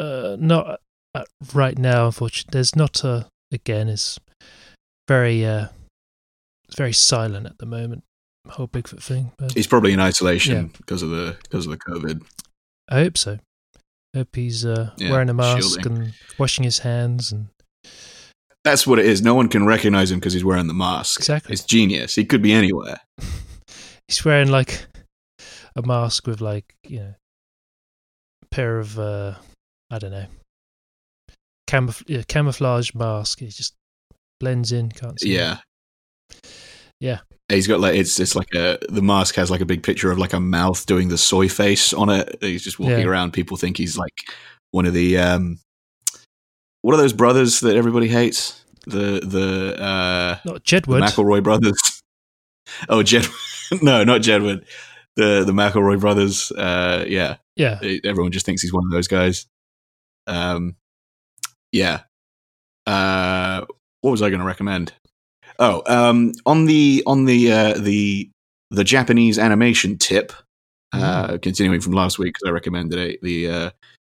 uh, 0.00 0.36
not 0.38 0.80
uh, 1.14 1.24
right 1.54 1.78
now. 1.78 2.06
Unfortunately, 2.06 2.50
there's 2.52 2.74
not 2.76 3.04
a. 3.04 3.26
Again, 3.52 3.88
it's 3.88 4.18
very 5.08 5.44
uh, 5.44 5.66
it's 6.68 6.76
very 6.76 6.92
silent 6.92 7.46
at 7.46 7.58
the 7.58 7.66
moment. 7.66 8.04
Whole 8.48 8.68
Bigfoot 8.68 9.02
thing, 9.02 9.32
but 9.38 9.52
He's 9.52 9.66
probably 9.66 9.92
in 9.92 10.00
isolation 10.00 10.54
Yeah. 10.56 10.76
because 10.78 11.02
of 11.02 11.10
the 11.10 11.36
because 11.42 11.66
of 11.66 11.72
the 11.72 11.78
COVID. 11.78 12.22
I 12.88 13.00
hope 13.02 13.18
so. 13.18 13.38
I 14.14 14.18
Hope 14.18 14.34
he's 14.34 14.64
uh, 14.64 14.90
Yeah, 14.96 15.10
wearing 15.10 15.28
a 15.28 15.34
mask 15.34 15.80
shielding. 15.82 15.86
and 16.02 16.12
washing 16.38 16.64
his 16.64 16.78
hands 16.80 17.30
and 17.32 17.48
That's 18.64 18.86
what 18.86 18.98
it 18.98 19.04
is. 19.06 19.20
No 19.22 19.34
one 19.34 19.48
can 19.48 19.66
recognize 19.66 20.10
him 20.10 20.18
because 20.18 20.32
he's 20.32 20.44
wearing 20.44 20.66
the 20.68 20.74
mask. 20.74 21.20
Exactly. 21.20 21.52
It's 21.52 21.62
genius. 21.64 22.14
He 22.16 22.24
could 22.24 22.42
be 22.42 22.52
anywhere. 22.52 23.00
he's 24.08 24.24
wearing 24.24 24.48
like 24.50 24.86
a 25.76 25.82
mask 25.82 26.26
with 26.26 26.40
like 26.40 26.74
you 26.88 26.98
know 27.00 27.14
a 28.42 28.46
pair 28.50 28.78
of 28.78 28.98
uh 28.98 29.34
I 29.90 29.98
don't 29.98 30.10
know 30.12 30.26
camouf- 31.68 32.02
yeah, 32.08 32.22
camouflage 32.26 32.94
mask. 32.94 33.38
He 33.40 33.46
just 33.46 33.74
blends 34.40 34.72
in. 34.72 34.90
Can't 34.90 35.20
see. 35.20 35.34
him. 35.36 35.58
Yeah. 36.32 36.38
Yeah. 37.00 37.18
He's 37.48 37.66
got 37.66 37.80
like 37.80 37.94
it's 37.96 38.20
it's 38.20 38.36
like 38.36 38.52
a 38.54 38.78
the 38.88 39.02
mask 39.02 39.34
has 39.36 39.50
like 39.50 39.60
a 39.60 39.64
big 39.66 39.82
picture 39.82 40.10
of 40.10 40.18
like 40.18 40.32
a 40.32 40.40
mouth 40.40 40.84
doing 40.86 41.08
the 41.08 41.18
soy 41.18 41.48
face 41.48 41.92
on 41.92 42.08
it. 42.10 42.36
He's 42.40 42.62
just 42.62 42.78
walking 42.78 42.98
Yeah. 43.00 43.06
around. 43.06 43.32
People 43.32 43.56
think 43.56 43.76
he's 43.76 43.96
like 43.96 44.14
one 44.72 44.86
of 44.86 44.94
the 44.94 45.18
um 45.18 45.58
what 46.82 46.94
are 46.94 46.98
those 46.98 47.12
brothers 47.12 47.60
that 47.60 47.76
everybody 47.76 48.08
hates? 48.08 48.64
The 48.86 49.20
the 49.24 49.82
uh 49.82 50.38
Not 50.44 50.54
the 50.54 50.60
Jedward. 50.60 51.02
McElroy 51.02 51.42
brothers. 51.42 51.80
Oh, 52.88 53.02
Jed 53.02 53.26
No, 53.82 54.04
not 54.04 54.20
Jedward. 54.20 54.64
The 55.16 55.42
the 55.44 55.52
McElroy 55.52 55.98
brothers. 55.98 56.52
Uh 56.52 57.04
yeah. 57.08 57.36
yeah. 57.56 57.80
Everyone 58.04 58.30
just 58.30 58.46
thinks 58.46 58.62
he's 58.62 58.72
one 58.72 58.84
of 58.84 58.92
those 58.92 59.08
guys. 59.08 59.46
Um 60.30 60.76
yeah. 61.72 62.02
Uh 62.86 63.66
what 64.00 64.12
was 64.12 64.22
I 64.22 64.30
going 64.30 64.40
to 64.40 64.46
recommend? 64.46 64.92
Oh, 65.58 65.82
um, 65.86 66.32
on 66.46 66.64
the 66.64 67.02
on 67.06 67.26
the 67.26 67.52
uh, 67.52 67.74
the 67.74 68.30
the 68.70 68.84
Japanese 68.84 69.38
animation 69.38 69.98
tip, 69.98 70.32
uh, 70.92 71.36
continuing 71.42 71.80
from 71.82 71.92
last 71.92 72.18
week 72.18 72.34
because 72.34 72.48
I 72.48 72.52
recommended 72.52 72.98
it, 72.98 73.20
the 73.22 73.50
uh, 73.50 73.70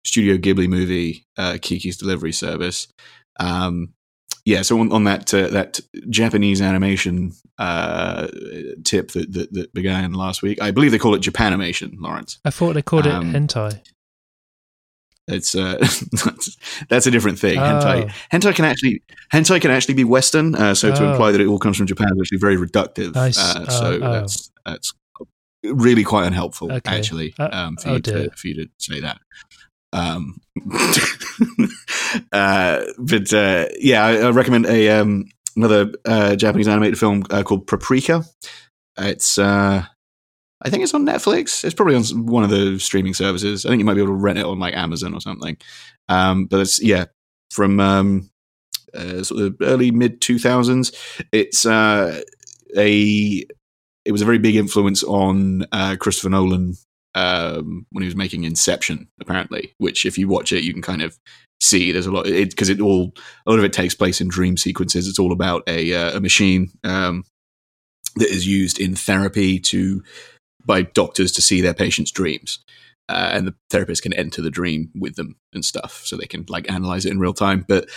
Studio 0.05 0.37
Ghibli 0.37 0.69
movie 0.69 1.25
uh, 1.37 1.57
Kiki's 1.61 1.97
Delivery 1.97 2.31
Service. 2.31 2.87
Um, 3.39 3.93
yeah, 4.45 4.61
so 4.61 4.79
on, 4.79 4.91
on 4.93 5.03
that 5.03 5.33
uh, 5.33 5.47
that 5.49 5.81
Japanese 6.09 6.61
animation 6.61 7.33
uh, 7.57 8.27
tip 8.85 9.11
that, 9.11 9.33
that 9.33 9.51
that 9.53 9.73
began 9.73 10.13
last 10.13 10.43
week, 10.43 10.61
I 10.61 10.71
believe 10.71 10.91
they 10.91 10.99
call 10.99 11.15
it 11.15 11.21
Japanimation, 11.21 11.95
Lawrence. 11.99 12.39
I 12.45 12.51
thought 12.51 12.73
they 12.73 12.81
called 12.81 13.05
Um, 13.05 13.35
it 13.35 13.39
hentai. 13.47 13.81
It's 15.27 15.55
uh, 15.55 15.77
that's, 16.89 17.07
a 17.07 17.11
different 17.11 17.39
thing. 17.39 17.57
Oh. 17.57 17.61
Hentai, 17.61 18.11
hentai 18.31 18.55
can 18.55 18.65
actually 18.65 19.01
hentai 19.31 19.61
can 19.61 19.71
actually 19.71 19.93
be 19.93 20.03
Western. 20.03 20.53
Uh, 20.55 20.73
so 20.75 20.93
to 20.93 21.05
Oh. 21.05 21.11
imply 21.11 21.31
that 21.31 21.39
it 21.39 21.47
all 21.47 21.59
comes 21.59 21.77
from 21.77 21.87
Japan 21.87 22.09
is 22.15 22.21
actually 22.21 22.39
very 22.39 22.57
reductive. 22.57 23.15
S- 23.15 23.37
uh, 23.37 23.65
oh, 23.67 23.71
so 23.71 23.99
oh. 24.01 24.11
that's 24.11 24.51
that's 24.65 24.93
really 25.63 26.03
quite 26.03 26.27
unhelpful, 26.27 26.71
Okay. 26.71 26.97
actually, 26.97 27.33
Uh, 27.39 27.49
um, 27.51 27.77
for, 27.77 27.89
oh 27.89 27.93
you 27.93 27.99
dear. 27.99 28.23
to, 28.29 28.35
for 28.35 28.47
you 28.49 28.55
to 28.55 28.69
say 28.79 28.99
that. 28.99 29.19
Um, 29.93 30.41
uh, 32.33 32.81
but 32.97 33.33
uh, 33.33 33.67
yeah, 33.79 34.03
I, 34.05 34.17
I 34.17 34.29
recommend 34.31 34.65
a 34.65 34.89
um, 34.89 35.29
another 35.55 35.93
uh, 36.05 36.35
Japanese 36.35 36.67
animated 36.67 36.99
film 36.99 37.23
uh, 37.29 37.43
called 37.43 37.67
Paprika. 37.67 38.25
It's 38.97 39.37
uh, 39.37 39.85
I 40.61 40.69
think 40.69 40.83
it's 40.83 40.93
on 40.93 41.05
Netflix. 41.05 41.63
It's 41.63 41.73
probably 41.73 41.95
on 41.95 42.03
one 42.25 42.43
of 42.43 42.49
the 42.49 42.79
streaming 42.79 43.13
services. 43.13 43.65
I 43.65 43.69
think 43.69 43.79
you 43.79 43.85
might 43.85 43.95
be 43.95 44.01
able 44.01 44.13
to 44.13 44.19
rent 44.19 44.39
it 44.39 44.45
on 44.45 44.59
like 44.59 44.75
Amazon 44.75 45.13
or 45.13 45.21
something. 45.21 45.57
Um, 46.09 46.45
but 46.45 46.59
it's 46.59 46.81
yeah 46.81 47.05
from 47.51 47.79
um, 47.79 48.29
uh, 48.93 49.23
sort 49.23 49.41
of 49.41 49.55
early 49.61 49.91
mid 49.91 50.21
two 50.21 50.39
thousands. 50.39 50.91
It's 51.31 51.65
uh, 51.65 52.21
a 52.77 53.45
it 54.05 54.11
was 54.11 54.21
a 54.21 54.25
very 54.25 54.39
big 54.39 54.55
influence 54.55 55.03
on 55.03 55.65
uh, 55.71 55.95
Christopher 55.99 56.29
Nolan 56.29 56.75
um, 57.15 57.85
when 57.91 58.01
he 58.01 58.07
was 58.07 58.15
making 58.15 58.43
Inception, 58.43 59.07
apparently. 59.19 59.73
Which, 59.77 60.05
if 60.05 60.17
you 60.17 60.27
watch 60.27 60.51
it, 60.51 60.63
you 60.63 60.73
can 60.73 60.81
kind 60.81 61.01
of 61.01 61.17
see 61.61 61.91
there's 61.91 62.07
a 62.07 62.11
lot 62.11 62.25
because 62.25 62.69
it, 62.69 62.81
all 62.81 63.13
a 63.45 63.51
lot 63.51 63.59
of 63.59 63.65
it 63.65 63.73
takes 63.73 63.95
place 63.95 64.21
in 64.21 64.27
dream 64.27 64.57
sequences. 64.57 65.07
It's 65.07 65.19
all 65.19 65.31
about 65.31 65.63
a 65.67 65.93
uh, 65.93 66.17
a 66.17 66.19
machine 66.19 66.71
um, 66.83 67.23
that 68.15 68.29
is 68.29 68.47
used 68.47 68.79
in 68.79 68.95
therapy 68.95 69.59
to 69.59 70.03
by 70.65 70.83
doctors 70.83 71.31
to 71.33 71.41
see 71.41 71.61
their 71.61 71.73
patients' 71.73 72.11
dreams. 72.11 72.59
Uh, 73.09 73.31
and 73.33 73.47
the 73.47 73.55
therapist 73.69 74.01
can 74.01 74.13
enter 74.13 74.41
the 74.41 74.49
dream 74.49 74.89
with 74.95 75.15
them 75.15 75.35
and 75.53 75.65
stuff, 75.65 76.03
so 76.05 76.15
they 76.15 76.25
can 76.25 76.45
like 76.47 76.71
analyze 76.71 77.05
it 77.05 77.11
in 77.11 77.19
real 77.19 77.33
time. 77.33 77.65
But 77.67 77.89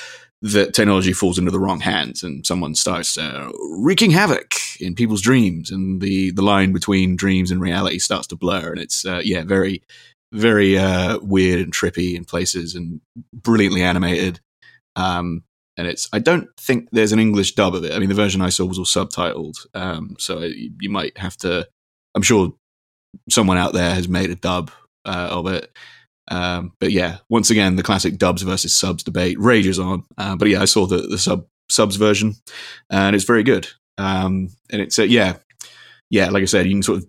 the 0.42 0.70
technology 0.70 1.12
falls 1.12 1.38
into 1.38 1.50
the 1.50 1.60
wrong 1.60 1.80
hands, 1.80 2.22
and 2.22 2.44
someone 2.44 2.74
starts 2.74 3.16
uh, 3.16 3.50
wreaking 3.78 4.10
havoc 4.10 4.54
in 4.80 4.94
people's 4.94 5.22
dreams, 5.22 5.70
and 5.70 6.00
the 6.00 6.32
the 6.32 6.42
line 6.42 6.72
between 6.72 7.16
dreams 7.16 7.50
and 7.50 7.60
reality 7.60 7.98
starts 7.98 8.26
to 8.28 8.36
blur, 8.36 8.72
and 8.72 8.80
it's 8.80 9.06
uh, 9.06 9.20
yeah, 9.24 9.44
very 9.44 9.82
very 10.32 10.76
uh, 10.76 11.18
weird 11.22 11.60
and 11.60 11.72
trippy 11.72 12.14
in 12.14 12.24
places, 12.24 12.74
and 12.74 13.00
brilliantly 13.32 13.82
animated. 13.82 14.40
Um, 14.96 15.44
and 15.76 15.86
it's 15.86 16.08
I 16.12 16.18
don't 16.18 16.48
think 16.58 16.88
there's 16.92 17.12
an 17.12 17.18
English 17.18 17.54
dub 17.54 17.74
of 17.74 17.84
it. 17.84 17.92
I 17.92 17.98
mean, 17.98 18.08
the 18.08 18.14
version 18.14 18.42
I 18.42 18.48
saw 18.48 18.64
was 18.64 18.78
all 18.78 18.84
subtitled, 18.84 19.66
um, 19.74 20.16
so 20.18 20.40
you, 20.40 20.72
you 20.80 20.90
might 20.90 21.16
have 21.18 21.36
to. 21.38 21.68
I'm 22.16 22.22
sure 22.22 22.52
someone 23.28 23.58
out 23.58 23.74
there 23.74 23.94
has 23.94 24.08
made 24.08 24.30
a 24.30 24.34
dub 24.34 24.70
uh, 25.04 25.28
of 25.30 25.46
it. 25.46 25.70
Um, 26.28 26.72
but 26.80 26.90
yeah, 26.90 27.18
once 27.28 27.50
again, 27.50 27.76
the 27.76 27.82
classic 27.82 28.18
dubs 28.18 28.42
versus 28.42 28.74
subs 28.74 29.04
debate 29.04 29.38
rages 29.38 29.78
on. 29.78 30.04
Uh, 30.18 30.34
but 30.34 30.48
yeah, 30.48 30.60
I 30.60 30.64
saw 30.64 30.86
the, 30.86 30.98
the 30.98 31.18
sub 31.18 31.46
subs 31.68 31.96
version, 31.96 32.34
and 32.90 33.14
it's 33.14 33.24
very 33.24 33.44
good. 33.44 33.68
Um, 33.98 34.48
and 34.70 34.82
it's 34.82 34.98
uh, 34.98 35.04
yeah, 35.04 35.36
yeah, 36.10 36.30
like 36.30 36.42
I 36.42 36.46
said, 36.46 36.66
you 36.66 36.72
can 36.72 36.82
sort 36.82 36.98
of 36.98 37.08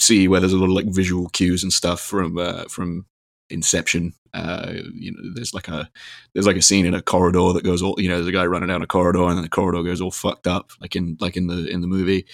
see 0.00 0.28
where 0.28 0.38
there's 0.38 0.52
a 0.52 0.58
lot 0.58 0.66
of 0.66 0.72
like 0.72 0.94
visual 0.94 1.28
cues 1.30 1.62
and 1.62 1.72
stuff 1.72 2.00
from 2.00 2.38
uh, 2.38 2.64
from 2.64 3.06
Inception. 3.50 4.14
Uh, 4.34 4.74
you 4.94 5.12
know, 5.12 5.34
there's 5.34 5.52
like 5.54 5.68
a 5.68 5.90
there's 6.34 6.46
like 6.46 6.56
a 6.56 6.62
scene 6.62 6.86
in 6.86 6.94
a 6.94 7.02
corridor 7.02 7.52
that 7.52 7.64
goes 7.64 7.82
all 7.82 8.00
you 8.00 8.08
know, 8.08 8.16
there's 8.16 8.28
a 8.28 8.32
guy 8.32 8.46
running 8.46 8.68
down 8.68 8.82
a 8.82 8.86
corridor, 8.86 9.24
and 9.24 9.36
then 9.36 9.42
the 9.42 9.48
corridor 9.48 9.82
goes 9.82 10.00
all 10.00 10.10
fucked 10.10 10.46
up, 10.46 10.70
like 10.80 10.94
in 10.94 11.16
like 11.20 11.36
in 11.36 11.48
the 11.48 11.66
in 11.66 11.80
the 11.80 11.86
movie. 11.86 12.26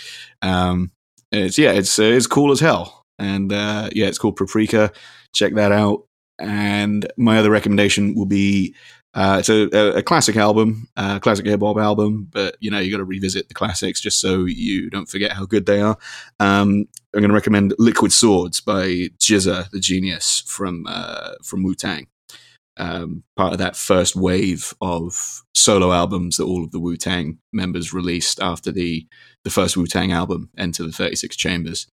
Um, 0.42 0.90
it's 1.32 1.58
yeah, 1.58 1.72
it's 1.72 1.98
uh, 1.98 2.04
it's 2.04 2.26
cool 2.26 2.52
as 2.52 2.60
hell, 2.60 3.04
and 3.18 3.52
uh, 3.52 3.90
yeah, 3.92 4.06
it's 4.06 4.18
called 4.18 4.36
Paprika. 4.36 4.92
Check 5.34 5.54
that 5.54 5.72
out. 5.72 6.04
And 6.40 7.10
my 7.16 7.38
other 7.38 7.50
recommendation 7.50 8.14
will 8.14 8.26
be 8.26 8.74
uh, 9.14 9.36
it's 9.40 9.48
a, 9.48 9.68
a, 9.76 9.98
a 9.98 10.02
classic 10.02 10.36
album, 10.36 10.88
a 10.96 11.18
classic 11.18 11.46
hip 11.46 11.60
hop 11.60 11.78
album, 11.78 12.28
but 12.30 12.56
you 12.60 12.70
know 12.70 12.78
you 12.78 12.90
got 12.90 12.98
to 12.98 13.04
revisit 13.04 13.48
the 13.48 13.54
classics 13.54 14.00
just 14.00 14.20
so 14.20 14.44
you 14.44 14.90
don't 14.90 15.08
forget 15.08 15.32
how 15.32 15.44
good 15.44 15.66
they 15.66 15.80
are. 15.80 15.96
Um, 16.38 16.86
I'm 17.14 17.20
going 17.20 17.28
to 17.28 17.34
recommend 17.34 17.74
Liquid 17.78 18.12
Swords 18.12 18.60
by 18.60 19.08
GZA, 19.18 19.70
the 19.70 19.80
genius 19.80 20.42
from 20.46 20.84
uh, 20.88 21.32
from 21.42 21.62
Wu 21.62 21.74
Tang. 21.74 22.06
Um, 22.76 23.24
part 23.36 23.52
of 23.52 23.58
that 23.58 23.74
first 23.74 24.14
wave 24.14 24.72
of 24.80 25.42
solo 25.52 25.90
albums 25.90 26.36
that 26.36 26.44
all 26.44 26.62
of 26.62 26.70
the 26.70 26.78
Wu 26.78 26.96
Tang 26.96 27.38
members 27.52 27.92
released 27.92 28.40
after 28.40 28.70
the 28.70 29.04
the 29.44 29.50
first 29.50 29.76
Wu 29.76 29.86
Tang 29.86 30.12
album, 30.12 30.50
Enter 30.58 30.84
the 30.84 30.92
Thirty 30.92 31.16
Six 31.16 31.36
Chambers, 31.36 31.86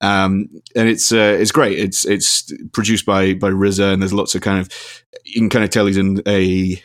um, 0.00 0.48
and 0.76 0.88
it's 0.88 1.12
uh, 1.12 1.36
it's 1.40 1.52
great. 1.52 1.78
It's 1.78 2.04
it's 2.04 2.52
produced 2.72 3.06
by 3.06 3.34
by 3.34 3.50
RZA, 3.50 3.92
and 3.92 4.02
there's 4.02 4.12
lots 4.12 4.34
of 4.34 4.42
kind 4.42 4.58
of 4.58 4.68
you 5.24 5.40
can 5.40 5.50
kind 5.50 5.64
of 5.64 5.70
tell 5.70 5.86
he's 5.86 5.96
in 5.96 6.22
a 6.26 6.82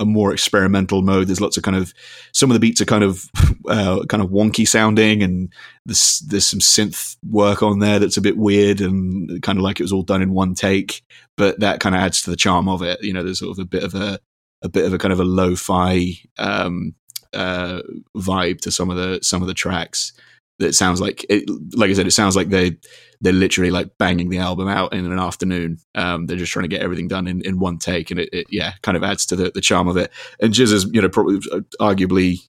a 0.00 0.04
more 0.04 0.32
experimental 0.32 1.02
mode. 1.02 1.26
There's 1.26 1.40
lots 1.40 1.56
of 1.56 1.62
kind 1.62 1.76
of 1.76 1.92
some 2.32 2.50
of 2.50 2.54
the 2.54 2.60
beats 2.60 2.80
are 2.80 2.86
kind 2.86 3.04
of 3.04 3.24
uh, 3.68 4.04
kind 4.08 4.22
of 4.22 4.30
wonky 4.30 4.66
sounding, 4.66 5.22
and 5.22 5.52
there's 5.84 6.20
there's 6.20 6.46
some 6.46 6.60
synth 6.60 7.16
work 7.28 7.62
on 7.62 7.78
there 7.80 7.98
that's 7.98 8.16
a 8.16 8.22
bit 8.22 8.36
weird 8.36 8.80
and 8.80 9.42
kind 9.42 9.58
of 9.58 9.62
like 9.62 9.80
it 9.80 9.84
was 9.84 9.92
all 9.92 10.02
done 10.02 10.22
in 10.22 10.32
one 10.32 10.54
take. 10.54 11.02
But 11.36 11.60
that 11.60 11.80
kind 11.80 11.94
of 11.94 12.00
adds 12.00 12.22
to 12.22 12.30
the 12.30 12.36
charm 12.36 12.68
of 12.68 12.82
it. 12.82 13.02
You 13.02 13.12
know, 13.12 13.22
there's 13.22 13.40
sort 13.40 13.52
of 13.52 13.62
a 13.62 13.66
bit 13.66 13.82
of 13.82 13.94
a 13.94 14.20
a 14.62 14.68
bit 14.68 14.84
of 14.84 14.92
a 14.92 14.98
kind 14.98 15.12
of 15.12 15.20
a 15.20 15.24
lo-fi 15.24 16.18
um, 16.38 16.94
uh, 17.32 17.82
vibe 18.16 18.60
to 18.62 18.70
some 18.70 18.90
of 18.90 18.96
the 18.96 19.20
some 19.22 19.42
of 19.42 19.48
the 19.48 19.54
tracks. 19.54 20.12
That 20.58 20.74
sounds 20.74 21.00
like, 21.00 21.24
it, 21.30 21.48
like 21.76 21.88
I 21.88 21.92
said, 21.92 22.08
it 22.08 22.12
sounds 22.12 22.34
like 22.34 22.48
they 22.48 22.78
they're 23.20 23.32
literally 23.32 23.70
like 23.70 23.96
banging 23.96 24.28
the 24.28 24.38
album 24.38 24.66
out 24.66 24.92
in 24.92 25.06
an 25.06 25.18
afternoon. 25.18 25.78
Um, 25.94 26.26
they're 26.26 26.36
just 26.36 26.52
trying 26.52 26.64
to 26.64 26.68
get 26.68 26.82
everything 26.82 27.06
done 27.06 27.28
in, 27.28 27.42
in 27.42 27.60
one 27.60 27.78
take, 27.78 28.10
and 28.10 28.18
it, 28.18 28.28
it 28.32 28.46
yeah 28.50 28.72
kind 28.82 28.96
of 28.96 29.04
adds 29.04 29.24
to 29.26 29.36
the, 29.36 29.52
the 29.54 29.60
charm 29.60 29.86
of 29.86 29.96
it. 29.96 30.10
And 30.40 30.52
GZA 30.52 30.72
is 30.72 30.84
you 30.92 31.00
know 31.00 31.08
probably 31.08 31.36
uh, 31.52 31.60
arguably, 31.80 32.40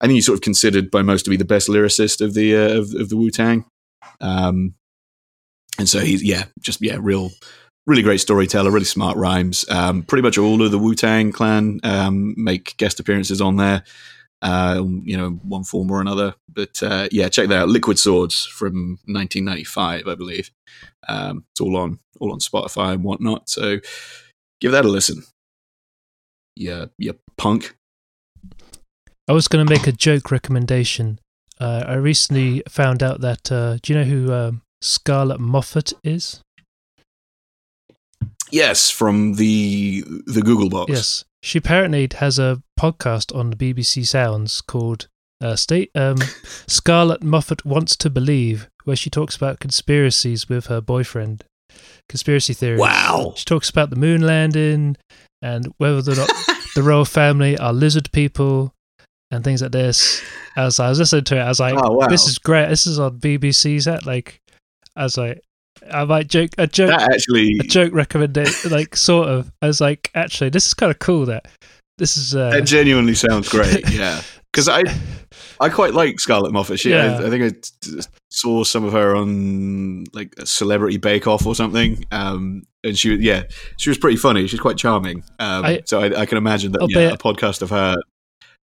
I 0.00 0.06
think 0.06 0.14
he's 0.14 0.26
sort 0.26 0.38
of 0.38 0.42
considered 0.42 0.90
by 0.90 1.02
most 1.02 1.22
to 1.24 1.30
be 1.30 1.36
the 1.36 1.44
best 1.44 1.68
lyricist 1.68 2.20
of 2.20 2.34
the 2.34 2.56
uh, 2.56 2.78
of, 2.78 2.94
of 2.94 3.08
the 3.10 3.16
Wu 3.16 3.30
Tang. 3.30 3.64
Um, 4.20 4.74
and 5.78 5.88
so 5.88 6.00
he's 6.00 6.22
yeah 6.22 6.44
just 6.60 6.82
yeah 6.82 6.98
real 7.00 7.30
really 7.86 8.02
great 8.02 8.20
storyteller, 8.20 8.70
really 8.70 8.84
smart 8.84 9.16
rhymes. 9.16 9.64
Um, 9.68 10.02
pretty 10.02 10.22
much 10.22 10.38
all 10.38 10.62
of 10.62 10.70
the 10.70 10.78
Wu 10.78 10.94
Tang 10.94 11.32
Clan 11.32 11.80
um, 11.84 12.34
make 12.36 12.76
guest 12.76 13.00
appearances 13.00 13.40
on 13.40 13.56
there. 13.56 13.84
Uh, 14.42 14.84
you 15.02 15.16
know, 15.16 15.30
one 15.30 15.64
form 15.64 15.90
or 15.90 16.00
another. 16.00 16.34
But 16.52 16.82
uh, 16.82 17.08
yeah, 17.10 17.28
check 17.28 17.48
that 17.48 17.58
out. 17.58 17.68
Liquid 17.68 17.98
Swords 17.98 18.44
from 18.44 18.98
1995, 19.06 20.06
I 20.06 20.14
believe. 20.14 20.50
Um, 21.08 21.44
it's 21.52 21.60
all 21.60 21.76
on 21.76 22.00
all 22.20 22.32
on 22.32 22.40
Spotify 22.40 22.92
and 22.92 23.04
whatnot. 23.04 23.48
So 23.48 23.78
give 24.60 24.72
that 24.72 24.84
a 24.84 24.88
listen. 24.88 25.22
Yeah, 26.54 26.86
yeah, 26.98 27.12
punk. 27.36 27.76
I 29.28 29.32
was 29.32 29.48
going 29.48 29.64
to 29.64 29.70
make 29.70 29.86
a 29.86 29.92
joke 29.92 30.30
recommendation. 30.30 31.18
Uh, 31.58 31.84
I 31.86 31.94
recently 31.94 32.62
found 32.68 33.02
out 33.02 33.20
that. 33.22 33.50
Uh, 33.50 33.78
do 33.82 33.92
you 33.92 33.98
know 33.98 34.04
who 34.04 34.32
um, 34.32 34.62
Scarlett 34.80 35.40
Moffat 35.40 35.92
is? 36.04 36.40
Yes, 38.50 38.90
from 38.90 39.34
the 39.34 40.02
the 40.26 40.40
Gogglebox. 40.40 40.88
Yes, 40.88 41.24
she 41.42 41.58
apparently 41.58 42.08
has 42.16 42.38
a 42.38 42.62
podcast 42.78 43.34
on 43.36 43.50
the 43.50 43.56
BBC 43.56 44.06
Sounds 44.06 44.60
called 44.60 45.08
uh, 45.40 45.56
"State 45.56 45.90
um, 45.94 46.16
Scarlett 46.66 47.22
Moffat 47.22 47.64
Wants 47.64 47.96
to 47.96 48.10
Believe," 48.10 48.68
where 48.84 48.96
she 48.96 49.10
talks 49.10 49.36
about 49.36 49.60
conspiracies 49.60 50.48
with 50.48 50.66
her 50.66 50.80
boyfriend, 50.80 51.44
conspiracy 52.08 52.54
theories. 52.54 52.80
Wow. 52.80 53.32
She 53.36 53.44
talks 53.44 53.68
about 53.70 53.90
the 53.90 53.96
moon 53.96 54.22
landing 54.22 54.96
and 55.42 55.72
whether 55.78 56.12
or 56.12 56.16
not 56.16 56.30
the 56.74 56.82
royal 56.82 57.04
family 57.04 57.58
are 57.58 57.72
lizard 57.72 58.10
people 58.12 58.72
and 59.30 59.42
things 59.44 59.60
like 59.60 59.72
this. 59.72 60.22
As 60.56 60.80
I 60.80 60.88
was 60.88 60.98
listening 60.98 61.24
to 61.24 61.36
it, 61.36 61.40
I 61.40 61.48
was 61.48 61.60
like, 61.60 61.74
Oh, 61.76 61.92
wow. 61.92 62.06
"This 62.06 62.26
is 62.26 62.38
great. 62.38 62.68
This 62.68 62.86
is 62.86 62.98
on 62.98 63.18
BBC's 63.18 63.88
at 63.88 64.06
like." 64.06 64.40
As 64.96 64.96
I 64.96 65.02
was 65.04 65.18
like, 65.18 65.40
I 65.90 66.04
might 66.04 66.28
joke 66.28 66.50
a 66.58 66.66
joke 66.66 66.90
that 66.90 67.02
actually 67.12 67.56
a 67.60 67.64
joke 67.64 67.92
recommendation, 67.92 68.70
like 68.70 68.96
sort 68.96 69.28
of. 69.28 69.52
I 69.62 69.66
was 69.66 69.80
like, 69.80 70.10
actually, 70.14 70.50
this 70.50 70.66
is 70.66 70.74
kind 70.74 70.90
of 70.90 70.98
cool. 70.98 71.26
That 71.26 71.46
this 71.98 72.16
is. 72.16 72.34
Uh, 72.34 72.50
that 72.50 72.62
genuinely 72.62 73.14
sounds 73.14 73.48
great. 73.48 73.88
Yeah, 73.92 74.20
because 74.52 74.68
I 74.68 74.82
I 75.60 75.68
quite 75.68 75.94
like 75.94 76.18
Scarlett 76.20 76.52
Moffat. 76.52 76.80
She, 76.80 76.90
Yeah. 76.90 77.18
I, 77.20 77.26
I 77.26 77.30
think 77.30 77.44
I 77.44 77.50
t- 77.80 78.00
saw 78.30 78.64
some 78.64 78.84
of 78.84 78.92
her 78.92 79.14
on 79.16 80.04
like 80.12 80.34
a 80.38 80.46
Celebrity 80.46 80.96
Bake 80.98 81.26
Off 81.26 81.46
or 81.46 81.54
something. 81.54 82.04
Um, 82.10 82.62
and 82.84 82.96
she, 82.96 83.14
yeah, 83.16 83.44
she 83.78 83.90
was 83.90 83.98
pretty 83.98 84.16
funny. 84.16 84.46
She's 84.46 84.60
quite 84.60 84.76
charming. 84.76 85.24
Um, 85.38 85.64
I- 85.64 85.82
so 85.86 86.00
I, 86.00 86.20
I 86.22 86.26
can 86.26 86.38
imagine 86.38 86.72
that 86.72 86.86
yeah, 86.90 87.10
a 87.12 87.16
podcast 87.16 87.62
of 87.62 87.70
her 87.70 87.96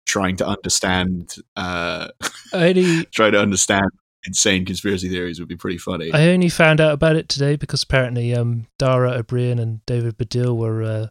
trying 0.06 0.36
to 0.36 0.46
understand, 0.46 1.34
uh, 1.56 2.08
I 2.52 2.68
only 2.70 3.04
trying 3.14 3.32
to 3.32 3.40
understand 3.40 3.86
insane 4.26 4.64
conspiracy 4.64 5.08
theories 5.08 5.38
would 5.38 5.48
be 5.48 5.56
pretty 5.56 5.78
funny. 5.78 6.12
I 6.12 6.28
only 6.28 6.48
found 6.48 6.80
out 6.80 6.92
about 6.92 7.16
it 7.16 7.28
today 7.28 7.56
because 7.56 7.82
apparently 7.82 8.34
um, 8.34 8.66
Dara 8.78 9.12
Ó 9.12 9.22
Briain 9.22 9.60
and 9.60 9.84
David 9.86 10.18
Baddiel 10.18 10.56
were 10.56 10.82
uh, 10.82 11.06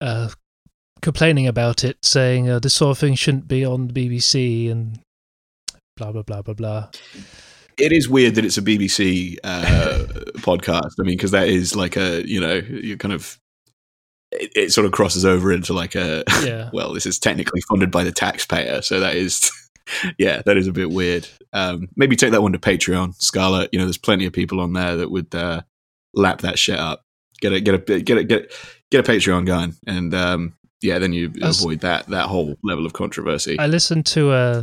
uh, 0.00 0.28
complaining 1.02 1.46
about 1.46 1.84
it, 1.84 1.98
saying 2.04 2.48
uh, 2.50 2.58
this 2.58 2.74
sort 2.74 2.90
of 2.92 2.98
thing 2.98 3.14
shouldn't 3.14 3.48
be 3.48 3.64
on 3.64 3.88
the 3.88 3.92
BBC 4.08 4.70
and 4.70 4.98
blah 5.96 6.12
blah 6.12 6.22
blah 6.22 6.42
blah 6.42 6.54
blah. 6.54 6.88
it 7.78 7.92
is 7.92 8.08
weird 8.08 8.34
that 8.34 8.44
it's 8.44 8.58
a 8.58 8.62
BBC 8.62 9.36
uh, 9.44 10.04
podcast. 10.38 10.92
I 11.00 11.02
mean, 11.04 11.16
because 11.16 11.30
that 11.30 11.48
is 11.48 11.76
like 11.76 11.96
a 11.96 12.26
you 12.26 12.40
know 12.40 12.54
you 12.54 12.96
kind 12.96 13.14
of 13.14 13.38
it, 14.32 14.50
it 14.56 14.72
sort 14.72 14.84
of 14.84 14.92
crosses 14.92 15.24
over 15.24 15.52
into 15.52 15.72
like 15.72 15.94
a 15.94 16.24
Yeah. 16.44 16.70
well, 16.72 16.92
this 16.92 17.06
is 17.06 17.18
technically 17.18 17.60
funded 17.68 17.90
by 17.90 18.02
the 18.04 18.12
taxpayer, 18.12 18.82
so 18.82 19.00
that 19.00 19.14
is 19.14 19.50
yeah, 20.18 20.42
that 20.46 20.56
is 20.56 20.66
a 20.66 20.72
bit 20.72 20.90
weird. 20.90 21.28
Um, 21.52 21.88
maybe 21.96 22.16
take 22.16 22.32
that 22.32 22.42
one 22.42 22.52
to 22.52 22.58
Patreon, 22.58 23.14
Scarlett. 23.20 23.70
You 23.72 23.78
know, 23.78 23.84
there's 23.84 23.98
plenty 23.98 24.26
of 24.26 24.32
people 24.32 24.60
on 24.60 24.72
there 24.72 24.96
that 24.96 25.10
would 25.10 25.34
uh, 25.34 25.62
lap 26.14 26.40
that 26.42 26.58
shit 26.58 26.78
up. 26.78 27.02
Get 27.40 27.52
a 27.52 27.60
get 27.60 27.74
a 27.74 28.00
get 28.00 28.18
a 28.18 28.24
get 28.24 28.52
get 28.90 29.08
a 29.08 29.12
Patreon 29.12 29.46
going, 29.46 29.74
and 29.86 30.14
um, 30.14 30.54
yeah, 30.82 30.98
then 30.98 31.12
you 31.12 31.32
As- 31.42 31.60
avoid 31.60 31.80
that 31.80 32.06
that 32.08 32.26
whole 32.26 32.56
level 32.62 32.86
of 32.86 32.92
controversy. 32.92 33.58
I 33.58 33.66
listened 33.66 34.06
to 34.06 34.30
uh, 34.30 34.62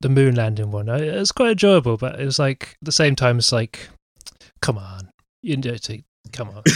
the 0.00 0.08
moon 0.08 0.34
landing 0.34 0.70
one. 0.70 0.88
I- 0.88 1.00
It 1.00 1.18
was 1.18 1.32
quite 1.32 1.52
enjoyable, 1.52 1.96
but 1.96 2.18
it 2.18 2.24
was 2.24 2.38
like 2.38 2.76
at 2.80 2.86
the 2.86 2.92
same 2.92 3.14
time, 3.14 3.38
it's 3.38 3.52
like, 3.52 3.88
come 4.62 4.78
on, 4.78 5.10
you 5.42 5.56
know, 5.56 5.76
come 6.32 6.48
on. 6.50 6.62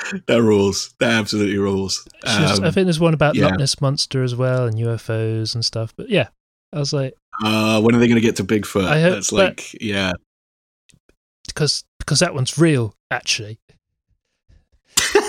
that 0.26 0.42
rules. 0.42 0.94
That 1.00 1.12
absolutely 1.12 1.58
rules. 1.58 2.06
It's 2.22 2.36
just- 2.36 2.62
I 2.62 2.66
Um, 2.66 2.72
think 2.72 2.86
there's 2.86 3.00
one 3.00 3.14
about 3.14 3.34
yeah. 3.34 3.46
Loch 3.46 3.58
Ness 3.58 3.80
monster 3.80 4.22
as 4.22 4.34
well 4.34 4.66
and 4.66 4.76
UFOs 4.76 5.54
and 5.54 5.64
stuff. 5.64 5.92
But 5.96 6.08
yeah, 6.10 6.28
I 6.72 6.78
was 6.78 6.92
like, 6.92 7.14
uh, 7.42 7.80
when 7.80 7.94
are 7.94 7.98
they 7.98 8.06
going 8.08 8.20
to 8.20 8.26
get 8.26 8.36
to 8.36 8.44
Bigfoot? 8.44 8.84
I 8.86 9.00
hope- 9.00 9.14
That's 9.14 9.30
but- 9.30 9.36
like, 9.36 9.82
yeah. 9.82 10.12
because 11.46 11.84
because 11.98 12.18
that 12.20 12.34
one's 12.34 12.58
real, 12.58 12.94
actually. 13.10 13.58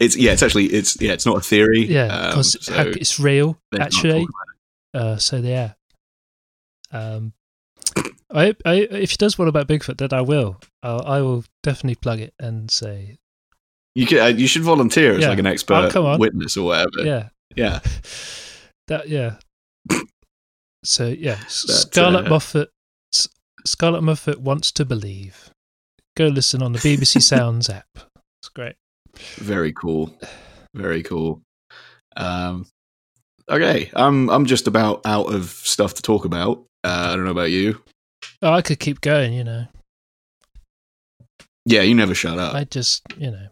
it's 0.00 0.16
yeah. 0.16 0.32
It's 0.32 0.42
actually 0.42 0.66
it's 0.66 1.00
yeah. 1.00 1.12
It's 1.12 1.26
not 1.26 1.36
a 1.38 1.40
theory. 1.40 1.84
Yeah, 1.86 2.06
um, 2.06 2.30
because 2.30 2.64
so 2.64 2.74
it's 2.96 3.18
real, 3.18 3.58
actually. 3.78 4.26
about 4.92 5.02
Uh, 5.02 5.16
so 5.16 5.36
yeah. 5.38 5.72
Um, 6.90 7.32
I, 8.30 8.54
I 8.64 8.74
if 8.90 9.10
she 9.10 9.16
does 9.16 9.38
one 9.38 9.48
about 9.48 9.66
Bigfoot, 9.68 9.98
then 9.98 10.12
I 10.12 10.20
will. 10.20 10.60
I'll, 10.82 11.02
I 11.04 11.20
will 11.20 11.44
definitely 11.62 11.96
plug 11.96 12.20
it 12.20 12.34
and 12.38 12.70
say, 12.70 13.12
it. 13.14 13.18
You 13.94 14.06
could 14.06 14.18
uh, 14.18 14.24
you 14.26 14.46
should 14.46 14.62
volunteer 14.62 15.12
as 15.12 15.20
Yeah. 15.20 15.28
like 15.28 15.38
an 15.38 15.46
Oh, 15.46 15.50
expert 15.50 16.18
witness 16.18 16.56
or 16.56 16.66
whatever. 16.66 16.90
yeah, 17.04 17.28
yeah. 17.56 17.80
that 18.88 19.08
yeah. 19.08 19.36
So 20.84 21.06
yeah, 21.06 21.38
Scarlett 21.46 22.26
uh, 22.26 22.30
Moffat. 22.30 22.70
Scarlett 23.64 24.02
Moffat 24.02 24.40
wants 24.40 24.72
to 24.72 24.84
believe. 24.84 25.50
Go 26.16 26.26
listen 26.26 26.60
on 26.62 26.72
the 26.72 26.80
BBC 26.80 27.22
Sounds 27.32 27.70
app. 27.70 27.86
It's 28.40 28.48
great. 28.52 28.74
Very 29.36 29.72
cool. 29.72 30.12
Very 30.74 31.04
cool. 31.04 31.40
Um, 32.16 32.66
okay, 33.48 33.90
I'm 33.94 34.28
I'm 34.30 34.46
just 34.46 34.66
about 34.66 35.02
out 35.04 35.32
of 35.32 35.50
stuff 35.50 35.94
to 35.94 36.02
talk 36.02 36.24
about. 36.24 36.64
Uh, 36.82 37.10
I 37.12 37.14
don't 37.16 37.24
know 37.26 37.30
about 37.30 37.52
you. 37.52 37.80
Oh, 38.42 38.52
I 38.52 38.62
could 38.62 38.80
keep 38.80 39.00
going. 39.00 39.32
You 39.34 39.44
know, 39.44 39.66
Yeah, 41.64 41.82
you 41.82 41.94
never 41.94 42.14
shut 42.14 42.38
up. 42.38 42.54
I 42.54 42.64
just 42.64 43.02
you 43.16 43.30
know, 43.30 43.46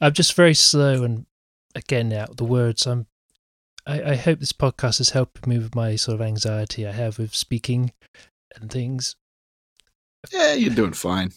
I'm 0.00 0.12
just 0.12 0.34
very 0.34 0.54
slow 0.54 1.04
and 1.04 1.26
again 1.74 2.12
out 2.12 2.36
the 2.36 2.44
words. 2.44 2.86
I'm. 2.86 3.06
I, 3.86 4.12
I 4.12 4.14
hope 4.16 4.40
this 4.40 4.52
podcast 4.52 4.96
has 4.98 5.10
helped 5.10 5.46
me 5.46 5.58
with 5.58 5.74
my 5.74 5.96
sort 5.96 6.14
of 6.14 6.26
anxiety 6.26 6.86
I 6.86 6.92
have 6.92 7.18
with 7.18 7.34
speaking 7.34 7.92
and 8.56 8.70
things. 8.70 9.14
yeah, 10.32 10.54
you're 10.54 10.74
doing 10.74 10.94
fine. 10.94 11.32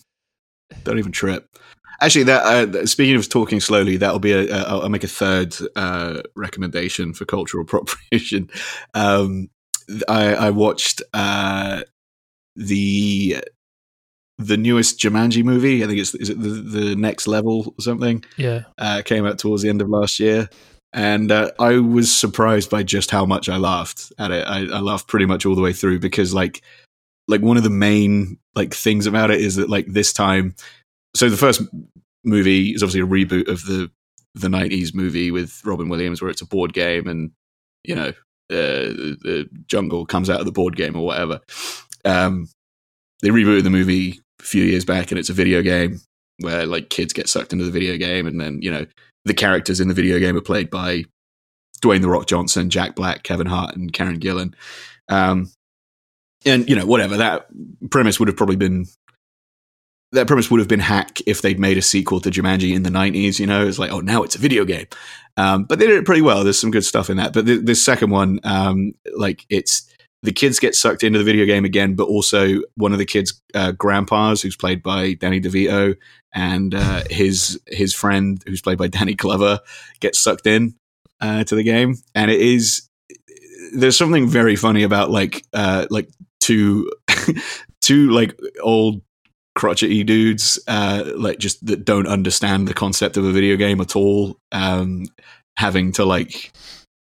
Don't 0.84 0.98
even 0.98 1.12
trip. 1.12 1.58
Actually, 2.00 2.24
that 2.24 2.76
uh, 2.76 2.86
speaking 2.86 3.16
of 3.16 3.28
talking 3.28 3.60
slowly, 3.60 3.98
that'll 3.98 4.20
be 4.20 4.32
a. 4.32 4.56
I'll 4.56 4.88
make 4.90 5.04
a 5.04 5.10
third 5.10 5.56
uh, 5.76 6.22
recommendation 6.36 7.14
for 7.14 7.26
cultural 7.26 7.62
appropriation. 7.64 8.50
Um, 8.94 9.50
I, 10.08 10.36
I 10.36 10.50
watched 10.52 11.02
uh, 11.14 11.82
the 12.56 13.44
the 14.38 14.58
newest 14.58 15.00
Jumanji 15.00 15.44
movie. 15.44 15.84
I 15.84 15.88
think 15.88 16.00
it's 16.00 16.14
is 16.16 16.30
it 16.30 16.40
the, 16.42 16.50
the 16.50 16.96
next 16.96 17.28
level 17.28 17.74
or 17.78 17.82
something. 17.82 18.24
Yeah, 18.38 18.64
uh, 18.78 19.02
came 19.04 19.26
out 19.26 19.40
towards 19.40 19.64
the 19.64 19.70
end 19.70 19.82
of 19.82 19.90
last 19.90 20.20
year, 20.20 20.50
and 20.94 21.32
uh, 21.32 21.52
I 21.60 21.78
was 21.78 22.14
surprised 22.14 22.70
by 22.70 22.84
just 22.84 23.12
how 23.12 23.26
much 23.26 23.50
I 23.50 23.58
laughed 23.58 24.12
at 24.20 24.32
it. 24.32 24.46
I, 24.48 24.60
I 24.60 24.80
laughed 24.80 25.08
pretty 25.08 25.26
much 25.26 25.46
all 25.46 25.56
the 25.56 25.62
way 25.62 25.74
through 25.74 26.00
because, 26.00 26.34
like, 26.34 26.62
like 27.28 27.42
one 27.42 27.58
of 27.58 27.64
the 27.64 27.70
main 27.70 28.38
like 28.56 28.74
things 28.74 29.06
about 29.06 29.32
it 29.32 29.42
is 29.42 29.56
that 29.56 29.70
like 29.70 29.88
this 29.88 30.14
time, 30.14 30.56
so 31.16 31.30
the 31.30 31.38
first 31.38 31.62
movie 32.24 32.72
is 32.72 32.84
obviously 32.84 33.02
a 33.02 33.26
reboot 33.26 33.48
of 33.48 33.66
the 33.66 33.90
the 34.36 34.48
'90s 34.50 34.94
movie 34.94 35.32
with 35.32 35.62
Robin 35.66 35.90
Williams, 35.90 36.22
where 36.22 36.30
it's 36.30 36.42
a 36.42 36.48
board 36.48 36.74
game 36.74 37.08
and 37.08 37.32
you 37.84 37.96
know 37.96 38.10
uh, 38.50 38.94
the 39.20 39.50
jungle 39.66 40.06
comes 40.06 40.30
out 40.30 40.40
of 40.40 40.46
the 40.46 40.52
board 40.52 40.76
game 40.76 40.96
or 40.96 41.06
whatever. 41.06 41.42
Um, 42.06 42.48
they 43.22 43.30
rebooted 43.30 43.64
the 43.64 43.70
movie 43.70 44.22
a 44.40 44.44
few 44.44 44.64
years 44.64 44.86
back, 44.86 45.12
and 45.12 45.20
it's 45.20 45.30
a 45.30 45.34
video 45.34 45.62
game 45.62 46.00
where 46.40 46.66
like 46.66 46.90
kids 46.90 47.14
get 47.14 47.30
sucked 47.30 47.54
into 47.54 47.66
the 47.66 47.72
video 47.72 47.98
game, 47.98 48.28
and 48.28 48.40
then 48.40 48.62
you 48.62 48.72
know 48.72 48.86
the 49.26 49.34
characters 49.34 49.80
in 49.80 49.88
the 49.88 49.94
video 49.94 50.20
game 50.20 50.38
are 50.38 50.42
played 50.42 50.70
by 50.70 51.04
Dwayne 51.82 52.02
the 52.02 52.10
Rock 52.10 52.28
Johnson, 52.28 52.70
Jack 52.70 52.96
Black, 52.96 53.24
Kevin 53.24 53.48
Hart, 53.48 53.76
and 53.76 53.92
Karen 53.92 54.20
Gillan. 54.20 54.54
Um, 55.10 55.52
and 56.46 56.68
you 56.70 56.76
know 56.76 56.86
whatever 56.86 57.18
that 57.18 57.48
premise 57.90 58.20
would 58.20 58.28
have 58.28 58.38
probably 58.38 58.56
been. 58.56 58.86
That 60.14 60.28
premise 60.28 60.50
would 60.50 60.62
have 60.62 60.70
been 60.70 60.80
hack 60.80 61.20
if 61.26 61.42
they'd 61.42 61.60
made 61.60 61.78
a 61.78 61.82
sequel 61.82 62.22
to 62.22 62.30
Jumanji 62.30 62.74
in 62.74 62.84
the 62.84 62.90
'90s. 62.90 63.40
You 63.40 63.48
know, 63.48 63.68
it's 63.68 63.78
like, 63.78 63.92
oh, 63.92 64.00
now 64.00 64.24
it's 64.24 64.36
a 64.36 64.40
video 64.40 64.64
game. 64.64 64.88
Um, 65.36 65.66
but 65.66 65.80
they 65.80 65.86
did 65.86 65.98
it 65.98 66.06
pretty 66.06 66.22
well. 66.22 66.44
There's 66.44 66.60
some 66.60 66.72
good 66.72 66.86
stuff 66.86 67.10
in 67.10 67.18
that. 67.18 67.34
But 67.34 67.46
this 67.46 67.84
second 67.84 68.12
one, 68.12 68.40
um, 68.44 68.94
like 69.18 69.46
it's 69.50 69.87
the 70.24 70.32
kids 70.32 70.60
get 70.60 70.76
sucked 70.76 71.04
into 71.04 71.20
the 71.20 71.26
video 71.26 71.46
game 71.46 71.66
again, 71.66 71.96
but 71.96 72.08
also 72.08 72.62
one 72.76 72.92
of 72.92 72.98
the 72.98 73.06
kids' 73.06 73.42
uh, 73.54 73.72
grandpas, 73.72 74.42
who's 74.42 74.56
played 74.56 74.82
by 74.82 75.14
Danny 75.14 75.40
DeVito, 75.40 75.96
and 76.34 76.74
uh, 76.74 77.04
his 77.10 77.60
his 77.68 77.94
friend, 77.94 78.42
who's 78.48 78.62
played 78.62 78.78
by 78.78 78.88
Danny 78.88 79.14
Glover, 79.14 79.60
gets 80.00 80.20
sucked 80.20 80.48
in 80.48 80.76
uh, 81.22 81.44
to 81.44 81.56
the 81.56 81.64
game, 81.64 81.96
and 82.16 82.32
it 82.32 82.42
is 82.42 82.88
there's 83.74 83.98
something 83.98 84.28
very 84.28 84.56
funny 84.56 84.84
about 84.84 85.12
like 85.12 85.46
uh, 85.54 85.86
like 85.90 86.10
two 86.40 86.90
two 87.82 88.10
like 88.10 88.38
old 88.62 89.02
crotchety 89.56 90.04
dudes 90.04 90.60
uh, 90.68 91.04
like 91.16 91.40
just 91.40 91.66
that 91.66 91.84
don't 91.84 92.08
understand 92.08 92.68
the 92.68 92.74
concept 92.74 93.18
of 93.18 93.26
a 93.26 93.32
video 93.32 93.56
game 93.56 93.82
at 93.82 93.96
all 93.96 94.38
um, 94.52 95.06
having 95.58 95.92
to 95.92 96.06
like 96.06 96.52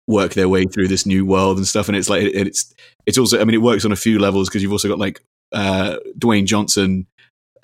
work 0.09 0.35
their 0.35 0.48
way 0.48 0.64
through 0.64 0.89
this 0.89 1.06
new 1.06 1.24
world 1.24 1.56
and 1.56 1.66
stuff 1.66 1.89
and 1.89 1.97
it's 1.97 2.09
like 2.09 2.22
it, 2.22 2.35
it's 2.35 2.74
it's 3.06 3.18
also 3.18 3.40
i 3.40 3.44
mean 3.44 3.55
it 3.55 3.62
works 3.62 3.85
on 3.85 3.93
a 3.93 3.97
few 3.97 4.18
levels 4.18 4.48
because 4.48 4.62
you've 4.62 4.72
also 4.72 4.89
got 4.89 4.98
like 4.98 5.20
uh, 5.52 5.97
dwayne 6.18 6.47
johnson 6.47 7.06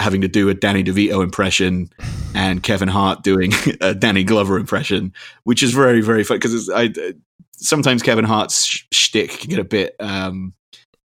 having 0.01 0.21
to 0.21 0.29
do 0.29 0.49
a 0.49 0.55
danny 0.55 0.83
devito 0.85 1.23
impression 1.23 1.91
and 2.35 2.63
kevin 2.63 2.89
hart 2.89 3.23
doing 3.23 3.53
a 3.81 3.95
danny 3.95 4.25
glover 4.25 4.59
impression 4.59 5.13
which 5.45 5.63
is 5.63 5.73
very 5.73 6.01
very 6.01 6.23
fun 6.23 6.37
because 6.37 6.71
i 6.71 6.89
sometimes 7.53 8.03
kevin 8.03 8.25
hart's 8.25 8.65
sh- 8.65 8.85
shtick 8.93 9.31
can 9.31 9.51
get 9.51 9.59
a 9.59 9.65
bit 9.65 9.97
um 10.01 10.53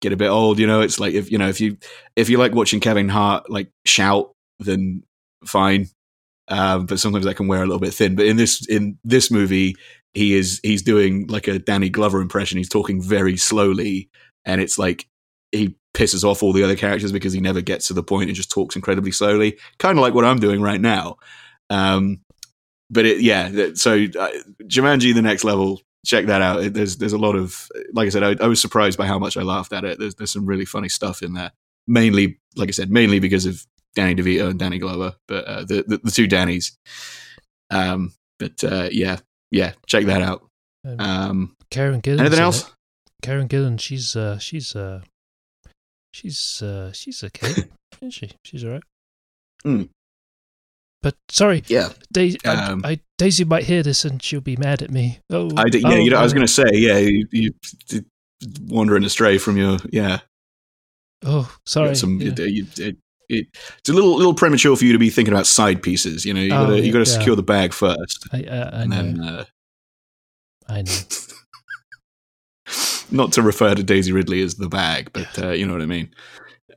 get 0.01 0.13
a 0.13 0.17
bit 0.17 0.29
old 0.29 0.59
you 0.59 0.67
know? 0.67 0.83
It's 0.83 1.01
like 1.01 1.15
if 1.15 1.33
you 1.33 1.39
know 1.39 1.49
if 1.49 1.61
you 1.61 1.79
if 2.17 2.29
you 2.29 2.39
like 2.39 2.55
watching 2.55 2.81
kevin 2.81 3.09
hart 3.09 3.51
like 3.51 3.71
shout 3.87 4.33
then 4.59 5.03
fine. 5.45 5.89
Um, 6.49 6.87
but 6.87 7.01
sometimes 7.01 7.25
that 7.25 7.35
can 7.35 7.49
wear 7.49 7.63
a 7.63 7.67
little 7.67 7.81
bit 7.81 7.93
thin. 7.93 8.15
But 8.15 8.27
in 8.27 8.37
this 8.37 8.67
in 8.67 8.99
this 9.05 9.31
movie 9.31 9.77
he 10.17 10.35
is 10.35 10.61
he's 10.63 10.81
doing 10.81 11.27
like 11.27 11.47
a 11.47 11.59
Danny 11.59 11.91
Glover 11.91 12.23
impression. 12.23 12.57
He's 12.57 12.71
talking 12.71 13.03
very 13.03 13.37
slowly, 13.37 14.09
and 14.47 14.63
it's 14.63 14.79
like 14.79 15.07
he 15.53 15.77
pisses 15.93 16.25
off 16.25 16.43
all 16.43 16.55
the 16.55 16.65
other 16.65 16.75
characters 16.75 17.13
because 17.13 17.35
he 17.35 17.41
never 17.41 17.61
gets 17.61 17.89
to 17.89 17.93
the 17.93 18.03
point 18.03 18.31
and 18.31 18.35
just 18.35 18.51
talks 18.51 18.77
incredibly 18.77 19.13
slowly, 19.13 19.59
kind 19.79 19.99
of 19.99 20.03
like 20.03 20.15
what 20.15 20.25
I'm 20.25 20.39
doing 20.39 20.63
right 20.63 20.81
now. 20.81 21.19
Um, 21.69 22.23
but 22.89 23.05
it, 23.05 23.21
yeah, 23.21 23.75
so 23.75 23.93
uh, 23.93 24.31
Jumanji, 24.63 25.15
the 25.15 25.21
next 25.21 25.45
level, 25.45 25.83
check 26.07 26.25
that 26.27 26.41
out. 26.41 26.63
It, 26.63 26.73
there's 26.73 26.97
there's 26.97 27.13
a 27.13 27.19
lot 27.19 27.37
of 27.37 27.69
like 27.93 28.07
I 28.07 28.09
said, 28.09 28.23
I, 28.23 28.43
I 28.43 28.49
was 28.49 28.59
surprised 28.61 28.97
by 28.97 29.07
how 29.07 29.19
much 29.19 29.37
I 29.37 29.43
laughed 29.43 29.75
at 29.75 29.85
it. 29.85 29.99
There's 29.99 30.15
there's 30.15 30.33
some 30.33 30.47
really 30.47 30.65
funny 30.65 30.89
stuff 30.89 31.21
in 31.21 31.35
there. 31.35 31.53
Mainly, 31.87 32.41
like 32.57 32.71
I 32.71 32.73
said, 32.73 32.91
mainly 32.91 33.19
because 33.19 33.45
of 33.45 33.67
Danny 33.95 34.15
DeVito 34.15 34.49
and 34.49 34.59
Danny 34.59 34.79
Glover, 34.79 35.15
but 35.29 35.45
uh, 35.45 35.65
the, 35.67 35.85
the 35.87 36.01
the 36.05 36.11
two 36.11 36.27
Dannys. 36.27 36.75
Um, 37.71 38.15
but 38.39 38.65
uh, 38.65 38.89
yeah, 38.91 39.19
yeah, 39.51 39.73
check 39.87 40.05
that 40.07 40.23
out. 40.23 40.47
Um, 40.85 41.01
Um, 41.01 41.57
Karen 41.71 42.01
Gillan. 42.01 42.21
anything 42.21 42.39
else? 42.39 42.71
Karen 43.23 43.49
Gillan. 43.49 43.81
She's 43.81 44.15
uh, 44.15 44.39
she's 44.39 44.77
uh, 44.77 45.03
she's 46.13 46.63
uh, 46.63 46.93
she's 46.93 47.25
okay, 47.25 47.65
isn't 48.01 48.11
she? 48.13 48.31
She's 48.45 48.65
alright. 48.65 48.83
Hmm. 49.63 49.85
But 51.03 51.15
sorry, 51.29 51.63
Yeah, 51.69 51.91
Daisy. 52.13 52.39
Um, 52.45 52.83
I, 52.85 52.93
I, 52.93 53.01
Daisy 53.17 53.45
might 53.45 53.65
hear 53.65 53.83
this 53.83 54.05
and 54.05 54.21
she'll 54.21 54.41
be 54.41 54.57
mad 54.57 54.83
at 54.83 54.91
me. 54.91 55.21
Oh, 55.31 55.51
I 55.57 55.69
did, 55.69 55.83
yeah. 55.83 55.89
oh, 55.91 55.95
you 55.95 56.11
know, 56.11 56.19
I 56.19 56.23
was 56.23 56.33
oh, 56.33 56.35
going 56.35 56.47
to 56.47 56.53
say, 56.53 56.65
yeah, 56.73 56.99
you, 56.99 57.29
you 57.31 57.53
you 57.91 58.05
wandering 58.67 59.05
astray 59.05 59.39
from 59.39 59.57
your 59.57 59.79
yeah. 59.93 60.21
Oh, 61.25 61.55
sorry. 61.65 61.95
Some, 61.95 62.21
yeah. 62.21 62.33
you- 62.41 62.97
it, 63.29 63.39
it, 63.39 63.47
it's 63.79 63.89
a 63.89 63.93
little 63.93 64.17
little 64.17 64.35
premature 64.35 64.77
for 64.77 64.85
you 64.85 64.93
to 64.93 64.99
be 64.99 65.11
thinking 65.11 65.35
about 65.35 65.47
side 65.47 65.83
pieces. 65.83 66.25
You 66.25 66.35
know, 66.35 66.41
you 66.41 66.53
Oh, 66.53 66.67
got 66.67 66.77
to 66.77 66.81
you 66.81 66.93
got 66.93 67.05
to 67.05 67.11
yeah. 67.11 67.19
secure 67.19 67.37
the 67.37 67.43
bag 67.43 67.73
first, 67.73 68.27
I, 68.33 68.43
uh, 68.43 68.71
I 68.73 68.81
and 68.83 68.91
know. 68.91 68.97
then 68.97 69.21
uh, 69.21 69.45
I 70.69 70.83
know. 70.83 70.93
not 73.11 73.33
to 73.33 73.43
refer 73.43 73.75
to 73.75 73.83
Daisy 73.83 74.13
Ridley 74.13 74.43
as 74.43 74.57
the 74.57 74.69
bag, 74.69 75.11
but 75.13 75.39
uh, 75.43 75.51
you 75.51 75.67
know 75.67 75.73
what 75.73 75.83
I 75.83 75.87
mean. 75.87 76.11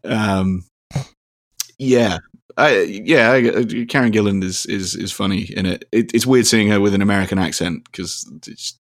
Um, 0.03 0.65
yeah, 1.77 2.19
I, 2.57 2.81
yeah. 2.81 3.31
I, 3.31 3.41
Karen 3.85 4.11
Gillan 4.11 4.43
is 4.43 4.65
is 4.65 4.95
is 4.95 5.11
funny 5.11 5.43
in 5.55 5.65
it. 5.65 5.85
it 5.91 6.13
it's 6.13 6.25
weird 6.25 6.47
seeing 6.47 6.69
her 6.69 6.79
with 6.79 6.93
an 6.93 7.01
American 7.01 7.39
accent 7.39 7.85
because 7.85 8.25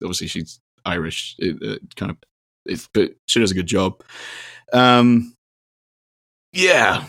obviously 0.03 0.27
she's 0.27 0.59
Irish. 0.85 1.35
It, 1.39 1.57
it 1.61 1.95
kind 1.95 2.11
of, 2.11 2.17
it, 2.65 2.87
but 2.93 3.11
she 3.27 3.39
does 3.39 3.51
a 3.51 3.55
good 3.55 3.67
job. 3.67 4.01
Um, 4.73 5.33
yeah. 6.53 7.05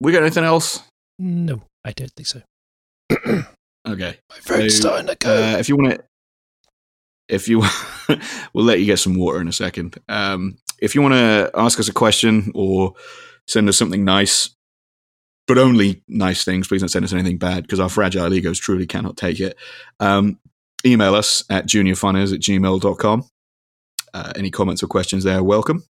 We 0.00 0.12
got 0.12 0.22
anything 0.22 0.44
else? 0.44 0.82
No, 1.18 1.62
I 1.84 1.92
don't 1.92 2.12
think 2.12 2.26
so. 2.26 2.42
Okay. 3.88 4.16
My 4.28 4.36
throat's 4.40 4.74
So, 4.74 4.80
starting 4.80 5.06
to 5.06 5.14
go. 5.14 5.30
Uh, 5.32 5.58
if 5.58 5.68
you 5.68 5.76
want 5.76 5.94
to, 5.94 6.04
if 7.28 7.48
you, 7.48 7.62
we'll 8.52 8.64
let 8.64 8.80
you 8.80 8.84
get 8.86 8.98
some 8.98 9.14
water 9.14 9.40
in 9.40 9.46
a 9.46 9.52
second. 9.52 9.96
Um, 10.08 10.58
if 10.80 10.96
you 10.96 11.02
want 11.02 11.14
to 11.14 11.50
ask 11.54 11.78
us 11.78 11.88
a 11.88 11.92
question 11.92 12.50
or 12.54 12.94
send 13.46 13.68
us 13.68 13.76
something 13.76 14.04
nice, 14.04 14.50
but 15.46 15.56
only 15.58 16.02
nice 16.08 16.44
things, 16.44 16.66
please 16.66 16.82
don't 16.82 16.88
send 16.88 17.04
us 17.04 17.12
anything 17.12 17.38
bad 17.38 17.62
because 17.62 17.78
our 17.78 17.88
fragile 17.88 18.34
egos 18.34 18.58
truly 18.58 18.86
cannot 18.86 19.16
take 19.16 19.38
it. 19.38 19.56
Um, 20.00 20.40
email 20.84 21.14
us 21.14 21.44
at 21.48 21.66
juniorfunners 21.66 22.34
at 22.34 22.40
gmail.com. 22.40 23.24
Uh, 24.12 24.32
any 24.34 24.50
comments 24.50 24.82
or 24.82 24.88
questions 24.88 25.22
there, 25.22 25.44
welcome. 25.44 25.84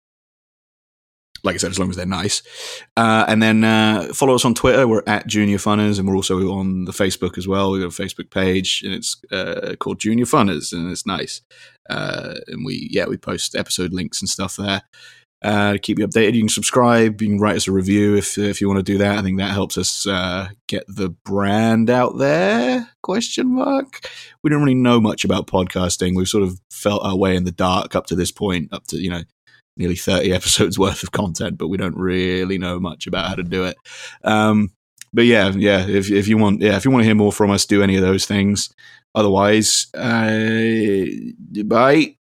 Like 1.46 1.56
I 1.56 1.58
said, 1.58 1.72
as 1.72 1.80
long 1.80 1.90
as 1.90 1.96
they're 1.96 2.06
nice. 2.06 2.42
Uh, 2.98 3.26
and 3.28 3.42
then 3.42 3.64
uh, 3.64 4.12
follow 4.14 4.36
us 4.36 4.44
on 4.44 4.54
Twitter. 4.54 4.88
We're 4.88 5.04
at 5.08 5.28
Junior 5.28 5.58
Funners, 5.58 6.00
and 6.00 6.08
we're 6.08 6.16
also 6.16 6.52
on 6.52 6.86
the 6.86 6.92
Facebook 6.92 7.38
as 7.38 7.48
well. 7.48 7.72
We've 7.72 7.82
got 7.82 7.98
a 7.98 8.04
Facebook 8.04 8.30
page, 8.32 8.82
and 8.84 8.94
it's 8.94 9.22
uh, 9.32 9.76
called 9.80 10.00
Junior 10.00 10.26
Funners, 10.26 10.74
and 10.74 10.92
it's 10.92 11.06
nice. 11.06 11.42
Uh, 11.90 12.36
and 12.48 12.66
we, 12.66 12.90
yeah, 12.92 13.06
we 13.06 13.18
post 13.18 13.56
episode 13.56 13.94
links 13.94 14.22
and 14.22 14.28
stuff 14.28 14.56
there 14.56 14.82
uh, 15.46 15.74
to 15.74 15.80
keep 15.80 16.00
you 16.00 16.08
updated. 16.08 16.34
You 16.34 16.42
can 16.42 16.50
subscribe. 16.50 17.22
You 17.22 17.30
can 17.30 17.40
write 17.40 17.56
us 17.56 17.68
a 17.68 17.72
review 17.72 18.16
if 18.16 18.38
if 18.38 18.60
you 18.60 18.68
want 18.68 18.80
to 18.80 18.92
do 18.92 18.98
that. 18.98 19.20
I 19.20 19.22
think 19.22 19.38
that 19.38 19.54
helps 19.54 19.78
us 19.78 20.08
uh, 20.08 20.50
get 20.68 20.84
the 20.88 21.10
brand 21.10 21.90
out 21.90 22.18
there. 22.18 22.90
Question 23.04 23.54
mark. 23.54 24.08
We 24.44 24.50
don't 24.50 24.62
really 24.62 24.74
know 24.74 25.00
much 25.00 25.24
about 25.24 25.48
podcasting. 25.48 26.16
We've 26.16 26.28
sort 26.28 26.44
of 26.44 26.60
felt 26.72 27.04
our 27.04 27.16
way 27.16 27.36
in 27.36 27.44
the 27.44 27.52
dark 27.52 27.96
up 27.96 28.08
to 28.08 28.16
this 28.16 28.32
point, 28.32 28.74
up 28.74 28.88
to 28.88 28.98
you 28.98 29.10
know 29.10 29.24
nearly 29.78 29.96
30 29.96 30.32
episodes 30.34 30.80
worth 30.80 31.04
of 31.04 31.12
content, 31.12 31.58
but 31.58 31.68
we 31.68 31.78
don't 31.78 31.98
really 31.98 32.58
know 32.58 32.80
much 32.80 33.08
about 33.08 33.28
how 33.28 33.36
to 33.36 33.44
do 33.44 33.66
it. 33.66 33.78
Um, 34.24 34.72
but 35.14 35.26
yeah, 35.26 35.52
yeah, 35.56 35.88
if, 35.88 36.12
if 36.12 36.28
you 36.28 36.38
want, 36.38 36.62
yeah, 36.62 36.76
if 36.76 36.84
you 36.84 36.92
want 36.92 37.04
to 37.04 37.06
hear 37.06 37.16
more 37.16 37.32
from 37.32 37.52
us, 37.52 37.66
do 37.66 37.82
any 37.82 37.96
of 37.96 38.02
those 38.02 38.26
things. 38.26 38.70
Otherwise, 39.14 39.88
uh, 39.94 41.06
bye. 41.64 42.18